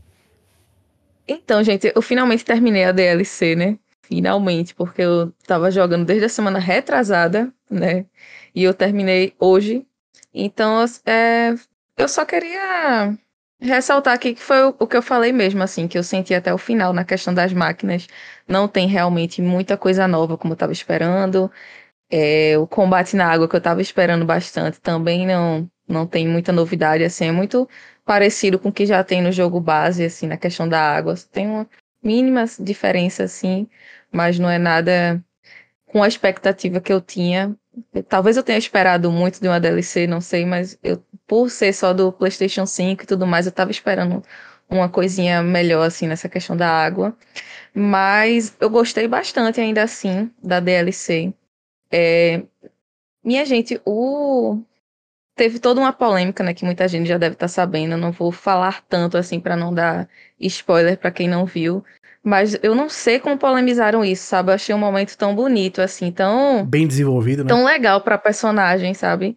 Então, 1.26 1.62
gente, 1.64 1.90
eu 1.92 2.02
finalmente 2.02 2.44
terminei 2.44 2.84
a 2.84 2.92
DLC, 2.92 3.56
né? 3.56 3.78
Finalmente, 4.02 4.74
porque 4.74 5.02
eu 5.02 5.32
tava 5.46 5.70
jogando 5.70 6.04
desde 6.04 6.26
a 6.26 6.28
semana 6.28 6.58
retrasada, 6.58 7.52
né? 7.68 8.06
E 8.54 8.62
eu 8.62 8.74
terminei 8.74 9.34
hoje. 9.40 9.84
Então, 10.32 10.84
é, 11.06 11.54
eu 11.96 12.08
só 12.08 12.24
queria 12.24 13.16
ressaltar 13.62 14.14
aqui 14.14 14.34
que 14.34 14.42
foi 14.42 14.64
o, 14.78 14.86
que 14.86 14.96
eu 14.96 15.02
falei 15.02 15.32
mesmo, 15.32 15.62
assim, 15.62 15.88
que 15.88 15.96
eu 15.96 16.02
senti 16.02 16.34
até 16.34 16.52
o 16.52 16.58
final 16.58 16.92
na 16.92 17.04
questão 17.04 17.32
das 17.32 17.52
máquinas. 17.52 18.06
Não 18.46 18.68
tem 18.68 18.88
realmente 18.88 19.40
muita 19.40 19.76
coisa 19.76 20.06
nova 20.08 20.36
como 20.36 20.52
eu 20.52 20.54
estava 20.54 20.72
esperando. 20.72 21.50
É, 22.10 22.58
o 22.58 22.66
combate 22.66 23.16
na 23.16 23.26
água 23.30 23.48
que 23.48 23.56
eu 23.56 23.58
estava 23.58 23.80
esperando 23.80 24.24
bastante 24.26 24.80
também 24.80 25.26
não, 25.26 25.70
não 25.88 26.06
tem 26.06 26.28
muita 26.28 26.52
novidade, 26.52 27.04
assim, 27.04 27.26
é 27.26 27.32
muito 27.32 27.68
parecido 28.04 28.58
com 28.58 28.68
o 28.70 28.72
que 28.72 28.86
já 28.86 29.02
tem 29.04 29.22
no 29.22 29.32
jogo 29.32 29.60
base, 29.60 30.04
assim, 30.04 30.26
na 30.26 30.36
questão 30.36 30.68
da 30.68 30.80
água. 30.80 31.14
Tem 31.32 31.46
uma 31.48 31.68
mínima 32.02 32.44
diferença, 32.60 33.24
assim, 33.24 33.68
mas 34.12 34.38
não 34.38 34.50
é 34.50 34.58
nada 34.58 35.24
com 35.92 36.02
a 36.02 36.08
expectativa 36.08 36.80
que 36.80 36.92
eu 36.92 37.00
tinha. 37.00 37.54
Talvez 38.08 38.36
eu 38.36 38.42
tenha 38.42 38.58
esperado 38.58 39.12
muito 39.12 39.40
de 39.40 39.46
uma 39.46 39.60
DLC, 39.60 40.06
não 40.06 40.20
sei, 40.20 40.46
mas 40.46 40.78
eu, 40.82 41.02
por 41.26 41.50
ser 41.50 41.72
só 41.74 41.92
do 41.92 42.10
PlayStation 42.10 42.66
5 42.66 43.02
e 43.02 43.06
tudo 43.06 43.26
mais, 43.26 43.46
eu 43.46 43.52
tava 43.52 43.70
esperando 43.70 44.22
uma 44.70 44.88
coisinha 44.88 45.42
melhor, 45.42 45.86
assim, 45.86 46.06
nessa 46.06 46.28
questão 46.28 46.56
da 46.56 46.68
água. 46.68 47.16
Mas 47.74 48.56
eu 48.60 48.70
gostei 48.70 49.06
bastante, 49.06 49.60
ainda 49.60 49.82
assim, 49.82 50.30
da 50.42 50.60
DLC. 50.60 51.32
É... 51.90 52.42
Minha 53.24 53.44
gente, 53.44 53.80
o. 53.84 54.62
Teve 55.34 55.58
toda 55.58 55.80
uma 55.80 55.92
polêmica, 55.92 56.42
né, 56.44 56.52
que 56.52 56.64
muita 56.64 56.86
gente 56.88 57.08
já 57.08 57.16
deve 57.18 57.34
estar 57.34 57.46
tá 57.46 57.48
sabendo. 57.48 57.92
Eu 57.92 57.98
não 57.98 58.12
vou 58.12 58.30
falar 58.32 58.82
tanto 58.88 59.16
assim 59.16 59.40
para 59.40 59.56
não 59.56 59.72
dar 59.72 60.08
spoiler 60.38 60.98
para 60.98 61.10
quem 61.10 61.28
não 61.28 61.46
viu, 61.46 61.84
mas 62.24 62.56
eu 62.62 62.74
não 62.74 62.88
sei 62.88 63.18
como 63.18 63.36
polemizaram 63.36 64.04
isso, 64.04 64.24
sabe? 64.24 64.50
Eu 64.50 64.54
achei 64.54 64.74
um 64.74 64.78
momento 64.78 65.16
tão 65.16 65.34
bonito, 65.34 65.80
assim, 65.82 66.12
tão. 66.12 66.64
Bem 66.64 66.86
desenvolvido, 66.86 67.42
né? 67.42 67.48
Tão 67.48 67.64
legal 67.64 68.00
pra 68.00 68.16
personagem, 68.16 68.94
sabe? 68.94 69.36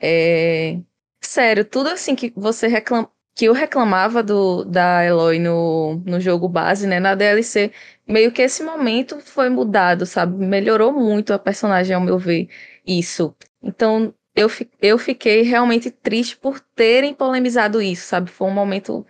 É... 0.00 0.78
Sério, 1.22 1.64
tudo 1.64 1.88
assim 1.90 2.14
que 2.16 2.32
você 2.36 2.66
reclama. 2.66 3.10
Que 3.34 3.44
eu 3.46 3.52
reclamava 3.52 4.22
do, 4.22 4.64
da 4.64 5.04
Eloy 5.04 5.38
no, 5.38 6.02
no 6.06 6.18
jogo 6.18 6.48
base, 6.48 6.86
né? 6.86 6.98
Na 6.98 7.14
DLC, 7.14 7.70
meio 8.08 8.32
que 8.32 8.40
esse 8.40 8.62
momento 8.62 9.20
foi 9.20 9.50
mudado, 9.50 10.06
sabe? 10.06 10.44
Melhorou 10.44 10.90
muito 10.92 11.34
a 11.34 11.38
personagem, 11.38 11.94
ao 11.94 12.00
meu 12.00 12.18
ver, 12.18 12.48
isso. 12.86 13.36
Então, 13.62 14.14
eu, 14.34 14.48
eu 14.80 14.98
fiquei 14.98 15.42
realmente 15.42 15.90
triste 15.90 16.36
por 16.36 16.60
terem 16.60 17.14
polemizado 17.14 17.80
isso, 17.82 18.06
sabe? 18.06 18.30
Foi 18.30 18.48
um 18.48 18.54
momento 18.54 19.06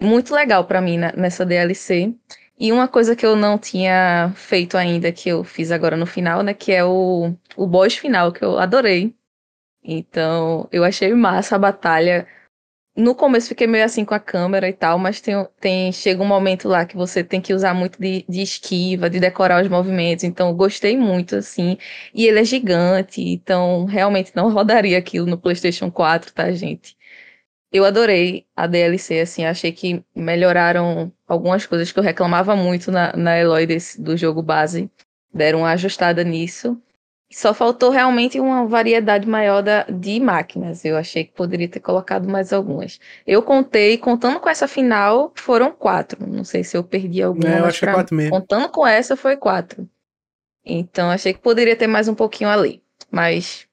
muito 0.00 0.34
legal 0.34 0.64
para 0.64 0.80
mim 0.80 0.98
né, 0.98 1.12
nessa 1.16 1.44
DLC. 1.44 2.14
E 2.58 2.72
uma 2.72 2.86
coisa 2.88 3.16
que 3.16 3.24
eu 3.24 3.34
não 3.36 3.58
tinha 3.58 4.32
feito 4.36 4.76
ainda, 4.76 5.10
que 5.12 5.28
eu 5.30 5.42
fiz 5.44 5.70
agora 5.72 5.96
no 5.96 6.06
final, 6.06 6.42
né? 6.42 6.52
Que 6.54 6.72
é 6.72 6.84
o, 6.84 7.34
o 7.56 7.66
boss 7.66 7.96
final, 7.96 8.32
que 8.32 8.44
eu 8.44 8.58
adorei. 8.58 9.14
Então, 9.82 10.68
eu 10.72 10.84
achei 10.84 11.14
massa 11.14 11.56
a 11.56 11.58
batalha. 11.58 12.26
No 12.96 13.14
começo 13.14 13.48
fiquei 13.48 13.66
meio 13.66 13.84
assim 13.84 14.04
com 14.04 14.14
a 14.14 14.20
câmera 14.20 14.68
e 14.68 14.72
tal, 14.74 14.98
mas 14.98 15.20
tem, 15.20 15.34
tem 15.60 15.92
chega 15.92 16.22
um 16.22 16.26
momento 16.26 16.68
lá 16.68 16.84
que 16.84 16.96
você 16.96 17.24
tem 17.24 17.40
que 17.40 17.54
usar 17.54 17.72
muito 17.74 17.98
de, 18.00 18.24
de 18.28 18.42
esquiva, 18.42 19.08
de 19.08 19.20
decorar 19.20 19.62
os 19.62 19.68
movimentos. 19.70 20.24
Então, 20.24 20.54
gostei 20.54 20.96
muito, 20.98 21.36
assim. 21.36 21.78
E 22.14 22.26
ele 22.26 22.40
é 22.40 22.44
gigante, 22.44 23.22
então 23.22 23.86
realmente 23.86 24.32
não 24.36 24.50
rodaria 24.52 24.98
aquilo 24.98 25.26
no 25.26 25.38
PlayStation 25.38 25.90
4, 25.90 26.32
tá, 26.32 26.52
gente? 26.52 26.96
Eu 27.72 27.84
adorei 27.84 28.46
a 28.56 28.66
DLC, 28.66 29.20
assim, 29.20 29.44
achei 29.44 29.70
que 29.70 30.04
melhoraram 30.14 31.12
algumas 31.26 31.66
coisas 31.66 31.92
que 31.92 31.98
eu 31.98 32.02
reclamava 32.02 32.56
muito 32.56 32.90
na, 32.90 33.16
na 33.16 33.38
Eloy 33.38 33.64
desse, 33.64 34.00
do 34.00 34.16
jogo 34.16 34.42
base. 34.42 34.90
Deram 35.32 35.60
uma 35.60 35.70
ajustada 35.70 36.24
nisso. 36.24 36.76
Só 37.32 37.54
faltou 37.54 37.90
realmente 37.90 38.40
uma 38.40 38.66
variedade 38.66 39.28
maior 39.28 39.62
da, 39.62 39.84
de 39.84 40.18
máquinas. 40.18 40.84
Eu 40.84 40.96
achei 40.96 41.24
que 41.24 41.32
poderia 41.32 41.68
ter 41.68 41.78
colocado 41.78 42.28
mais 42.28 42.52
algumas. 42.52 42.98
Eu 43.24 43.40
contei, 43.40 43.96
contando 43.96 44.40
com 44.40 44.48
essa 44.48 44.66
final, 44.66 45.32
foram 45.36 45.70
quatro. 45.70 46.26
Não 46.26 46.42
sei 46.42 46.64
se 46.64 46.76
eu 46.76 46.82
perdi 46.82 47.22
alguma. 47.22 47.48
É, 47.48 47.60
eu 47.60 47.66
acho 47.66 47.78
que 47.78 47.86
é 47.88 47.92
quatro 47.92 48.16
mesmo. 48.16 48.32
Contando 48.32 48.68
com 48.68 48.84
essa, 48.84 49.16
foi 49.16 49.36
quatro. 49.36 49.88
Então 50.64 51.08
achei 51.08 51.32
que 51.32 51.38
poderia 51.38 51.76
ter 51.76 51.86
mais 51.86 52.08
um 52.08 52.16
pouquinho 52.16 52.50
ali. 52.50 52.82
Mas 53.12 53.68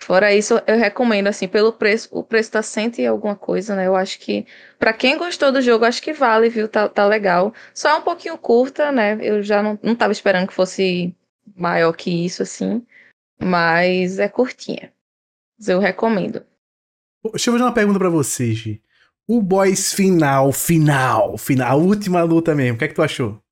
Fora 0.00 0.32
isso, 0.32 0.54
eu 0.66 0.76
recomendo, 0.78 1.26
assim, 1.26 1.48
pelo 1.48 1.72
preço, 1.72 2.08
o 2.12 2.22
preço 2.22 2.52
tá 2.52 2.62
cento 2.62 2.98
e 3.00 3.06
alguma 3.06 3.34
coisa, 3.36 3.74
né? 3.74 3.86
Eu 3.86 3.96
acho 3.96 4.18
que, 4.20 4.46
pra 4.78 4.92
quem 4.92 5.18
gostou 5.18 5.50
do 5.52 5.60
jogo, 5.60 5.84
acho 5.84 6.00
que 6.00 6.12
vale, 6.12 6.48
viu? 6.48 6.68
Tá, 6.68 6.88
tá 6.88 7.04
legal. 7.06 7.52
Só 7.74 7.90
é 7.90 7.94
um 7.96 8.02
pouquinho 8.02 8.38
curta, 8.38 8.92
né? 8.92 9.18
Eu 9.20 9.42
já 9.42 9.62
não, 9.62 9.78
não 9.82 9.94
tava 9.94 10.12
esperando 10.12 10.46
que 10.46 10.54
fosse 10.54 11.14
maior 11.56 11.92
que 11.92 12.24
isso, 12.24 12.42
assim. 12.42 12.86
Mas 13.40 14.18
é 14.18 14.28
curtinha. 14.28 14.92
Mas 15.58 15.68
eu 15.68 15.80
recomendo. 15.80 16.46
Deixa 17.32 17.50
eu 17.50 17.54
fazer 17.54 17.64
uma 17.64 17.74
pergunta 17.74 17.98
pra 17.98 18.08
você, 18.08 18.52
Gi. 18.52 18.82
O 19.26 19.42
boss 19.42 19.92
final, 19.92 20.52
final, 20.52 21.36
final, 21.36 21.72
a 21.72 21.74
última 21.74 22.22
luta 22.22 22.54
mesmo, 22.54 22.76
o 22.76 22.78
que 22.78 22.84
é 22.86 22.88
que 22.88 22.94
tu 22.94 23.02
achou? 23.02 23.42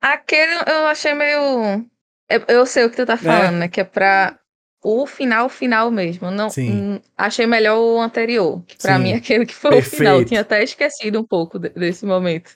Aquele 0.00 0.54
eu 0.66 0.86
achei 0.86 1.14
meio. 1.14 1.84
Eu, 2.28 2.42
eu 2.48 2.66
sei 2.66 2.84
o 2.84 2.90
que 2.90 2.96
tu 2.96 3.06
tá 3.06 3.16
falando, 3.16 3.56
né? 3.58 3.68
Que 3.68 3.80
é 3.80 3.84
pra 3.84 4.38
o 4.82 5.06
final, 5.06 5.48
final 5.48 5.90
mesmo. 5.90 6.30
Não, 6.30 6.50
Sim. 6.50 6.70
hum, 6.94 7.00
achei 7.16 7.46
melhor 7.46 7.78
o 7.78 8.00
anterior. 8.00 8.62
Que 8.66 8.76
pra 8.78 8.96
Sim. 8.96 9.02
mim, 9.02 9.12
aquele 9.14 9.46
que 9.46 9.54
foi 9.54 9.78
o 9.78 9.82
final. 9.82 10.14
Eu 10.14 10.18
Perfeito. 10.20 10.28
tinha 10.28 10.40
até 10.42 10.62
esquecido 10.62 11.20
um 11.20 11.24
pouco 11.26 11.58
de- 11.58 11.70
desse 11.70 12.04
momento. 12.06 12.50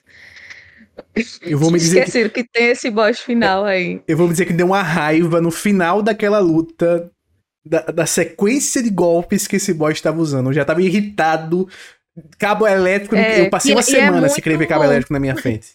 Eu 1.41 1.57
vou 1.57 1.71
me 1.71 1.79
dizer 1.79 2.01
que, 2.03 2.09
Esquecido 2.09 2.29
que... 2.29 2.43
tem 2.43 2.67
esse 2.67 2.89
boss 2.91 3.19
final 3.19 3.63
aí. 3.65 4.01
eu 4.07 4.17
vou 4.17 4.27
me 4.27 4.33
dizer 4.33 4.45
que 4.45 4.53
deu 4.53 4.67
uma 4.67 4.83
raiva 4.83 5.39
no 5.41 5.49
final 5.49 6.01
daquela 6.01 6.39
luta 6.39 7.09
da, 7.65 7.81
da 7.83 8.05
sequência 8.05 8.83
de 8.83 8.89
golpes 8.89 9.47
que 9.47 9.55
esse 9.55 9.73
boss 9.73 9.93
estava 9.93 10.19
usando. 10.19 10.49
Eu 10.49 10.53
já 10.53 10.65
tava 10.65 10.81
irritado. 10.81 11.67
Cabo 12.37 12.67
elétrico, 12.67 13.15
É, 13.15 13.41
eu 13.41 13.49
passei 13.49 13.71
e- 13.71 13.75
uma 13.75 13.79
é 13.79 13.83
semana 13.83 14.27
sem 14.27 14.35
muito 14.35 14.41
querer 14.43 14.57
ver 14.57 14.67
cabo 14.67 14.81
bom. 14.83 14.87
elétrico 14.89 15.13
na 15.13 15.19
minha 15.19 15.35
frente. 15.37 15.69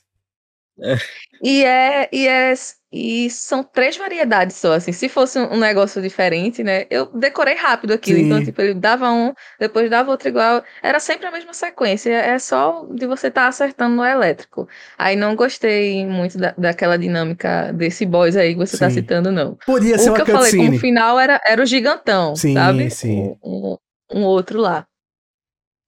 E 1.45 1.63
é, 1.65 2.09
e 2.11 2.27
é. 2.27 2.55
E 2.97 3.29
são 3.29 3.65
três 3.65 3.97
variedades 3.97 4.57
só, 4.57 4.73
assim. 4.75 4.93
Se 4.93 5.09
fosse 5.09 5.37
um 5.39 5.59
negócio 5.59 6.01
diferente, 6.01 6.63
né? 6.63 6.87
Eu 6.89 7.07
decorei 7.07 7.57
rápido 7.57 7.93
aquilo. 7.93 8.21
Sim. 8.21 8.27
Então, 8.27 8.45
tipo, 8.45 8.63
ele 8.63 8.73
dava 8.75 9.11
um, 9.11 9.33
depois 9.59 9.91
dava 9.91 10.13
outro 10.13 10.29
igual. 10.29 10.63
Era 10.81 11.01
sempre 11.01 11.27
a 11.27 11.33
mesma 11.33 11.53
sequência. 11.53 12.11
É 12.13 12.39
só 12.39 12.87
de 12.93 13.07
você 13.07 13.27
estar 13.29 13.49
acertando 13.49 13.97
no 13.97 14.05
elétrico. 14.05 14.69
Aí 14.97 15.17
não 15.17 15.35
gostei 15.35 16.07
muito 16.07 16.39
da, 16.39 16.55
daquela 16.57 16.97
dinâmica 16.97 17.73
desse 17.73 18.07
boss 18.07 18.37
aí 18.37 18.53
que 18.55 18.61
você 18.61 18.79
tá 18.79 18.89
Sim. 18.89 18.95
citando, 18.97 19.33
não. 19.33 19.59
Podia 19.67 19.99
ser 19.99 20.11
O 20.11 20.15
que 20.15 20.23
uma 20.23 20.29
eu 20.31 20.37
falei 20.37 20.55
como 20.55 20.71
cutscene. 20.71 20.79
final 20.79 21.19
era, 21.19 21.41
era 21.45 21.63
o 21.63 21.67
gigantão, 21.67 22.37
Sim, 22.37 22.55
sabe? 22.55 22.91
sim. 22.91 23.37
Um, 23.43 23.77
um 24.13 24.23
outro 24.23 24.61
lá. 24.61 24.87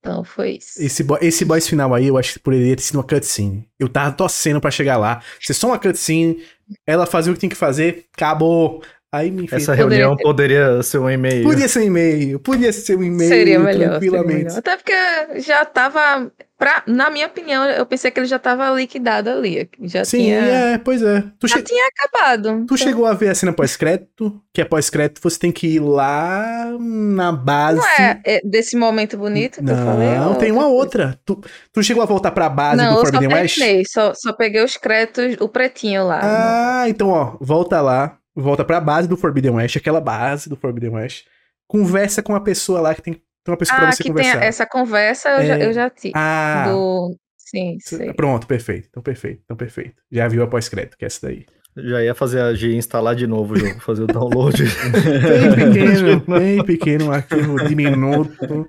Então 0.07 0.25
foi 0.25 0.53
isso. 0.59 0.81
Esse, 0.83 1.03
bo- 1.03 1.19
esse 1.21 1.45
boss 1.45 1.67
final 1.69 1.93
aí, 1.95 2.07
eu 2.07 2.17
acho 2.19 2.35
que 2.35 2.39
poderia 2.39 2.75
ter 2.77 2.83
sido 2.83 2.97
uma 2.97 3.05
cutscene. 3.05 3.69
Eu 3.79 3.89
tava 3.89 4.13
torcendo 4.13 4.61
pra 4.61 4.71
chegar 4.71 4.97
lá. 4.97 5.21
Ser 5.41 5.55
só 5.55 5.69
uma 5.69 5.79
cutscene, 5.79 6.43
ela 6.87 7.07
fazia 7.07 7.33
o 7.33 7.35
que 7.35 7.41
tinha 7.41 7.51
que 7.51 7.57
fazer, 7.57 8.07
acabou. 8.17 8.83
Aí 9.17 9.31
me 9.31 9.47
fez. 9.49 9.63
Essa 9.63 9.73
Poderia 9.77 9.89
reunião 9.99 10.17
ter- 10.17 10.23
poderia 10.23 10.83
ser 10.83 10.99
um 10.99 11.11
e-mail. 11.11 11.43
Podia 11.45 11.69
ser 11.69 11.79
um 11.81 11.83
e-mail, 11.83 12.41
podia 12.41 12.73
ser 12.73 12.97
um 12.97 13.03
e-mail 13.03 13.29
Seria 13.29 13.59
melhor, 13.59 13.73
seria 13.73 13.89
tranquilamente. 13.91 14.45
melhor. 14.45 14.59
Até 14.59 14.77
porque 14.77 15.41
já 15.41 15.65
tava. 15.65 16.31
Pra, 16.59 16.83
na 16.87 17.11
minha 17.11 17.27
opinião, 17.27 17.67
eu 17.67 17.85
pensei 17.85 18.11
que 18.11 18.19
ele 18.19 18.27
já 18.27 18.39
tava 18.39 18.71
liquidado 18.71 19.29
ali. 19.29 19.69
Já 19.83 20.07
Sim, 20.07 20.19
tinha. 20.21 20.37
é, 20.39 20.79
pois 20.79 21.03
é. 21.03 21.23
Tu, 21.39 21.47
Já 21.49 21.57
che- 21.57 21.63
tinha 21.65 21.87
acabado. 21.87 22.45
tu 22.45 22.63
Então, 22.63 22.77
chegou 22.79 23.05
a 23.05 23.13
ver 23.13 23.29
a 23.29 23.35
cena 23.35 23.53
pós-crédito? 23.53 24.41
Que 24.55 24.63
é 24.63 24.65
pós-crédito, 24.65 25.21
você 25.23 25.39
tem 25.39 25.53
que 25.53 25.67
ir 25.67 25.81
lá 25.81 26.73
na 26.81 27.31
base. 27.31 27.77
Não 27.79 27.87
é, 27.87 28.21
é 28.25 28.41
desse 28.43 28.75
momento 28.75 29.19
bonito 29.19 29.63
que 29.63 29.71
eu 29.71 29.77
falei? 29.77 30.09
Não, 30.17 30.35
tem 30.35 30.51
uma 30.51 30.67
outra. 30.67 31.21
Tu, 31.27 31.39
tu 31.75 31.83
chegou 31.83 32.03
a 32.03 32.07
voltar 32.07 32.31
pra 32.31 32.49
base 32.49 32.79
Não, 32.79 32.95
do 32.95 33.01
Forbidden 33.03 33.35
West? 33.35 33.59
terminei. 33.59 33.85
Só, 33.87 34.15
só 34.15 34.33
peguei 34.33 34.65
os 34.65 34.79
créditos, 34.79 35.37
o 35.39 35.51
pretinho 35.51 36.07
lá. 36.07 36.21
Ah, 36.23 36.89
então, 36.89 37.11
ó, 37.11 37.37
volta 37.39 37.83
lá, 37.83 38.17
volta 38.37 38.65
pra 38.65 38.81
base 38.81 39.09
do 39.09 39.17
Forbidden 39.17 39.53
West, 39.53 39.77
aquela 39.77 40.01
base 40.01 40.49
do 40.49 40.57
Forbidden 40.57 40.91
West. 40.91 41.25
Conversa 41.67 42.23
com 42.23 42.35
a 42.35 42.41
pessoa 42.41 42.81
lá 42.81 42.95
que 42.95 43.03
tem, 43.03 43.15
tem 43.15 43.23
uma 43.49 43.57
pessoa 43.57 43.79
ah, 43.79 43.81
pra 43.81 43.93
você 43.93 44.03
que 44.03 44.13
tem 44.13 44.13
conversar. 44.13 44.45
essa 44.45 44.67
conversa, 44.67 45.29
eu, 45.31 45.47
já, 45.47 45.59
É. 45.59 45.67
eu 45.67 45.73
já 45.73 45.91
tive. 45.91 46.13
Ah, 46.15 46.67
Do. 46.69 47.17
Sim, 47.39 47.77
sei. 47.81 48.13
pronto, 48.13 48.47
perfeito. 48.47 48.89
Então, 48.91 49.03
perfeito, 49.03 49.41
então, 49.45 49.57
perfeito. 49.57 49.95
Já 50.11 50.27
viu 50.29 50.43
a 50.43 50.47
pós-crédito, 50.49 50.97
que 50.97 51.05
é 51.05 51.07
essa 51.07 51.27
daí. 51.29 51.47
Já 51.77 52.03
ia 52.03 52.15
fazer 52.15 52.41
a 52.41 52.55
G 52.55 52.75
instalar 52.75 53.15
de 53.15 53.27
novo 53.27 53.55
o 53.55 53.57
jogo, 53.59 53.81
fazer 53.81 54.03
o 54.03 54.07
download. 54.07 54.63
Bem 54.65 55.55
pequeno, 55.55 56.21
bem 56.27 56.65
pequeno, 56.65 57.05
um 57.07 57.13
arquivo 57.13 57.57
diminuto. 57.69 58.67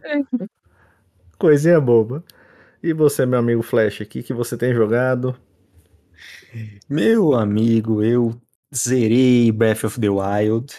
Coisinha 1.40 1.80
boba. 1.80 2.24
E 2.84 2.94
você, 2.94 3.26
meu 3.26 3.40
amigo 3.40 3.64
Flash, 3.64 4.02
o 4.02 4.06
que, 4.06 4.22
que 4.22 4.34
você 4.34 4.58
tem 4.58 4.74
jogado? 4.74 5.36
Meu 6.90 7.34
amigo, 7.34 8.04
eu 8.04 8.36
zerei 8.76 9.52
Breath 9.52 9.84
of 9.86 10.00
the 10.00 10.10
Wild. 10.10 10.74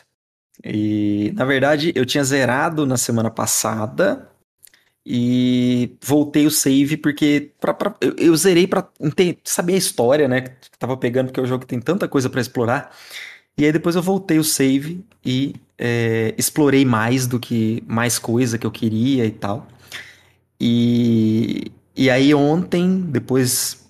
E, 0.64 1.32
na 1.36 1.44
verdade, 1.44 1.92
eu 1.94 2.04
tinha 2.04 2.24
zerado 2.24 2.84
na 2.86 2.96
semana 2.96 3.30
passada 3.30 4.28
e 5.06 5.96
voltei 6.04 6.46
o 6.46 6.50
save 6.50 6.96
porque 6.96 7.52
pra, 7.60 7.72
pra- 7.74 7.96
eu, 8.00 8.14
eu 8.18 8.36
zerei 8.36 8.66
pra 8.66 8.88
ente- 9.00 9.38
saber 9.44 9.74
a 9.74 9.78
história, 9.78 10.28
né? 10.28 10.42
Que 10.42 10.78
tava 10.78 10.96
pegando, 10.96 11.26
porque 11.28 11.40
o 11.40 11.46
jogo 11.46 11.64
tem 11.66 11.80
tanta 11.80 12.08
coisa 12.08 12.28
pra 12.30 12.40
explorar. 12.40 12.94
E 13.56 13.64
aí 13.64 13.72
depois 13.72 13.96
eu 13.96 14.02
voltei 14.02 14.38
o 14.38 14.44
save 14.44 15.04
e 15.24 15.54
é, 15.78 16.34
explorei 16.38 16.84
mais 16.84 17.26
do 17.26 17.40
que 17.40 17.82
mais 17.86 18.18
coisa 18.18 18.58
que 18.58 18.66
eu 18.66 18.70
queria 18.70 19.24
e 19.26 19.30
tal. 19.32 19.66
E, 20.60 21.70
e 21.96 22.10
aí 22.10 22.34
ontem, 22.34 23.00
depois 23.00 23.87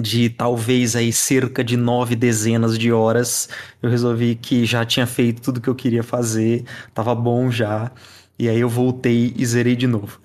de 0.00 0.28
talvez 0.28 0.96
aí 0.96 1.12
cerca 1.12 1.62
de 1.62 1.76
nove 1.76 2.16
dezenas 2.16 2.78
de 2.78 2.92
horas, 2.92 3.48
eu 3.82 3.88
resolvi 3.88 4.34
que 4.34 4.64
já 4.64 4.84
tinha 4.84 5.06
feito 5.06 5.40
tudo 5.42 5.60
que 5.60 5.68
eu 5.68 5.74
queria 5.74 6.02
fazer, 6.02 6.64
tava 6.92 7.14
bom 7.14 7.50
já, 7.50 7.92
e 8.38 8.48
aí 8.48 8.58
eu 8.60 8.68
voltei 8.68 9.32
e 9.36 9.46
zerei 9.46 9.76
de 9.76 9.86
novo. 9.86 10.20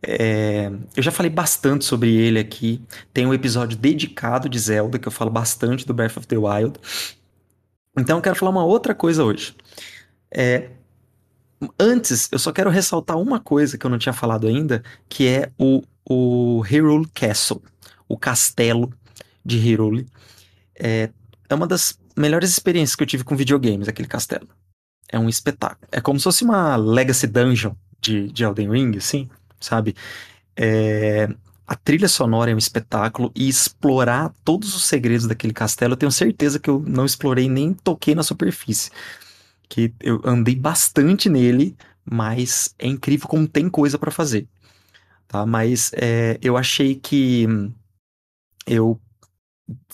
É, 0.00 0.70
eu 0.96 1.02
já 1.02 1.10
falei 1.10 1.30
bastante 1.30 1.84
sobre 1.84 2.14
ele 2.14 2.38
aqui, 2.38 2.80
tem 3.12 3.26
um 3.26 3.34
episódio 3.34 3.76
dedicado 3.76 4.48
de 4.48 4.58
Zelda, 4.58 4.98
que 4.98 5.08
eu 5.08 5.12
falo 5.12 5.30
bastante 5.30 5.84
do 5.86 5.92
Breath 5.92 6.16
of 6.16 6.26
the 6.26 6.36
Wild. 6.36 6.78
Então 7.98 8.18
eu 8.18 8.22
quero 8.22 8.36
falar 8.36 8.52
uma 8.52 8.64
outra 8.64 8.94
coisa 8.94 9.24
hoje. 9.24 9.56
É, 10.30 10.70
antes, 11.78 12.28
eu 12.30 12.38
só 12.38 12.52
quero 12.52 12.70
ressaltar 12.70 13.18
uma 13.18 13.40
coisa 13.40 13.76
que 13.76 13.84
eu 13.84 13.90
não 13.90 13.98
tinha 13.98 14.12
falado 14.12 14.46
ainda, 14.46 14.82
que 15.08 15.26
é 15.26 15.50
o, 15.58 15.82
o 16.08 16.60
Hyrule 16.60 17.08
Castle, 17.12 17.62
o 18.08 18.16
castelo 18.16 18.92
de 19.48 19.56
Hyrule. 19.58 20.06
É, 20.78 21.10
é 21.48 21.54
uma 21.54 21.66
das 21.66 21.98
melhores 22.16 22.50
experiências 22.50 22.94
que 22.94 23.02
eu 23.02 23.06
tive 23.06 23.24
com 23.24 23.34
videogames, 23.34 23.88
aquele 23.88 24.06
castelo. 24.06 24.46
É 25.10 25.18
um 25.18 25.28
espetáculo. 25.28 25.88
É 25.90 26.00
como 26.00 26.20
se 26.20 26.24
fosse 26.24 26.44
uma 26.44 26.76
Legacy 26.76 27.26
Dungeon 27.26 27.74
de, 28.00 28.30
de 28.30 28.44
Elden 28.44 28.70
Ring, 28.70 28.96
assim, 28.98 29.28
sabe? 29.58 29.96
É, 30.54 31.28
a 31.66 31.74
trilha 31.74 32.08
sonora 32.08 32.50
é 32.50 32.54
um 32.54 32.58
espetáculo 32.58 33.32
e 33.34 33.48
explorar 33.48 34.34
todos 34.44 34.74
os 34.74 34.84
segredos 34.84 35.26
daquele 35.26 35.54
castelo, 35.54 35.94
eu 35.94 35.96
tenho 35.96 36.12
certeza 36.12 36.58
que 36.58 36.68
eu 36.68 36.84
não 36.86 37.06
explorei 37.06 37.48
nem 37.48 37.72
toquei 37.72 38.14
na 38.14 38.22
superfície. 38.22 38.90
Que 39.68 39.94
eu 40.00 40.20
andei 40.24 40.54
bastante 40.54 41.28
nele, 41.28 41.76
mas 42.04 42.74
é 42.78 42.86
incrível 42.86 43.28
como 43.28 43.48
tem 43.48 43.68
coisa 43.70 43.98
pra 43.98 44.10
fazer. 44.10 44.46
Tá? 45.26 45.44
Mas 45.46 45.90
é, 45.94 46.38
eu 46.42 46.56
achei 46.56 46.94
que 46.94 47.46
eu 48.66 49.00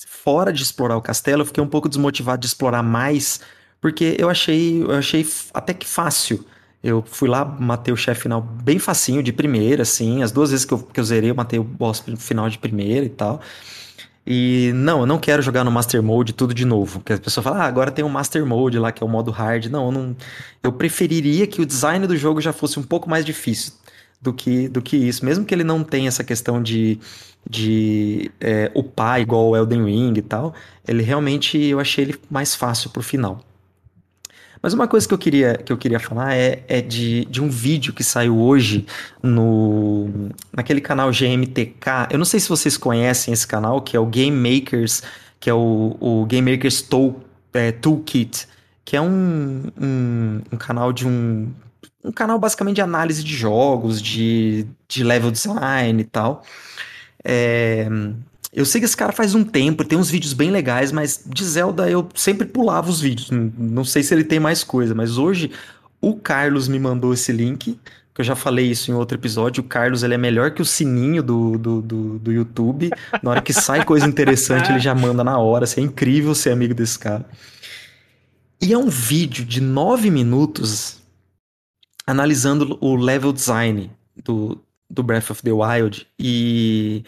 fora 0.07 0.53
de 0.53 0.63
explorar 0.63 0.97
o 0.97 1.03
castelo, 1.03 1.43
eu 1.43 1.47
fiquei 1.47 1.63
um 1.63 1.69
pouco 1.69 1.89
desmotivado 1.89 2.41
de 2.41 2.47
explorar 2.47 2.83
mais, 2.83 3.41
porque 3.81 4.17
eu 4.19 4.29
achei, 4.31 4.83
eu 4.83 4.93
achei 4.93 5.27
até 5.53 5.75
que 5.75 5.87
fácil. 5.87 6.45
Eu 6.83 7.03
fui 7.07 7.29
lá, 7.29 7.45
matei 7.45 7.95
o 7.95 7.97
chefe 7.97 8.23
final 8.23 8.43
bem 8.43 8.79
facinho, 8.79 9.23
de 9.23 9.33
primeira, 9.33 9.83
assim. 9.83 10.23
As 10.23 10.31
duas 10.31 10.51
vezes 10.51 10.67
que 10.67 10.75
eu, 10.75 10.79
que 10.79 11.01
eu 11.01 11.05
zerei, 11.05 11.31
eu 11.31 11.35
matei 11.35 11.59
o 11.59 11.65
boss 11.65 12.05
final 12.19 12.49
de 12.51 12.59
primeira 12.59 13.07
e 13.07 13.09
tal. 13.09 13.41
E 14.27 14.71
não, 14.75 15.01
eu 15.01 15.07
não 15.07 15.19
quero 15.19 15.43
jogar 15.43 15.65
no 15.65 15.71
Master 15.71 16.03
Mode 16.03 16.35
tudo 16.35 16.53
de 16.53 16.65
novo. 16.65 17.01
Porque 17.01 17.15
as 17.15 17.21
pessoas 17.21 17.45
falam, 17.45 17.61
ah, 17.61 17.65
agora 17.65 17.91
tem 17.91 18.05
um 18.05 18.09
Master 18.11 18.45
Mode 18.45 18.79
lá, 18.79 18.93
que 18.93 19.03
é 19.03 19.07
o 19.07 19.09
modo 19.09 19.31
hard. 19.31 19.67
Não, 19.67 19.87
eu 19.87 19.93
não. 19.93 20.17
Eu 20.63 20.73
preferiria 20.73 21.47
que 21.47 21.63
o 21.63 21.67
design 21.67 22.07
do 22.07 22.17
jogo 22.17 22.41
já 22.41 22.53
fosse 22.53 22.79
um 22.79 22.83
pouco 22.83 23.09
mais 23.09 23.25
difícil 23.25 23.73
do 24.25 24.33
que, 24.33 24.69
do 24.69 24.81
que 24.81 24.97
isso. 24.97 25.25
Mesmo 25.25 25.45
que 25.45 25.55
ele 25.55 25.63
não 25.63 25.85
tenha 25.85 26.09
essa 26.09 26.25
questão 26.25 26.63
de, 26.63 26.99
de 27.49 28.31
é, 28.41 28.73
upar 28.75 29.21
igual 29.21 29.51
o 29.51 29.57
Elden 29.57 29.85
Ring 29.85 30.15
e 30.17 30.23
tal, 30.23 30.55
ele 30.89 31.03
realmente 31.03 31.59
eu 31.59 31.79
achei 31.79 32.05
ele 32.05 32.19
mais 32.31 32.55
fácil 32.55 32.89
pro 32.91 33.03
final. 33.03 33.45
Mas 34.63 34.73
uma 34.73 34.89
coisa 34.89 35.07
que 35.07 35.13
eu 35.13 35.19
queria, 35.19 35.59
que 35.59 35.71
eu 35.71 35.77
queria 35.77 36.01
falar 36.01 36.35
é, 36.35 36.65
é 36.67 36.81
de, 36.81 37.27
de 37.27 37.43
um 37.43 37.51
vídeo 37.51 37.93
que 37.93 38.03
saiu 38.03 38.39
hoje 38.39 38.87
no 39.23 40.31
naquele 40.51 40.81
canal 40.81 41.11
GMTK. 41.11 42.09
Eu 42.11 42.17
não 42.17 42.25
sei 42.25 42.41
se 42.41 42.49
vocês 42.49 42.79
conhecem 42.79 43.35
esse 43.35 43.47
canal, 43.47 43.83
que 43.83 43.95
é 43.95 44.01
o 44.01 44.07
Game 44.07 44.35
Makers, 44.35 45.03
que 45.39 45.51
é 45.51 45.55
o, 45.55 45.99
o 46.01 46.25
Game 46.25 46.51
Makers 46.51 46.81
Tool, 46.81 47.21
é, 47.53 47.73
Toolkit, 47.73 48.49
que 48.87 48.97
é 48.97 49.03
um, 49.03 49.65
um, 49.79 50.41
um 50.51 50.57
canal 50.57 50.95
de 50.95 51.07
um, 51.07 51.53
um 52.05 52.13
canal 52.13 52.39
basicamente 52.39 52.77
de 52.77 52.83
análise 52.83 53.25
de 53.25 53.35
jogos, 53.35 54.01
de, 54.03 54.67
de 54.87 55.03
level 55.03 55.31
design 55.31 56.01
e 56.01 56.05
tal. 56.05 56.43
É, 57.25 57.89
Eu 58.53 58.65
sei 58.65 58.81
que 58.81 58.85
esse 58.85 58.97
cara 58.97 59.13
faz 59.13 59.35
um 59.35 59.43
tempo, 59.43 59.85
tem 59.85 59.99
uns 59.99 60.11
vídeos 60.11 60.33
bem 60.33 60.51
legais, 60.51 60.93
mas 60.93 61.25
de 61.27 61.45
Zelda 61.45 61.91
eu 61.91 62.09
sempre 62.15 62.47
pulava 62.47 62.89
os 62.89 63.01
vídeos. 63.01 63.31
Não 63.31 63.85
sei 63.85 64.03
se 64.03 64.15
ele 64.15 64.23
tem 64.23 64.39
mais 64.39 64.63
coisa, 64.63 64.95
mas 64.95 65.19
hoje 65.19 65.51
o 66.01 66.15
Carlos 66.15 66.69
me 66.69 66.79
mandou 66.79 67.15
esse 67.15 67.33
link, 67.33 67.79
que 68.15 68.21
eu 68.21 68.25
já 68.25 68.37
falei 68.37 68.71
isso 68.71 68.93
em 68.93 68.95
outro 68.95 69.17
episódio. 69.17 69.63
O 69.63 69.67
Carlos 69.67 70.05
ele 70.05 70.15
é 70.15 70.19
melhor 70.19 70.53
que 70.53 70.63
o 70.63 70.65
sininho 70.65 71.23
do, 71.23 71.59
do, 71.59 71.83
do, 71.83 72.19
do 72.21 72.31
YouTube. 72.33 72.91
Na 73.23 73.31
hora 73.31 73.43
que 73.43 73.53
sai 73.53 73.85
coisa 73.85 74.07
interessante, 74.07 74.71
ele 74.71 74.79
já 74.79 74.95
manda 74.95 75.25
na 75.25 75.37
hora. 75.39 75.65
Assim, 75.65 75.81
é 75.81 75.85
incrível 75.85 76.33
ser 76.35 76.51
amigo 76.51 76.75
desse 76.75 76.97
cara. 76.99 77.25
E 78.61 78.73
é 78.73 78.79
um 78.79 78.89
vídeo 78.89 79.45
de 79.45 79.61
nove 79.61 80.11
minutos 80.11 81.03
analisando 82.07 82.79
o 82.81 82.97
level 82.97 83.33
design 83.33 83.91
do, 84.23 84.61
do 84.89 85.03
Breath 85.03 85.31
of 85.31 85.43
the 85.43 85.53
Wild. 85.53 86.07
E 86.19 87.05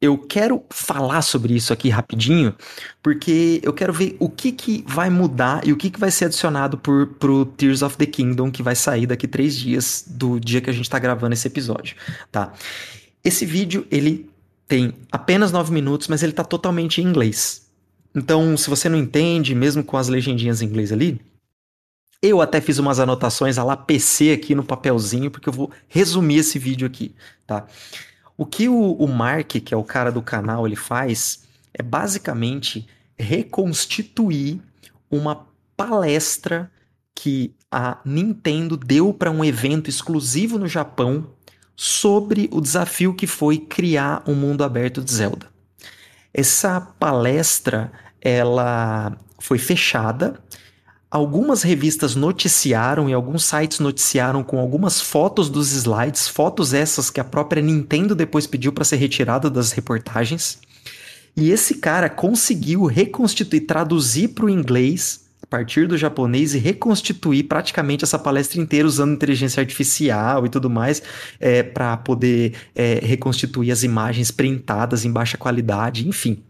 eu 0.00 0.16
quero 0.16 0.64
falar 0.70 1.20
sobre 1.20 1.54
isso 1.54 1.72
aqui 1.72 1.90
rapidinho, 1.90 2.54
porque 3.02 3.60
eu 3.62 3.72
quero 3.72 3.92
ver 3.92 4.16
o 4.18 4.30
que, 4.30 4.50
que 4.50 4.82
vai 4.86 5.10
mudar 5.10 5.66
e 5.66 5.72
o 5.72 5.76
que, 5.76 5.90
que 5.90 6.00
vai 6.00 6.10
ser 6.10 6.26
adicionado 6.26 6.78
por, 6.78 7.06
pro 7.18 7.44
Tears 7.44 7.82
of 7.82 7.96
the 7.98 8.06
Kingdom, 8.06 8.50
que 8.50 8.62
vai 8.62 8.74
sair 8.74 9.06
daqui 9.06 9.28
três 9.28 9.54
dias 9.54 10.04
do 10.06 10.40
dia 10.40 10.60
que 10.60 10.70
a 10.70 10.72
gente 10.72 10.84
está 10.84 10.98
gravando 10.98 11.34
esse 11.34 11.46
episódio, 11.46 11.96
tá? 12.32 12.52
Esse 13.22 13.44
vídeo, 13.44 13.86
ele 13.90 14.30
tem 14.66 14.94
apenas 15.12 15.52
nove 15.52 15.72
minutos, 15.72 16.08
mas 16.08 16.22
ele 16.22 16.32
tá 16.32 16.44
totalmente 16.44 17.02
em 17.02 17.04
inglês. 17.04 17.68
Então, 18.14 18.56
se 18.56 18.70
você 18.70 18.88
não 18.88 18.96
entende, 18.96 19.54
mesmo 19.54 19.84
com 19.84 19.96
as 19.96 20.08
legendinhas 20.08 20.62
em 20.62 20.66
inglês 20.66 20.92
ali, 20.92 21.20
eu 22.22 22.40
até 22.40 22.60
fiz 22.60 22.78
umas 22.78 23.00
anotações 23.00 23.58
a 23.58 23.64
lá 23.64 23.76
PC 23.76 24.32
aqui 24.32 24.54
no 24.54 24.64
papelzinho, 24.64 25.30
porque 25.30 25.48
eu 25.48 25.52
vou 25.52 25.70
resumir 25.88 26.38
esse 26.38 26.58
vídeo 26.58 26.86
aqui, 26.86 27.14
tá? 27.46 27.66
O 28.36 28.44
que 28.44 28.68
o, 28.68 28.92
o 28.92 29.08
Mark, 29.08 29.48
que 29.48 29.74
é 29.74 29.76
o 29.76 29.84
cara 29.84 30.10
do 30.10 30.22
canal, 30.22 30.66
ele 30.66 30.76
faz 30.76 31.44
é 31.72 31.82
basicamente 31.82 32.86
reconstituir 33.18 34.60
uma 35.10 35.46
palestra 35.76 36.70
que 37.14 37.54
a 37.70 37.98
Nintendo 38.04 38.76
deu 38.76 39.12
para 39.12 39.30
um 39.30 39.44
evento 39.44 39.88
exclusivo 39.88 40.58
no 40.58 40.66
Japão 40.66 41.26
sobre 41.76 42.48
o 42.52 42.60
desafio 42.60 43.14
que 43.14 43.26
foi 43.26 43.58
criar 43.58 44.22
um 44.26 44.34
mundo 44.34 44.64
aberto 44.64 45.02
de 45.02 45.12
Zelda. 45.12 45.46
Essa 46.32 46.80
palestra 46.80 47.92
ela 48.20 49.16
foi 49.38 49.58
fechada 49.58 50.38
Algumas 51.10 51.64
revistas 51.64 52.14
noticiaram 52.14 53.10
e 53.10 53.12
alguns 53.12 53.44
sites 53.44 53.80
noticiaram 53.80 54.44
com 54.44 54.60
algumas 54.60 55.00
fotos 55.00 55.50
dos 55.50 55.72
slides, 55.72 56.28
fotos 56.28 56.72
essas 56.72 57.10
que 57.10 57.18
a 57.18 57.24
própria 57.24 57.60
Nintendo 57.60 58.14
depois 58.14 58.46
pediu 58.46 58.72
para 58.72 58.84
ser 58.84 58.94
retirada 58.94 59.50
das 59.50 59.72
reportagens. 59.72 60.58
E 61.36 61.50
esse 61.50 61.74
cara 61.74 62.08
conseguiu 62.08 62.84
reconstituir, 62.84 63.62
traduzir 63.62 64.28
para 64.28 64.44
o 64.44 64.50
inglês 64.50 65.24
a 65.42 65.46
partir 65.48 65.88
do 65.88 65.98
japonês 65.98 66.54
e 66.54 66.58
reconstituir 66.58 67.42
praticamente 67.44 68.04
essa 68.04 68.18
palestra 68.18 68.60
inteira 68.60 68.86
usando 68.86 69.12
inteligência 69.12 69.60
artificial 69.60 70.46
e 70.46 70.48
tudo 70.48 70.70
mais 70.70 71.02
é, 71.40 71.64
para 71.64 71.96
poder 71.96 72.54
é, 72.72 73.00
reconstituir 73.02 73.72
as 73.72 73.82
imagens 73.82 74.30
printadas 74.30 75.04
em 75.04 75.10
baixa 75.10 75.36
qualidade, 75.36 76.06
enfim. 76.06 76.40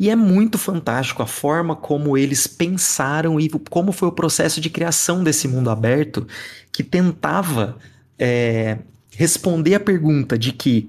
E 0.00 0.08
é 0.08 0.16
muito 0.16 0.56
fantástico 0.56 1.22
a 1.22 1.26
forma 1.26 1.76
como 1.76 2.16
eles 2.16 2.46
pensaram 2.46 3.38
e 3.38 3.50
como 3.68 3.92
foi 3.92 4.08
o 4.08 4.12
processo 4.12 4.58
de 4.58 4.70
criação 4.70 5.22
desse 5.22 5.46
mundo 5.46 5.68
aberto 5.68 6.26
que 6.72 6.82
tentava 6.82 7.76
é, 8.18 8.78
responder 9.10 9.74
a 9.74 9.80
pergunta 9.80 10.38
de 10.38 10.52
que 10.52 10.88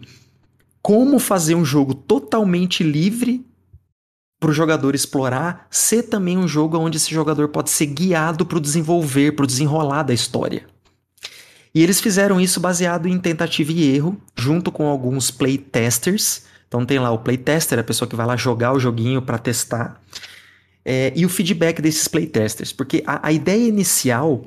como 0.81 1.19
fazer 1.19 1.55
um 1.55 1.65
jogo 1.65 1.93
totalmente 1.93 2.85
livre 2.85 3.45
para 4.39 4.49
o 4.49 4.53
jogador 4.53 4.95
explorar, 4.95 5.67
ser 5.69 6.03
também 6.03 6.37
um 6.37 6.47
jogo 6.47 6.77
onde 6.77 6.95
esse 6.95 7.13
jogador 7.13 7.49
pode 7.49 7.69
ser 7.69 7.87
guiado 7.87 8.45
para 8.45 8.59
o 8.59 8.61
desenvolver, 8.61 9.33
para 9.33 9.43
o 9.43 9.47
desenrolar 9.47 10.03
da 10.03 10.13
história. 10.13 10.65
E 11.75 11.83
eles 11.83 11.99
fizeram 11.99 12.39
isso 12.39 12.61
baseado 12.61 13.09
em 13.09 13.19
tentativa 13.19 13.73
e 13.73 13.93
erro, 13.93 14.17
junto 14.37 14.71
com 14.71 14.87
alguns 14.87 15.29
playtesters, 15.29 16.43
então 16.71 16.85
tem 16.85 16.99
lá 16.99 17.11
o 17.11 17.19
playtester, 17.19 17.77
a 17.77 17.83
pessoa 17.83 18.07
que 18.07 18.15
vai 18.15 18.25
lá 18.25 18.37
jogar 18.37 18.71
o 18.71 18.79
joguinho 18.79 19.21
para 19.21 19.37
testar. 19.37 20.01
É, 20.85 21.11
e 21.13 21.25
o 21.25 21.29
feedback 21.29 21.81
desses 21.81 22.07
playtesters. 22.07 22.71
Porque 22.71 23.03
a, 23.05 23.27
a, 23.27 23.31
ideia 23.33 23.67
inicial, 23.67 24.45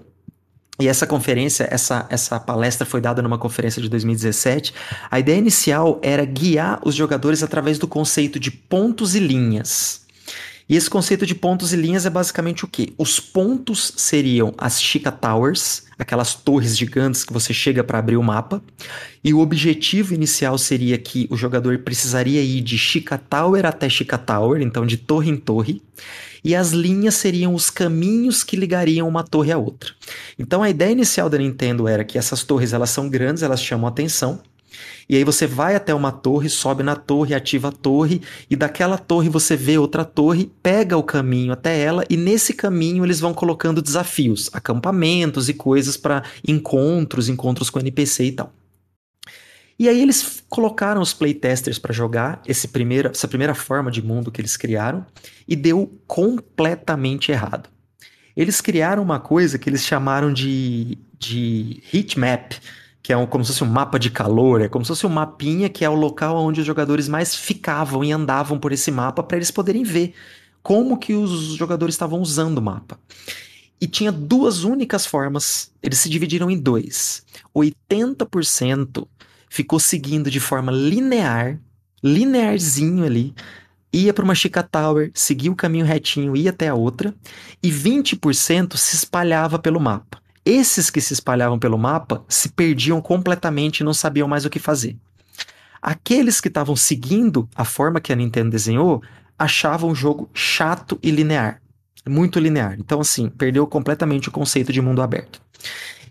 e 0.81 0.89
essa 0.89 1.07
conferência, 1.07 1.69
essa, 1.71 2.07
essa 2.09 2.41
palestra 2.41 2.87
foi 2.87 3.03
dada 3.03 3.21
numa 3.21 3.37
conferência 3.37 3.83
de 3.83 3.91
2017, 3.91 4.73
a 5.11 5.21
ideia 5.21 5.37
inicial 5.37 6.01
era 6.03 6.25
guiar 6.25 6.81
os 6.83 6.95
jogadores 6.95 7.43
através 7.43 7.79
do 7.79 7.87
conceito 7.87 8.41
de 8.41 8.51
pontos 8.51 9.15
e 9.15 9.19
linhas. 9.19 10.04
E 10.67 10.77
esse 10.77 10.89
conceito 10.89 11.27
de 11.27 11.35
pontos 11.35 11.75
e 11.75 11.77
linhas 11.77 12.07
é 12.07 12.11
basicamente 12.11 12.65
o 12.65 12.69
quê? 12.69 12.95
Os 12.97 13.21
pontos 13.21 13.93
seriam 13.97 14.55
as 14.57 14.81
Chica 14.81 15.13
Towers, 15.13 15.85
aquelas 15.99 16.35
torres 16.35 16.77
gigantes 16.77 17.23
que 17.23 17.35
você 17.35 17.53
chega 17.53 17.85
para 17.85 17.99
abrir 17.99 18.17
o 18.17 18.23
mapa, 18.23 18.63
e 19.23 19.35
o 19.35 19.41
objetivo 19.41 20.15
inicial 20.15 20.57
seria 20.57 20.97
que 20.97 21.27
o 21.31 21.37
jogador 21.37 21.79
precisaria 21.81 22.43
ir 22.43 22.63
de 22.63 22.79
Chica 22.79 23.19
Tower 23.19 23.67
até 23.67 23.91
Chica 23.91 24.17
Tower, 24.17 24.63
então 24.63 24.87
de 24.87 24.97
torre 24.97 25.31
em 25.31 25.37
torre, 25.37 25.83
e 26.43 26.55
as 26.55 26.73
linhas 26.73 27.15
seriam 27.15 27.55
os 27.55 27.69
caminhos 27.69 28.43
que 28.43 28.57
ligariam 28.57 29.07
uma 29.07 29.23
torre 29.23 29.53
à 29.53 29.59
outra. 29.59 29.93
Então 30.39 30.63
a 30.63 30.71
ideia 30.71 30.93
inicial 30.93 31.29
da 31.29 31.39
Nintendo 31.39 31.87
era 31.87 32.05
que 32.05 32.17
essas 32.17 32.43
torres 32.43 32.73
elas 32.73 32.89
são 32.89 33.09
grandes, 33.09 33.43
elas 33.43 33.63
chamam 33.63 33.87
atenção, 33.87 34.41
e 35.09 35.17
aí 35.17 35.25
você 35.25 35.47
vai 35.47 35.75
até 35.75 35.95
uma 35.95 36.11
torre, 36.11 36.49
sobe 36.49 36.83
na 36.83 36.97
torre, 36.97 37.35
ativa 37.35 37.69
a 37.69 37.73
torre, 37.73 38.23
e 38.49 38.57
daquela 38.57 38.97
torre 38.97 39.29
você 39.29 39.57
vê 39.57 39.79
outra 39.79 40.05
torre, 40.05 40.51
pega 40.63 40.97
o 40.97 41.03
caminho 41.03 41.53
até 41.53 41.81
ela, 41.81 42.05
e 42.09 42.17
nesse 42.17 42.55
caminho 42.55 43.05
eles 43.05 43.21
vão 43.21 43.35
colocando 43.35 43.83
desafios, 43.83 44.51
acampamentos 44.53 45.49
e 45.49 45.55
coisas 45.55 45.97
para 45.97 46.23
encontros, 46.47 47.29
encontros 47.29 47.71
com 47.71 47.81
NPC 47.81 48.25
e 48.25 48.33
tal. 48.33 48.53
E 49.79 49.89
aí 49.89 50.01
eles 50.01 50.43
colocaram 50.49 51.01
os 51.01 51.13
playtesters 51.13 51.79
para 51.79 51.93
jogar 51.93 52.41
esse 52.47 52.69
primeiro, 52.69 53.11
essa 53.11 53.27
primeira 53.27 53.55
forma 53.55 53.91
de 53.91 54.01
mundo 54.01 54.31
que 54.31 54.41
eles 54.41 54.57
criaram 54.57 55.05
e 55.49 55.57
deu 55.57 55.93
completamente 56.07 57.33
errado. 57.33 57.69
Eles 58.37 58.61
criaram 58.61 59.03
uma 59.03 59.19
coisa 59.19 59.59
que 59.59 59.69
eles 59.69 59.85
chamaram 59.85 60.33
de, 60.33 60.99
de 61.19 61.83
heat 61.93 62.19
map, 62.19 62.53
que 63.05 63.13
é 63.13 63.17
um, 63.19 63.27
como 63.27 63.45
se 63.45 63.53
fosse 63.53 63.63
um 63.63 63.67
mapa 63.67 63.99
de 63.99 64.11
calor, 64.11 64.63
é 64.63 64.69
como 64.69 64.83
se 64.83 64.89
fosse 64.89 65.07
um 65.07 65.11
mapinha 65.11 65.69
que 65.69 65.85
é 65.85 65.91
o 65.91 65.95
local 65.95 66.39
onde 66.39 66.63
os 66.63 66.67
jogadores 66.67 67.07
mais 67.07 67.35
ficavam 67.35 68.03
e 68.03 68.11
andavam 68.11 68.59
por 68.59 68.73
esse 68.73 68.91
mapa 68.91 69.23
para 69.23 69.37
eles 69.37 69.51
poderem 69.51 69.85
ver 69.85 70.15
como 70.63 70.97
que 70.97 71.13
os 71.13 71.55
jogadores 71.55 71.95
estavam 71.95 72.19
usando 72.19 72.57
o 72.57 72.63
mapa. 72.63 72.99
E 73.79 73.87
tinha 73.87 74.11
duas 74.11 74.65
únicas 74.65 75.05
formas, 75.05 75.71
eles 75.83 75.99
se 75.99 76.09
dividiram 76.09 76.51
em 76.51 76.59
dois. 76.59 77.23
80% 77.55 79.07
ficou 79.51 79.79
seguindo 79.79 80.31
de 80.31 80.41
forma 80.41 80.73
linear, 80.73 81.61
linearzinho 82.03 83.05
ali, 83.05 83.35
ia 83.93 84.15
para 84.15 84.25
uma 84.25 84.35
Chica 84.35 84.63
Tower, 84.63 85.11
seguia 85.13 85.53
o 85.53 85.57
caminho 85.57 85.85
retinho, 85.85 86.35
ia 86.35 86.49
até 86.49 86.69
a 86.69 86.75
outra, 86.75 87.15
e 87.63 87.71
20% 87.71 88.79
se 88.79 88.97
espalhava 88.97 89.59
pelo 89.59 89.79
mapa. 89.79 90.24
Esses 90.45 90.91
que 90.91 91.01
se 91.01 91.15
espalhavam 91.15 91.59
pelo 91.59 91.79
mapa 91.79 92.23
se 92.29 92.51
perdiam 92.51 93.01
completamente 93.01 93.81
e 93.81 93.85
não 93.85 93.95
sabiam 93.95 94.29
mais 94.29 94.45
o 94.45 94.51
que 94.51 94.59
fazer. 94.59 94.97
Aqueles 95.81 96.41
que 96.41 96.49
estavam 96.49 96.77
seguindo 96.77 97.49
a 97.55 97.65
forma 97.65 98.01
que 98.01 98.13
a 98.13 98.17
Nintendo 98.17 98.51
desenhou 98.51 99.03
achavam 99.39 99.91
o 99.91 99.95
jogo 99.95 100.29
chato 100.35 100.99
e 101.03 101.11
linear. 101.11 101.61
Muito 102.07 102.39
linear. 102.39 102.77
Então, 102.79 103.01
assim, 103.01 103.29
perdeu 103.29 103.67
completamente 103.67 104.29
o 104.29 104.33
conceito 104.33 104.73
de 104.73 104.81
mundo 104.81 105.01
aberto. 105.03 105.41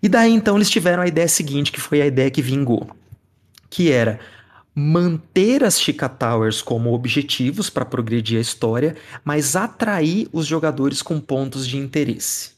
E 0.01 0.09
daí 0.09 0.33
então 0.33 0.55
eles 0.55 0.69
tiveram 0.69 1.03
a 1.03 1.07
ideia 1.07 1.27
seguinte, 1.27 1.71
que 1.71 1.79
foi 1.79 2.01
a 2.01 2.07
ideia 2.07 2.29
que 2.29 2.41
vingou, 2.41 2.89
que 3.69 3.91
era 3.91 4.19
manter 4.75 5.63
as 5.63 5.79
Chica 5.79 6.09
Towers 6.09 6.61
como 6.61 6.93
objetivos 6.93 7.69
para 7.69 7.85
progredir 7.85 8.39
a 8.39 8.41
história, 8.41 8.95
mas 9.23 9.55
atrair 9.55 10.27
os 10.33 10.47
jogadores 10.47 11.01
com 11.01 11.19
pontos 11.19 11.67
de 11.67 11.77
interesse. 11.77 12.52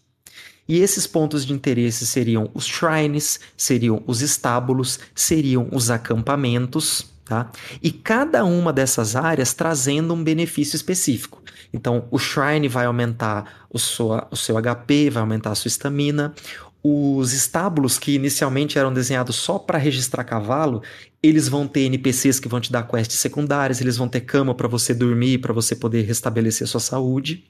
E 0.68 0.80
esses 0.80 1.06
pontos 1.06 1.46
de 1.46 1.54
interesse 1.54 2.06
seriam 2.06 2.50
os 2.54 2.66
shrines, 2.66 3.40
seriam 3.56 4.02
os 4.08 4.22
estábulos, 4.22 5.00
seriam 5.14 5.68
os 5.72 5.92
acampamentos, 5.92 7.06
tá? 7.24 7.52
E 7.82 7.92
cada 7.92 8.44
uma 8.44 8.74
dessas 8.74 9.16
áreas 9.16 9.54
trazendo 9.54 10.14
um 10.14 10.24
benefício 10.24 10.76
específico. 10.76 11.42
Então, 11.72 12.08
o 12.10 12.18
shrine 12.18 12.68
vai 12.68 12.86
aumentar 12.86 13.66
o, 13.70 13.78
sua, 13.78 14.28
o 14.32 14.36
seu 14.36 14.56
HP, 14.62 15.10
vai 15.10 15.22
aumentar 15.22 15.52
a 15.52 15.56
sua 15.56 15.68
estamina. 15.68 16.34
Os 16.82 17.34
estábulos, 17.34 18.00
que 18.00 18.16
inicialmente 18.16 18.78
eram 18.78 18.94
desenhados 18.94 19.36
só 19.36 19.60
para 19.60 19.78
registrar 19.78 20.24
cavalo, 20.24 20.82
eles 21.22 21.48
vão 21.48 21.68
ter 21.68 21.82
NPCs 21.82 22.40
que 22.40 22.48
vão 22.48 22.62
te 22.62 22.72
dar 22.72 22.88
quests 22.88 23.18
secundárias, 23.20 23.82
eles 23.82 23.98
vão 23.98 24.08
ter 24.08 24.22
cama 24.22 24.54
para 24.54 24.68
você 24.68 24.94
dormir, 24.94 25.40
para 25.40 25.52
você 25.52 25.76
poder 25.76 26.04
restabelecer 26.04 26.68
sua 26.68 26.80
saúde. 26.80 27.44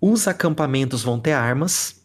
Os 0.00 0.28
acampamentos 0.28 1.02
vão 1.02 1.18
ter 1.18 1.32
armas, 1.32 1.97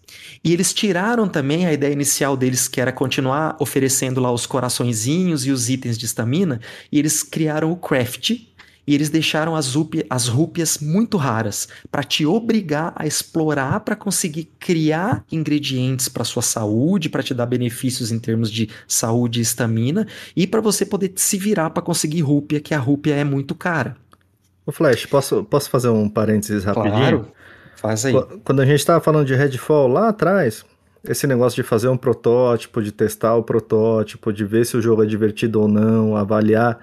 e 0.43 0.53
eles 0.53 0.73
tiraram 0.73 1.27
também 1.27 1.65
a 1.65 1.73
ideia 1.73 1.91
inicial 1.91 2.38
deles, 2.38 2.68
que 2.68 2.80
era 2.80 2.91
continuar 2.91 3.57
oferecendo 3.60 4.22
lá 4.22 4.31
os 4.31 4.45
coraçõezinhos 4.45 5.45
e 5.45 5.51
os 5.51 5.69
itens 5.69 5.97
de 5.97 6.05
estamina, 6.05 6.61
e 6.91 6.99
eles 6.99 7.23
criaram 7.23 7.72
o 7.72 7.76
craft, 7.76 8.31
e 8.85 8.93
eles 8.93 9.10
deixaram 9.10 9.55
as, 9.55 9.76
rúpia, 9.76 10.05
as 10.10 10.27
rúpias 10.27 10.77
muito 10.77 11.18
raras 11.18 11.68
para 11.89 12.03
te 12.03 12.26
obrigar 12.26 12.93
a 12.95 13.07
explorar 13.07 13.80
para 13.80 13.95
conseguir 13.95 14.49
criar 14.60 15.23
ingredientes 15.31 16.10
para 16.10 16.23
sua 16.23 16.41
saúde, 16.41 17.10
para 17.10 17.23
te 17.23 17.34
dar 17.34 17.45
benefícios 17.45 18.11
em 18.11 18.19
termos 18.19 18.51
de 18.51 18.69
saúde 18.88 19.39
e 19.39 19.41
estamina 19.41 20.05
e 20.35 20.45
para 20.45 20.61
você 20.61 20.85
poder 20.85 21.14
se 21.15 21.38
virar 21.38 21.69
para 21.69 21.81
conseguir 21.81 22.22
rúpia, 22.22 22.60
que 22.60 22.73
a 22.73 22.80
rúpia 22.80 23.15
é 23.15 23.23
muito 23.23 23.55
cara. 23.55 23.95
O 24.65 24.72
Flash, 24.72 25.05
posso, 25.05 25.43
posso 25.43 25.69
fazer 25.69 25.89
um 25.89 26.07
parênteses 26.10 26.64
rapidinho? 26.64 26.93
Claro, 26.93 27.27
faz 27.84 28.05
aí. 28.05 28.14
Quando 28.45 28.61
a 28.61 28.65
gente 28.65 28.80
estava 28.80 29.01
falando 29.01 29.27
de 29.27 29.35
Redfall 29.35 29.88
lá 29.89 30.07
atrás, 30.07 30.65
esse 31.07 31.27
negócio 31.27 31.61
de 31.61 31.68
fazer 31.68 31.89
um 31.89 31.97
protótipo, 31.97 32.81
de 32.81 32.91
testar 32.91 33.35
o 33.35 33.43
protótipo, 33.43 34.31
de 34.31 34.45
ver 34.45 34.65
se 34.65 34.77
o 34.77 34.81
jogo 34.81 35.03
é 35.03 35.05
divertido 35.05 35.61
ou 35.61 35.68
não, 35.68 36.15
avaliar, 36.15 36.80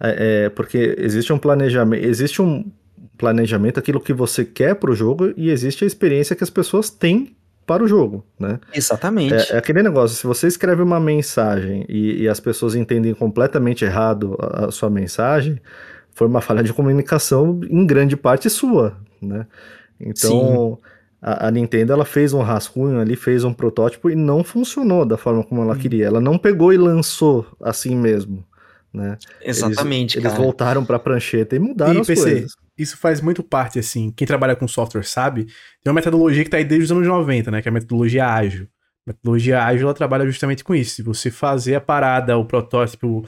é, 0.00 0.44
é, 0.44 0.48
porque 0.48 0.94
existe 0.98 1.32
um 1.32 1.38
planejamento, 1.38 2.04
existe 2.04 2.40
um 2.40 2.64
planejamento, 3.18 3.78
aquilo 3.78 4.00
que 4.00 4.12
você 4.12 4.44
quer 4.44 4.76
para 4.76 4.90
o 4.90 4.94
jogo 4.94 5.32
e 5.36 5.50
existe 5.50 5.82
a 5.82 5.86
experiência 5.86 6.36
que 6.36 6.44
as 6.44 6.50
pessoas 6.50 6.88
têm 6.88 7.36
para 7.66 7.82
o 7.82 7.88
jogo, 7.88 8.24
né? 8.38 8.60
Exatamente. 8.72 9.34
É, 9.34 9.54
é 9.54 9.58
aquele 9.58 9.82
negócio, 9.82 10.16
se 10.16 10.26
você 10.26 10.46
escreve 10.46 10.82
uma 10.82 11.00
mensagem 11.00 11.84
e, 11.88 12.22
e 12.22 12.28
as 12.28 12.38
pessoas 12.38 12.74
entendem 12.74 13.14
completamente 13.14 13.84
errado 13.84 14.36
a, 14.38 14.66
a, 14.66 14.70
sua 14.70 14.90
mensagem, 14.90 15.60
foi 16.12 16.26
uma 16.26 16.40
falha 16.40 16.62
de 16.62 16.72
comunicação 16.72 17.60
em 17.68 17.86
grande 17.86 18.16
parte 18.16 18.48
sua, 18.50 18.96
né? 19.20 19.46
Então, 20.04 20.78
a, 21.20 21.48
a, 21.48 21.50
Nintendo 21.50 21.92
ela 21.92 22.04
fez 22.04 22.34
um 22.34 22.42
rascunho 22.42 23.00
ali, 23.00 23.16
fez 23.16 23.44
um 23.44 23.52
protótipo 23.52 24.10
e 24.10 24.14
não 24.14 24.44
funcionou 24.44 25.06
da 25.06 25.16
forma 25.16 25.42
como 25.42 25.62
ela 25.62 25.74
hum. 25.74 25.78
queria. 25.78 26.06
Ela 26.06 26.20
não 26.20 26.36
pegou 26.36 26.72
e 26.72 26.76
lançou 26.76 27.46
assim 27.62 27.96
mesmo, 27.96 28.46
né? 28.92 29.16
Exatamente, 29.42 30.18
Eles, 30.18 30.26
eles 30.26 30.38
voltaram 30.38 30.84
para 30.84 30.96
a 30.96 31.00
prancheta 31.00 31.56
e 31.56 31.58
mudaram 31.58 31.94
e, 31.94 32.00
as 32.00 32.06
PC, 32.06 32.30
coisas. 32.30 32.52
Isso 32.76 32.98
faz 32.98 33.20
muito 33.22 33.42
parte, 33.42 33.78
assim, 33.78 34.12
quem 34.14 34.26
trabalha 34.26 34.54
com 34.54 34.68
software 34.68 35.04
sabe, 35.04 35.44
tem 35.82 35.90
uma 35.90 35.94
metodologia 35.94 36.42
que 36.42 36.48
está 36.48 36.58
aí 36.58 36.64
desde 36.64 36.84
os 36.84 36.92
anos 36.92 37.06
90, 37.06 37.50
né? 37.50 37.62
Que 37.62 37.68
é 37.68 37.70
a 37.70 37.72
metodologia 37.72 38.26
ágil. 38.26 38.68
A 39.06 39.10
metodologia 39.10 39.64
ágil, 39.64 39.84
ela 39.84 39.94
trabalha 39.94 40.26
justamente 40.26 40.62
com 40.62 40.74
isso. 40.74 40.96
Se 40.96 41.02
você 41.02 41.30
fazer 41.30 41.76
a 41.76 41.80
parada, 41.80 42.36
o 42.36 42.44
protótipo, 42.44 43.24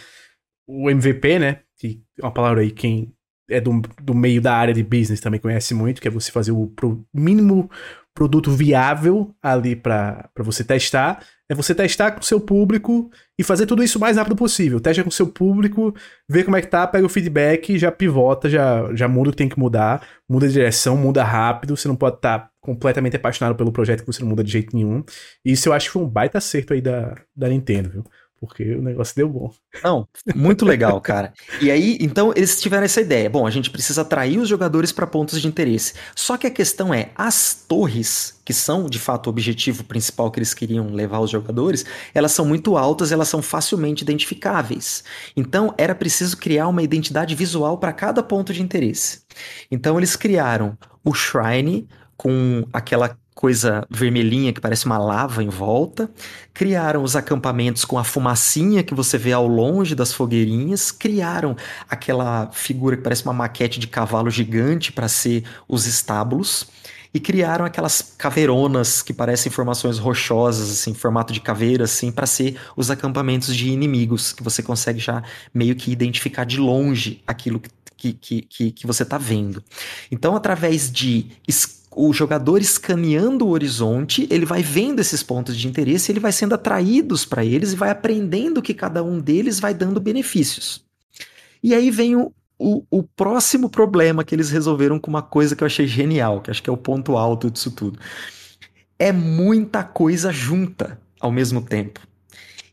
o 0.67 0.91
MVP, 0.91 1.39
né? 1.39 1.61
Que 1.79 2.03
é 2.21 2.25
uma 2.25 2.33
palavra 2.33 2.61
aí, 2.61 2.71
quem 2.71 3.16
é 3.51 3.61
do, 3.61 3.81
do 4.03 4.15
meio 4.15 4.41
da 4.41 4.55
área 4.55 4.75
de 4.75 4.83
business 4.83 5.21
também 5.21 5.41
conhece 5.41 5.75
muito, 5.75 6.01
que 6.01 6.09
é 6.09 6.11
você 6.11 6.31
fazer 6.31 6.53
o 6.53 6.67
pro, 6.69 7.05
mínimo 7.15 7.71
produto 8.17 8.51
viável 8.51 9.35
ali 9.43 9.77
para 9.77 10.29
você 10.39 10.65
testar. 10.65 11.23
É 11.49 11.55
você 11.55 11.73
testar 11.75 12.11
com 12.11 12.23
seu 12.23 12.41
público 12.41 13.09
e 13.39 13.45
fazer 13.45 13.67
tudo 13.67 13.85
isso 13.85 13.99
o 13.99 14.01
mais 14.01 14.17
rápido 14.17 14.35
possível. 14.35 14.81
Testa 14.81 15.05
com 15.05 15.13
seu 15.13 15.29
público, 15.29 15.95
vê 16.29 16.43
como 16.43 16.57
é 16.57 16.61
que 16.61 16.67
tá, 16.67 16.85
pega 16.89 17.07
o 17.07 17.09
feedback, 17.09 17.79
já 17.79 17.93
pivota, 17.93 18.51
já, 18.51 18.93
já 18.95 19.07
muda 19.07 19.29
o 19.29 19.33
que 19.33 19.39
tem 19.39 19.49
que 19.49 19.59
mudar, 19.59 20.05
muda 20.29 20.49
de 20.49 20.55
direção, 20.55 20.97
muda 20.97 21.23
rápido. 21.23 21.77
Você 21.77 21.87
não 21.87 21.95
pode 21.95 22.17
estar 22.17 22.39
tá 22.41 22.51
completamente 22.61 23.15
apaixonado 23.15 23.55
pelo 23.55 23.71
projeto 23.71 24.01
que 24.01 24.07
você 24.09 24.23
não 24.23 24.29
muda 24.29 24.43
de 24.43 24.51
jeito 24.51 24.75
nenhum. 24.75 25.05
Isso 25.45 25.69
eu 25.69 25.73
acho 25.73 25.87
que 25.87 25.93
foi 25.93 26.03
um 26.03 26.09
baita 26.09 26.39
acerto 26.39 26.73
aí 26.73 26.81
da, 26.81 27.15
da 27.37 27.49
Nintendo, 27.49 27.91
viu? 27.91 28.05
Porque 28.41 28.75
o 28.75 28.83
negócio 28.83 29.17
deu 29.17 29.29
bom. 29.29 29.51
Não, 29.83 30.07
muito 30.35 30.65
legal, 30.65 31.01
cara. 31.01 31.33
E 31.61 31.71
aí, 31.71 31.97
então, 32.01 32.33
eles 32.37 32.61
tiveram 32.61 32.85
essa 32.85 33.01
ideia. 33.01 33.31
Bom, 33.31 33.47
a 33.47 33.51
gente 33.51 33.71
precisa 33.71 34.03
atrair 34.03 34.39
os 34.39 34.49
jogadores 34.49 34.93
para 34.93 35.07
pontos 35.07 35.41
de 35.41 35.49
interesse. 35.49 35.95
Só 36.15 36.37
que 36.37 36.47
a 36.47 36.51
questão 36.51 36.93
é, 36.93 37.11
as 37.15 37.65
torres, 37.67 38.41
que 38.45 38.53
são 38.53 38.87
de 38.87 38.99
fato 38.99 39.27
o 39.27 39.31
objetivo 39.31 39.85
principal 39.85 40.31
que 40.31 40.39
eles 40.39 40.53
queriam 40.53 40.93
levar 40.93 41.21
os 41.21 41.31
jogadores, 41.31 41.85
elas 42.15 42.33
são 42.33 42.45
muito 42.45 42.77
altas, 42.77 43.11
elas 43.11 43.29
são 43.29 43.41
facilmente 43.41 44.03
identificáveis. 44.03 45.03
Então, 45.37 45.75
era 45.79 45.95
preciso 45.95 46.37
criar 46.37 46.69
uma 46.69 46.83
identidade 46.83 47.35
visual 47.35 47.79
para 47.79 47.93
cada 47.93 48.23
ponto 48.23 48.53
de 48.53 48.63
interesse. 48.63 49.23
Então, 49.71 49.99
eles 49.99 50.15
criaram 50.15 50.77
o 51.05 51.15
Shrine 51.15 51.89
com 52.17 52.67
aquela 52.73 53.17
coisa 53.37 53.87
vermelhinha 53.91 54.51
que 54.51 54.63
parece 54.63 54.87
uma 54.87 54.97
lava 54.97 55.45
em 55.45 55.51
volta. 55.51 56.11
Criaram 56.55 57.03
os 57.03 57.15
acampamentos 57.15 57.85
com 57.85 57.99
a 57.99 58.03
fumacinha 58.03 58.83
que 58.83 58.95
você 58.95 59.19
vê 59.19 59.31
ao 59.31 59.47
longe 59.47 59.95
das 59.95 60.11
fogueirinhas. 60.11 60.91
Criaram 60.91 61.55
aquela 61.89 62.49
figura 62.51 62.97
que 62.97 63.03
parece 63.03 63.25
uma 63.25 63.35
maquete 63.35 63.79
de 63.79 63.87
cavalo 63.89 64.31
gigante 64.31 64.91
para 64.91 65.07
ser 65.07 65.45
os 65.69 65.85
estábulos. 65.87 66.67
E 67.13 67.21
criaram 67.21 67.67
aquelas 67.67 68.15
caveironas 68.17 69.03
que 69.03 69.13
parecem 69.13 69.53
formações 69.53 69.99
rochosas, 69.99 70.71
assim, 70.71 70.95
formato 70.95 71.33
de 71.33 71.41
caveira, 71.41 71.85
assim, 71.85 72.11
para 72.11 72.27
ser 72.27 72.59
os 72.75 72.91
acampamentos 72.91 73.55
de 73.55 73.69
inimigos, 73.69 74.33
que 74.33 74.43
você 74.43 74.63
consegue 74.63 74.99
já 74.99 75.23
meio 75.53 75.77
que 75.77 75.93
identificar 75.93 76.45
de 76.45 76.59
longe 76.59 77.23
aquilo 77.27 77.61
que, 77.97 78.13
que, 78.15 78.43
que, 78.43 78.71
que 78.73 78.87
você 78.87 79.03
está 79.03 79.19
vendo. 79.19 79.63
Então, 80.11 80.35
através 80.35 80.91
de 80.91 81.31
o 81.99 82.13
jogador 82.13 82.61
escaneando 82.61 83.47
o 83.47 83.51
horizonte, 83.51 84.29
ele 84.31 84.45
vai 84.45 84.63
vendo 84.63 85.01
esses 85.01 85.23
pontos 85.23 85.57
de 85.57 85.67
interesse, 85.67 86.13
ele 86.13 86.21
vai 86.21 86.31
sendo 86.31 86.55
atraídos 86.55 87.25
para 87.25 87.43
eles 87.43 87.73
e 87.73 87.77
vai 87.77 87.89
aprendendo 87.89 88.61
que 88.61 88.75
cada 88.75 89.03
um 89.03 89.19
deles 89.19 89.59
vai 89.59 89.73
dando 89.73 89.99
benefícios. 89.99 90.85
E 91.63 91.75
aí 91.75 91.91
vem 91.91 92.15
o, 92.15 92.31
o, 92.59 92.85
o, 92.91 93.03
próximo 93.03 93.71
problema 93.71 94.23
que 94.23 94.35
eles 94.35 94.51
resolveram 94.51 94.99
com 94.99 95.09
uma 95.09 95.23
coisa 95.23 95.57
que 95.57 95.63
eu 95.63 95.67
achei 95.67 95.87
genial, 95.87 96.43
que 96.43 96.51
acho 96.51 96.63
que 96.63 96.69
é 96.69 96.73
o 96.73 96.77
ponto 96.77 97.17
alto 97.17 97.51
disso 97.51 97.71
tudo. 97.71 97.99
É 98.99 99.11
muita 99.11 99.83
coisa 99.83 100.31
junta 100.31 101.01
ao 101.19 101.33
mesmo 101.33 101.63
tempo. 101.63 102.01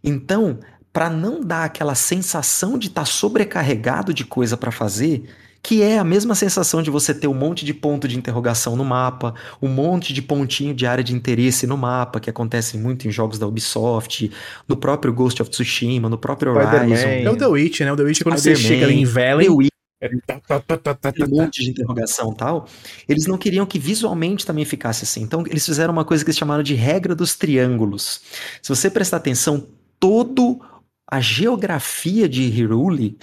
Então, 0.04 0.60
para 0.92 1.10
não 1.10 1.40
dar 1.40 1.64
aquela 1.64 1.96
sensação 1.96 2.78
de 2.78 2.88
estar 2.88 3.02
tá 3.02 3.06
sobrecarregado 3.06 4.14
de 4.14 4.26
coisa 4.26 4.58
para 4.58 4.70
fazer, 4.70 5.30
que 5.64 5.82
é 5.82 5.98
a 5.98 6.04
mesma 6.04 6.36
sensação 6.36 6.84
de 6.84 6.92
você 6.92 7.14
ter 7.14 7.28
um 7.28 7.34
monte 7.34 7.64
de 7.64 7.74
ponto 7.74 8.06
de 8.06 8.18
interrogação 8.18 8.76
no 8.76 8.84
mapa, 8.84 9.34
um 9.62 9.70
monte 9.70 10.14
de 10.14 10.22
pontinho 10.22 10.74
de 10.74 10.86
área 10.86 11.02
de 11.02 11.16
interesse 11.16 11.66
no 11.66 11.78
mapa, 11.78 12.20
que 12.20 12.30
acontece 12.30 12.78
muito 12.78 13.08
em 13.08 13.12
jogos 13.12 13.40
da 13.40 13.48
Ubisoft, 13.48 14.30
no 14.68 14.76
próprio 14.76 15.14
Ghost 15.14 15.42
of 15.42 15.50
Tsushima, 15.50 16.10
no 16.10 16.18
próprio 16.18 16.52
Horizon. 16.54 17.08
É 17.08 17.30
o 17.30 17.38
The 17.38 17.48
Witch, 17.48 17.80
né? 17.80 17.94
O 17.94 17.96
The 17.96 18.04
Witch 18.04 18.24
quando 18.24 18.38
você 18.38 18.54
chega 18.58 18.86
ali 18.86 19.00
em 19.00 19.06
Velen... 19.06 19.48
um 21.22 21.30
monte 21.30 21.64
de 21.64 21.70
interrogação 21.70 22.34
tal, 22.34 22.68
eles 23.08 23.26
não 23.26 23.38
queriam 23.38 23.66
que 23.66 23.80
visualmente 23.80 24.46
também 24.46 24.66
ficasse 24.66 25.06
assim. 25.06 25.22
Então, 25.22 25.46
eles 25.48 25.66
fizeram 25.66 25.94
uma 25.94 26.04
coisa 26.04 26.26
que 26.26 26.30
eles 26.30 26.38
chamaram 26.38 26.62
de 26.62 26.74
regra 26.74 27.16
dos 27.16 27.36
triângulos. 27.36 28.20
Se 28.62 28.68
você 28.68 28.90
prestar 28.90 29.16
atenção, 29.16 29.66
todo 29.98 30.60
a 31.10 31.22
geografia 31.22 32.28
de 32.28 32.42
Hiruli 32.42 33.18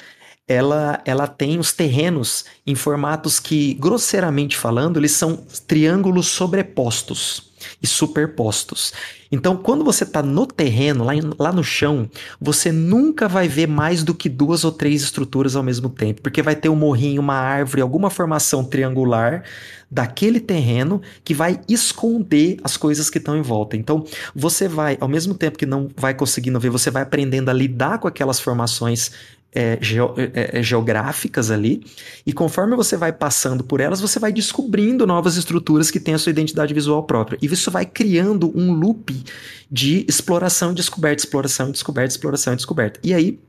ela, 0.50 1.00
ela 1.04 1.28
tem 1.28 1.60
os 1.60 1.72
terrenos 1.72 2.44
em 2.66 2.74
formatos 2.74 3.38
que, 3.38 3.74
grosseiramente 3.74 4.56
falando, 4.56 4.96
eles 4.96 5.12
são 5.12 5.38
triângulos 5.68 6.26
sobrepostos 6.26 7.52
e 7.80 7.86
superpostos. 7.86 8.92
Então, 9.30 9.56
quando 9.56 9.84
você 9.84 10.02
está 10.02 10.24
no 10.24 10.44
terreno, 10.44 11.04
lá, 11.04 11.12
lá 11.38 11.52
no 11.52 11.62
chão, 11.62 12.10
você 12.40 12.72
nunca 12.72 13.28
vai 13.28 13.46
ver 13.46 13.68
mais 13.68 14.02
do 14.02 14.12
que 14.12 14.28
duas 14.28 14.64
ou 14.64 14.72
três 14.72 15.02
estruturas 15.02 15.54
ao 15.54 15.62
mesmo 15.62 15.88
tempo, 15.88 16.20
porque 16.20 16.42
vai 16.42 16.56
ter 16.56 16.68
um 16.68 16.74
morrinho, 16.74 17.20
uma 17.20 17.36
árvore, 17.36 17.80
alguma 17.80 18.10
formação 18.10 18.64
triangular 18.64 19.44
daquele 19.88 20.40
terreno 20.40 21.00
que 21.22 21.32
vai 21.32 21.60
esconder 21.68 22.58
as 22.64 22.76
coisas 22.76 23.08
que 23.08 23.18
estão 23.18 23.36
em 23.36 23.42
volta. 23.42 23.76
Então, 23.76 24.04
você 24.34 24.66
vai, 24.66 24.98
ao 25.00 25.08
mesmo 25.08 25.34
tempo 25.34 25.56
que 25.56 25.66
não 25.66 25.88
vai 25.96 26.12
conseguindo 26.12 26.58
ver, 26.58 26.70
você 26.70 26.90
vai 26.90 27.02
aprendendo 27.02 27.50
a 27.50 27.52
lidar 27.52 27.98
com 27.98 28.08
aquelas 28.08 28.40
formações 28.40 29.12
é, 29.52 29.78
é, 30.16 30.58
é, 30.58 30.62
geográficas 30.62 31.50
ali, 31.50 31.84
e 32.24 32.32
conforme 32.32 32.76
você 32.76 32.96
vai 32.96 33.12
passando 33.12 33.64
por 33.64 33.80
elas, 33.80 34.00
você 34.00 34.18
vai 34.18 34.32
descobrindo 34.32 35.06
novas 35.06 35.36
estruturas 35.36 35.90
que 35.90 35.98
têm 35.98 36.14
a 36.14 36.18
sua 36.18 36.30
identidade 36.30 36.72
visual 36.72 37.02
própria. 37.02 37.38
E 37.42 37.46
isso 37.46 37.70
vai 37.70 37.84
criando 37.84 38.56
um 38.56 38.72
loop 38.72 39.24
de 39.70 40.04
exploração 40.08 40.72
descoberta, 40.72 41.22
exploração 41.22 41.70
descoberta, 41.70 42.14
exploração 42.14 42.52
e 42.52 42.56
descoberta. 42.56 43.00
E 43.02 43.12
aí, 43.12 43.40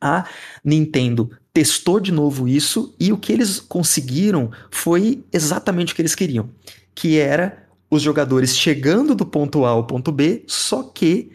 a 0.00 0.24
Nintendo 0.64 1.30
testou 1.52 2.00
de 2.00 2.12
novo 2.12 2.48
isso, 2.48 2.94
e 2.98 3.12
o 3.12 3.18
que 3.18 3.32
eles 3.32 3.60
conseguiram 3.60 4.50
foi 4.70 5.24
exatamente 5.32 5.92
o 5.92 5.96
que 5.96 6.02
eles 6.02 6.14
queriam, 6.14 6.48
que 6.94 7.18
era 7.18 7.66
os 7.90 8.00
jogadores 8.00 8.56
chegando 8.56 9.14
do 9.14 9.26
ponto 9.26 9.64
A 9.64 9.70
ao 9.70 9.86
ponto 9.86 10.10
B, 10.10 10.44
só 10.46 10.82
que 10.82 11.32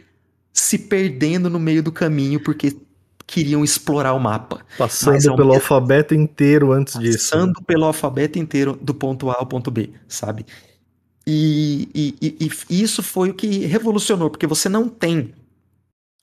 se 0.51 0.79
perdendo 0.79 1.51
no 1.51 1.59
meio 1.59 1.83
do 1.83 1.91
caminho, 1.91 2.39
porque 2.39 2.75
queriam 3.27 3.63
explorar 3.63 4.13
o 4.13 4.19
mapa. 4.19 4.65
Passando 4.77 5.21
pelo 5.35 5.37
mesmo... 5.37 5.53
alfabeto 5.53 6.15
inteiro 6.15 6.71
antes 6.71 6.93
Passando 6.93 7.11
disso. 7.11 7.29
Passando 7.29 7.59
né? 7.59 7.65
pelo 7.67 7.85
alfabeto 7.85 8.39
inteiro 8.39 8.79
do 8.81 8.93
ponto 8.93 9.29
A 9.29 9.35
ao 9.35 9.45
ponto 9.45 9.69
B, 9.69 9.91
sabe? 10.07 10.45
E, 11.27 11.89
e, 11.93 12.15
e, 12.21 12.51
e, 12.69 12.81
isso 12.81 13.03
foi 13.03 13.31
o 13.31 13.33
que 13.33 13.65
revolucionou, 13.65 14.29
porque 14.29 14.47
você 14.47 14.69
não 14.69 14.87
tem. 14.87 15.33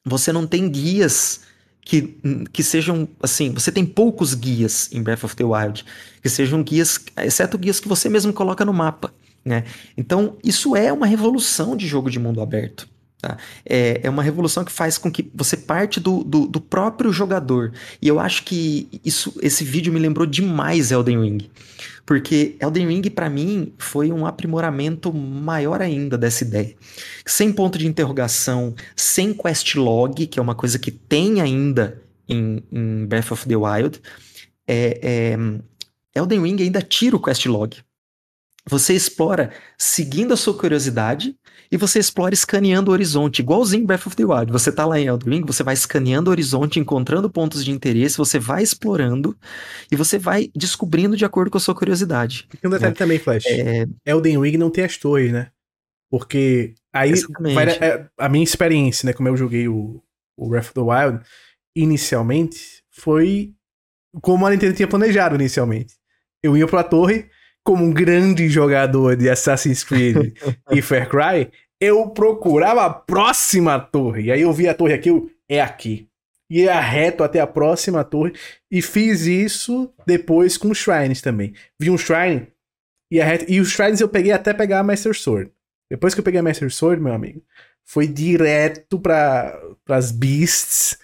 Você 0.03 0.33
não 0.33 0.47
tem 0.47 0.67
guias 0.69 1.43
que, 1.83 2.19
que 2.51 2.63
sejam 2.63 3.07
assim. 3.23 3.53
Você 3.53 3.71
tem 3.71 3.85
poucos 3.85 4.33
guias 4.33 4.91
em 4.91 5.03
Breath 5.03 5.25
of 5.25 5.37
the 5.37 5.45
Wild, 5.45 5.85
que 6.23 6.31
sejam 6.31 6.63
guias, 6.63 6.99
exceto 7.19 7.59
guias 7.59 7.81
que 7.81 7.89
você 7.89 8.09
mesmo 8.09 8.33
coloca 8.33 8.65
no 8.65 8.73
mapa. 8.73 9.13
Né? 9.45 9.65
Então, 9.95 10.39
isso 10.43 10.75
é 10.75 10.91
uma 10.91 11.07
revolução 11.07 11.77
de 11.77 11.87
jogo 11.87 12.11
de 12.11 12.19
mundo 12.19 12.41
aberto. 12.41 12.89
Tá? 13.25 13.39
É, 13.65 14.03
é 14.03 14.11
uma 14.11 14.23
revolução 14.23 14.67
que 14.67 14.71
faz 14.71 14.99
com 14.99 15.11
que 15.11 15.31
você 15.35 15.57
parte 15.57 15.99
do, 15.99 16.23
do, 16.23 16.47
do, 16.47 16.61
próprio 16.61 17.11
jogador. 17.11 17.73
E 18.03 18.07
eu 18.07 18.21
acho 18.21 18.43
que 18.43 19.01
isso, 19.03 19.35
esse 19.41 19.65
vídeo 19.65 19.91
me 19.91 19.99
lembrou 19.99 20.27
demais 20.27 20.93
Elden 20.93 21.23
Ring. 21.23 21.51
Porque 22.05 22.55
Elden 22.61 22.87
Ring, 22.87 23.09
para 23.09 23.31
mim, 23.31 23.73
foi 23.79 24.13
um 24.13 24.27
aprimoramento 24.27 25.11
maior 25.11 25.81
ainda 25.81 26.19
dessa 26.19 26.45
ideia. 26.45 26.77
Sem 27.25 27.51
ponto 27.51 27.79
de 27.79 27.87
interrogação, 27.87 28.75
sem 28.95 29.33
quest 29.33 29.75
log, 29.77 30.27
que 30.27 30.39
é 30.39 30.43
uma 30.43 30.55
coisa 30.55 30.79
que 30.79 30.91
tem 30.91 31.41
ainda 31.41 32.03
em, 32.29 32.63
em 32.71 33.07
Breath 33.07 33.33
of 33.33 33.49
the 33.49 33.57
Wild. 33.57 34.03
É, 34.69 35.01
é, 35.03 35.39
Elden 36.15 36.43
Ring 36.43 36.63
ainda 36.63 36.83
tira 36.83 37.17
o 37.17 37.23
quest 37.23 37.47
log. 37.47 37.75
Você 38.69 38.93
explora 38.93 39.51
seguindo 39.79 40.35
a 40.35 40.37
sua 40.37 40.53
curiosidade 40.53 41.35
e 41.75 41.77
você 41.77 41.99
explora 41.99 42.33
escaneando 42.33 42.93
o 42.93 42.95
horizonte, 42.95 43.41
igualzinho 43.41 43.85
Breath 43.85 44.07
of 44.07 44.15
the 44.15 44.25
Wild. 44.25 44.53
Você 44.53 44.71
tá 44.71 44.87
lá 44.87 44.97
em 44.97 45.07
Elden 45.07 45.41
Ring, 45.41 45.45
você 45.45 45.65
vai 45.65 45.75
escaneando 45.75 46.31
o 46.31 46.33
horizonte, 46.33 46.79
encontrando 46.79 47.29
pontos 47.29 47.65
de 47.65 47.73
interesse, 47.73 48.17
você 48.17 48.39
vai 48.39 48.63
explorando 48.63 49.37
e 49.91 49.97
você 49.97 50.17
vai 50.17 50.53
descobrindo 50.55 51.17
de 51.17 51.25
acordo 51.25 51.51
com 51.51 51.59
a 51.59 51.61
sua 51.61 51.75
curiosidade. 51.75 52.47
Tem 52.61 52.69
um 52.69 52.71
detalhe 52.71 52.93
né? 52.93 52.97
também, 52.97 53.19
Flash. 53.19 53.47
É... 53.47 53.87
Elden 54.07 54.41
Ring 54.41 54.57
não 54.57 54.71
tem 54.71 54.85
as 54.85 54.97
torres, 54.97 55.33
né? 55.33 55.49
Porque 56.09 56.75
aí 56.93 57.13
vai, 57.41 57.69
é, 57.71 58.07
a 58.19 58.29
minha 58.29 58.45
experiência, 58.45 59.05
né, 59.05 59.13
como 59.13 59.29
eu 59.29 59.37
joguei 59.37 59.67
o, 59.67 60.01
o 60.39 60.49
Breath 60.49 60.67
of 60.67 60.75
the 60.75 60.81
Wild, 60.81 61.25
inicialmente 61.75 62.85
foi 62.89 63.53
como 64.23 64.47
a 64.47 64.51
Nintendo 64.51 64.75
tinha 64.75 64.87
planejado 64.87 65.35
inicialmente. 65.35 65.95
Eu 66.41 66.57
ia 66.57 66.69
pra 66.69 66.85
torre, 66.85 67.29
como 67.65 67.83
um 67.83 67.93
grande 67.93 68.49
jogador 68.49 69.17
de 69.17 69.29
Assassin's 69.29 69.83
Creed 69.83 70.37
e 70.71 70.83
Far 70.83 71.09
Cry, 71.09 71.51
eu 71.81 72.09
procurava 72.11 72.85
a 72.85 72.91
próxima 72.91 73.79
torre. 73.79 74.25
E 74.25 74.33
aí 74.33 74.41
eu 74.41 74.53
vi 74.53 74.69
a 74.69 74.75
torre 74.75 74.95
aqui, 74.95 75.11
eu, 75.11 75.31
é 75.49 75.61
aqui. 75.61 76.09
Ia 76.51 76.79
reto 76.79 77.25
até 77.25 77.41
a 77.41 77.47
próxima 77.47 78.05
torre. 78.05 78.33
E 78.71 78.81
fiz 78.83 79.23
isso 79.23 79.93
depois 80.07 80.57
com 80.57 80.71
os 80.71 80.79
Shrines 80.79 81.21
também. 81.21 81.55
Vi 81.79 81.91
um 81.91 81.99
Shrine, 81.99 82.49
ia 83.11 83.25
reto. 83.25 83.47
E 83.49 83.61
os 83.61 83.71
Shrines 83.71 84.01
eu 84.01 84.09
peguei 84.09 84.33
até 84.33 84.53
pegar 84.53 84.81
a 84.81 84.85
Master 84.85 85.15
Sword. 85.15 85.51
Depois 85.91 86.15
que 86.15 86.21
eu 86.21 86.25
peguei 86.25 86.41
a 86.41 86.43
Master 86.43 86.73
Sword, 86.73 87.03
meu 87.03 87.13
amigo, 87.13 87.43
foi 87.85 88.07
direto 88.07 88.99
para 88.99 89.59
as 89.89 90.11
Beasts 90.11 90.99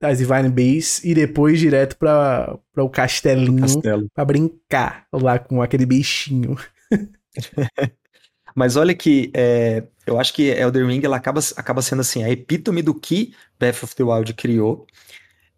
das 0.00 0.18
Divine 0.18 0.50
Base 0.50 1.00
e 1.02 1.14
depois 1.14 1.58
direto 1.58 1.96
para 1.96 2.58
o 2.76 2.90
castelinho 2.90 3.60
Castelo. 3.60 4.08
para 4.12 4.24
brincar 4.24 5.06
lá 5.12 5.38
com 5.38 5.62
aquele 5.62 5.86
bichinho. 5.86 6.56
Mas 8.54 8.76
olha 8.76 8.94
que 8.94 9.30
é, 9.34 9.82
eu 10.06 10.18
acho 10.18 10.32
que 10.32 10.44
Elder 10.44 10.86
Ring 10.86 11.02
ela 11.04 11.16
acaba, 11.16 11.40
acaba 11.56 11.82
sendo 11.82 12.00
assim 12.00 12.22
a 12.22 12.30
epítome 12.30 12.82
do 12.82 12.94
que 12.94 13.34
Breath 13.58 13.82
of 13.82 13.96
the 13.96 14.04
Wild 14.04 14.32
criou. 14.34 14.86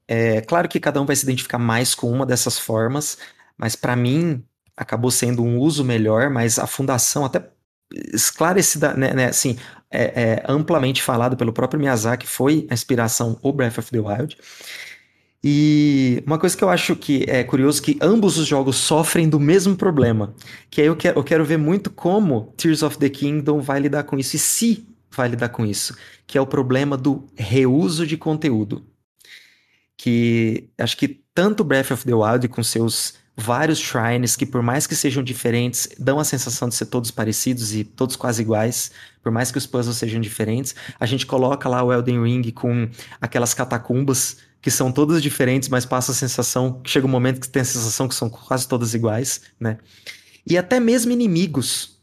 É 0.09 0.41
claro 0.41 0.69
que 0.69 0.81
cada 0.81 1.01
um 1.01 1.07
vai 1.07 1.17
se 1.17 1.25
identificar 1.25 1.59
mais 1.59 1.95
com 1.95 2.11
uma 2.11 2.25
dessas 2.25 2.59
formas, 2.59 3.19
mas 3.59 3.75
para 3.77 3.97
mim 3.97 4.45
acabou 4.77 5.11
sendo 5.11 5.43
um 5.43 5.59
uso 5.59 5.85
melhor, 5.85 6.31
mas 6.31 6.59
a 6.59 6.67
fundação 6.67 7.25
até 7.25 7.49
esclarecida, 8.13 8.95
né, 8.95 9.13
né 9.13 9.27
assim, 9.27 9.59
é, 9.91 10.23
é, 10.23 10.45
amplamente 10.49 11.03
falado 11.03 11.37
pelo 11.37 11.53
próprio 11.53 11.81
Miyazaki, 11.81 12.27
foi 12.27 12.67
a 12.71 12.75
inspiração 12.75 13.39
o 13.43 13.53
Breath 13.53 13.79
of 13.79 13.91
the 13.91 13.99
Wild. 13.99 14.37
E 15.49 16.25
uma 16.27 16.41
coisa 16.41 16.57
que 16.57 16.65
eu 16.65 16.69
acho 16.69 16.97
que 16.97 17.25
é 17.29 17.45
curioso 17.45 17.81
que 17.81 17.97
ambos 18.03 18.37
os 18.37 18.49
jogos 18.49 18.75
sofrem 18.75 19.29
do 19.29 19.39
mesmo 19.39 19.77
problema, 19.77 20.35
que 20.69 20.81
aí 20.81 20.89
eu 20.89 20.97
quero, 20.97 21.21
eu 21.21 21.23
quero 21.23 21.45
ver 21.45 21.57
muito 21.57 21.89
como 21.89 22.53
Tears 22.57 22.83
of 22.83 22.99
the 22.99 23.09
Kingdom 23.09 23.61
vai 23.61 23.79
lidar 23.79 24.03
com 24.03 24.19
isso 24.19 24.35
e 24.35 24.41
se 24.41 24.85
vai 25.09 25.29
lidar 25.29 25.51
com 25.51 25.65
isso, 25.65 25.97
que 26.27 26.37
é 26.37 26.41
o 26.41 26.47
problema 26.49 26.97
do 26.97 27.29
reuso 27.37 28.05
de 28.05 28.17
conteúdo. 28.17 28.85
Que 29.97 30.69
acho 30.77 30.97
que 30.97 31.23
tanto 31.33 31.63
Breath 31.63 31.93
of 31.93 32.05
the 32.05 32.13
Wild 32.13 32.49
com 32.49 32.65
seus 32.65 33.15
vários 33.37 33.79
shrines 33.79 34.35
que, 34.35 34.47
por 34.47 34.63
mais 34.63 34.85
que 34.85 34.97
sejam 34.97 35.23
diferentes, 35.23 35.89
dão 35.97 36.19
a 36.19 36.25
sensação 36.25 36.69
de 36.69 36.75
ser 36.75 36.87
todos 36.87 37.13
parecidos 37.13 37.73
e 37.73 37.85
todos 37.85 38.17
quase 38.17 38.43
iguais, 38.43 38.91
por 39.23 39.31
mais 39.31 39.53
que 39.53 39.59
os 39.59 39.67
puzzles 39.67 39.97
sejam 39.97 40.21
diferentes. 40.21 40.75
A 40.99 41.07
gente 41.07 41.25
coloca 41.25 41.69
lá 41.69 41.85
o 41.85 41.93
Elden 41.93 42.21
Ring 42.25 42.51
com 42.51 42.89
aquelas 43.21 43.55
catacumbas 43.55 44.39
que 44.61 44.71
são 44.71 44.91
todas 44.91 45.23
diferentes, 45.23 45.69
mas 45.69 45.87
passa 45.87 46.13
a 46.13 46.15
sensação, 46.15 46.81
chega 46.85 47.07
um 47.07 47.11
momento 47.11 47.41
que 47.41 47.49
tem 47.49 47.63
a 47.63 47.65
sensação 47.65 48.09
que 48.09 48.15
são 48.15 48.29
quase 48.29 48.67
todas 48.67 48.95
iguais, 48.95 49.43
né? 49.61 49.79
E 50.47 50.57
até 50.57 50.81
mesmo 50.81 51.13
inimigos, 51.13 51.99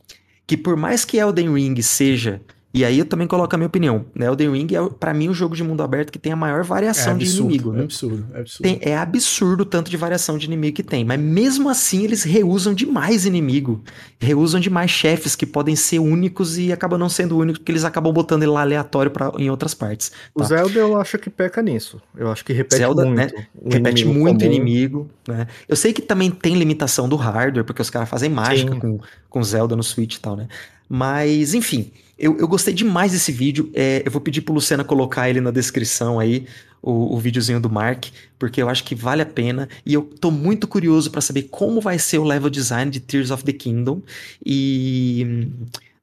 que 0.46 0.58
por 0.58 0.76
mais 0.76 1.06
que 1.06 1.18
Elden 1.18 1.54
Ring 1.54 1.82
seja 1.82 2.42
e 2.74 2.84
aí 2.84 2.98
eu 2.98 3.06
também 3.06 3.28
coloco 3.28 3.54
a 3.54 3.58
minha 3.58 3.68
opinião. 3.68 4.04
Né? 4.16 4.26
Elden 4.26 4.52
Ring 4.52 4.68
é, 4.74 4.90
para 5.00 5.14
mim, 5.14 5.30
o 5.30 5.34
jogo 5.34 5.56
de 5.56 5.64
mundo 5.64 5.84
aberto 5.84 6.12
que 6.12 6.18
tem 6.18 6.34
a 6.34 6.36
maior 6.36 6.64
variação 6.64 7.14
é 7.14 7.16
absurdo, 7.16 7.36
de 7.36 7.44
inimigo. 7.44 7.72
Né? 7.72 7.80
É 7.80 7.84
absurdo, 7.84 8.26
é 8.34 8.40
absurdo. 8.40 8.64
Tem, 8.64 8.80
é 8.82 8.98
absurdo 8.98 9.62
o 9.62 9.66
tanto 9.66 9.92
de 9.92 9.98
variação 9.98 10.40
de 10.40 10.48
inimigo 10.48 10.76
que 10.76 10.82
tem. 10.82 11.06
Mas 11.06 11.20
mesmo 11.20 11.70
assim, 11.70 12.04
eles 12.04 12.24
reusam 12.24 12.74
demais 12.74 13.28
inimigo. 13.28 13.84
Reusam 14.20 14.60
demais 14.60 14.90
chefes 14.90 15.36
que 15.36 15.46
podem 15.46 15.76
ser 15.76 16.00
únicos 16.00 16.58
e 16.58 16.72
acabam 16.72 16.98
não 16.98 17.10
sendo 17.10 17.38
únicos, 17.38 17.60
porque 17.60 17.72
eles 17.72 17.84
acabam 17.84 18.12
botando 18.12 18.42
ele 18.42 18.52
lá 18.52 18.62
aleatório 18.62 19.12
pra, 19.12 19.32
em 19.38 19.52
outras 19.52 19.76
partes. 19.76 20.10
Tá? 20.10 20.16
O 20.34 20.44
Zelda 20.44 20.80
eu 20.80 21.00
acho 21.00 21.20
que 21.20 21.30
peca 21.30 21.62
nisso. 21.62 22.02
Eu 22.18 22.32
acho 22.32 22.44
que 22.44 22.54
repete 22.54 22.78
Zelda, 22.78 23.06
muito. 23.06 23.18
Né? 23.36 23.48
Repete 23.70 24.02
inimigo 24.02 24.20
muito 24.20 24.40
comum. 24.40 24.52
inimigo. 24.52 25.10
Né? 25.28 25.46
Eu 25.70 25.76
sei 25.76 25.94
que 25.94 26.02
também 26.02 26.32
tem 26.32 26.56
limitação 26.56 27.08
do 27.08 27.16
hardware, 27.16 27.64
porque 27.64 27.84
os 27.84 27.92
caras 27.92 28.10
fazem 28.10 28.32
mágica 28.32 28.76
com, 28.76 29.00
com 29.30 29.44
Zelda 29.44 29.76
no 29.76 29.84
Switch 29.84 30.16
e 30.16 30.20
tal, 30.20 30.36
né? 30.36 30.48
Mas, 30.96 31.56
enfim, 31.56 31.92
eu, 32.20 32.38
eu 32.38 32.48
gostei 32.48 32.72
demais 32.72 33.14
desse 33.14 33.32
vídeo. 33.32 33.72
É, 33.74 34.04
eu 34.06 34.12
vou 34.12 34.22
pedir 34.22 34.42
pro 34.42 34.54
Luciano 34.54 34.86
colocar 34.86 35.28
ele 35.28 35.42
na 35.42 35.50
descrição 35.50 36.20
aí, 36.20 36.46
o, 36.84 37.16
o 37.16 37.20
videozinho 37.20 37.60
do 37.60 37.68
Mark, 37.68 38.06
porque 38.38 38.62
eu 38.62 38.70
acho 38.70 38.84
que 38.84 38.94
vale 38.94 39.24
a 39.24 39.26
pena. 39.26 39.68
E 39.84 39.92
eu 39.92 40.04
tô 40.04 40.30
muito 40.30 40.68
curioso 40.68 41.10
para 41.10 41.20
saber 41.20 41.48
como 41.50 41.82
vai 41.82 41.98
ser 41.98 42.20
o 42.20 42.24
level 42.24 42.48
design 42.48 42.92
de 42.92 43.00
Tears 43.00 43.32
of 43.32 43.44
the 43.44 43.52
Kingdom. 43.52 44.04
E. 44.46 45.48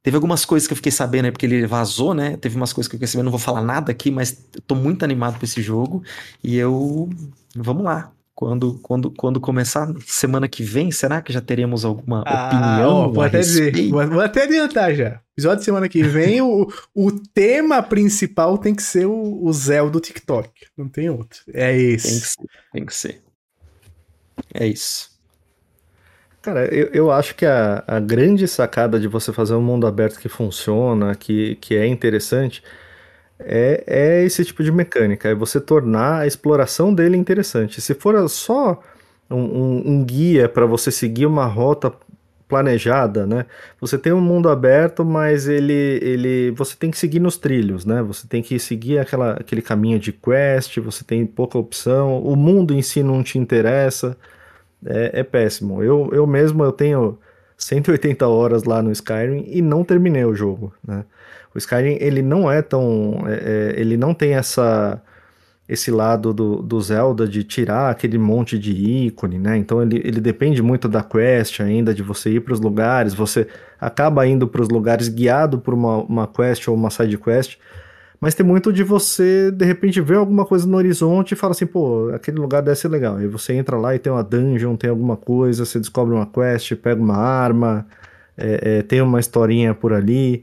Teve 0.03 0.17
algumas 0.17 0.45
coisas 0.45 0.67
que 0.67 0.73
eu 0.73 0.77
fiquei 0.77 0.91
sabendo 0.91 1.27
aí, 1.27 1.31
porque 1.31 1.47
ele 1.47 1.67
vazou, 1.69 2.12
né? 2.12 2.37
Teve 2.39 2.57
umas 2.57 2.73
coisas 2.73 2.89
que 2.89 2.97
eu 2.97 2.99
fiquei 2.99 3.07
sabendo, 3.07 3.27
não 3.27 3.31
vou 3.31 3.39
falar 3.39 3.62
nada 3.62 3.93
aqui, 3.93 4.11
mas 4.11 4.45
tô 4.67 4.75
muito 4.75 5.05
animado 5.05 5.39
com 5.39 5.45
esse 5.45 5.62
jogo. 5.62 6.03
E 6.43 6.57
eu. 6.57 7.09
Vamos 7.55 7.85
lá. 7.85 8.11
Quando, 8.41 8.79
quando, 8.79 9.11
quando 9.11 9.39
começar 9.39 9.93
semana 10.07 10.49
que 10.49 10.62
vem, 10.62 10.91
será 10.91 11.21
que 11.21 11.31
já 11.31 11.43
teremos 11.43 11.85
alguma 11.85 12.25
ah, 12.27 12.47
opinião? 12.47 12.95
Ó, 12.95 13.09
vou, 13.11 13.23
até 13.23 13.41
dizer, 13.41 13.91
vou, 13.91 14.09
vou, 14.09 14.21
até 14.23 14.45
adiantar 14.45 14.95
já. 14.95 15.21
Episódio 15.35 15.59
de 15.59 15.65
semana 15.67 15.91
que 15.91 16.03
vem, 16.03 16.41
o, 16.41 16.67
o 16.95 17.12
tema 17.12 17.83
principal 17.83 18.57
tem 18.57 18.75
que 18.75 18.83
ser 18.83 19.05
o, 19.05 19.45
o 19.45 19.53
Zé 19.53 19.87
do 19.91 20.01
TikTok. 20.01 20.49
Não 20.75 20.89
tem 20.89 21.11
outro. 21.11 21.43
É 21.53 21.77
esse. 21.77 22.09
Tem 22.09 22.17
que 22.19 22.27
ser. 22.27 22.49
Tem 22.73 22.87
que 22.87 22.95
ser. 22.95 23.23
É 24.55 24.67
isso. 24.67 25.11
Cara, 26.41 26.65
eu, 26.75 26.89
eu 26.95 27.11
acho 27.11 27.35
que 27.35 27.45
a, 27.45 27.85
a 27.87 28.01
grande 28.01 28.49
sacada 28.49 28.99
de 28.99 29.07
você 29.07 29.35
fazer 29.35 29.53
um 29.53 29.61
mundo 29.61 29.87
aberto 29.87 30.19
que 30.19 30.31
funciona, 30.31 31.15
que, 31.15 31.57
que 31.57 31.77
é 31.77 31.87
interessante, 31.87 32.62
é, 33.45 33.85
é 33.87 34.25
esse 34.25 34.45
tipo 34.45 34.62
de 34.62 34.73
mecânica, 34.73 35.29
é 35.29 35.35
você 35.35 35.61
tornar 35.61 36.21
a 36.21 36.27
exploração 36.27 36.93
dele 36.93 37.17
interessante. 37.17 37.81
Se 37.81 37.95
for 37.95 38.29
só 38.29 38.81
um, 39.31 39.37
um, 39.37 39.83
um 39.87 40.05
guia 40.05 40.49
para 40.49 40.67
você 40.67 40.91
seguir 40.91 41.27
uma 41.27 41.47
rota 41.47 41.93
planejada, 42.51 43.27
né? 43.27 43.47
Você 43.81 43.97
tem 43.97 44.12
um 44.12 44.21
mundo 44.21 44.49
aberto, 44.49 45.05
mas 45.05 45.47
ele, 45.47 46.01
ele, 46.03 46.51
você 46.51 46.77
tem 46.77 46.91
que 46.91 46.99
seguir 46.99 47.21
nos 47.21 47.37
trilhos, 47.39 47.87
né? 47.87 48.03
Você 48.03 48.27
tem 48.27 48.43
que 48.43 48.59
seguir 48.59 48.99
aquela, 48.99 49.35
aquele 49.35 49.62
caminho 49.62 50.01
de 50.01 50.12
quest, 50.12 50.77
você 50.81 51.05
tem 51.05 51.25
pouca 51.25 51.57
opção, 51.57 52.21
o 52.21 52.35
mundo 52.35 52.75
em 52.75 52.83
si 52.83 53.05
não 53.05 53.23
te 53.23 53.39
interessa, 53.39 54.17
é, 54.85 55.21
é 55.21 55.23
péssimo. 55.23 55.83
Eu, 55.83 56.11
eu 56.12 56.27
mesmo 56.27 56.65
eu 56.65 56.73
tenho 56.73 57.17
180 57.57 58.27
horas 58.27 58.65
lá 58.65 58.83
no 58.83 58.91
Skyrim 58.91 59.45
e 59.47 59.62
não 59.62 59.85
terminei 59.85 60.25
o 60.25 60.35
jogo, 60.35 60.75
né? 60.87 61.05
O 61.55 61.59
Skyrim, 61.59 61.97
ele 62.01 62.22
não 62.22 62.51
é 62.51 62.62
tão... 62.62 63.24
É, 63.27 63.74
é, 63.77 63.81
ele 63.81 63.97
não 63.97 64.14
tem 64.14 64.35
essa 64.35 65.02
esse 65.70 65.89
lado 65.93 66.35
do, 66.35 66.56
do 66.56 66.81
Zelda 66.81 67.28
de 67.28 67.44
tirar 67.44 67.90
aquele 67.90 68.18
monte 68.18 68.59
de 68.59 68.72
ícone, 68.72 69.39
né? 69.39 69.56
Então 69.56 69.81
ele, 69.81 70.02
ele 70.05 70.20
depende 70.20 70.60
muito 70.60 70.89
da 70.89 71.01
quest 71.01 71.60
ainda, 71.60 71.94
de 71.94 72.02
você 72.02 72.28
ir 72.28 72.40
para 72.40 72.52
os 72.52 72.59
lugares, 72.59 73.14
você 73.14 73.47
acaba 73.81 74.27
indo 74.27 74.48
para 74.48 74.60
os 74.60 74.68
lugares 74.68 75.09
guiado 75.09 75.60
por 75.60 75.72
uma, 75.72 75.98
uma 75.98 76.27
quest 76.27 76.66
ou 76.66 76.74
uma 76.74 76.90
side 76.90 77.16
quest, 77.16 77.56
mas 78.20 78.35
tem 78.35 78.44
muito 78.44 78.72
de 78.72 78.82
você, 78.82 79.52
de 79.52 79.64
repente, 79.64 80.01
ver 80.01 80.16
alguma 80.16 80.44
coisa 80.44 80.66
no 80.66 80.77
horizonte 80.77 81.32
e 81.32 81.36
fala 81.36 81.52
assim, 81.52 81.66
pô, 81.66 82.10
aquele 82.12 82.39
lugar 82.39 82.62
deve 82.62 82.77
ser 82.77 82.89
legal. 82.89 83.16
Aí 83.16 83.28
você 83.28 83.55
entra 83.55 83.78
lá 83.78 83.94
e 83.94 83.98
tem 84.01 84.12
uma 84.12 84.24
dungeon, 84.24 84.74
tem 84.77 84.90
alguma 84.90 85.16
coisa, 85.16 85.64
você 85.64 85.78
descobre 85.78 86.12
uma 86.12 86.27
quest, 86.27 86.74
pega 86.74 87.01
uma 87.01 87.16
arma, 87.16 87.86
é, 88.36 88.78
é, 88.78 88.82
tem 88.82 89.01
uma 89.01 89.20
historinha 89.20 89.72
por 89.72 89.93
ali. 89.93 90.43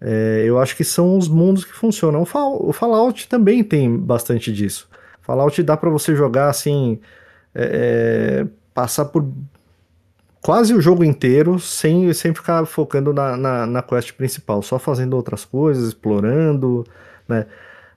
É, 0.00 0.42
eu 0.44 0.58
acho 0.58 0.76
que 0.76 0.84
são 0.84 1.16
os 1.16 1.28
mundos 1.28 1.64
que 1.64 1.72
funcionam. 1.72 2.22
O, 2.22 2.26
Fall, 2.26 2.66
o 2.66 2.72
Fallout 2.72 3.28
também 3.28 3.64
tem 3.64 3.96
bastante 3.96 4.52
disso. 4.52 4.88
Fallout 5.22 5.62
dá 5.62 5.76
para 5.76 5.90
você 5.90 6.14
jogar 6.14 6.48
assim, 6.48 7.00
é, 7.54 8.42
é, 8.44 8.46
passar 8.74 9.06
por 9.06 9.26
quase 10.40 10.74
o 10.74 10.80
jogo 10.80 11.02
inteiro 11.02 11.58
sem, 11.58 12.12
sem 12.12 12.32
ficar 12.32 12.64
focando 12.66 13.12
na, 13.12 13.36
na, 13.36 13.66
na 13.66 13.82
quest 13.82 14.12
principal, 14.12 14.62
só 14.62 14.78
fazendo 14.78 15.16
outras 15.16 15.44
coisas, 15.44 15.88
explorando, 15.88 16.84
né? 17.26 17.46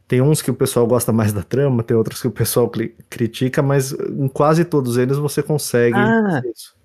Tem 0.07 0.21
uns 0.21 0.41
que 0.41 0.49
o 0.49 0.55
pessoal 0.55 0.87
gosta 0.87 1.13
mais 1.13 1.31
da 1.31 1.43
trama, 1.43 1.83
tem 1.83 1.95
outros 1.95 2.19
que 2.19 2.27
o 2.27 2.31
pessoal 2.31 2.71
critica, 3.07 3.61
mas 3.61 3.91
em 3.91 4.27
quase 4.27 4.65
todos 4.65 4.97
eles 4.97 5.17
você 5.17 5.43
consegue 5.43 5.95
ah, 5.95 6.41
isso. 6.51 6.75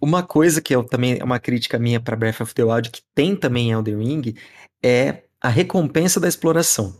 Uma 0.00 0.22
coisa 0.22 0.60
que 0.60 0.74
eu, 0.74 0.84
também 0.84 1.18
é 1.18 1.24
uma 1.24 1.40
crítica 1.40 1.78
minha 1.78 2.00
para 2.00 2.16
Breath 2.16 2.40
of 2.40 2.54
the 2.54 2.64
Wild, 2.64 2.90
que 2.90 3.02
tem 3.14 3.34
também 3.34 3.68
em 3.68 3.72
Elden 3.72 3.98
Ring, 3.98 4.34
é 4.82 5.22
a 5.40 5.48
recompensa 5.48 6.20
da 6.20 6.28
exploração. 6.28 6.94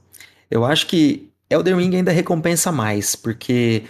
Eu 0.50 0.64
acho 0.64 0.86
que 0.86 1.30
Elden 1.50 1.76
Ring 1.76 1.96
ainda 1.96 2.12
recompensa 2.12 2.72
mais, 2.72 3.14
porque 3.14 3.84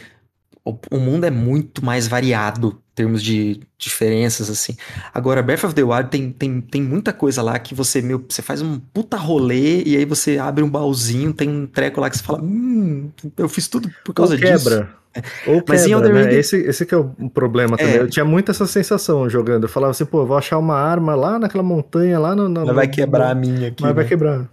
o, 0.69 0.79
o 0.97 1.01
mundo 1.01 1.25
é 1.25 1.31
muito 1.31 1.85
mais 1.85 2.07
variado 2.07 2.79
em 2.93 2.95
termos 2.95 3.23
de 3.23 3.61
diferenças, 3.79 4.51
assim. 4.51 4.77
Agora, 5.15 5.43
Breath 5.43 5.65
of 5.65 5.75
the 5.75 5.83
Wild 5.83 6.11
tem, 6.11 6.31
tem, 6.31 6.61
tem 6.61 6.83
muita 6.83 7.13
coisa 7.13 7.41
lá 7.43 7.59
que 7.59 7.75
você, 7.75 8.03
meu, 8.03 8.25
você 8.29 8.43
faz 8.43 8.61
um 8.61 8.79
puta 8.79 9.17
rolê 9.17 9.83
e 9.85 9.97
aí 9.97 10.05
você 10.05 10.39
abre 10.39 10.63
um 10.63 10.69
baúzinho, 10.69 11.33
tem 11.33 11.49
um 11.49 11.67
treco 11.67 12.01
lá 12.01 12.11
que 12.11 12.19
você 12.19 12.25
fala, 12.25 12.43
hum, 12.43 13.11
eu 13.37 13.49
fiz 13.49 13.69
tudo 13.69 13.91
por 14.05 14.13
causa 14.13 14.35
Ou 14.35 14.39
disso. 14.39 14.65
quebra. 14.65 14.99
Ou 15.47 15.63
Mas 15.67 15.87
quebra, 15.87 16.13
né? 16.13 16.23
Ring... 16.25 16.39
esse, 16.39 16.57
esse 16.59 16.85
que 16.85 16.95
é 16.95 16.99
o 16.99 17.31
problema 17.33 17.77
também. 17.77 17.95
É. 17.95 18.01
Eu 18.01 18.11
tinha 18.11 18.25
muito 18.25 18.51
essa 18.51 18.67
sensação 18.67 19.29
jogando. 19.29 19.65
Eu 19.65 19.69
falava 19.69 19.93
assim, 19.93 20.05
pô, 20.05 20.21
eu 20.21 20.27
vou 20.27 20.37
achar 20.37 20.59
uma 20.59 20.77
arma 20.77 21.15
lá 21.15 21.39
naquela 21.39 21.63
montanha, 21.63 22.19
lá 22.19 22.37
no... 22.37 22.49
no 22.49 22.67
Mas 22.67 22.75
vai 22.75 22.89
quebrar 22.89 23.31
a 23.31 23.35
minha 23.35 23.69
aqui. 23.69 23.83
Mas 23.83 23.91
né? 23.91 23.95
vai 23.95 24.05
quebrar. 24.05 24.49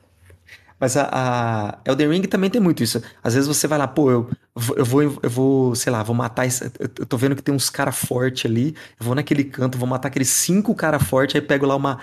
Mas 0.80 0.97
a, 0.97 1.10
a, 1.11 1.77
Elden 1.85 2.10
Ring 2.10 2.22
também 2.23 2.49
tem 2.49 2.61
muito 2.61 2.84
isso. 2.84 3.02
Às 3.23 3.34
vezes 3.34 3.47
você 3.47 3.68
vai 3.68 3.77
lá, 3.77 3.88
pô, 3.88 4.11
eu, 4.11 4.30
eu, 4.76 4.85
vou, 4.85 5.02
eu 5.02 5.30
vou, 5.30 5.76
sei 5.76 5.91
lá, 5.91 6.03
vou 6.03 6.15
matar. 6.15 6.45
Esse, 6.45 6.69
eu 6.80 7.06
tô 7.06 7.18
vendo 7.18 7.35
que 7.35 7.41
tem 7.41 7.56
uns 7.56 7.69
cara 7.69 7.91
forte 7.91 8.45
ali. 8.45 8.76
Eu 8.99 9.06
vou 9.06 9.15
naquele 9.15 9.43
canto, 9.45 9.77
vou 9.77 9.88
matar 9.88 10.10
aqueles 10.10 10.30
cinco 10.30 10.76
cara 10.76 10.99
forte, 10.99 11.38
aí 11.38 11.41
pego 11.41 11.65
lá 11.65 11.76
uma, 11.76 11.99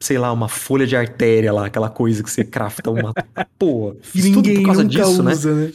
sei 0.00 0.18
lá, 0.18 0.32
uma 0.32 0.48
folha 0.48 0.86
de 0.86 0.96
artéria 0.96 1.52
lá, 1.52 1.66
aquela 1.66 1.90
coisa 1.90 2.22
que 2.22 2.30
você 2.30 2.42
crafta 2.42 2.90
uma. 2.90 3.12
pô, 3.58 3.94
fiz 4.00 4.30
tudo 4.30 4.48
por 4.54 4.62
causa 4.64 4.84
disso, 4.84 5.22
né? 5.22 5.32
usa, 5.32 5.54
né? 5.54 5.66
né? 5.66 5.72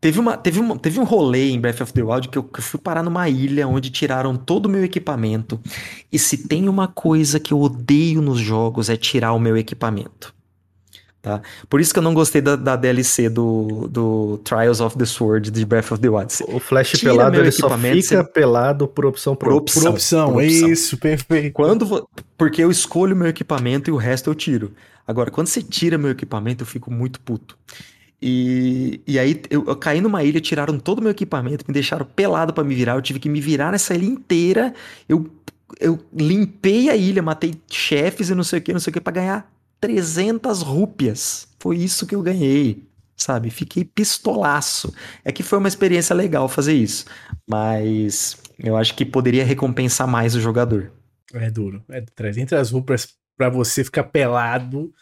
Teve, 0.00 0.18
uma, 0.18 0.36
teve, 0.36 0.58
uma, 0.58 0.76
teve 0.76 0.98
um 0.98 1.04
rolê 1.04 1.50
em 1.50 1.60
Breath 1.60 1.80
of 1.82 1.92
the 1.92 2.02
Wild 2.02 2.28
que 2.28 2.36
eu, 2.36 2.42
que 2.42 2.58
eu 2.58 2.64
fui 2.64 2.80
parar 2.80 3.04
numa 3.04 3.28
ilha 3.28 3.68
onde 3.68 3.88
tiraram 3.88 4.36
todo 4.36 4.66
o 4.66 4.68
meu 4.68 4.82
equipamento. 4.82 5.60
E 6.10 6.18
se 6.18 6.48
tem 6.48 6.68
uma 6.68 6.88
coisa 6.88 7.38
que 7.38 7.52
eu 7.52 7.60
odeio 7.60 8.20
nos 8.20 8.40
jogos 8.40 8.90
é 8.90 8.96
tirar 8.96 9.32
o 9.32 9.38
meu 9.38 9.56
equipamento. 9.56 10.34
Tá? 11.22 11.40
Por 11.70 11.80
isso 11.80 11.92
que 11.92 12.00
eu 12.00 12.02
não 12.02 12.12
gostei 12.12 12.42
da, 12.42 12.56
da 12.56 12.74
DLC 12.74 13.28
do, 13.28 13.86
do 13.88 14.38
Trials 14.38 14.80
of 14.80 14.98
the 14.98 15.04
Sword 15.04 15.52
de 15.52 15.64
Breath 15.64 15.92
of 15.92 16.02
the 16.02 16.08
Wild. 16.08 16.34
O 16.48 16.58
Flash 16.58 17.00
pelado 17.00 17.38
ele 17.38 17.52
só 17.52 17.70
fica 17.78 18.02
você... 18.02 18.24
pelado 18.24 18.88
por 18.88 19.06
opção 19.06 19.36
por 19.36 19.52
opção. 19.52 19.82
Por 19.82 19.90
opção, 19.90 20.32
por 20.32 20.42
opção. 20.42 20.68
isso, 20.68 20.98
perfeito. 20.98 21.52
Quando 21.52 22.08
Porque 22.36 22.64
eu 22.64 22.72
escolho 22.72 23.14
meu 23.14 23.28
equipamento 23.28 23.88
e 23.88 23.92
o 23.92 23.96
resto 23.96 24.30
eu 24.30 24.34
tiro. 24.34 24.72
Agora, 25.06 25.30
quando 25.30 25.46
você 25.46 25.62
tira 25.62 25.96
meu 25.96 26.10
equipamento, 26.10 26.64
eu 26.64 26.66
fico 26.66 26.90
muito 26.90 27.20
puto. 27.20 27.56
E, 28.20 29.00
e 29.06 29.16
aí 29.16 29.40
eu, 29.48 29.64
eu 29.64 29.76
caí 29.76 30.00
numa 30.00 30.24
ilha, 30.24 30.40
tiraram 30.40 30.76
todo 30.76 30.98
o 30.98 31.02
meu 31.02 31.12
equipamento, 31.12 31.64
me 31.68 31.72
deixaram 31.72 32.04
pelado 32.04 32.52
para 32.52 32.64
me 32.64 32.74
virar. 32.74 32.96
Eu 32.96 33.02
tive 33.02 33.20
que 33.20 33.28
me 33.28 33.40
virar 33.40 33.70
nessa 33.70 33.94
ilha 33.94 34.06
inteira. 34.06 34.74
Eu, 35.08 35.30
eu 35.78 36.00
limpei 36.12 36.90
a 36.90 36.96
ilha, 36.96 37.22
matei 37.22 37.54
chefes 37.70 38.28
e 38.28 38.34
não 38.34 38.42
sei 38.42 38.58
o 38.58 38.62
que, 38.62 38.72
não 38.72 38.80
sei 38.80 38.90
o 38.90 38.94
que, 38.94 39.00
pra 39.00 39.12
ganhar 39.12 39.52
300 39.82 40.62
rúpias. 40.62 41.48
Foi 41.58 41.76
isso 41.76 42.06
que 42.06 42.14
eu 42.14 42.22
ganhei, 42.22 42.88
sabe? 43.16 43.50
Fiquei 43.50 43.84
pistolaço. 43.84 44.94
É 45.24 45.32
que 45.32 45.42
foi 45.42 45.58
uma 45.58 45.68
experiência 45.68 46.14
legal 46.14 46.48
fazer 46.48 46.72
isso, 46.72 47.04
mas 47.50 48.40
eu 48.58 48.76
acho 48.76 48.94
que 48.94 49.04
poderia 49.04 49.44
recompensar 49.44 50.06
mais 50.06 50.36
o 50.36 50.40
jogador. 50.40 50.92
É 51.34 51.50
duro. 51.50 51.82
É 51.90 52.00
300 52.00 52.70
rúpias 52.70 53.08
para 53.36 53.48
você 53.48 53.82
ficar 53.82 54.04
pelado. 54.04 54.92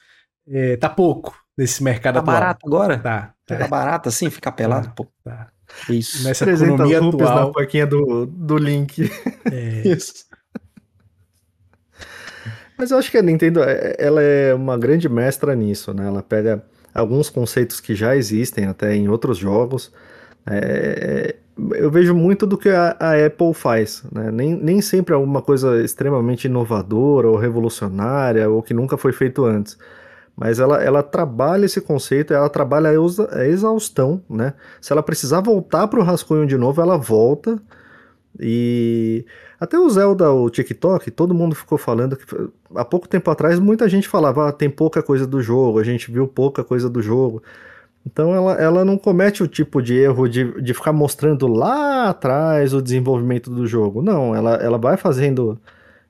É, 0.49 0.77
tá 0.77 0.89
pouco 0.89 1.39
nesse 1.57 1.83
mercado 1.83 2.15
tá 2.15 2.21
atual. 2.21 2.35
Tá 2.35 2.41
barato 2.41 2.67
agora? 2.67 2.99
Tá. 2.99 3.35
Tá, 3.47 3.57
tá 3.59 3.69
barato 3.69 4.09
assim, 4.09 4.31
ficar 4.31 4.53
pelado? 4.53 4.87
Tá, 4.87 4.93
pô. 4.95 5.07
Tá. 5.23 5.49
Isso. 5.91 6.25
Nessa 6.25 6.47
300 6.47 6.75
economia 6.75 6.99
atual. 6.99 7.47
na 7.47 7.53
plaquinha 7.53 7.87
do, 7.87 8.25
do 8.27 8.57
link. 8.57 9.11
É. 9.51 9.83
Isso. 9.89 10.25
Mas 12.81 12.93
eu 12.93 12.97
acho 12.97 13.11
que 13.11 13.19
a 13.19 13.23
Nintendo 13.23 13.63
é, 13.63 13.95
ela 13.99 14.23
é 14.23 14.55
uma 14.55 14.79
grande 14.79 15.07
mestra 15.07 15.55
nisso, 15.55 15.93
né? 15.93 16.07
Ela 16.07 16.23
pega 16.23 16.65
alguns 16.95 17.29
conceitos 17.29 17.79
que 17.79 17.95
já 17.95 18.17
existem 18.17 18.65
até 18.65 18.97
em 18.97 19.07
outros 19.07 19.37
jogos. 19.37 19.93
É, 20.47 21.37
eu 21.75 21.91
vejo 21.91 22.15
muito 22.15 22.47
do 22.47 22.57
que 22.57 22.71
a, 22.71 22.97
a 22.99 23.27
Apple 23.27 23.53
faz, 23.53 24.03
né? 24.11 24.31
nem, 24.31 24.55
nem 24.55 24.81
sempre 24.81 25.13
é 25.13 25.15
alguma 25.15 25.43
coisa 25.43 25.83
extremamente 25.83 26.47
inovadora 26.47 27.29
ou 27.29 27.37
revolucionária 27.37 28.49
ou 28.49 28.63
que 28.63 28.73
nunca 28.73 28.97
foi 28.97 29.13
feito 29.13 29.45
antes. 29.45 29.77
Mas 30.35 30.59
ela, 30.59 30.83
ela 30.83 31.03
trabalha 31.03 31.67
esse 31.67 31.83
conceito, 31.83 32.33
ela 32.33 32.49
trabalha 32.49 32.89
a 32.89 33.47
exaustão, 33.47 34.23
né? 34.27 34.55
Se 34.81 34.91
ela 34.91 35.03
precisar 35.03 35.43
voltar 35.43 35.87
para 35.87 36.01
o 36.01 36.03
rascunho 36.03 36.47
de 36.47 36.57
novo, 36.57 36.81
ela 36.81 36.97
volta. 36.97 37.61
E 38.39 39.27
até 39.61 39.79
o 39.79 39.91
Zelda, 39.91 40.33
o 40.33 40.49
TikTok, 40.49 41.11
todo 41.11 41.35
mundo 41.35 41.55
ficou 41.55 41.77
falando 41.77 42.17
que 42.17 42.25
há 42.75 42.85
pouco 42.85 43.07
tempo 43.07 43.31
atrás 43.31 43.59
muita 43.59 43.87
gente 43.91 44.09
falava, 44.09 44.49
ah, 44.49 44.53
tem 44.53 44.71
pouca 44.71 45.03
coisa 45.03 45.27
do 45.27 45.43
jogo, 45.43 45.79
a 45.79 45.85
gente 45.85 46.11
viu 46.11 46.27
pouca 46.27 46.65
coisa 46.65 46.89
do 46.89 47.03
jogo. 47.03 47.43
Então 48.07 48.35
ela, 48.35 48.55
ela 48.55 48.85
não 48.87 48.97
comete 48.97 49.43
o 49.43 49.49
tipo 49.49 49.83
de 49.83 49.95
erro 49.95 50.27
de, 50.29 50.63
de 50.63 50.73
ficar 50.73 50.93
mostrando 50.95 51.47
lá 51.47 52.09
atrás 52.09 52.73
o 52.73 52.81
desenvolvimento 52.81 53.51
do 53.51 53.67
jogo. 53.67 54.01
Não, 54.01 54.35
ela, 54.35 54.55
ela 54.55 54.79
vai 54.79 54.97
fazendo 54.97 55.61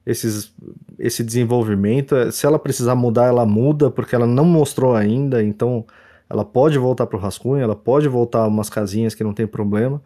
esses, 0.06 0.55
esse 0.97 1.24
desenvolvimento. 1.24 2.31
Se 2.31 2.47
ela 2.47 2.59
precisar 2.59 2.94
mudar, 2.94 3.27
ela 3.27 3.44
muda, 3.44 3.90
porque 3.90 4.14
ela 4.14 4.27
não 4.28 4.44
mostrou 4.44 4.94
ainda, 4.94 5.43
então 5.43 5.85
ela 6.28 6.44
pode 6.44 6.78
voltar 6.78 7.06
para 7.06 7.16
o 7.16 7.20
rascunho, 7.20 7.62
ela 7.62 7.74
pode 7.74 8.06
voltar 8.09 8.47
umas 8.47 8.70
casinhas 8.70 9.12
que 9.12 9.24
não 9.24 9.35
tem 9.35 9.47
problema. 9.47 10.01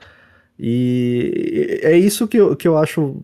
E 0.58 1.80
é 1.82 1.96
isso 1.98 2.26
que 2.26 2.38
eu, 2.38 2.56
que 2.56 2.66
eu 2.66 2.78
acho 2.78 3.22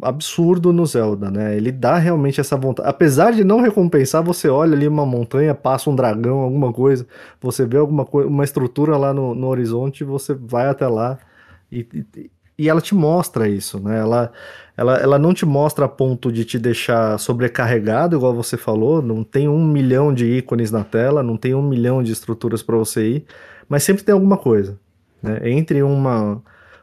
absurdo 0.00 0.72
no 0.72 0.84
Zelda, 0.86 1.30
né? 1.30 1.56
Ele 1.56 1.70
dá 1.70 1.98
realmente 1.98 2.40
essa 2.40 2.56
vontade. 2.56 2.88
Apesar 2.88 3.32
de 3.32 3.44
não 3.44 3.60
recompensar, 3.60 4.22
você 4.22 4.48
olha 4.48 4.74
ali 4.74 4.88
uma 4.88 5.04
montanha, 5.04 5.54
passa 5.54 5.90
um 5.90 5.94
dragão, 5.94 6.38
alguma 6.38 6.72
coisa, 6.72 7.06
você 7.40 7.66
vê 7.66 7.76
alguma 7.76 8.04
coisa, 8.04 8.28
uma 8.28 8.44
estrutura 8.44 8.96
lá 8.96 9.12
no, 9.12 9.34
no 9.34 9.46
horizonte, 9.46 10.04
você 10.04 10.34
vai 10.34 10.68
até 10.68 10.86
lá 10.86 11.18
e, 11.70 11.86
e, 12.16 12.30
e, 12.58 12.68
ela 12.68 12.80
te 12.80 12.94
mostra 12.94 13.48
isso, 13.48 13.78
né? 13.78 13.98
Ela, 13.98 14.32
ela, 14.76 14.96
ela 14.96 15.18
não 15.18 15.34
te 15.34 15.44
mostra 15.44 15.84
a 15.84 15.88
ponto 15.88 16.32
de 16.32 16.44
te 16.44 16.58
deixar 16.58 17.18
sobrecarregado, 17.18 18.16
igual 18.16 18.34
você 18.34 18.56
falou, 18.56 19.02
não 19.02 19.22
tem 19.22 19.48
um 19.48 19.66
milhão 19.66 20.12
de 20.14 20.24
ícones 20.26 20.70
na 20.70 20.84
tela, 20.84 21.22
não 21.22 21.36
tem 21.36 21.54
um 21.54 21.62
milhão 21.62 22.02
de 22.02 22.12
estruturas 22.12 22.62
para 22.62 22.76
você 22.76 23.06
ir, 23.06 23.24
mas 23.68 23.82
sempre 23.82 24.02
tem 24.02 24.12
alguma 24.12 24.36
coisa. 24.36 24.78
Né? 25.22 25.50
Entre 25.50 25.82
uma, 25.82 26.42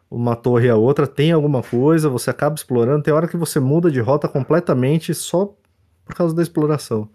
uma 0.10 0.36
torre 0.36 0.68
e 0.68 0.69
a 0.69 0.76
outra 0.76 1.06
tem 1.06 1.31
alguma 1.31 1.61
coisa, 1.61 2.10
você 2.10 2.30
acaba 2.30 2.56
explorando. 2.56 3.03
Tem 3.03 3.14
hora 3.14 3.27
que 3.27 3.38
você 3.38 3.60
muda 3.60 3.91
de 3.91 3.99
rota 3.99 4.27
completamente 4.27 5.14
só 5.14 5.56
por 6.06 6.15
causa 6.15 6.36
da 6.36 6.41
exploração. 6.41 7.10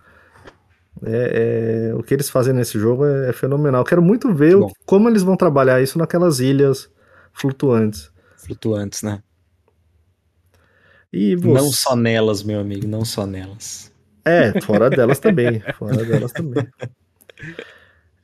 É, 1.03 1.91
é, 1.91 1.95
o 1.95 2.03
que 2.03 2.15
eles 2.15 2.31
fazem 2.31 2.55
nesse 2.55 2.79
jogo 2.79 3.05
é, 3.05 3.31
é 3.31 3.33
fenomenal. 3.33 3.85
Quero 3.85 4.01
muito 4.01 4.33
ver 4.33 4.57
o, 4.57 4.71
como 4.87 5.09
eles 5.09 5.23
vão 5.23 5.37
trabalhar 5.37 5.83
isso 5.83 5.99
naquelas 5.99 6.39
ilhas 6.39 6.89
flutuantes. 7.33 8.11
Flutuantes, 8.37 9.03
né? 9.03 9.21
E 11.13 11.35
você... 11.35 11.53
Não 11.53 11.73
só 11.73 11.97
nelas, 11.97 12.43
meu 12.43 12.61
amigo, 12.61 12.87
não 12.87 13.05
só 13.05 13.27
nelas. 13.27 13.93
É, 14.25 14.61
fora 14.61 14.89
delas 14.89 15.19
também. 15.19 15.61
Fora 15.79 16.05
delas 16.05 16.33
também. 16.33 16.67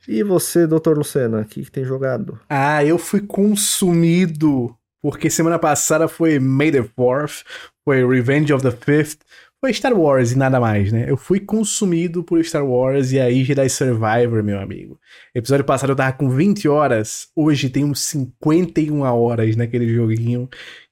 E 0.07 0.23
você, 0.23 0.65
doutor 0.65 0.97
Lucena, 0.97 1.41
o 1.41 1.45
que, 1.45 1.63
que 1.63 1.71
tem 1.71 1.85
jogado? 1.85 2.39
Ah, 2.49 2.83
eu 2.83 2.97
fui 2.97 3.21
consumido, 3.21 4.75
porque 5.01 5.29
semana 5.29 5.59
passada 5.59 6.07
foi 6.07 6.39
May 6.39 6.71
the 6.71 6.81
4th, 6.81 7.43
foi 7.85 8.05
Revenge 8.05 8.51
of 8.51 8.63
the 8.63 8.71
Fifth, 8.71 9.19
foi 9.59 9.71
Star 9.73 9.93
Wars 9.93 10.31
e 10.31 10.37
nada 10.37 10.59
mais, 10.59 10.91
né? 10.91 11.05
Eu 11.07 11.15
fui 11.15 11.39
consumido 11.39 12.23
por 12.23 12.43
Star 12.43 12.65
Wars 12.65 13.11
e 13.11 13.19
aí 13.19 13.43
Jedi 13.43 13.69
Survivor, 13.69 14.43
meu 14.43 14.59
amigo. 14.59 14.99
Episódio 15.35 15.63
passado 15.63 15.91
eu 15.91 15.95
tava 15.95 16.13
com 16.13 16.31
20 16.31 16.67
horas, 16.67 17.27
hoje 17.35 17.69
tem 17.69 17.85
uns 17.85 17.99
51 18.01 19.01
horas 19.01 19.55
naquele 19.55 19.87
joguinho, 19.93 20.49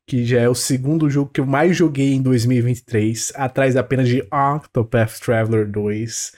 que 0.07 0.23
já 0.23 0.41
é 0.41 0.47
o 0.47 0.53
segundo 0.53 1.09
jogo 1.09 1.31
que 1.33 1.41
eu 1.41 1.47
mais 1.47 1.75
joguei 1.75 2.13
em 2.13 2.21
2023, 2.21 3.33
atrás 3.35 3.75
apenas 3.75 4.07
de 4.07 4.23
Octopath 4.31 5.19
Traveler 5.19 5.67
2. 5.67 6.31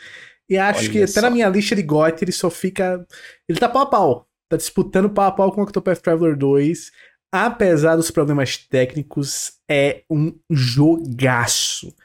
E 0.51 0.57
acho 0.57 0.81
Olha 0.81 0.91
que 0.91 1.07
só. 1.07 1.19
até 1.19 1.29
na 1.29 1.33
minha 1.33 1.47
lista 1.47 1.73
de 1.73 1.81
GOT 1.81 2.25
ele 2.25 2.33
só 2.33 2.49
fica. 2.49 3.07
Ele 3.47 3.57
tá 3.57 3.69
pau 3.69 3.83
a 3.83 3.85
pau. 3.85 4.27
Tá 4.49 4.57
disputando 4.57 5.09
pau 5.09 5.25
a 5.25 5.31
pau 5.31 5.49
com 5.49 5.61
o 5.61 5.63
Octopath 5.63 6.01
Traveler 6.01 6.35
2. 6.35 6.91
Apesar 7.33 7.95
dos 7.95 8.11
problemas 8.11 8.57
técnicos, 8.57 9.53
é 9.69 10.03
um 10.09 10.37
jogaço. 10.51 11.95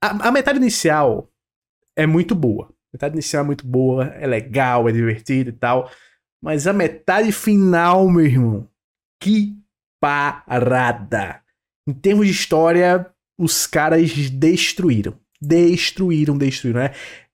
A, 0.00 0.28
a 0.28 0.30
metade 0.30 0.58
inicial 0.60 1.28
é 1.98 2.06
muito 2.06 2.36
boa. 2.36 2.66
A 2.66 2.94
metade 2.94 3.16
inicial 3.16 3.42
é 3.42 3.46
muito 3.46 3.66
boa, 3.66 4.04
é 4.14 4.28
legal, 4.28 4.88
é 4.88 4.92
divertido 4.92 5.50
e 5.50 5.52
tal. 5.52 5.90
Mas 6.40 6.68
a 6.68 6.72
metade 6.72 7.32
final, 7.32 8.08
meu 8.08 8.24
irmão, 8.24 8.68
que 9.20 9.56
parada. 10.00 11.42
Em 11.88 11.92
termos 11.92 12.26
de 12.28 12.32
história, 12.32 13.10
os 13.36 13.66
caras 13.66 14.30
destruíram. 14.30 15.18
Destruíram, 15.40 16.38
destruíram, 16.38 16.80
né? 16.82 16.92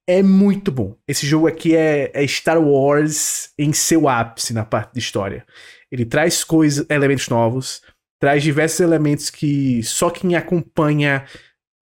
É 0.08 0.22
muito 0.22 0.72
bom. 0.72 0.96
Esse 1.06 1.26
jogo 1.26 1.46
aqui 1.46 1.76
é, 1.76 2.10
é 2.14 2.26
Star 2.26 2.58
Wars 2.58 3.52
em 3.58 3.74
seu 3.74 4.08
ápice 4.08 4.54
na 4.54 4.64
parte 4.64 4.94
de 4.94 5.00
história. 5.00 5.44
Ele 5.92 6.06
traz 6.06 6.42
coisas, 6.42 6.86
elementos 6.88 7.28
novos, 7.28 7.82
traz 8.18 8.42
diversos 8.42 8.80
elementos 8.80 9.28
que 9.28 9.82
só 9.82 10.08
quem 10.08 10.34
acompanha 10.34 11.26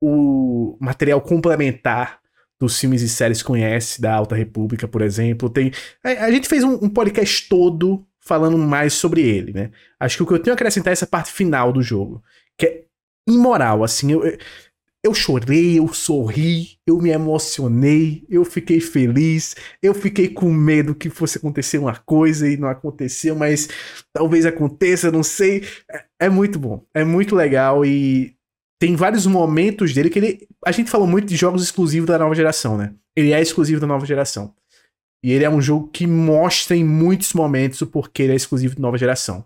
o 0.03 0.77
material 0.81 1.21
complementar 1.21 2.19
dos 2.59 2.81
filmes 2.81 3.01
e 3.01 3.09
séries 3.09 3.45
conhece, 3.45 4.01
da 4.01 4.15
Alta 4.15 4.35
República, 4.35 4.89
por 4.89 5.03
exemplo. 5.03 5.49
Tem, 5.49 5.71
a, 6.03 6.25
a 6.25 6.31
gente 6.33 6.49
fez 6.49 6.65
um, 6.65 6.75
um, 6.83 6.89
podcast 6.89 7.49
todo 7.49 8.05
falando 8.21 8.59
mais 8.59 8.93
sobre 8.93 9.23
ele, 9.23 9.53
né? 9.53 9.71
Acho 10.01 10.17
que 10.17 10.23
o 10.25 10.27
que 10.27 10.33
eu 10.33 10.39
tenho 10.41 10.53
a 10.53 10.57
acrescentar 10.57 10.91
é 10.91 10.95
essa 10.95 11.07
parte 11.07 11.31
final 11.31 11.73
do 11.73 11.81
jogo, 11.81 12.21
que 12.59 12.67
é 12.67 12.85
imoral, 13.29 13.85
assim. 13.85 14.11
Eu, 14.11 14.25
eu 14.25 14.39
chorei, 15.15 15.79
eu 15.79 15.93
sorri, 15.93 16.79
eu 16.87 16.99
me 16.99 17.11
emocionei, 17.11 18.25
eu 18.29 18.45
fiquei 18.45 18.81
feliz, 18.81 19.55
eu 19.83 19.95
fiquei 19.95 20.29
com 20.29 20.53
medo 20.53 20.95
que 20.95 21.11
fosse 21.11 21.39
acontecer 21.39 21.79
uma 21.79 21.97
coisa 21.97 22.49
e 22.49 22.57
não 22.57 22.69
aconteceu, 22.69 23.35
mas 23.35 23.69
talvez 24.13 24.47
aconteça, 24.47 25.11
não 25.11 25.23
sei. 25.23 25.65
É, 25.91 26.05
é 26.27 26.29
muito 26.29 26.59
bom, 26.59 26.85
é 26.95 27.05
muito 27.05 27.35
legal 27.35 27.85
e 27.85 28.37
tem 28.79 28.95
vários 28.95 29.27
momentos 29.27 29.95
dele 29.95 30.11
que 30.11 30.19
ele. 30.19 30.49
A 30.65 30.73
gente 30.73 30.91
falou 30.91 31.07
muito 31.07 31.27
de 31.29 31.37
jogos 31.37 31.63
exclusivos 31.63 32.07
da 32.07 32.19
nova 32.19 32.35
geração, 32.35 32.77
né? 32.77 32.95
Ele 33.15 33.33
é 33.33 33.41
exclusivo 33.41 33.81
da 33.81 33.87
nova 33.87 34.05
geração. 34.05 34.55
E 35.23 35.33
ele 35.33 35.45
é 35.45 35.51
um 35.51 35.61
jogo 35.61 35.89
que 35.89 36.07
mostra 36.07 36.77
em 36.77 36.85
muitos 36.85 37.33
momentos 37.33 37.81
o 37.81 37.87
porquê 37.87 38.25
ele 38.25 38.33
é 38.33 38.37
exclusivo 38.37 38.77
da 38.77 38.83
nova 38.83 38.99
geração. 38.99 39.45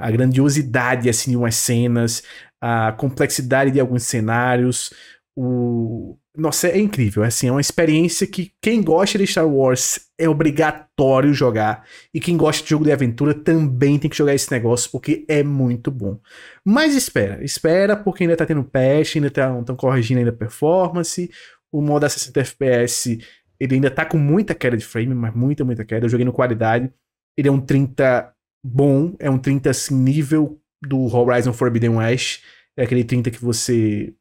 A 0.00 0.10
grandiosidade, 0.10 1.08
assim, 1.08 1.32
de 1.32 1.36
umas 1.36 1.54
cenas, 1.54 2.22
a 2.60 2.92
complexidade 2.92 3.70
de 3.70 3.80
alguns 3.80 4.04
cenários, 4.04 4.92
o, 5.36 6.18
nossa, 6.36 6.68
é 6.68 6.78
incrível. 6.78 7.22
Assim, 7.22 7.48
é 7.48 7.52
uma 7.52 7.60
experiência 7.60 8.26
que 8.26 8.52
quem 8.62 8.82
gosta 8.82 9.18
de 9.18 9.26
Star 9.26 9.48
Wars 9.48 10.00
é 10.18 10.28
obrigatório 10.28 11.32
jogar. 11.34 11.84
E 12.14 12.20
quem 12.20 12.36
gosta 12.36 12.62
de 12.62 12.70
jogo 12.70 12.84
de 12.84 12.92
aventura 12.92 13.34
também 13.34 13.98
tem 13.98 14.10
que 14.10 14.16
jogar 14.16 14.34
esse 14.34 14.50
negócio, 14.50 14.90
porque 14.90 15.24
é 15.28 15.42
muito 15.42 15.90
bom. 15.90 16.18
Mas 16.64 16.94
espera, 16.94 17.42
espera, 17.44 17.96
porque 17.96 18.24
ainda 18.24 18.36
tá 18.36 18.46
tendo 18.46 18.64
patch, 18.64 19.16
ainda 19.16 19.28
estão 19.28 19.64
tá, 19.64 19.74
corrigindo 19.74 20.18
ainda 20.18 20.30
a 20.30 20.34
performance. 20.34 21.30
O 21.72 21.80
modo 21.80 22.04
a 22.04 22.08
60 22.08 22.40
FPS, 22.40 23.18
ele 23.58 23.76
ainda 23.76 23.90
tá 23.90 24.04
com 24.04 24.18
muita 24.18 24.54
queda 24.54 24.76
de 24.76 24.84
frame, 24.84 25.14
mas 25.14 25.34
muita, 25.34 25.64
muita 25.64 25.84
queda. 25.84 26.06
Eu 26.06 26.10
joguei 26.10 26.24
no 26.24 26.32
qualidade. 26.32 26.92
Ele 27.36 27.48
é 27.48 27.52
um 27.52 27.60
30 27.60 28.32
bom, 28.64 29.14
é 29.18 29.30
um 29.30 29.38
30 29.38 29.70
assim, 29.70 29.94
nível 29.94 30.60
do 30.82 31.14
Horizon 31.14 31.52
Forbidden 31.52 31.96
West. 31.96 32.42
É 32.76 32.84
aquele 32.84 33.04
30 33.04 33.30
que 33.30 33.42
você 33.42 34.14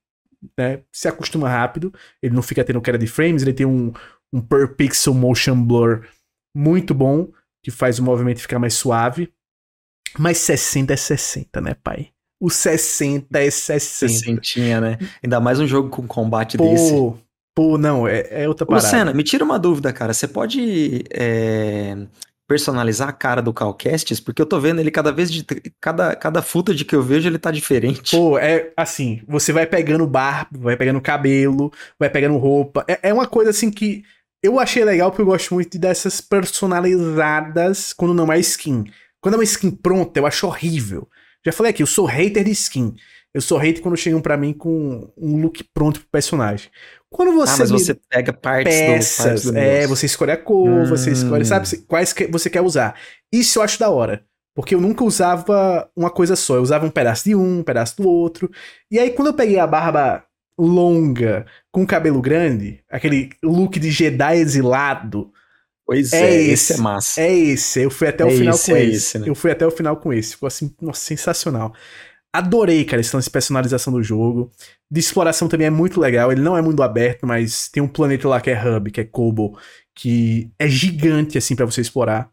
né, 0.57 0.81
se 0.91 1.07
acostuma 1.07 1.49
rápido, 1.49 1.93
ele 2.21 2.33
não 2.33 2.41
fica 2.41 2.63
tendo 2.63 2.81
queda 2.81 2.97
de 2.97 3.07
frames, 3.07 3.41
ele 3.41 3.53
tem 3.53 3.65
um, 3.65 3.91
um 4.31 4.41
per 4.41 4.75
pixel 4.75 5.13
motion 5.13 5.61
blur 5.61 6.05
muito 6.55 6.93
bom, 6.93 7.29
que 7.63 7.71
faz 7.71 7.99
o 7.99 8.03
movimento 8.03 8.41
ficar 8.41 8.59
mais 8.59 8.73
suave. 8.73 9.31
Mas 10.17 10.37
60 10.39 10.93
é 10.93 10.95
60, 10.95 11.61
né, 11.61 11.75
pai? 11.75 12.09
O 12.41 12.49
60 12.49 13.37
é 13.37 13.49
60. 13.49 14.41
60, 14.43 14.81
né? 14.81 14.97
Ainda 15.21 15.39
mais 15.39 15.59
um 15.59 15.67
jogo 15.67 15.89
com 15.89 16.07
combate 16.07 16.57
pô, 16.57 16.69
desse. 16.69 16.93
Pô, 17.53 17.77
não, 17.77 18.07
é, 18.07 18.43
é 18.43 18.47
outra 18.47 18.65
parada. 18.65 18.85
Luciana, 18.85 19.13
me 19.13 19.23
tira 19.23 19.43
uma 19.43 19.59
dúvida, 19.59 19.91
cara. 19.91 20.13
Você 20.13 20.27
pode 20.27 21.03
é, 21.11 21.97
personalizar 22.49 23.07
a 23.07 23.13
cara 23.13 23.43
do 23.43 23.53
Calcastes, 23.53 24.19
porque 24.19 24.41
eu 24.41 24.45
tô 24.45 24.59
vendo 24.59 24.79
ele 24.79 24.89
cada 24.89 25.11
vez 25.11 25.31
de. 25.31 25.45
Cada, 25.79 26.15
cada 26.15 26.41
footage 26.41 26.83
que 26.83 26.95
eu 26.95 27.03
vejo, 27.03 27.29
ele 27.29 27.37
tá 27.37 27.51
diferente. 27.51 28.17
Pô, 28.17 28.39
é 28.39 28.73
assim, 28.75 29.21
você 29.27 29.53
vai 29.53 29.67
pegando 29.67 30.07
barba, 30.07 30.57
vai 30.57 30.75
pegando 30.75 30.99
cabelo, 30.99 31.71
vai 31.99 32.09
pegando 32.09 32.37
roupa. 32.37 32.83
É, 32.87 33.09
é 33.09 33.13
uma 33.13 33.27
coisa 33.27 33.51
assim 33.51 33.69
que 33.69 34.03
eu 34.41 34.59
achei 34.59 34.83
legal 34.83 35.11
porque 35.11 35.21
eu 35.21 35.27
gosto 35.27 35.53
muito 35.53 35.77
dessas 35.77 36.19
personalizadas 36.19 37.93
quando 37.93 38.15
não 38.15 38.33
é 38.33 38.39
skin. 38.39 38.85
Quando 39.21 39.35
é 39.35 39.37
uma 39.37 39.43
skin 39.43 39.69
pronta, 39.69 40.19
eu 40.19 40.25
acho 40.25 40.47
horrível. 40.47 41.07
Já 41.45 41.51
falei 41.51 41.69
aqui, 41.69 41.83
eu 41.83 41.87
sou 41.87 42.05
hater 42.05 42.43
de 42.43 42.51
skin. 42.51 42.95
Eu 43.31 43.41
sou 43.41 43.59
hater 43.59 43.83
quando 43.83 43.95
chegam 43.95 44.21
para 44.21 44.35
mim 44.35 44.53
com 44.53 45.13
um 45.15 45.39
look 45.39 45.63
pronto 45.71 45.99
pro 45.99 46.09
personagem. 46.09 46.71
Quando 47.09 47.33
você. 47.33 47.53
Ah, 47.53 47.57
mas 47.59 47.71
você 47.71 47.93
pega 47.93 48.31
partes 48.31 48.75
peças, 48.75 49.17
do, 49.17 49.23
partes 49.23 49.51
do 49.51 49.57
É, 49.57 49.87
você 49.87 50.05
escolhe 50.05 50.31
a 50.31 50.37
cor, 50.37 50.69
hum. 50.69 50.85
você 50.85 51.11
escolhe, 51.11 51.43
sabe, 51.43 51.67
quais 51.87 52.13
que 52.13 52.27
você 52.27 52.49
quer 52.49 52.61
usar. 52.61 52.95
Isso 53.31 53.59
eu 53.59 53.63
acho 53.63 53.79
da 53.79 53.89
hora. 53.89 54.23
Porque 54.55 54.75
eu 54.75 54.81
nunca 54.81 55.03
usava 55.03 55.89
uma 55.95 56.09
coisa 56.09 56.35
só. 56.35 56.55
Eu 56.55 56.61
usava 56.61 56.85
um 56.85 56.89
pedaço 56.89 57.23
de 57.23 57.35
um, 57.35 57.59
um 57.59 57.63
pedaço 57.63 57.95
do 57.97 58.07
outro. 58.07 58.51
E 58.91 58.99
aí, 58.99 59.11
quando 59.11 59.29
eu 59.29 59.33
peguei 59.33 59.57
a 59.57 59.65
barba 59.65 60.23
longa, 60.57 61.45
com 61.71 61.85
cabelo 61.85 62.21
grande, 62.21 62.83
aquele 62.89 63.29
look 63.41 63.79
de 63.79 63.89
Jedi 63.89 64.37
exilado. 64.37 65.31
Pois 65.85 66.13
é, 66.13 66.19
é 66.19 66.41
esse, 66.41 66.51
esse, 66.51 66.73
é 66.73 66.77
massa. 66.77 67.21
É 67.21 67.33
esse. 67.33 67.81
Eu 67.81 67.89
fui 67.89 68.07
até 68.07 68.23
é 68.23 68.27
o 68.27 68.31
final 68.31 68.53
esse, 68.53 68.71
com 68.71 68.77
é 68.77 68.83
esse. 68.83 68.95
esse 68.95 69.19
né? 69.19 69.29
Eu 69.29 69.35
fui 69.35 69.49
até 69.49 69.65
o 69.65 69.71
final 69.71 69.97
com 69.97 70.13
esse. 70.13 70.33
Ficou 70.33 70.47
assim, 70.47 70.75
nossa, 70.81 70.99
sensacional. 70.99 71.73
Adorei, 72.31 72.85
cara, 72.85 73.01
esse 73.01 73.17
de 73.17 73.29
personalização 73.29 73.91
do 73.91 74.03
jogo. 74.03 74.51
De 74.89 74.99
exploração 74.99 75.47
também 75.47 75.67
é 75.67 75.71
muito 75.71 75.99
legal. 75.99 76.31
Ele 76.31 76.41
não 76.41 76.55
é 76.55 76.61
mundo 76.61 76.83
aberto, 76.83 77.25
mas 77.25 77.69
tem 77.69 77.81
um 77.81 77.87
planeta 77.87 78.27
lá 78.27 78.39
que 78.39 78.51
é 78.51 78.67
Hub, 78.67 78.91
que 78.91 79.01
é 79.01 79.03
Kobo, 79.03 79.57
que 79.95 80.51
é 80.59 80.67
gigante, 80.67 81.37
assim, 81.37 81.55
para 81.55 81.65
você 81.65 81.81
explorar. 81.81 82.29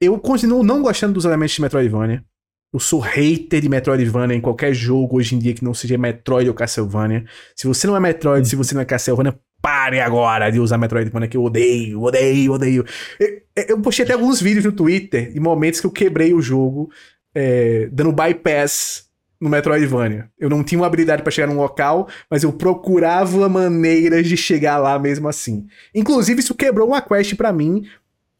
Eu 0.00 0.18
continuo 0.18 0.62
não 0.62 0.80
gostando 0.80 1.12
dos 1.12 1.26
elementos 1.26 1.54
de 1.54 1.60
Metroidvania. 1.60 2.24
Eu 2.72 2.80
sou 2.80 3.00
hater 3.00 3.60
de 3.60 3.68
Metroidvania 3.68 4.36
em 4.36 4.40
qualquer 4.40 4.72
jogo 4.72 5.18
hoje 5.18 5.34
em 5.34 5.38
dia 5.38 5.52
que 5.52 5.64
não 5.64 5.74
seja 5.74 5.98
Metroid 5.98 6.48
ou 6.48 6.54
Castlevania. 6.54 7.26
Se 7.54 7.66
você 7.66 7.86
não 7.86 7.96
é 7.96 8.00
Metroid, 8.00 8.48
se 8.48 8.56
você 8.56 8.74
não 8.74 8.80
é 8.80 8.84
Castlevania, 8.86 9.38
pare 9.60 10.00
agora 10.00 10.50
de 10.50 10.58
usar 10.58 10.78
Metroidvania 10.78 11.28
que 11.28 11.36
eu 11.36 11.44
odeio, 11.44 12.00
odeio, 12.00 12.52
odeio. 12.52 12.86
Eu, 13.18 13.42
eu 13.68 13.80
postei 13.82 14.04
até 14.04 14.14
alguns 14.14 14.40
vídeos 14.40 14.64
no 14.64 14.72
Twitter 14.72 15.32
em 15.36 15.40
momentos 15.40 15.80
que 15.80 15.86
eu 15.86 15.90
quebrei 15.90 16.32
o 16.32 16.40
jogo, 16.40 16.90
é, 17.34 17.88
dando 17.92 18.12
bypass 18.12 19.09
no 19.40 19.48
Metroidvania. 19.48 20.30
Eu 20.38 20.50
não 20.50 20.62
tinha 20.62 20.78
uma 20.78 20.86
habilidade 20.86 21.22
para 21.22 21.30
chegar 21.30 21.46
num 21.46 21.56
local, 21.56 22.08
mas 22.28 22.42
eu 22.42 22.52
procurava 22.52 23.48
maneiras 23.48 24.28
de 24.28 24.36
chegar 24.36 24.76
lá 24.76 24.98
mesmo 24.98 25.28
assim. 25.28 25.66
Inclusive, 25.94 26.40
isso 26.40 26.54
quebrou 26.54 26.88
uma 26.88 27.00
quest 27.00 27.34
para 27.34 27.52
mim, 27.52 27.86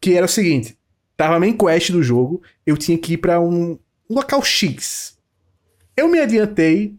que 0.00 0.14
era 0.14 0.26
o 0.26 0.28
seguinte: 0.28 0.78
tava 1.16 1.36
a 1.36 1.40
main 1.40 1.56
quest 1.56 1.90
do 1.90 2.02
jogo, 2.02 2.42
eu 2.66 2.76
tinha 2.76 2.98
que 2.98 3.14
ir 3.14 3.18
para 3.18 3.40
um 3.40 3.78
local 4.08 4.42
X. 4.42 5.16
Eu 5.96 6.08
me 6.08 6.20
adiantei, 6.20 6.96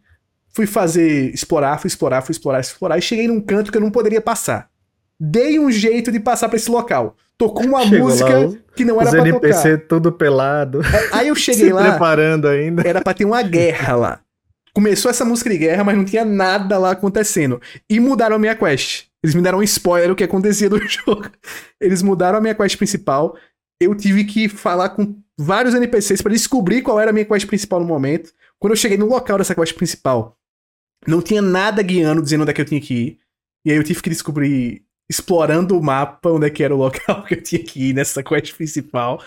fui 0.50 0.66
fazer, 0.66 1.34
explorar, 1.34 1.78
fui 1.78 1.88
explorar, 1.88 2.22
fui 2.22 2.32
explorar, 2.32 2.60
explorar, 2.60 2.98
e 2.98 3.02
cheguei 3.02 3.28
num 3.28 3.42
canto 3.42 3.72
que 3.72 3.78
eu 3.78 3.82
não 3.82 3.92
poderia 3.92 4.22
passar. 4.22 4.70
Dei 5.20 5.60
um 5.60 5.72
jeito 5.72 6.12
de 6.12 6.20
passar 6.20 6.50
para 6.50 6.58
esse 6.58 6.72
local. 6.72 7.16
Tocou 7.48 7.66
uma 7.66 7.82
Chegou 7.88 8.08
música 8.10 8.40
lá, 8.40 8.54
que 8.76 8.86
não 8.86 8.96
era 9.02 9.06
os 9.10 9.16
pra 9.16 9.28
NPC 9.28 9.72
tocar. 9.78 9.88
tudo 9.88 10.12
pelado. 10.12 10.82
É, 10.84 11.10
aí 11.18 11.28
eu 11.30 11.36
cheguei 11.36 11.66
Se 11.68 11.74
lá. 11.74 11.90
preparando 11.92 12.48
ainda. 12.48 12.88
Era 12.88 13.02
pra 13.02 13.14
ter 13.16 13.26
uma 13.26 13.42
guerra 13.42 13.96
lá. 13.96 14.20
Começou 14.74 15.10
essa 15.10 15.26
música 15.26 15.50
de 15.50 15.58
guerra, 15.58 15.84
mas 15.84 15.98
não 15.98 16.06
tinha 16.06 16.24
nada 16.24 16.78
lá 16.78 16.92
acontecendo. 16.92 17.60
E 17.90 18.00
mudaram 18.00 18.36
a 18.36 18.40
minha 18.40 18.56
quest. 18.56 19.06
Eles 19.24 19.36
me 19.36 19.42
deram 19.42 19.58
um 19.58 19.64
spoiler 19.64 20.08
do 20.10 20.16
que 20.16 20.24
acontecia 20.24 20.70
do 20.70 20.78
jogo. 20.88 21.26
Eles 21.80 22.02
mudaram 22.04 22.38
a 22.38 22.42
minha 22.42 22.56
quest 22.56 22.78
principal. 22.78 23.36
Eu 23.82 23.96
tive 23.96 24.24
que 24.24 24.48
falar 24.48 24.90
com 24.90 25.16
vários 25.38 25.74
NPCs 25.74 26.22
para 26.22 26.32
descobrir 26.32 26.84
qual 26.84 27.00
era 27.00 27.10
a 27.10 27.14
minha 27.14 27.26
quest 27.26 27.48
principal 27.48 27.80
no 27.80 27.86
momento. 27.88 28.32
Quando 28.60 28.74
eu 28.74 28.78
cheguei 28.78 28.98
no 28.98 29.08
local 29.08 29.40
dessa 29.40 29.56
quest 29.56 29.74
principal, 29.76 30.38
não 31.08 31.22
tinha 31.22 31.42
nada 31.42 31.82
guiando, 31.82 32.22
dizendo 32.22 32.42
onde 32.42 32.52
é 32.52 32.54
que 32.54 32.62
eu 32.62 32.66
tinha 32.66 32.80
que 32.80 32.94
ir. 32.94 33.18
E 33.66 33.72
aí 33.72 33.78
eu 33.78 33.84
tive 33.84 34.02
que 34.02 34.10
descobrir 34.12 34.84
explorando 35.12 35.78
o 35.78 35.84
mapa 35.84 36.30
onde 36.30 36.48
é 36.48 36.50
que 36.50 36.64
era 36.64 36.74
o 36.74 36.78
local 36.78 37.24
que 37.28 37.34
eu 37.34 37.44
tinha 37.44 37.62
que 37.62 37.90
ir 37.90 37.94
nessa 37.94 38.24
quest 38.24 38.56
principal, 38.56 39.22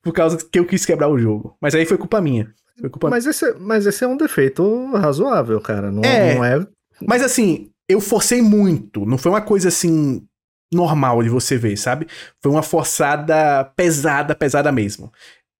por 0.00 0.12
causa 0.12 0.38
que 0.38 0.58
eu 0.58 0.64
quis 0.64 0.86
quebrar 0.86 1.08
o 1.08 1.18
jogo. 1.18 1.56
Mas 1.60 1.74
aí 1.74 1.84
foi 1.84 1.98
culpa 1.98 2.20
minha. 2.20 2.54
Foi 2.80 2.88
culpa 2.88 3.10
mas, 3.10 3.26
esse, 3.26 3.52
mas 3.54 3.84
esse 3.84 4.04
é 4.04 4.06
um 4.06 4.16
defeito 4.16 4.92
razoável, 4.92 5.60
cara. 5.60 5.90
Não 5.90 6.04
é, 6.04 6.34
não 6.36 6.44
é. 6.44 6.66
Mas 7.02 7.22
assim, 7.22 7.70
eu 7.88 8.00
forcei 8.00 8.40
muito. 8.40 9.04
Não 9.04 9.18
foi 9.18 9.32
uma 9.32 9.40
coisa 9.40 9.68
assim 9.68 10.24
normal 10.72 11.22
de 11.22 11.28
você 11.28 11.56
ver, 11.56 11.76
sabe? 11.76 12.06
Foi 12.40 12.52
uma 12.52 12.62
forçada 12.62 13.64
pesada, 13.76 14.34
pesada 14.34 14.70
mesmo. 14.70 15.12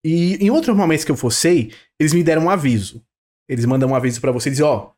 E 0.05 0.37
em 0.37 0.51
outros 0.51 0.77
momentos 0.77 1.05
que 1.05 1.11
eu 1.11 1.17
forcei, 1.17 1.73
eles 1.99 2.13
me 2.13 2.23
deram 2.23 2.45
um 2.45 2.51
aviso. 2.51 3.03
Eles 3.49 3.65
mandam 3.65 3.91
um 3.91 3.95
aviso 3.95 4.21
para 4.21 4.33
você 4.33 4.51
dizer, 4.51 4.65
ó, 4.65 4.91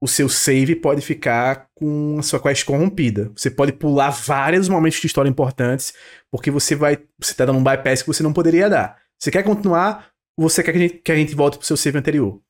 o 0.00 0.08
seu 0.08 0.28
save 0.28 0.76
pode 0.76 1.00
ficar 1.00 1.68
com 1.74 2.16
a 2.18 2.22
sua 2.22 2.40
quest 2.40 2.64
corrompida. 2.64 3.32
Você 3.36 3.50
pode 3.50 3.72
pular 3.72 4.10
vários 4.10 4.68
momentos 4.68 5.00
de 5.00 5.06
história 5.06 5.28
importantes, 5.28 5.94
porque 6.30 6.50
você 6.50 6.74
vai. 6.74 6.98
Você 7.18 7.34
tá 7.34 7.44
dando 7.44 7.58
um 7.58 7.64
bypass 7.64 8.02
que 8.02 8.08
você 8.08 8.22
não 8.22 8.32
poderia 8.32 8.68
dar. 8.68 8.98
Você 9.18 9.30
quer 9.30 9.42
continuar, 9.42 10.08
você 10.36 10.62
quer 10.62 10.72
que 10.72 10.78
a 10.78 10.80
gente, 10.80 10.94
que 10.98 11.12
a 11.12 11.16
gente 11.16 11.34
volte 11.34 11.56
pro 11.56 11.66
seu 11.66 11.76
save 11.76 11.98
anterior. 11.98 12.40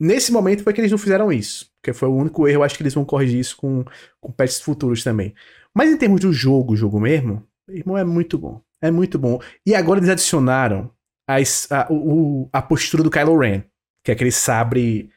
Nesse 0.00 0.32
momento 0.32 0.62
foi 0.62 0.72
que 0.72 0.80
eles 0.80 0.90
não 0.90 0.98
fizeram 0.98 1.32
isso. 1.32 1.70
Porque 1.80 1.92
foi 1.92 2.08
o 2.08 2.14
único 2.14 2.48
erro, 2.48 2.58
eu 2.58 2.62
acho 2.64 2.76
que 2.76 2.82
eles 2.82 2.94
vão 2.94 3.04
corrigir 3.04 3.38
isso 3.38 3.56
com, 3.56 3.84
com 4.20 4.32
patches 4.32 4.60
futuros 4.60 5.04
também. 5.04 5.34
Mas 5.74 5.90
em 5.90 5.96
termos 5.96 6.20
do 6.20 6.32
jogo, 6.32 6.76
jogo 6.76 7.00
mesmo, 7.00 7.46
irmão, 7.68 7.98
é 7.98 8.04
muito 8.04 8.38
bom. 8.38 8.60
É 8.80 8.90
muito 8.90 9.18
bom. 9.18 9.40
E 9.66 9.74
agora 9.74 10.00
eles 10.00 10.10
adicionaram 10.10 10.90
a, 11.28 11.36
a, 11.36 11.92
o, 11.92 12.48
a 12.52 12.62
postura 12.62 13.02
do 13.02 13.10
Kylo 13.10 13.38
Ren, 13.38 13.62
que 14.04 14.10
é 14.10 14.14
aquele 14.14 14.32
sabre 14.32 15.10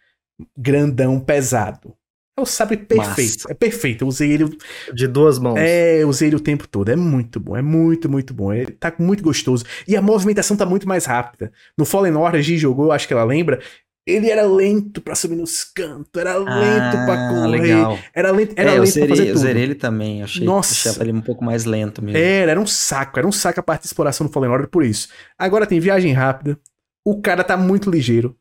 grandão, 0.58 1.20
pesado. 1.20 1.94
É 2.38 2.42
o 2.42 2.46
sabre 2.46 2.76
perfeito. 2.76 3.08
Massa. 3.44 3.52
É 3.52 3.54
perfeito. 3.54 4.04
Eu 4.04 4.10
usei 4.10 4.30
ele. 4.32 4.58
De 4.94 5.08
duas 5.08 5.40
mãos. 5.40 5.56
É, 5.58 6.04
eu 6.04 6.10
usei 6.10 6.28
ele 6.28 6.36
o 6.36 6.40
tempo 6.40 6.68
todo. 6.68 6.90
É 6.90 6.96
muito 6.96 7.40
bom. 7.40 7.56
É 7.56 7.62
muito, 7.62 8.10
muito 8.10 8.34
bom. 8.34 8.52
Ele 8.52 8.72
tá 8.72 8.94
muito 9.00 9.24
gostoso. 9.24 9.64
E 9.88 9.96
a 9.96 10.02
movimentação 10.02 10.58
tá 10.58 10.66
muito 10.66 10.86
mais 10.86 11.06
rápida. 11.06 11.50
No 11.78 11.86
Fallen 11.86 12.14
Order, 12.16 12.40
a 12.40 12.44
Gi 12.44 12.58
jogou, 12.58 12.92
acho 12.92 13.08
que 13.08 13.14
ela 13.14 13.24
lembra. 13.24 13.62
Ele 14.08 14.30
era 14.30 14.44
lento 14.46 15.02
pra 15.02 15.16
subir 15.16 15.36
nos 15.36 15.64
cantos, 15.64 16.12
era 16.22 16.36
lento 16.38 16.92
pra 17.08 17.30
correr, 17.30 17.44
Ah, 17.44 17.48
legal. 17.48 18.00
era 18.14 18.30
lento, 18.32 18.54
era 18.56 18.70
é, 18.74 18.78
eu 18.78 18.84
lento 18.84 18.94
pra 18.94 19.08
fazer 19.08 19.16
zerei, 19.16 19.30
eu 19.30 19.34
tudo. 19.34 19.42
zerei 19.42 19.64
ele 19.64 19.74
também. 19.76 20.22
Achei, 20.22 20.46
Nossa. 20.46 20.90
achei 20.90 21.02
ele 21.02 21.12
um 21.14 21.22
pouco 21.22 21.44
mais 21.44 21.66
lento 21.66 22.04
mesmo. 22.04 22.20
Era, 22.20 22.52
era 22.52 22.62
um 22.62 22.68
saco, 22.68 23.18
era 23.18 23.28
um 23.28 23.32
saco 23.32 23.60
a 23.62 23.64
parte 23.64 23.82
de 23.82 23.88
exploração 23.88 24.28
do 24.28 24.32
Fallen 24.32 24.52
Order 24.52 24.68
por 24.70 24.84
isso. 24.84 25.08
Agora 25.40 25.66
tem 25.66 25.80
viagem 25.80 26.12
rápida, 26.14 26.56
o 27.04 27.20
cara 27.20 27.44
tá 27.44 27.58
muito 27.58 27.90
ligeiro. 27.90 28.38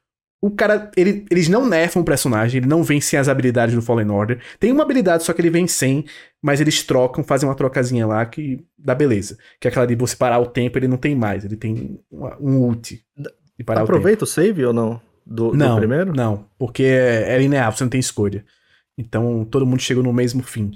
O 0.46 0.50
cara, 0.50 0.90
ele- 0.96 1.24
eles 1.30 1.48
não 1.48 1.66
nerfam 1.66 2.02
o 2.02 2.04
personagem, 2.04 2.58
ele 2.58 2.66
não 2.66 2.82
vem 2.82 3.00
sem 3.00 3.18
as 3.18 3.28
habilidades 3.28 3.74
do 3.74 3.80
Fallen 3.80 4.10
Order. 4.10 4.40
Tem 4.60 4.70
uma 4.72 4.82
habilidade, 4.82 5.24
só 5.24 5.32
que 5.32 5.40
ele 5.40 5.48
vem 5.48 5.66
sem, 5.66 6.04
mas 6.42 6.60
eles 6.60 6.82
trocam, 6.82 7.24
fazem 7.24 7.48
uma 7.48 7.54
trocazinha 7.54 8.06
lá 8.06 8.26
que 8.26 8.62
dá 8.78 8.94
beleza. 8.94 9.38
Que 9.58 9.66
é 9.66 9.70
aquela 9.70 9.86
de 9.86 9.94
você 9.94 10.14
parar 10.14 10.38
o 10.40 10.46
tempo, 10.46 10.76
ele 10.78 10.86
não 10.88 10.98
tem 10.98 11.14
mais, 11.14 11.44
ele 11.44 11.56
tem 11.56 11.98
uma- 12.10 12.36
um 12.40 12.58
ult 12.60 13.02
de 13.58 13.64
parar 13.64 13.80
o. 13.80 13.84
Aproveita 13.84 14.24
o 14.24 14.26
save 14.26 14.64
ou 14.66 14.72
não? 14.72 15.00
Do, 15.26 15.52
do 15.52 15.56
Não, 15.56 15.76
primeiro? 15.78 16.12
não, 16.14 16.44
porque 16.58 16.82
é, 16.82 17.32
é 17.34 17.38
linear, 17.38 17.74
você 17.74 17.82
não 17.82 17.88
tem 17.90 17.98
escolha. 18.00 18.44
Então 18.98 19.46
todo 19.50 19.64
mundo 19.66 19.80
chegou 19.80 20.02
no 20.02 20.12
mesmo 20.12 20.42
fim. 20.42 20.72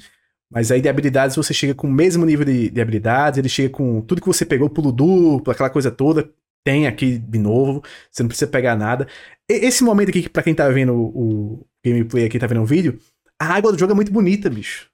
Mas 0.50 0.70
aí 0.72 0.80
de 0.80 0.88
habilidades 0.88 1.36
você 1.36 1.52
chega 1.52 1.74
com 1.74 1.86
o 1.86 1.92
mesmo 1.92 2.24
nível 2.24 2.46
de, 2.46 2.70
de 2.70 2.80
habilidades, 2.80 3.38
ele 3.38 3.50
chega 3.50 3.68
com 3.68 4.00
tudo 4.00 4.22
que 4.22 4.26
você 4.26 4.46
pegou, 4.46 4.70
pulo 4.70 4.90
duplo, 4.90 5.52
aquela 5.52 5.68
coisa 5.68 5.90
toda, 5.90 6.30
tem 6.64 6.86
aqui 6.86 7.18
de 7.18 7.38
novo, 7.38 7.82
você 8.10 8.22
não 8.22 8.28
precisa 8.28 8.50
pegar 8.50 8.76
nada. 8.76 9.06
E- 9.50 9.66
esse 9.66 9.82
momento 9.82 10.10
aqui, 10.10 10.28
pra 10.28 10.42
quem 10.42 10.54
tá 10.54 10.68
vendo 10.68 10.92
o, 10.94 11.06
o 11.54 11.66
gameplay 11.84 12.24
aqui, 12.26 12.38
tá 12.38 12.46
vendo 12.46 12.62
o 12.62 12.66
vídeo, 12.66 12.98
a 13.40 13.46
água 13.54 13.72
do 13.72 13.78
jogo 13.78 13.92
é 13.92 13.96
muito 13.96 14.12
bonita, 14.12 14.50
bicho. 14.50 14.88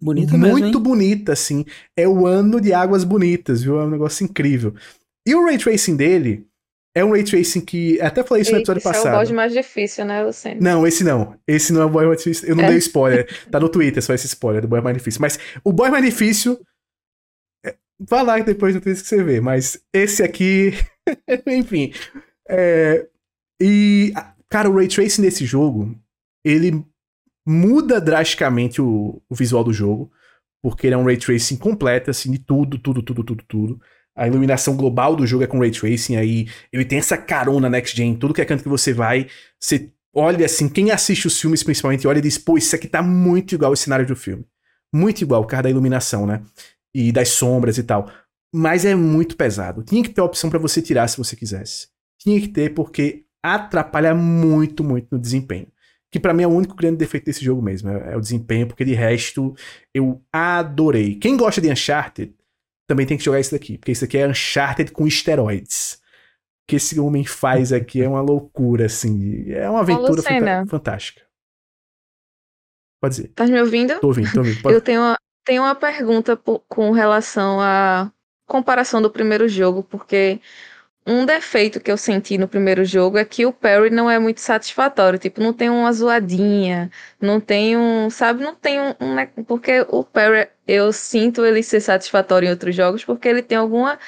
Mesmo, 0.00 0.38
muito 0.38 0.64
hein? 0.76 0.82
bonita, 0.82 1.32
assim. 1.32 1.64
É 1.96 2.06
o 2.06 2.26
ano 2.26 2.60
de 2.60 2.72
águas 2.72 3.04
bonitas, 3.04 3.62
viu? 3.62 3.80
É 3.80 3.84
um 3.84 3.90
negócio 3.90 4.24
incrível. 4.24 4.74
E 5.26 5.34
o 5.34 5.44
ray 5.44 5.58
tracing 5.58 5.96
dele 5.96 6.46
é 6.94 7.04
um 7.04 7.12
ray 7.12 7.24
tracing 7.24 7.60
que. 7.62 8.00
Até 8.00 8.22
falei 8.22 8.42
isso 8.42 8.52
no 8.52 8.58
episódio 8.58 8.80
Esse 8.80 8.86
é 8.86 8.90
o 8.90 8.92
passado. 8.92 9.18
boss 9.18 9.30
mais 9.30 9.52
difícil, 9.52 10.04
né, 10.04 10.22
Luciano? 10.22 10.60
Não, 10.60 10.86
esse 10.86 11.02
não. 11.02 11.36
Esse 11.48 11.72
não 11.72 11.82
é 11.82 11.84
o 11.86 11.88
boy 11.90 12.06
mais 12.06 12.18
difícil. 12.18 12.48
Eu 12.48 12.56
não 12.56 12.64
É. 12.64 12.68
dei 12.68 12.78
spoiler. 12.78 13.26
Tá 13.50 13.58
no 13.58 13.68
Twitter 13.68 14.02
só 14.02 14.12
esse 14.14 14.26
spoiler 14.26 14.62
do 14.62 14.68
boy 14.68 14.80
mais 14.80 14.96
difícil. 14.96 15.20
Mas 15.20 15.38
o 15.64 15.72
boy 15.72 15.90
mais 15.90 16.04
difícil. 16.04 16.60
Vai 18.00 18.24
lá 18.24 18.38
depois 18.38 18.74
no 18.74 18.80
Twitter 18.80 19.02
que 19.02 19.08
você 19.08 19.22
vê. 19.22 19.40
Mas 19.40 19.80
esse 19.92 20.22
aqui. 20.22 20.72
Enfim. 21.46 21.92
É, 22.48 23.06
E. 23.60 24.12
Cara, 24.48 24.68
o 24.68 24.76
Ray 24.76 24.88
Tracing 24.88 25.22
desse 25.22 25.44
jogo. 25.44 25.94
Ele 26.44 26.84
muda 27.46 28.00
drasticamente 28.00 28.80
o, 28.80 29.22
o 29.28 29.34
visual 29.34 29.64
do 29.64 29.72
jogo. 29.72 30.10
Porque 30.62 30.86
ele 30.86 30.94
é 30.94 30.98
um 30.98 31.04
Ray 31.04 31.16
Tracing 31.16 31.56
completo, 31.56 32.10
assim, 32.10 32.30
de 32.30 32.38
tudo, 32.38 32.78
tudo, 32.78 33.02
tudo, 33.02 33.24
tudo, 33.24 33.44
tudo. 33.48 33.80
A 34.14 34.28
iluminação 34.28 34.76
global 34.76 35.16
do 35.16 35.26
jogo 35.26 35.42
é 35.42 35.46
com 35.46 35.58
Ray 35.58 35.70
Tracing, 35.70 36.16
aí 36.16 36.46
ele 36.70 36.84
tem 36.84 36.98
essa 36.98 37.16
carona 37.16 37.68
Next 37.68 37.96
Gen, 37.96 38.14
tudo 38.14 38.34
que 38.34 38.42
é 38.42 38.44
canto 38.44 38.62
que 38.62 38.68
você 38.68 38.92
vai, 38.92 39.26
você 39.58 39.90
olha 40.14 40.44
assim, 40.44 40.68
quem 40.68 40.90
assiste 40.90 41.26
os 41.26 41.40
filmes 41.40 41.62
principalmente 41.62 42.06
olha 42.06 42.18
e 42.18 42.22
diz, 42.22 42.36
pô, 42.36 42.58
isso 42.58 42.76
aqui 42.76 42.86
tá 42.86 43.02
muito 43.02 43.54
igual 43.54 43.72
ao 43.72 43.76
cenário 43.76 44.06
do 44.06 44.14
filme. 44.14 44.44
Muito 44.94 45.22
igual, 45.22 45.42
por 45.42 45.48
causa 45.48 45.62
da 45.62 45.70
iluminação, 45.70 46.26
né? 46.26 46.42
E 46.94 47.10
das 47.12 47.30
sombras 47.30 47.78
e 47.78 47.82
tal. 47.82 48.10
Mas 48.54 48.84
é 48.84 48.94
muito 48.94 49.36
pesado. 49.36 49.82
Tinha 49.82 50.02
que 50.02 50.10
ter 50.10 50.20
a 50.20 50.24
opção 50.24 50.50
pra 50.50 50.58
você 50.58 50.82
tirar 50.82 51.08
se 51.08 51.16
você 51.16 51.34
quisesse. 51.34 51.88
Tinha 52.20 52.40
que 52.40 52.48
ter 52.48 52.74
porque 52.74 53.24
atrapalha 53.42 54.14
muito, 54.14 54.84
muito 54.84 55.08
no 55.10 55.18
desempenho. 55.18 55.66
Que 56.10 56.20
pra 56.20 56.34
mim 56.34 56.42
é 56.42 56.46
o 56.46 56.50
único 56.50 56.74
grande 56.74 56.98
defeito 56.98 57.24
desse 57.24 57.42
jogo 57.42 57.62
mesmo, 57.62 57.88
é, 57.88 58.12
é 58.12 58.16
o 58.16 58.20
desempenho, 58.20 58.66
porque 58.66 58.84
de 58.84 58.92
resto 58.92 59.54
eu 59.94 60.22
adorei. 60.30 61.14
Quem 61.14 61.36
gosta 61.38 61.58
de 61.60 61.70
Uncharted 61.72 62.34
também 62.86 63.06
tem 63.06 63.16
que 63.16 63.24
jogar 63.24 63.40
isso 63.40 63.52
daqui, 63.52 63.78
porque 63.78 63.92
isso 63.92 64.04
aqui 64.04 64.18
é 64.18 64.28
Uncharted 64.28 64.92
com 64.92 65.06
esteroides. 65.06 65.94
O 65.94 66.68
que 66.68 66.76
esse 66.76 67.00
homem 67.00 67.24
faz 67.24 67.72
aqui 67.72 68.02
é 68.02 68.08
uma 68.08 68.20
loucura, 68.20 68.84
assim. 68.86 69.50
É 69.50 69.68
uma 69.68 69.80
aventura 69.80 70.22
fanta- 70.22 70.66
fantástica. 70.66 71.22
Pode 73.00 73.16
dizer. 73.16 73.28
Tá 73.28 73.46
me 73.46 73.60
ouvindo? 73.60 73.98
Tô 73.98 74.08
ouvindo, 74.08 74.30
tô 74.32 74.38
ouvindo. 74.40 74.60
Pode... 74.62 74.74
Eu 74.74 74.80
tenho 74.82 75.00
tenho 75.44 75.62
uma 75.62 75.74
pergunta 75.74 76.36
com 76.68 76.90
relação 76.90 77.60
à 77.60 78.10
comparação 78.46 79.00
do 79.00 79.10
primeiro 79.10 79.48
jogo, 79.48 79.82
porque 79.82 80.40
um 81.06 81.26
defeito 81.26 81.80
que 81.80 81.90
eu 81.90 81.96
senti 81.96 82.38
no 82.38 82.46
primeiro 82.46 82.84
jogo 82.84 83.18
é 83.18 83.24
que 83.24 83.44
o 83.44 83.52
parry 83.52 83.90
não 83.90 84.08
é 84.08 84.18
muito 84.18 84.40
satisfatório. 84.40 85.18
Tipo, 85.18 85.40
não 85.40 85.52
tem 85.52 85.68
uma 85.68 85.92
zoadinha, 85.92 86.90
não 87.20 87.40
tem 87.40 87.76
um. 87.76 88.08
Sabe, 88.08 88.42
não 88.42 88.54
tem 88.54 88.80
um. 88.80 88.90
um 89.00 89.44
porque 89.44 89.84
o 89.88 90.04
parry, 90.04 90.48
eu 90.66 90.92
sinto 90.92 91.44
ele 91.44 91.62
ser 91.62 91.80
satisfatório 91.80 92.46
em 92.46 92.50
outros 92.50 92.74
jogos, 92.74 93.04
porque 93.04 93.28
ele 93.28 93.42
tem 93.42 93.58
alguma. 93.58 93.98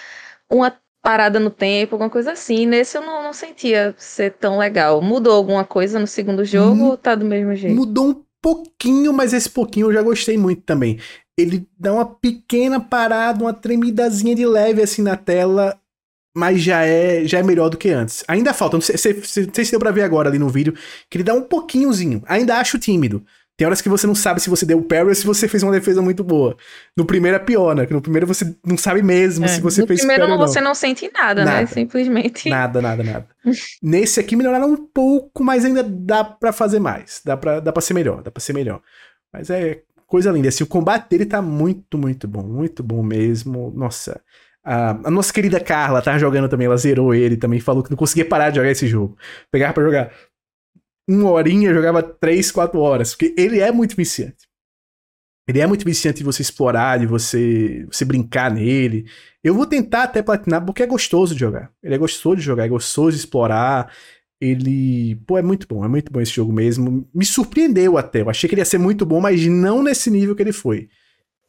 Uma 0.48 0.76
parada 1.02 1.40
no 1.40 1.50
tempo, 1.50 1.96
alguma 1.96 2.10
coisa 2.10 2.32
assim. 2.32 2.64
Nesse 2.64 2.96
eu 2.96 3.02
não, 3.02 3.22
não 3.22 3.32
sentia 3.32 3.94
ser 3.98 4.32
tão 4.32 4.58
legal. 4.58 5.02
Mudou 5.02 5.34
alguma 5.34 5.64
coisa 5.64 5.98
no 5.98 6.06
segundo 6.06 6.44
jogo 6.44 6.82
Hum, 6.82 6.88
ou 6.90 6.96
tá 6.96 7.14
do 7.14 7.24
mesmo 7.24 7.54
jeito? 7.54 7.76
Mudou 7.76 8.08
um 8.10 8.24
pouquinho, 8.40 9.12
mas 9.12 9.32
esse 9.32 9.50
pouquinho 9.50 9.88
eu 9.88 9.92
já 9.92 10.02
gostei 10.02 10.38
muito 10.38 10.62
também. 10.62 10.98
Ele 11.38 11.66
dá 11.78 11.92
uma 11.92 12.06
pequena 12.06 12.80
parada, 12.80 13.42
uma 13.42 13.52
tremidazinha 13.52 14.34
de 14.34 14.46
leve 14.46 14.80
assim 14.82 15.02
na 15.02 15.16
tela, 15.16 15.76
mas 16.36 16.60
já 16.62 16.84
é 16.84 17.24
já 17.26 17.38
é 17.38 17.42
melhor 17.42 17.68
do 17.70 17.76
que 17.76 17.90
antes. 17.90 18.22
Ainda 18.28 18.52
falta, 18.54 18.76
não 18.76 18.80
sei, 18.82 18.96
se- 18.96 19.22
se- 19.24 19.46
não 19.46 19.54
sei 19.54 19.64
se 19.64 19.70
deu 19.72 19.80
pra 19.80 19.90
ver 19.90 20.02
agora 20.02 20.28
ali 20.28 20.38
no 20.38 20.48
vídeo, 20.48 20.74
que 21.10 21.16
ele 21.18 21.24
dá 21.24 21.34
um 21.34 21.42
pouquinhozinho. 21.42 22.22
Ainda 22.26 22.56
acho 22.58 22.78
tímido. 22.78 23.24
Tem 23.56 23.64
horas 23.66 23.80
que 23.80 23.88
você 23.88 24.04
não 24.04 24.16
sabe 24.16 24.40
se 24.40 24.50
você 24.50 24.66
deu 24.66 24.82
parry 24.82 25.08
ou 25.10 25.14
se 25.14 25.24
você 25.24 25.46
fez 25.46 25.62
uma 25.62 25.70
defesa 25.70 26.02
muito 26.02 26.24
boa. 26.24 26.56
No 26.96 27.04
primeiro 27.04 27.36
é 27.36 27.38
pior, 27.38 27.72
né? 27.76 27.86
Que 27.86 27.92
no 27.92 28.00
primeiro 28.02 28.26
você 28.26 28.52
não 28.66 28.76
sabe 28.76 29.00
mesmo 29.00 29.44
É, 29.44 29.48
se 29.48 29.60
você 29.60 29.80
no 29.82 29.86
fez 29.86 30.00
primeiro 30.00 30.22
parry 30.22 30.32
ou 30.32 30.38
não. 30.40 30.46
você 30.48 30.60
não 30.60 30.74
sente 30.74 31.08
nada, 31.14 31.44
Nada. 31.44 31.60
né? 31.60 31.66
Simplesmente. 31.66 32.48
Nada, 32.50 32.82
nada, 32.82 33.04
nada. 33.04 33.28
Nesse 33.80 34.18
aqui 34.18 34.34
melhoraram 34.34 34.72
um 34.72 34.76
pouco, 34.76 35.44
mas 35.44 35.64
ainda 35.64 35.84
dá 35.84 36.24
pra 36.24 36.52
fazer 36.52 36.80
mais. 36.80 37.20
Dá 37.24 37.36
pra, 37.36 37.60
dá 37.60 37.72
pra 37.72 37.80
ser 37.80 37.94
melhor, 37.94 38.22
dá 38.24 38.30
pra 38.32 38.40
ser 38.40 38.52
melhor. 38.54 38.80
Mas 39.32 39.50
é 39.50 39.82
coisa 40.06 40.30
linda. 40.30 40.48
Assim, 40.48 40.64
o 40.64 40.66
combate 40.66 41.08
dele 41.08 41.26
tá 41.26 41.40
muito, 41.42 41.98
muito 41.98 42.26
bom. 42.28 42.42
Muito 42.42 42.82
bom 42.82 43.02
mesmo. 43.02 43.72
Nossa. 43.74 44.20
A, 44.64 44.90
a 44.90 45.10
nossa 45.10 45.32
querida 45.32 45.60
Carla 45.60 46.00
tá 46.00 46.16
jogando 46.18 46.48
também, 46.48 46.66
ela 46.66 46.76
zerou 46.76 47.14
ele 47.14 47.36
também, 47.36 47.60
falou 47.60 47.82
que 47.82 47.90
não 47.90 47.98
conseguia 47.98 48.24
parar 48.24 48.48
de 48.48 48.56
jogar 48.56 48.70
esse 48.70 48.86
jogo. 48.86 49.16
Pegava 49.50 49.74
pra 49.74 49.84
jogar 49.84 50.12
uma 51.08 51.30
horinha, 51.30 51.74
jogava 51.74 52.02
três, 52.02 52.50
quatro 52.50 52.80
horas. 52.80 53.14
Porque 53.14 53.34
ele 53.36 53.60
é 53.60 53.70
muito 53.70 53.94
viciante. 53.94 54.48
Ele 55.46 55.60
é 55.60 55.66
muito 55.66 55.84
viciante 55.84 56.18
de 56.18 56.24
você 56.24 56.40
explorar, 56.40 56.98
de 56.98 57.06
você, 57.06 57.84
você 57.90 58.04
brincar 58.04 58.50
nele. 58.50 59.04
Eu 59.42 59.54
vou 59.54 59.66
tentar 59.66 60.04
até 60.04 60.22
platinar 60.22 60.64
porque 60.64 60.82
é 60.82 60.86
gostoso 60.86 61.34
de 61.34 61.40
jogar. 61.40 61.70
Ele 61.82 61.94
é 61.94 61.98
gostoso 61.98 62.36
de 62.36 62.42
jogar, 62.42 62.64
é 62.64 62.68
gostoso 62.68 63.10
de 63.10 63.18
explorar. 63.18 63.92
Ele, 64.44 65.14
pô, 65.26 65.38
é 65.38 65.42
muito 65.42 65.66
bom, 65.66 65.82
é 65.82 65.88
muito 65.88 66.12
bom 66.12 66.20
esse 66.20 66.32
jogo 66.32 66.52
mesmo. 66.52 67.08
Me 67.14 67.24
surpreendeu 67.24 67.96
até. 67.96 68.20
Eu 68.20 68.28
achei 68.28 68.46
que 68.46 68.54
ele 68.54 68.60
ia 68.60 68.66
ser 68.66 68.76
muito 68.76 69.06
bom, 69.06 69.18
mas 69.18 69.46
não 69.46 69.82
nesse 69.82 70.10
nível 70.10 70.36
que 70.36 70.42
ele 70.42 70.52
foi. 70.52 70.90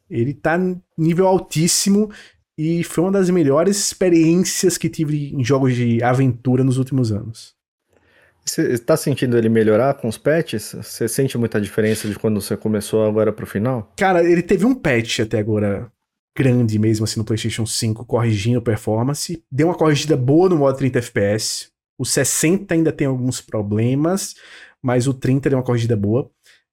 Ele 0.08 0.32
tá 0.32 0.58
nível 0.96 1.26
altíssimo 1.26 2.10
e 2.56 2.82
foi 2.82 3.04
uma 3.04 3.12
das 3.12 3.28
melhores 3.28 3.76
experiências 3.76 4.78
que 4.78 4.88
tive 4.88 5.34
em 5.34 5.44
jogos 5.44 5.74
de 5.74 6.02
aventura 6.02 6.64
nos 6.64 6.78
últimos 6.78 7.12
anos. 7.12 7.54
Você 8.42 8.72
está 8.72 8.96
sentindo 8.96 9.36
ele 9.36 9.50
melhorar 9.50 9.92
com 9.94 10.08
os 10.08 10.16
patches? 10.16 10.74
Você 10.80 11.06
sente 11.06 11.36
muita 11.36 11.60
diferença 11.60 12.08
de 12.08 12.18
quando 12.18 12.40
você 12.40 12.56
começou 12.56 13.04
agora 13.04 13.30
pro 13.30 13.46
final? 13.46 13.92
Cara, 13.96 14.24
ele 14.24 14.42
teve 14.42 14.64
um 14.64 14.74
patch 14.74 15.20
até 15.20 15.38
agora 15.38 15.92
grande 16.34 16.78
mesmo 16.78 17.04
assim 17.04 17.18
no 17.20 17.24
PlayStation 17.26 17.66
5 17.66 18.06
corrigindo 18.06 18.58
a 18.58 18.62
performance. 18.62 19.42
Deu 19.52 19.68
uma 19.68 19.74
corrigida 19.74 20.16
boa 20.16 20.48
no 20.48 20.56
modo 20.56 20.78
30 20.78 20.98
FPS. 21.00 21.75
O 21.98 22.04
60 22.04 22.74
ainda 22.74 22.92
tem 22.92 23.06
alguns 23.06 23.40
problemas, 23.40 24.34
mas 24.82 25.06
o 25.06 25.14
30 25.14 25.50
deu 25.50 25.58
uma 25.58 25.64
corrigida 25.64 25.96
boa. 25.96 26.30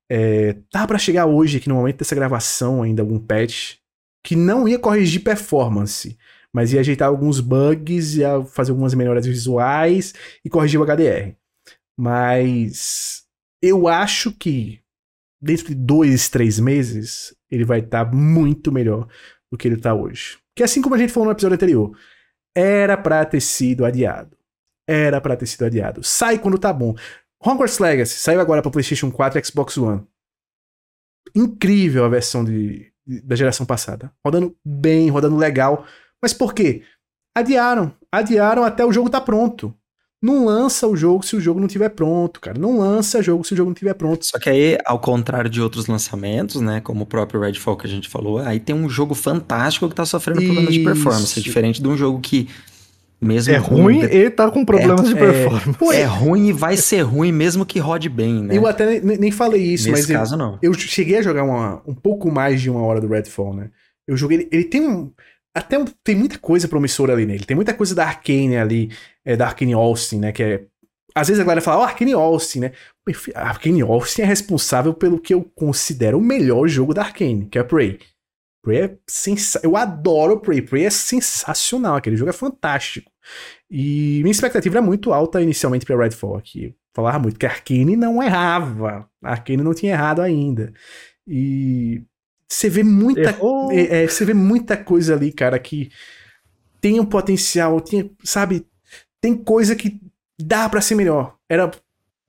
É, 0.09 0.57
tá 0.71 0.85
para 0.85 0.97
chegar 0.97 1.25
hoje, 1.25 1.57
aqui 1.57 1.69
no 1.69 1.75
momento 1.75 1.97
dessa 1.97 2.15
gravação, 2.15 2.83
ainda 2.83 3.01
algum 3.01 3.19
patch 3.19 3.77
que 4.23 4.35
não 4.35 4.67
ia 4.67 4.79
corrigir 4.79 5.23
performance, 5.23 6.17
mas 6.53 6.71
ia 6.71 6.79
ajeitar 6.79 7.07
alguns 7.09 7.39
bugs, 7.39 8.15
ia 8.15 8.43
fazer 8.45 8.71
algumas 8.71 8.93
melhoras 8.93 9.25
visuais 9.25 10.13
e 10.45 10.49
corrigir 10.49 10.79
o 10.79 10.85
HDR. 10.85 11.35
Mas 11.97 13.23
eu 13.61 13.87
acho 13.87 14.31
que 14.31 14.79
dentro 15.41 15.67
de 15.67 15.75
dois, 15.75 16.29
três 16.29 16.59
meses, 16.59 17.35
ele 17.51 17.65
vai 17.65 17.79
estar 17.79 18.11
muito 18.13 18.71
melhor 18.71 19.07
do 19.51 19.57
que 19.57 19.67
ele 19.67 19.77
tá 19.77 19.93
hoje. 19.93 20.37
Que 20.55 20.63
assim 20.63 20.81
como 20.81 20.95
a 20.95 20.97
gente 20.97 21.11
falou 21.11 21.27
no 21.27 21.33
episódio 21.33 21.55
anterior, 21.55 21.97
era 22.55 22.95
pra 22.95 23.25
ter 23.25 23.41
sido 23.41 23.83
adiado. 23.83 24.37
Era 24.87 25.21
pra 25.21 25.35
ter 25.35 25.45
sido 25.45 25.65
adiado. 25.65 26.03
Sai 26.03 26.37
quando 26.39 26.57
tá 26.57 26.71
bom. 26.73 26.93
Hogwarts 27.45 27.79
Legacy 27.79 28.17
saiu 28.19 28.39
agora 28.39 28.61
pra 28.61 28.71
PlayStation 28.71 29.11
4 29.11 29.39
e 29.39 29.43
Xbox 29.45 29.77
One. 29.77 30.03
Incrível 31.35 32.05
a 32.05 32.09
versão 32.09 32.43
de, 32.43 32.91
de- 33.05 33.21
da 33.21 33.35
geração 33.35 33.65
passada. 33.65 34.11
Rodando 34.25 34.55
bem, 34.63 35.09
rodando 35.09 35.37
legal. 35.37 35.85
Mas 36.21 36.33
por 36.33 36.53
quê? 36.53 36.83
Adiaram. 37.35 37.93
Adiaram 38.11 38.63
até 38.63 38.85
o 38.85 38.91
jogo 38.93 39.09
tá 39.09 39.19
pronto. 39.19 39.73
Não 40.21 40.45
lança 40.45 40.87
o 40.87 40.95
jogo 40.95 41.25
se 41.25 41.35
o 41.35 41.41
jogo 41.41 41.59
não 41.59 41.67
estiver 41.67 41.89
pronto, 41.89 42.39
cara. 42.39 42.57
Não 42.57 42.77
lança 42.79 43.21
jogo 43.21 43.43
se 43.43 43.53
o 43.53 43.57
jogo 43.57 43.69
não 43.71 43.73
estiver 43.73 43.93
pronto. 43.93 44.25
Só 44.25 44.39
que 44.39 44.49
aí, 44.49 44.77
ao 44.85 44.97
contrário 44.97 45.49
de 45.49 45.59
outros 45.61 45.87
lançamentos, 45.87 46.61
né? 46.61 46.79
Como 46.79 47.03
o 47.03 47.05
próprio 47.05 47.41
Redfall 47.41 47.75
que 47.75 47.85
a 47.87 47.89
gente 47.89 48.07
falou, 48.07 48.39
aí 48.39 48.57
tem 48.59 48.73
um 48.73 48.87
jogo 48.87 49.13
fantástico 49.15 49.89
que 49.89 49.95
tá 49.95 50.05
sofrendo 50.05 50.41
problemas 50.41 50.73
de 50.73 50.79
performance. 50.83 51.37
É 51.39 51.43
diferente 51.43 51.81
de 51.81 51.87
um 51.89 51.97
jogo 51.97 52.21
que 52.21 52.47
mesmo 53.23 53.53
é 53.53 53.57
ruim 53.57 54.01
de... 54.01 54.15
e 54.15 54.29
tá 54.29 54.49
com 54.51 54.65
problemas 54.65 55.05
é, 55.05 55.13
de 55.13 55.15
performance. 55.15 55.95
É, 55.95 56.01
é, 56.01 56.05
ruim 56.05 56.47
e 56.47 56.51
vai 56.51 56.77
ser 56.77 57.01
ruim 57.01 57.31
mesmo 57.31 57.65
que 57.65 57.79
rode 57.79 58.09
bem, 58.09 58.43
né? 58.43 58.57
Eu 58.57 58.67
até 58.67 58.99
nem, 58.99 59.17
nem 59.17 59.31
falei 59.31 59.61
isso, 59.61 59.89
Nesse 59.89 60.11
mas 60.11 60.19
caso, 60.19 60.33
eu, 60.35 60.37
não. 60.37 60.59
eu 60.61 60.73
cheguei 60.73 61.17
a 61.17 61.21
jogar 61.21 61.43
uma, 61.43 61.81
um 61.87 61.93
pouco 61.93 62.31
mais 62.31 62.61
de 62.61 62.69
uma 62.69 62.81
hora 62.81 63.01
do 63.01 63.07
Redfall, 63.07 63.53
né? 63.53 63.69
Eu 64.07 64.17
joguei. 64.17 64.39
Ele, 64.39 64.49
ele 64.51 64.63
tem 64.65 64.87
um. 64.87 65.11
Até 65.55 65.77
um, 65.77 65.85
tem 66.03 66.15
muita 66.15 66.37
coisa 66.39 66.67
promissora 66.67 67.13
ali 67.13 67.25
nele. 67.25 67.45
Tem 67.45 67.55
muita 67.55 67.73
coisa 67.73 67.93
da 67.93 68.05
Arkane 68.05 68.57
ali, 68.57 68.91
é, 69.23 69.35
da 69.35 69.47
Arkane 69.47 69.73
Austin, 69.73 70.19
né? 70.19 70.31
Que 70.31 70.43
é. 70.43 70.63
Às 71.15 71.27
vezes 71.27 71.39
a 71.39 71.43
galera 71.43 71.61
fala, 71.61 71.77
ó, 71.77 71.81
oh, 71.81 71.83
Arkane 71.83 72.13
Austin, 72.13 72.61
né? 72.61 72.71
A 73.35 73.49
Arkane 73.49 73.81
Austin 73.81 74.23
é 74.23 74.25
responsável 74.25 74.93
pelo 74.95 75.19
que 75.19 75.33
eu 75.33 75.43
considero 75.55 76.17
o 76.17 76.21
melhor 76.21 76.67
jogo 76.67 76.93
da 76.93 77.03
Arkane, 77.03 77.45
que 77.45 77.59
é 77.59 77.63
Prey. 77.63 77.99
Prey 78.63 78.81
é 78.81 78.97
sensacional. 79.07 79.71
Eu 79.71 79.77
adoro 79.77 80.39
Prey. 80.39 80.61
Prey 80.61 80.85
é 80.85 80.89
sensacional. 80.89 81.97
Aquele 81.97 82.15
jogo 82.15 82.29
é 82.29 82.33
fantástico. 82.33 83.11
E 83.69 84.19
minha 84.21 84.31
expectativa 84.31 84.77
era 84.77 84.85
muito 84.85 85.13
alta 85.13 85.41
inicialmente 85.41 85.85
para 85.85 85.97
Redfall 85.97 86.37
aqui. 86.37 86.75
Falava 86.93 87.19
muito 87.19 87.39
que 87.39 87.45
a 87.45 87.49
Arkane 87.49 87.95
não 87.95 88.21
errava. 88.21 89.09
A 89.23 89.31
Arkane 89.31 89.63
não 89.63 89.73
tinha 89.73 89.93
errado 89.93 90.21
ainda. 90.21 90.73
E 91.27 92.03
você 92.47 92.69
vê 92.69 92.83
muita, 92.83 93.35
é, 93.71 94.03
é, 94.03 94.07
você 94.07 94.25
vê 94.25 94.33
muita 94.33 94.77
coisa 94.77 95.15
ali, 95.15 95.31
cara, 95.31 95.57
que 95.57 95.89
tem 96.79 96.99
um 96.99 97.05
potencial, 97.05 97.79
tem, 97.81 98.15
sabe? 98.23 98.67
Tem 99.19 99.33
coisa 99.35 99.75
que 99.75 99.99
dá 100.39 100.69
para 100.69 100.81
ser 100.81 100.95
melhor. 100.95 101.37
Era 101.49 101.71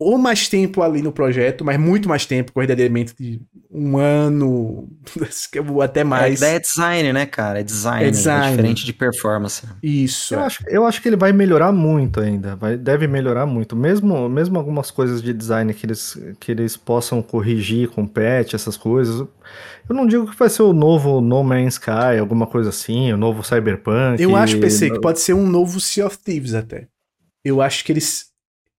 ou 0.05 0.19
mais 0.19 0.49
tempo 0.49 0.83
ali 0.83 1.01
no 1.01 1.11
projeto, 1.11 1.65
mas 1.65 1.79
muito 1.81 2.09
mais 2.09 2.27
tempo, 2.27 2.53
corridadeiramente 2.53 3.15
de 3.19 3.41
um 3.71 3.97
ano, 3.97 4.89
até 5.83 6.05
mais. 6.05 6.43
É, 6.43 6.57
é 6.57 6.61
design, 6.61 7.13
né, 7.13 7.25
cara? 7.25 7.61
É 7.61 7.63
design, 7.63 8.07
é, 8.07 8.11
design. 8.11 8.47
é 8.47 8.51
diferente 8.51 8.85
de 8.85 8.93
performance. 8.93 9.67
Isso. 9.83 10.35
Eu, 10.35 10.41
é. 10.41 10.43
acho, 10.45 10.65
eu 10.69 10.87
acho 10.87 11.01
que 11.01 11.09
ele 11.09 11.17
vai 11.17 11.33
melhorar 11.33 11.73
muito 11.73 12.21
ainda, 12.21 12.55
vai, 12.55 12.77
deve 12.77 13.07
melhorar 13.07 13.47
muito. 13.47 13.75
Mesmo, 13.75 14.29
mesmo 14.29 14.59
algumas 14.59 14.91
coisas 14.91 15.23
de 15.23 15.33
design 15.33 15.73
que 15.73 15.87
eles, 15.87 16.19
que 16.39 16.53
eles 16.53 16.77
possam 16.77 17.23
corrigir 17.23 17.89
com 17.89 18.07
patch, 18.07 18.55
essas 18.55 18.77
coisas. 18.77 19.27
Eu 19.89 19.95
não 19.95 20.07
digo 20.07 20.31
que 20.31 20.37
vai 20.37 20.51
ser 20.51 20.63
o 20.63 20.73
novo 20.73 21.21
No 21.21 21.43
Man's 21.43 21.75
Sky, 21.75 22.19
alguma 22.21 22.47
coisa 22.47 22.69
assim, 22.69 23.13
o 23.13 23.17
novo 23.17 23.43
Cyberpunk. 23.43 24.23
Eu 24.23 24.37
acho, 24.37 24.59
PC, 24.59 24.91
que 24.91 25.01
pode 25.01 25.21
ser 25.21 25.35
um 25.35 25.47
novo 25.47 25.81
Sea 25.81 26.07
of 26.07 26.19
Thieves 26.19 26.55
até. 26.55 26.89
Eu 27.45 27.61
acho 27.61 27.85
que 27.85 27.93
eles 27.93 28.34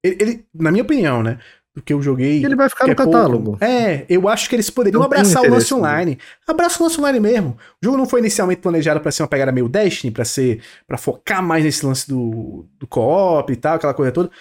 ele, 0.05 0.17
ele, 0.19 0.45
na 0.53 0.71
minha 0.71 0.83
opinião, 0.83 1.23
né? 1.23 1.39
Do 1.73 1.81
que 1.81 1.91
eu 1.91 2.01
joguei. 2.01 2.43
Ele 2.43 2.55
vai 2.55 2.69
ficar 2.69 2.85
no 2.85 2.93
é 2.93 2.95
catálogo. 2.95 3.51
Pouco, 3.51 3.63
é, 3.65 4.05
eu 4.07 4.29
acho 4.29 4.47
que 4.47 4.55
eles 4.55 4.69
poderiam 4.69 4.99
Não 4.99 5.07
abraçar 5.07 5.43
o 5.43 5.49
lance 5.49 5.73
online. 5.73 6.17
Abraça 6.47 6.81
o 6.81 6.83
lance 6.83 6.97
online 6.97 7.19
mesmo. 7.19 7.57
O 7.81 7.85
jogo 7.85 7.97
não 7.97 8.05
foi 8.05 8.21
inicialmente 8.21 8.61
planejado 8.61 9.01
para 9.01 9.11
ser 9.11 9.23
uma 9.23 9.27
pegada 9.27 9.51
meio 9.51 9.67
Destiny, 9.67 10.09
para 10.09 10.23
ser. 10.23 10.61
para 10.87 10.97
focar 10.97 11.43
mais 11.43 11.65
nesse 11.65 11.85
lance 11.85 12.07
do, 12.07 12.65
do 12.79 12.87
co-op 12.87 13.51
e 13.51 13.55
tal, 13.57 13.75
aquela 13.75 13.93
coisa 13.93 14.11
toda. 14.11 14.31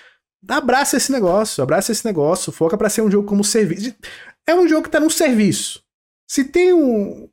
Abraça 0.48 0.96
esse 0.96 1.10
negócio, 1.10 1.62
abraça 1.62 1.90
esse 1.90 2.04
negócio, 2.04 2.52
foca 2.52 2.76
para 2.76 2.88
ser 2.88 3.02
um 3.02 3.10
jogo 3.10 3.26
como 3.26 3.42
serviço. 3.42 3.94
É 4.46 4.54
um 4.54 4.68
jogo 4.68 4.84
que 4.84 4.90
tá 4.90 5.00
no 5.00 5.10
serviço. 5.10 5.82
Se 6.28 6.44
tem 6.44 6.72
um, 6.72 7.28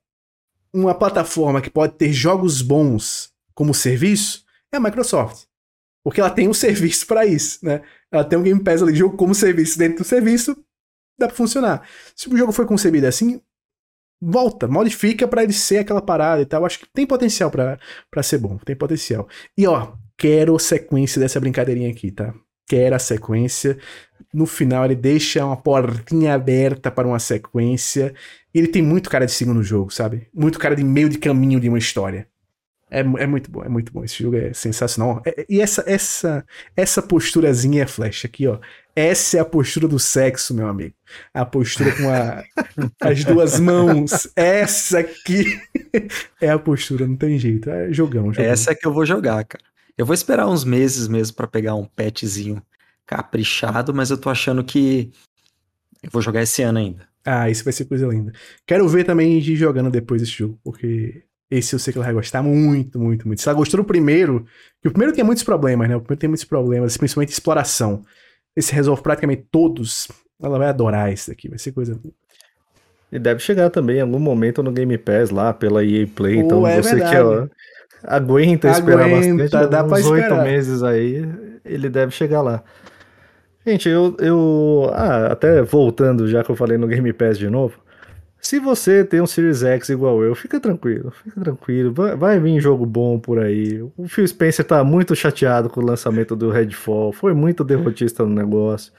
uma 0.74 0.96
plataforma 0.96 1.62
que 1.62 1.70
pode 1.70 1.94
ter 1.94 2.12
jogos 2.12 2.62
bons 2.62 3.32
como 3.54 3.74
serviço, 3.74 4.44
é 4.72 4.78
a 4.78 4.80
Microsoft. 4.80 5.51
Porque 6.04 6.20
ela 6.20 6.30
tem 6.30 6.48
um 6.48 6.54
serviço 6.54 7.06
para 7.06 7.26
isso, 7.26 7.60
né? 7.64 7.82
Ela 8.12 8.24
tem 8.24 8.38
um 8.38 8.44
Game 8.44 8.64
Pass 8.64 8.82
ali, 8.82 8.96
jogo 8.96 9.16
como 9.16 9.36
serviço 9.36 9.78
dentro 9.78 10.00
do 10.00 10.04
serviço, 10.04 10.58
dá 11.20 11.28
pra 11.28 11.36
funcionar. 11.36 11.88
Se 12.16 12.28
o 12.28 12.38
jogo 12.38 12.52
foi 12.52 12.66
concebido 12.66 13.06
assim, 13.08 13.40
volta, 14.22 14.68
modifica 14.68 15.28
para 15.28 15.44
ele 15.44 15.54
ser 15.54 15.80
aquela 15.80 16.02
parada 16.02 16.42
e 16.42 16.46
tal. 16.46 16.66
Acho 16.66 16.80
que 16.80 16.88
tem 16.92 17.06
potencial 17.06 17.52
para 17.52 18.24
ser 18.24 18.38
bom, 18.38 18.58
tem 18.58 18.76
potencial. 18.76 19.28
E 19.58 19.68
ó, 19.68 19.94
quero 20.18 20.58
sequência 20.60 21.20
dessa 21.20 21.40
brincadeirinha 21.40 21.90
aqui, 21.92 22.12
tá? 22.12 22.34
Quero 22.68 22.96
a 22.96 23.00
sequência. 23.00 23.78
No 24.34 24.46
final 24.46 24.86
ele 24.86 24.96
deixa 24.96 25.46
uma 25.46 25.58
portinha 25.58 26.34
aberta 26.34 26.90
para 26.90 27.08
uma 27.08 27.20
sequência. 27.20 28.14
Ele 28.54 28.68
tem 28.68 28.82
muito 28.82 29.10
cara 29.10 29.26
de 29.26 29.32
segundo 29.34 29.62
jogo, 29.62 29.92
sabe? 29.92 30.30
Muito 30.34 30.58
cara 30.58 30.76
de 30.76 30.84
meio 30.84 31.10
de 31.10 31.18
caminho 31.18 31.60
de 31.60 31.68
uma 31.68 31.78
história. 31.78 32.28
É, 32.92 33.00
é 33.00 33.26
muito 33.26 33.50
bom, 33.50 33.64
é 33.64 33.70
muito 33.70 33.94
bom. 33.94 34.04
Esse 34.04 34.22
jogo 34.22 34.36
é 34.36 34.54
sensacional. 34.54 35.22
É, 35.26 35.46
e 35.48 35.62
essa, 35.62 35.82
essa, 35.88 36.46
essa 36.76 37.02
posturazinha 37.02 37.84
é 37.84 37.88
flash 37.88 38.26
aqui, 38.26 38.46
ó. 38.48 38.60
Essa 38.94 39.38
é 39.38 39.40
a 39.40 39.46
postura 39.46 39.88
do 39.88 39.98
sexo, 39.98 40.54
meu 40.54 40.68
amigo. 40.68 40.94
A 41.34 41.46
postura 41.46 41.96
com 41.96 42.10
a, 42.10 42.44
as 43.00 43.24
duas 43.24 43.58
mãos. 43.62 44.28
Essa 44.36 45.00
aqui 45.00 45.58
é 46.42 46.50
a 46.50 46.60
postura, 46.60 47.08
não 47.08 47.16
tem 47.16 47.40
jeito. 47.40 47.70
É 47.70 47.94
jogão, 47.94 48.34
jogão. 48.34 48.52
Essa 48.52 48.72
é 48.72 48.76
que 48.76 48.86
eu 48.86 48.94
vou 48.94 49.06
jogar, 49.06 49.46
cara. 49.46 49.64
Eu 49.98 50.06
vou 50.06 50.14
esperar 50.14 50.50
uns 50.50 50.66
meses 50.66 51.08
mesmo 51.08 51.38
para 51.38 51.48
pegar 51.48 51.76
um 51.76 51.86
petzinho 51.86 52.62
caprichado, 53.06 53.94
mas 53.94 54.10
eu 54.10 54.18
tô 54.18 54.30
achando 54.30 54.64
que 54.64 55.12
eu 56.04 56.10
vou 56.12 56.22
jogar 56.22 56.42
esse 56.42 56.62
ano 56.62 56.80
ainda. 56.80 57.08
Ah, 57.24 57.50
isso 57.50 57.64
vai 57.64 57.72
ser 57.72 57.86
coisa 57.86 58.08
linda. 58.08 58.34
Quero 58.66 58.88
ver 58.90 59.06
também 59.06 59.40
de 59.40 59.56
jogando 59.56 59.90
depois 59.90 60.22
desse 60.22 60.34
jogo, 60.34 60.60
porque 60.64 61.24
esse 61.52 61.76
eu 61.76 61.80
sei 61.80 61.92
que 61.92 62.00
ela 62.00 62.06
vai 62.06 62.14
gostar 62.14 62.42
muito, 62.42 62.98
muito, 62.98 63.28
muito. 63.28 63.42
Se 63.42 63.50
ela 63.50 63.58
gostou 63.58 63.82
do 63.82 63.84
primeiro, 63.84 64.46
que 64.82 64.88
o 64.88 64.92
primeiro 64.92 65.14
tem 65.14 65.24
muitos 65.24 65.44
problemas, 65.44 65.90
né? 65.90 65.98
O 65.98 66.00
primeiro 66.00 66.20
tem 66.20 66.30
muitos 66.30 66.46
problemas, 66.46 66.96
principalmente 66.96 67.34
exploração. 67.34 68.02
Esse 68.56 68.74
resolve 68.74 69.04
praticamente 69.04 69.46
todos. 69.52 70.08
Ela 70.42 70.58
vai 70.58 70.70
adorar 70.70 71.12
esse 71.12 71.30
daqui, 71.30 71.50
vai 71.50 71.60
ser 71.60 71.74
coisa. 71.74 72.00
E 73.12 73.20
deve 73.20 73.42
chegar 73.42 73.70
também 73.70 73.98
em 73.98 74.02
algum 74.02 74.20
momento 74.20 74.64
no 74.64 74.72
Game 74.72 74.98
Pass 74.98 75.30
lá 75.30 75.54
pela 75.54 75.84
EA 75.84 76.08
Play. 76.08 76.38
Oh, 76.38 76.42
então 76.42 76.66
é 76.66 76.82
você 76.82 76.96
verdade. 76.96 77.12
que 77.12 77.22
ó, 77.22 77.48
aguenta 78.06 78.70
esperar 78.70 79.06
aguenta, 79.06 79.44
bastante, 79.44 79.70
dá 79.70 79.84
uns 79.84 80.06
oito 80.06 80.36
meses 80.36 80.82
aí, 80.82 81.30
ele 81.66 81.90
deve 81.90 82.14
chegar 82.14 82.42
lá. 82.42 82.64
Gente, 83.68 83.90
eu, 83.90 84.16
eu. 84.20 84.90
Ah, 84.94 85.28
até 85.34 85.62
voltando, 85.62 86.28
já 86.28 86.44
que 86.44 86.50
eu 86.50 86.56
falei 86.56 86.78
no 86.78 86.88
Game 86.88 87.12
Pass 87.12 87.38
de 87.38 87.50
novo. 87.50 87.78
Se 88.42 88.60
você 88.60 89.06
tem 89.06 89.22
um 89.22 89.28
Series 89.28 89.62
X 89.62 89.90
igual 89.90 90.24
eu, 90.24 90.34
fica 90.34 90.60
tranquilo, 90.60 91.12
fica 91.12 91.40
tranquilo. 91.40 91.94
Vai, 91.94 92.16
vai, 92.16 92.40
vir 92.40 92.60
jogo 92.60 92.88
bom 92.88 93.20
por 93.20 93.38
aí. 93.38 93.80
O 93.96 94.08
Phil 94.08 94.28
Spencer 94.28 94.66
tá 94.66 94.84
muito 94.84 95.16
chateado 95.16 95.70
com 95.70 95.80
o 95.80 95.86
lançamento 95.86 96.36
do 96.36 96.50
Redfall, 96.50 97.14
foi 97.14 97.36
muito 97.36 97.64
derrotista 97.64 98.26
no 98.26 98.34
negócio. 98.34 98.92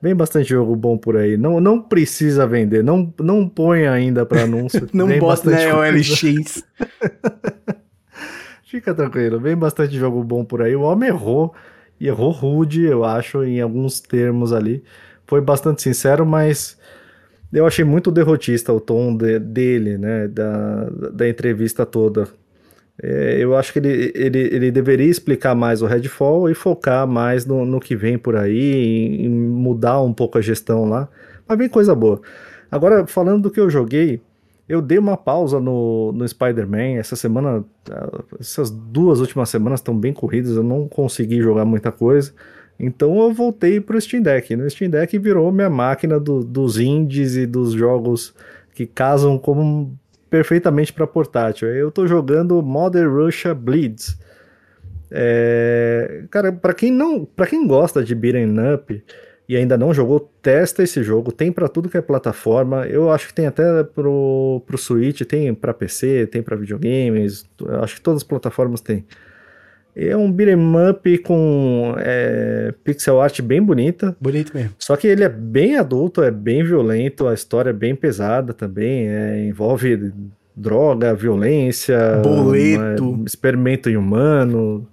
Vem 0.00 0.14
bastante 0.14 0.48
jogo 0.48 0.74
bom 0.74 0.96
por 0.96 1.16
aí. 1.16 1.36
Não, 1.36 1.60
não 1.60 1.80
precisa 1.80 2.46
vender, 2.46 2.82
não, 2.82 3.12
não 3.20 3.46
põe 3.46 3.86
ainda 3.86 4.24
para 4.24 4.44
anúncio. 4.44 4.88
não 4.94 5.18
bota 5.18 5.50
na 5.50 5.78
OLX. 5.78 6.64
fica 8.64 8.94
tranquilo, 8.94 9.38
vem 9.38 9.56
bastante 9.56 9.94
jogo 9.96 10.24
bom 10.24 10.42
por 10.42 10.62
aí. 10.62 10.74
O 10.74 10.80
homem 10.80 11.10
errou, 11.10 11.54
e 12.00 12.08
errou 12.08 12.30
rude, 12.30 12.84
eu 12.84 13.04
acho, 13.04 13.44
em 13.44 13.60
alguns 13.60 14.00
termos 14.00 14.54
ali. 14.54 14.82
Foi 15.26 15.42
bastante 15.42 15.82
sincero, 15.82 16.24
mas 16.24 16.78
eu 17.52 17.66
achei 17.66 17.84
muito 17.84 18.10
derrotista 18.10 18.72
o 18.72 18.80
tom 18.80 19.16
de, 19.16 19.38
dele, 19.38 19.98
né, 19.98 20.28
da, 20.28 20.90
da 21.12 21.28
entrevista 21.28 21.86
toda. 21.86 22.28
É, 23.02 23.36
eu 23.38 23.54
acho 23.54 23.72
que 23.72 23.78
ele, 23.78 24.12
ele, 24.14 24.38
ele 24.38 24.70
deveria 24.70 25.06
explicar 25.06 25.54
mais 25.54 25.82
o 25.82 25.86
Redfall 25.86 26.48
e 26.48 26.54
focar 26.54 27.06
mais 27.06 27.44
no, 27.44 27.64
no 27.64 27.78
que 27.78 27.94
vem 27.94 28.16
por 28.16 28.36
aí, 28.36 28.72
em, 28.72 29.26
em 29.26 29.28
mudar 29.28 30.00
um 30.00 30.12
pouco 30.12 30.38
a 30.38 30.40
gestão 30.40 30.86
lá. 30.86 31.08
Mas 31.46 31.58
vem 31.58 31.68
coisa 31.68 31.94
boa. 31.94 32.20
Agora, 32.70 33.06
falando 33.06 33.42
do 33.42 33.50
que 33.50 33.60
eu 33.60 33.68
joguei, 33.68 34.20
eu 34.68 34.82
dei 34.82 34.98
uma 34.98 35.16
pausa 35.16 35.60
no, 35.60 36.12
no 36.12 36.26
Spider-Man. 36.26 36.98
Essa 36.98 37.14
semana, 37.14 37.64
essas 38.40 38.70
duas 38.70 39.20
últimas 39.20 39.48
semanas 39.48 39.80
estão 39.80 39.96
bem 39.96 40.12
corridas, 40.12 40.56
eu 40.56 40.62
não 40.62 40.88
consegui 40.88 41.40
jogar 41.40 41.64
muita 41.64 41.92
coisa. 41.92 42.32
Então 42.78 43.18
eu 43.20 43.32
voltei 43.32 43.80
para 43.80 43.96
o 43.96 44.00
Steam 44.00 44.22
Deck. 44.22 44.54
No 44.54 44.68
Steam 44.68 44.90
Deck 44.90 45.18
virou 45.18 45.50
minha 45.50 45.70
máquina 45.70 46.20
do, 46.20 46.44
dos 46.44 46.78
indies 46.78 47.36
e 47.36 47.46
dos 47.46 47.72
jogos 47.72 48.34
que 48.74 48.86
casam 48.86 49.38
como 49.38 49.98
perfeitamente 50.28 50.92
para 50.92 51.06
portátil. 51.06 51.68
Eu 51.68 51.88
estou 51.88 52.06
jogando 52.06 52.62
Modern 52.62 53.08
Russia 53.08 53.54
Bleeds. 53.54 54.18
É... 55.10 56.24
Cara, 56.30 56.52
para 56.52 56.74
quem 56.74 56.92
não, 56.92 57.24
para 57.24 57.46
quem 57.46 57.66
gosta 57.66 58.04
de 58.04 58.14
beat'em 58.14 58.54
up 58.74 59.02
e 59.48 59.56
ainda 59.56 59.78
não 59.78 59.94
jogou, 59.94 60.30
testa 60.42 60.82
esse 60.82 61.02
jogo. 61.02 61.32
Tem 61.32 61.52
para 61.52 61.68
tudo 61.68 61.88
que 61.88 61.96
é 61.96 62.02
plataforma. 62.02 62.86
Eu 62.86 63.10
acho 63.10 63.28
que 63.28 63.34
tem 63.34 63.46
até 63.46 63.84
pro 63.84 64.62
pro 64.66 64.76
Switch, 64.76 65.22
tem 65.22 65.54
para 65.54 65.72
PC, 65.72 66.26
tem 66.26 66.42
para 66.42 66.56
videogames. 66.56 67.48
Acho 67.82 67.94
que 67.94 68.00
todas 68.00 68.18
as 68.18 68.24
plataformas 68.24 68.80
têm. 68.80 69.04
É 69.98 70.14
um 70.14 70.30
beat'em 70.30 70.58
up 70.90 71.18
com 71.18 71.94
é, 71.96 72.74
pixel 72.84 73.18
art 73.18 73.40
bem 73.40 73.62
bonita. 73.62 74.14
Bonito 74.20 74.54
mesmo. 74.54 74.74
Só 74.78 74.94
que 74.94 75.06
ele 75.06 75.24
é 75.24 75.28
bem 75.28 75.78
adulto, 75.78 76.22
é 76.22 76.30
bem 76.30 76.62
violento, 76.62 77.26
a 77.26 77.32
história 77.32 77.70
é 77.70 77.72
bem 77.72 77.96
pesada 77.96 78.52
também. 78.52 79.08
É, 79.08 79.46
envolve 79.46 80.12
droga, 80.54 81.14
violência, 81.14 82.20
boleto, 82.22 83.04
um, 83.04 83.24
experimento 83.24 83.88
em 83.88 83.96
humano. 83.96 84.86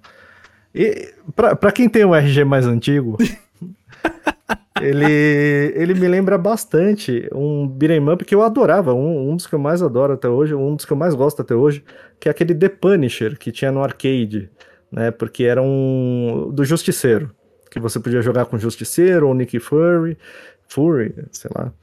E, 0.73 1.13
pra, 1.35 1.53
pra 1.53 1.73
quem 1.73 1.89
tem 1.89 2.05
um 2.05 2.15
RG 2.15 2.45
mais 2.45 2.65
antigo, 2.65 3.17
ele, 4.81 5.73
ele 5.75 5.93
me 5.95 6.07
lembra 6.07 6.37
bastante 6.37 7.27
um 7.35 7.67
beat'em 7.67 8.09
up 8.09 8.23
que 8.23 8.33
eu 8.33 8.41
adorava, 8.41 8.93
um, 8.93 9.31
um 9.31 9.35
dos 9.35 9.47
que 9.47 9.53
eu 9.55 9.59
mais 9.59 9.81
adoro 9.81 10.13
até 10.13 10.29
hoje, 10.29 10.55
um 10.55 10.77
dos 10.77 10.85
que 10.85 10.93
eu 10.93 10.97
mais 10.97 11.13
gosto 11.13 11.41
até 11.41 11.53
hoje, 11.53 11.83
que 12.21 12.29
é 12.29 12.31
aquele 12.31 12.55
The 12.55 12.69
Punisher, 12.69 13.37
que 13.37 13.51
tinha 13.51 13.69
no 13.69 13.83
arcade, 13.83 14.49
né? 14.93 15.11
Porque 15.11 15.43
era 15.43 15.61
um 15.61 16.51
do 16.53 16.63
Justiceiro, 16.63 17.31
que 17.69 17.79
você 17.79 17.99
podia 17.99 18.21
jogar 18.21 18.45
com 18.45 18.57
Justiceiro 18.57 19.27
ou 19.27 19.33
Nick 19.33 19.59
Fury, 19.59 20.17
Fury, 20.67 21.13
sei 21.31 21.49
lá. 21.55 21.73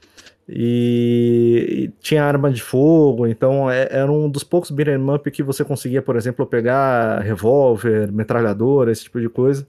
E, 0.47 1.65
e 1.69 1.87
tinha 2.01 2.23
arma 2.23 2.51
de 2.51 2.61
fogo, 2.61 3.27
então 3.27 3.69
é, 3.69 3.87
era 3.91 4.11
um 4.11 4.29
dos 4.29 4.43
poucos 4.43 4.71
beat'em 4.71 5.09
up 5.09 5.29
que 5.29 5.43
você 5.43 5.63
conseguia, 5.63 6.01
por 6.01 6.15
exemplo, 6.15 6.45
pegar 6.45 7.19
revólver, 7.19 8.11
metralhadora, 8.11 8.91
esse 8.91 9.03
tipo 9.03 9.19
de 9.19 9.29
coisa. 9.29 9.67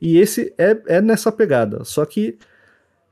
E 0.00 0.18
esse 0.18 0.54
é, 0.58 0.76
é 0.86 1.00
nessa 1.00 1.32
pegada, 1.32 1.84
só 1.84 2.04
que 2.04 2.38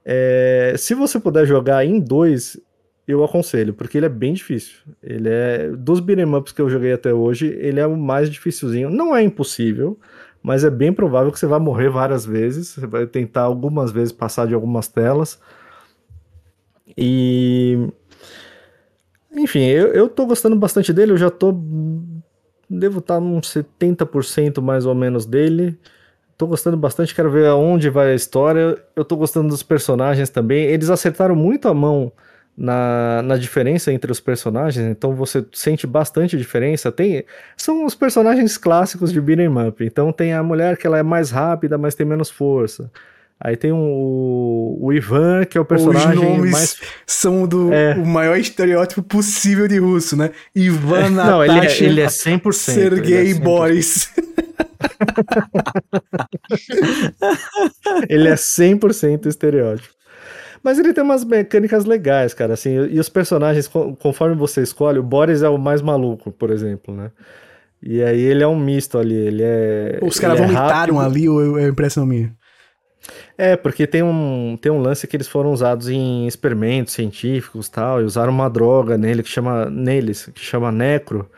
é, 0.04 0.74
se 0.76 0.94
você 0.94 1.18
puder 1.18 1.46
jogar 1.46 1.84
em 1.84 2.00
dois, 2.00 2.58
eu 3.06 3.24
aconselho, 3.24 3.74
porque 3.74 3.98
ele 3.98 4.06
é 4.06 4.08
bem 4.08 4.32
difícil. 4.32 4.78
Ele 5.02 5.28
é 5.28 5.70
dos 5.70 6.00
beat'em 6.00 6.34
ups 6.34 6.52
que 6.52 6.62
eu 6.62 6.70
joguei 6.70 6.92
até 6.92 7.12
hoje, 7.12 7.46
ele 7.46 7.80
é 7.80 7.86
o 7.86 7.96
mais 7.96 8.30
dificilzinho. 8.30 8.90
Não 8.90 9.14
é 9.14 9.22
impossível, 9.22 9.98
mas 10.42 10.64
é 10.64 10.70
bem 10.70 10.92
provável 10.92 11.32
que 11.32 11.38
você 11.38 11.46
vai 11.46 11.58
morrer 11.58 11.88
várias 11.88 12.24
vezes. 12.24 12.68
Você 12.68 12.86
vai 12.86 13.06
tentar 13.06 13.42
algumas 13.42 13.90
vezes 13.90 14.12
passar 14.12 14.46
de 14.46 14.54
algumas 14.54 14.88
telas. 14.88 15.40
E 16.96 17.88
enfim, 19.34 19.64
eu, 19.64 19.88
eu 19.88 20.08
tô 20.08 20.26
gostando 20.26 20.56
bastante 20.56 20.92
dele, 20.92 21.12
eu 21.12 21.16
já 21.16 21.30
tô 21.30 21.52
devo 22.68 23.00
estar 23.00 23.18
uns 23.18 23.48
70% 23.52 24.60
mais 24.62 24.86
ou 24.86 24.94
menos 24.94 25.26
dele. 25.26 25.78
Tô 26.36 26.46
gostando 26.46 26.76
bastante, 26.76 27.14
quero 27.14 27.30
ver 27.30 27.46
aonde 27.46 27.90
vai 27.90 28.12
a 28.12 28.14
história. 28.14 28.76
Eu 28.96 29.04
tô 29.04 29.16
gostando 29.16 29.48
dos 29.48 29.62
personagens 29.62 30.30
também. 30.30 30.64
Eles 30.64 30.90
acertaram 30.90 31.36
muito 31.36 31.68
a 31.68 31.74
mão 31.74 32.12
na, 32.56 33.22
na 33.22 33.36
diferença 33.36 33.92
entre 33.92 34.12
os 34.12 34.20
personagens, 34.20 34.86
então 34.86 35.14
você 35.14 35.44
sente 35.52 35.86
bastante 35.86 36.36
diferença. 36.36 36.92
Tem 36.92 37.24
São 37.56 37.84
os 37.84 37.94
personagens 37.94 38.56
clássicos 38.58 39.12
de 39.12 39.20
beat'em 39.20 39.48
up. 39.68 39.84
Então 39.84 40.12
tem 40.12 40.32
a 40.34 40.42
mulher 40.42 40.76
que 40.76 40.86
ela 40.86 40.98
é 40.98 41.02
mais 41.02 41.30
rápida, 41.30 41.78
mas 41.78 41.94
tem 41.94 42.06
menos 42.06 42.30
força. 42.30 42.90
Aí 43.44 43.56
tem 43.56 43.72
um, 43.72 44.76
o 44.80 44.92
Ivan, 44.92 45.44
que 45.44 45.58
é 45.58 45.60
o 45.60 45.64
personagem 45.64 46.10
Os 46.10 46.14
nomes 46.14 46.52
mais. 46.52 46.80
são 47.04 47.44
do 47.44 47.72
É. 47.72 47.94
o 47.94 48.06
maior 48.06 48.36
estereótipo 48.38 49.02
possível 49.02 49.66
de 49.66 49.78
russo, 49.78 50.16
né? 50.16 50.30
Ivan, 50.54 51.10
Não, 51.10 51.42
ele 51.42 51.52
é, 51.52 51.56
Natasha, 51.56 51.84
ele 51.84 52.00
é 52.00 52.06
100%. 52.06 52.52
Sergei 52.52 53.16
ele 53.16 53.30
é 53.30 53.34
100%. 53.34 53.40
Boris. 53.40 54.10
Ele 58.08 58.28
é 58.28 58.34
100% 58.34 59.26
estereótipo. 59.26 59.88
Mas 60.62 60.78
ele 60.78 60.92
tem 60.92 61.02
umas 61.02 61.24
mecânicas 61.24 61.84
legais, 61.84 62.34
cara, 62.34 62.54
assim, 62.54 62.70
e 62.86 62.98
os 63.00 63.08
personagens, 63.08 63.66
co- 63.66 63.96
conforme 63.96 64.36
você 64.36 64.62
escolhe, 64.62 64.98
o 64.98 65.02
Boris 65.02 65.42
é 65.42 65.48
o 65.48 65.58
mais 65.58 65.82
maluco, 65.82 66.30
por 66.30 66.50
exemplo, 66.50 66.94
né? 66.94 67.10
E 67.82 68.00
aí 68.02 68.20
ele 68.20 68.44
é 68.44 68.46
um 68.46 68.58
misto 68.58 68.96
ali, 68.96 69.14
ele 69.14 69.42
é... 69.42 69.98
Os 70.02 70.18
caras 70.20 70.38
é 70.38 70.42
vomitaram 70.46 70.96
rápido. 70.96 71.00
ali, 71.00 71.28
ou 71.28 71.58
é 71.58 71.66
impressão 71.66 72.06
minha? 72.06 72.32
É, 73.36 73.56
porque 73.56 73.86
tem 73.88 74.04
um, 74.04 74.56
tem 74.60 74.70
um 74.70 74.80
lance 74.80 75.06
que 75.08 75.16
eles 75.16 75.26
foram 75.26 75.52
usados 75.52 75.88
em 75.88 76.28
experimentos 76.28 76.92
científicos 76.94 77.68
tal, 77.68 78.00
e 78.00 78.04
usaram 78.04 78.32
uma 78.32 78.48
droga 78.48 78.96
nele 78.96 79.24
que 79.24 79.28
chama, 79.28 79.68
neles, 79.68 80.26
que 80.32 80.40
chama 80.40 80.70
necro, 80.70 81.28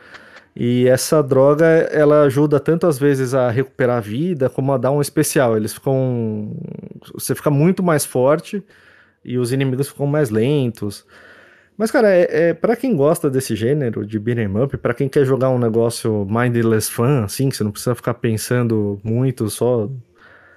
e 0.55 0.87
essa 0.87 1.21
droga, 1.21 1.65
ela 1.65 2.21
ajuda 2.21 2.59
tanto 2.59 2.87
às 2.87 2.97
vezes 2.97 3.33
a 3.33 3.49
recuperar 3.49 3.97
a 3.97 4.01
vida, 4.01 4.49
como 4.49 4.71
a 4.71 4.77
dar 4.77 4.91
um 4.91 5.01
especial. 5.01 5.57
Eles 5.57 5.73
ficam. 5.73 6.55
Você 7.13 7.35
fica 7.35 7.49
muito 7.49 7.83
mais 7.83 8.05
forte 8.05 8.63
e 9.25 9.37
os 9.37 9.51
inimigos 9.51 9.89
ficam 9.89 10.05
mais 10.07 10.29
lentos. 10.29 11.05
Mas, 11.77 11.91
cara, 11.91 12.09
é, 12.09 12.49
é 12.49 12.53
para 12.53 12.75
quem 12.75 12.95
gosta 12.95 13.29
desse 13.29 13.53
gênero 13.55 14.05
de 14.05 14.17
beat'em 14.17 14.47
up, 14.63 14.77
pra 14.77 14.93
quem 14.93 15.09
quer 15.09 15.25
jogar 15.25 15.49
um 15.49 15.59
negócio 15.59 16.25
mindless 16.29 16.89
fun, 16.89 17.23
assim, 17.25 17.49
que 17.49 17.57
você 17.57 17.63
não 17.65 17.71
precisa 17.71 17.93
ficar 17.95 18.13
pensando 18.13 18.97
muito, 19.03 19.49
só 19.49 19.89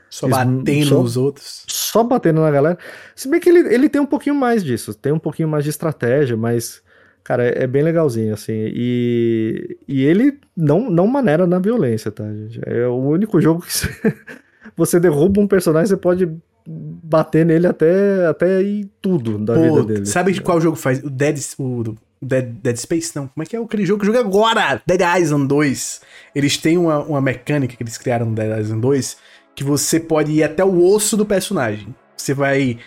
Só 0.09 0.29
batendo 0.29 0.87
só- 0.87 1.03
nos 1.03 1.17
outros. 1.17 1.65
só 1.67 2.05
batendo 2.05 2.41
na 2.41 2.51
galera. 2.53 2.79
Se 3.17 3.29
bem 3.29 3.41
que 3.41 3.49
ele, 3.49 3.75
ele 3.75 3.89
tem 3.89 4.01
um 4.01 4.07
pouquinho 4.07 4.37
mais 4.37 4.63
disso, 4.63 4.95
tem 4.95 5.13
um 5.13 5.19
pouquinho 5.19 5.49
mais 5.49 5.65
de 5.65 5.71
estratégia, 5.71 6.37
mas, 6.37 6.81
cara, 7.25 7.45
é, 7.45 7.65
é 7.65 7.67
bem 7.67 7.83
legalzinho, 7.83 8.33
assim. 8.33 8.53
E, 8.73 9.77
e 9.89 10.05
ele 10.05 10.39
não, 10.57 10.89
não 10.89 11.09
maneira 11.09 11.49
na 11.49 11.59
violência, 11.59 12.13
tá, 12.13 12.25
gente? 12.33 12.61
É 12.65 12.87
o 12.87 12.95
único 12.95 13.41
jogo 13.41 13.63
que 13.63 13.73
você, 13.73 13.89
você 14.77 15.01
derruba 15.01 15.41
um 15.41 15.49
personagem, 15.49 15.89
você 15.89 15.97
pode 15.97 16.31
bater 16.69 17.47
nele 17.47 17.67
até, 17.67 18.27
até 18.27 18.63
em 18.63 18.91
tudo 19.01 19.39
da 19.39 19.55
vida 19.55 19.69
Pô, 19.69 19.83
dele. 19.83 20.07
sabe 20.07 20.33
de 20.33 20.43
qual 20.43 20.61
jogo 20.61 20.77
faz? 20.77 21.03
O 21.03 21.09
Dead, 21.09 21.39
o, 21.59 21.95
Dead, 22.21 22.45
Dead 22.63 22.77
Space? 22.77 23.13
Não, 23.17 23.27
como 23.27 23.43
é 23.43 23.47
que 23.47 23.57
é 23.57 23.59
aquele 23.59 23.87
jogo 23.87 24.01
que 24.01 24.09
eu 24.09 24.15
joguei 24.15 24.21
agora? 24.21 24.83
Dead 24.87 25.01
Island 25.21 25.49
2. 25.49 26.01
Eles 26.35 26.59
têm 26.59 26.77
uma, 26.77 26.99
uma 26.99 27.21
mecânica 27.21 27.75
que 27.75 27.83
eles 27.83 27.97
criaram 27.97 28.27
no 28.27 28.35
Dead 28.35 28.61
Island 28.61 28.83
2 28.83 29.17
que 29.55 29.65
você 29.65 29.99
pode 29.99 30.31
ir 30.31 30.45
até 30.45 30.65
o 30.65 30.85
osso 30.85 31.17
do 31.17 31.27
personagem. 31.27 31.93
Você 32.17 32.33
vai 32.33 32.79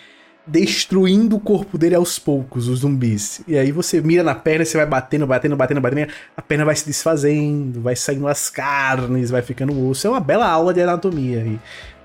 destruindo 0.46 1.36
o 1.36 1.40
corpo 1.40 1.78
dele 1.78 1.94
aos 1.94 2.18
poucos, 2.18 2.66
os 2.66 2.80
zumbis. 2.80 3.42
E 3.46 3.56
aí 3.56 3.70
você 3.70 4.00
mira 4.00 4.22
na 4.22 4.34
perna, 4.34 4.64
você 4.64 4.76
vai 4.76 4.86
batendo, 4.86 5.26
batendo, 5.26 5.56
batendo, 5.56 5.80
batendo, 5.80 6.12
a 6.36 6.42
perna 6.42 6.64
vai 6.64 6.74
se 6.74 6.86
desfazendo, 6.86 7.80
vai 7.80 7.94
saindo 7.94 8.26
as 8.26 8.48
carnes, 8.48 9.30
vai 9.30 9.42
ficando 9.42 9.86
osso. 9.88 10.06
É 10.06 10.10
uma 10.10 10.20
bela 10.20 10.48
aula 10.48 10.72
de 10.72 10.80
anatomia 10.80 11.42
aí. 11.42 11.60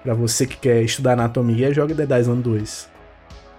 Pra 0.08 0.14
você 0.14 0.48
que 0.48 0.56
quer 0.56 0.82
estudar 0.84 1.12
anatomia, 1.20 1.74
joga 1.74 1.94
Dead 1.94 2.10
Island 2.22 2.42
2. 2.42 2.90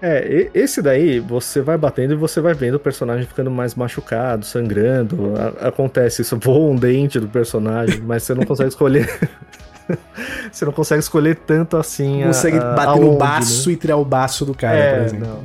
É, 0.00 0.48
esse 0.54 0.80
daí 0.80 1.20
você 1.20 1.60
vai 1.60 1.76
batendo 1.76 2.14
e 2.14 2.16
você 2.16 2.40
vai 2.40 2.54
vendo 2.54 2.76
o 2.76 2.78
personagem 2.78 3.26
ficando 3.26 3.50
mais 3.50 3.74
machucado, 3.74 4.46
sangrando. 4.46 5.34
A- 5.36 5.68
acontece 5.68 6.22
isso, 6.22 6.38
voa 6.38 6.70
um 6.70 6.74
dente 6.74 7.20
do 7.20 7.28
personagem, 7.28 8.00
mas 8.00 8.22
você 8.22 8.32
não 8.32 8.46
consegue 8.46 8.70
escolher. 8.70 9.28
você 10.50 10.64
não 10.64 10.72
consegue 10.72 11.00
escolher 11.00 11.36
tanto 11.36 11.76
assim. 11.76 12.22
a- 12.22 12.28
consegue 12.28 12.56
a- 12.56 12.72
bater 12.72 12.98
no 12.98 13.18
baço 13.18 13.68
né? 13.68 13.74
e 13.74 13.76
tirar 13.76 13.98
o 13.98 14.04
baço 14.06 14.46
do 14.46 14.54
cara, 14.54 14.74
é, 14.78 14.94
por 14.96 15.04
exemplo. 15.04 15.28
não. 15.28 15.44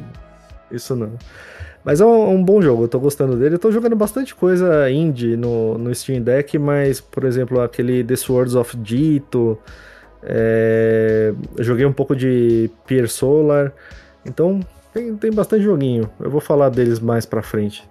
Isso 0.71 0.95
não. 0.95 1.11
Mas 1.83 1.99
é 1.99 2.05
um, 2.05 2.35
um 2.35 2.41
bom 2.41 2.61
jogo, 2.61 2.85
eu 2.85 2.87
tô 2.87 2.97
gostando 2.97 3.35
dele. 3.35 3.55
Eu 3.55 3.59
tô 3.59 3.69
jogando 3.73 3.97
bastante 3.97 4.33
coisa 4.33 4.89
indie 4.89 5.35
no, 5.35 5.77
no 5.77 5.93
Steam 5.93 6.21
Deck, 6.21 6.57
mas, 6.57 7.01
por 7.01 7.25
exemplo, 7.25 7.59
aquele 7.59 8.05
The 8.05 8.15
Swords 8.15 8.55
of 8.55 8.77
Dito. 8.77 9.59
É, 10.25 11.33
joguei 11.59 11.85
um 11.85 11.93
pouco 11.93 12.15
de 12.15 12.69
Pier 12.85 13.09
Solar. 13.09 13.71
Então, 14.25 14.59
tem, 14.93 15.15
tem 15.17 15.31
bastante 15.31 15.63
joguinho. 15.63 16.09
Eu 16.19 16.29
vou 16.29 16.41
falar 16.41 16.69
deles 16.69 16.99
mais 16.99 17.25
pra 17.25 17.41
frente. 17.41 17.87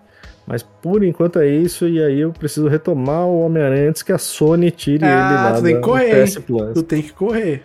Mas 0.46 0.62
por 0.62 1.04
enquanto 1.04 1.38
é 1.38 1.46
isso, 1.46 1.86
e 1.86 2.02
aí 2.02 2.20
eu 2.20 2.32
preciso 2.32 2.66
retomar 2.68 3.26
o 3.26 3.42
Homem-Aranha 3.46 3.90
antes 3.90 4.02
que 4.02 4.12
a 4.12 4.18
Sony 4.18 4.70
tire 4.70 5.04
ele 5.04 5.12
Ah, 5.12 5.50
lá 5.50 5.56
tu 5.56 5.62
tem 5.62 5.76
que 5.76 5.80
correr, 5.80 6.24
PS 6.24 6.38
Plus. 6.38 6.74
Tu 6.74 6.82
tem 6.82 7.02
que 7.02 7.12
correr. 7.12 7.62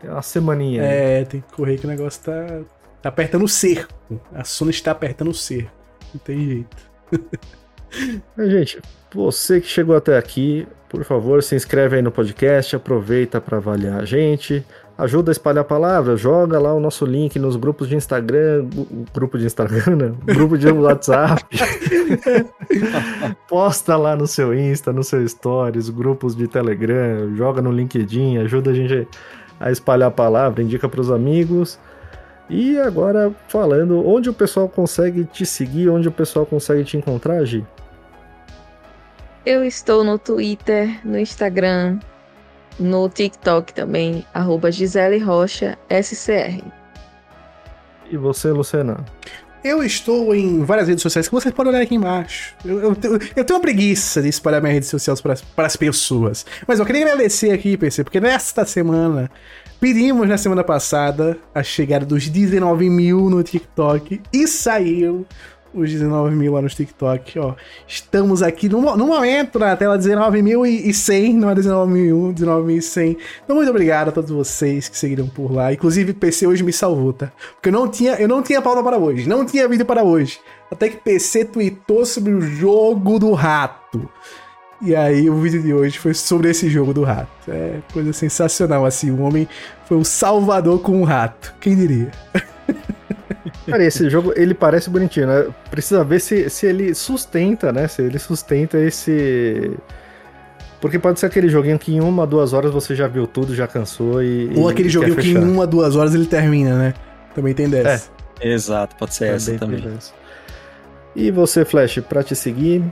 Tem 0.00 0.10
uma 0.10 0.22
semaninha. 0.22 0.82
aí. 0.82 0.88
É, 0.88 1.24
tem 1.24 1.40
que 1.40 1.52
correr 1.52 1.76
que 1.76 1.84
o 1.84 1.88
negócio 1.88 2.22
tá, 2.22 2.60
tá 3.02 3.08
apertando 3.08 3.44
o 3.44 3.48
cerco. 3.48 3.92
A 4.32 4.44
Sony 4.44 4.70
está 4.70 4.92
apertando 4.92 5.28
o 5.28 5.34
cerco. 5.34 5.70
Não 6.14 6.20
tem 6.20 6.38
jeito. 6.46 6.76
Gente, 8.38 8.80
você 9.12 9.60
que 9.60 9.66
chegou 9.66 9.96
até 9.96 10.16
aqui, 10.16 10.66
por 10.88 11.04
favor, 11.04 11.42
se 11.42 11.54
inscreve 11.54 11.96
aí 11.96 12.02
no 12.02 12.10
podcast, 12.10 12.74
aproveita 12.76 13.40
para 13.40 13.58
avaliar 13.58 14.00
a 14.00 14.04
gente, 14.04 14.64
ajuda 14.96 15.30
a 15.30 15.32
espalhar 15.32 15.62
a 15.62 15.64
palavra, 15.64 16.16
joga 16.16 16.58
lá 16.58 16.74
o 16.74 16.80
nosso 16.80 17.04
link 17.04 17.38
nos 17.38 17.56
grupos 17.56 17.88
de 17.88 17.96
Instagram, 17.96 18.66
grupo 19.14 19.38
de 19.38 19.46
Instagram, 19.46 19.96
né? 19.96 20.12
grupo 20.34 20.58
de 20.58 20.68
WhatsApp. 20.70 21.44
Posta 23.48 23.96
lá 23.96 24.16
no 24.16 24.26
seu 24.26 24.52
Insta, 24.52 24.92
no 24.92 25.04
seu 25.04 25.26
Stories, 25.26 25.88
grupos 25.88 26.34
de 26.34 26.48
Telegram, 26.48 27.34
joga 27.36 27.62
no 27.62 27.70
LinkedIn, 27.70 28.38
ajuda 28.38 28.70
a 28.70 28.74
gente 28.74 29.06
a 29.60 29.70
espalhar 29.70 30.08
a 30.08 30.12
palavra, 30.12 30.62
indica 30.62 30.88
para 30.88 31.00
os 31.00 31.10
amigos. 31.10 31.78
E 32.50 32.78
agora 32.78 33.30
falando, 33.46 34.06
onde 34.06 34.30
o 34.30 34.34
pessoal 34.34 34.68
consegue 34.68 35.24
te 35.24 35.44
seguir, 35.44 35.90
onde 35.90 36.08
o 36.08 36.12
pessoal 36.12 36.46
consegue 36.46 36.82
te 36.82 36.96
encontrar, 36.96 37.44
Gi? 37.44 37.64
Eu 39.48 39.64
estou 39.64 40.04
no 40.04 40.18
Twitter, 40.18 41.00
no 41.02 41.18
Instagram, 41.18 41.98
no 42.78 43.08
TikTok 43.08 43.72
também, 43.72 44.22
arroba 44.34 44.70
Gisele 44.70 45.18
Rocha 45.18 45.78
SCR. 45.88 46.62
E 48.10 48.16
você, 48.18 48.50
Luciana? 48.52 49.02
Eu 49.64 49.82
estou 49.82 50.34
em 50.34 50.62
várias 50.64 50.86
redes 50.86 51.02
sociais 51.02 51.26
que 51.28 51.34
vocês 51.34 51.52
podem 51.54 51.72
olhar 51.72 51.82
aqui 51.82 51.94
embaixo. 51.94 52.54
Eu, 52.62 52.78
eu 52.80 52.94
tenho- 52.94 53.14
eu 53.14 53.42
tenho 53.44 53.58
uma 53.58 53.62
preguiça 53.62 54.20
de 54.20 54.28
espalhar 54.28 54.60
minhas 54.60 54.74
redes 54.74 54.90
sociais 54.90 55.18
para, 55.20 55.32
as- 55.32 55.40
para 55.40 55.66
as 55.66 55.76
pessoas. 55.76 56.44
Mas 56.66 56.78
eu 56.78 56.84
queria 56.84 57.04
agradecer 57.06 57.50
aqui, 57.50 57.74
PC, 57.74 58.04
porque 58.04 58.20
nesta 58.20 58.66
semana 58.66 59.30
pedimos 59.80 60.28
na 60.28 60.36
semana 60.36 60.62
passada 60.62 61.38
a 61.54 61.62
chegada 61.62 62.04
dos 62.04 62.28
19 62.28 62.90
mil 62.90 63.30
no 63.30 63.42
TikTok 63.42 64.20
e 64.30 64.46
saiu 64.46 65.26
os 65.80 65.90
19 65.90 66.34
mil 66.34 66.52
lá 66.52 66.62
no 66.62 66.68
TikTok, 66.68 67.38
ó. 67.38 67.54
Estamos 67.86 68.42
aqui 68.42 68.68
no, 68.68 68.80
no 68.96 69.06
momento 69.06 69.58
na 69.58 69.76
tela 69.76 69.98
19.100, 69.98 71.34
não 71.34 71.50
é 71.50 71.54
19.000, 71.54 72.34
19.100. 72.34 73.16
Então, 73.44 73.56
muito 73.56 73.70
obrigado 73.70 74.08
a 74.08 74.12
todos 74.12 74.30
vocês 74.30 74.88
que 74.88 74.96
seguiram 74.96 75.26
por 75.28 75.52
lá. 75.52 75.72
Inclusive, 75.72 76.12
PC 76.12 76.46
hoje 76.46 76.62
me 76.62 76.72
salvou, 76.72 77.12
tá? 77.12 77.32
Porque 77.54 77.68
eu 77.68 77.72
não 77.72 77.88
tinha, 77.88 78.14
eu 78.14 78.28
não 78.28 78.42
tinha 78.42 78.60
pauta 78.60 78.82
para 78.82 78.98
hoje, 78.98 79.28
não 79.28 79.44
tinha 79.44 79.68
vídeo 79.68 79.86
para 79.86 80.02
hoje. 80.02 80.38
Até 80.70 80.88
que 80.88 80.96
PC 80.96 81.46
tweetou 81.46 82.04
sobre 82.04 82.32
o 82.32 82.40
jogo 82.40 83.18
do 83.18 83.32
rato. 83.32 84.08
E 84.80 84.94
aí 84.94 85.28
o 85.28 85.34
vídeo 85.40 85.60
de 85.60 85.74
hoje 85.74 85.98
foi 85.98 86.14
sobre 86.14 86.50
esse 86.50 86.68
jogo 86.68 86.94
do 86.94 87.02
rato. 87.02 87.28
É 87.48 87.80
coisa 87.92 88.12
sensacional, 88.12 88.86
assim. 88.86 89.10
O 89.10 89.22
homem 89.22 89.48
foi 89.86 89.96
o 89.96 90.04
salvador 90.04 90.80
com 90.80 91.00
o 91.00 91.04
rato. 91.04 91.54
Quem 91.60 91.74
diria? 91.74 92.12
Cara, 93.70 93.84
esse 93.84 94.08
jogo, 94.08 94.32
ele 94.36 94.54
parece 94.54 94.88
bonitinho, 94.90 95.26
né? 95.26 95.46
Precisa 95.70 96.02
ver 96.04 96.20
se, 96.20 96.48
se 96.48 96.66
ele 96.66 96.94
sustenta, 96.94 97.72
né? 97.72 97.88
Se 97.88 98.02
ele 98.02 98.18
sustenta 98.18 98.78
esse... 98.78 99.72
Porque 100.80 100.98
pode 100.98 101.18
ser 101.18 101.26
aquele 101.26 101.48
joguinho 101.48 101.78
que 101.78 101.94
em 101.94 102.00
uma, 102.00 102.26
duas 102.26 102.52
horas 102.52 102.72
você 102.72 102.94
já 102.94 103.08
viu 103.08 103.26
tudo, 103.26 103.54
já 103.54 103.66
cansou 103.66 104.22
e... 104.22 104.52
Ou 104.56 104.68
aquele 104.68 104.88
joguinho 104.88 105.16
que 105.16 105.30
em 105.30 105.38
uma, 105.38 105.66
duas 105.66 105.96
horas 105.96 106.14
ele 106.14 106.26
termina, 106.26 106.76
né? 106.76 106.94
Também 107.34 107.52
tem 107.54 107.68
dessa. 107.68 108.10
É. 108.40 108.52
Exato, 108.52 108.94
pode 108.96 109.14
ser 109.14 109.26
é 109.26 109.34
essa 109.34 109.58
também. 109.58 109.84
E 111.16 111.30
você, 111.30 111.64
Flash, 111.64 112.00
pra 112.08 112.22
te 112.22 112.36
seguir... 112.36 112.82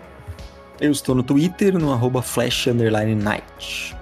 Eu 0.79 0.91
estou 0.91 1.15
no 1.15 1.23
Twitter, 1.23 1.79
no 1.79 1.91
arroba 1.91 2.21
Flash 2.21 2.67
Night. 2.67 3.97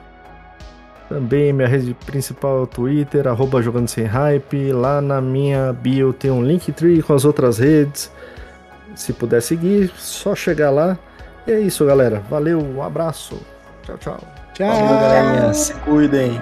Também 1.09 1.53
minha 1.53 1.69
rede 1.69 1.95
principal 2.07 2.65
é 2.65 2.67
Twitter, 2.67 3.29
arroba 3.29 3.63
Jogando 3.63 3.89
Sem 3.89 4.05
Hype. 4.05 4.73
Lá 4.73 5.01
na 5.01 5.21
minha 5.21 5.73
bio 5.73 6.13
tem 6.13 6.31
um 6.31 6.43
Linktree 6.43 7.03
com 7.03 7.13
as 7.13 7.25
outras 7.25 7.59
redes. 7.59 8.11
Se 8.95 9.13
puder 9.13 9.43
seguir, 9.43 9.93
só 9.97 10.35
chegar 10.35 10.71
lá. 10.71 10.97
E 11.47 11.53
é 11.53 11.61
isso, 11.61 11.85
galera. 11.85 12.23
Valeu, 12.31 12.59
um 12.59 12.83
abraço. 12.83 13.41
Tchau, 13.83 13.99
tchau. 13.99 14.21
Tchau. 14.55 14.89
Valeu, 14.89 15.53
Se 15.53 15.75
cuidem. 15.75 16.41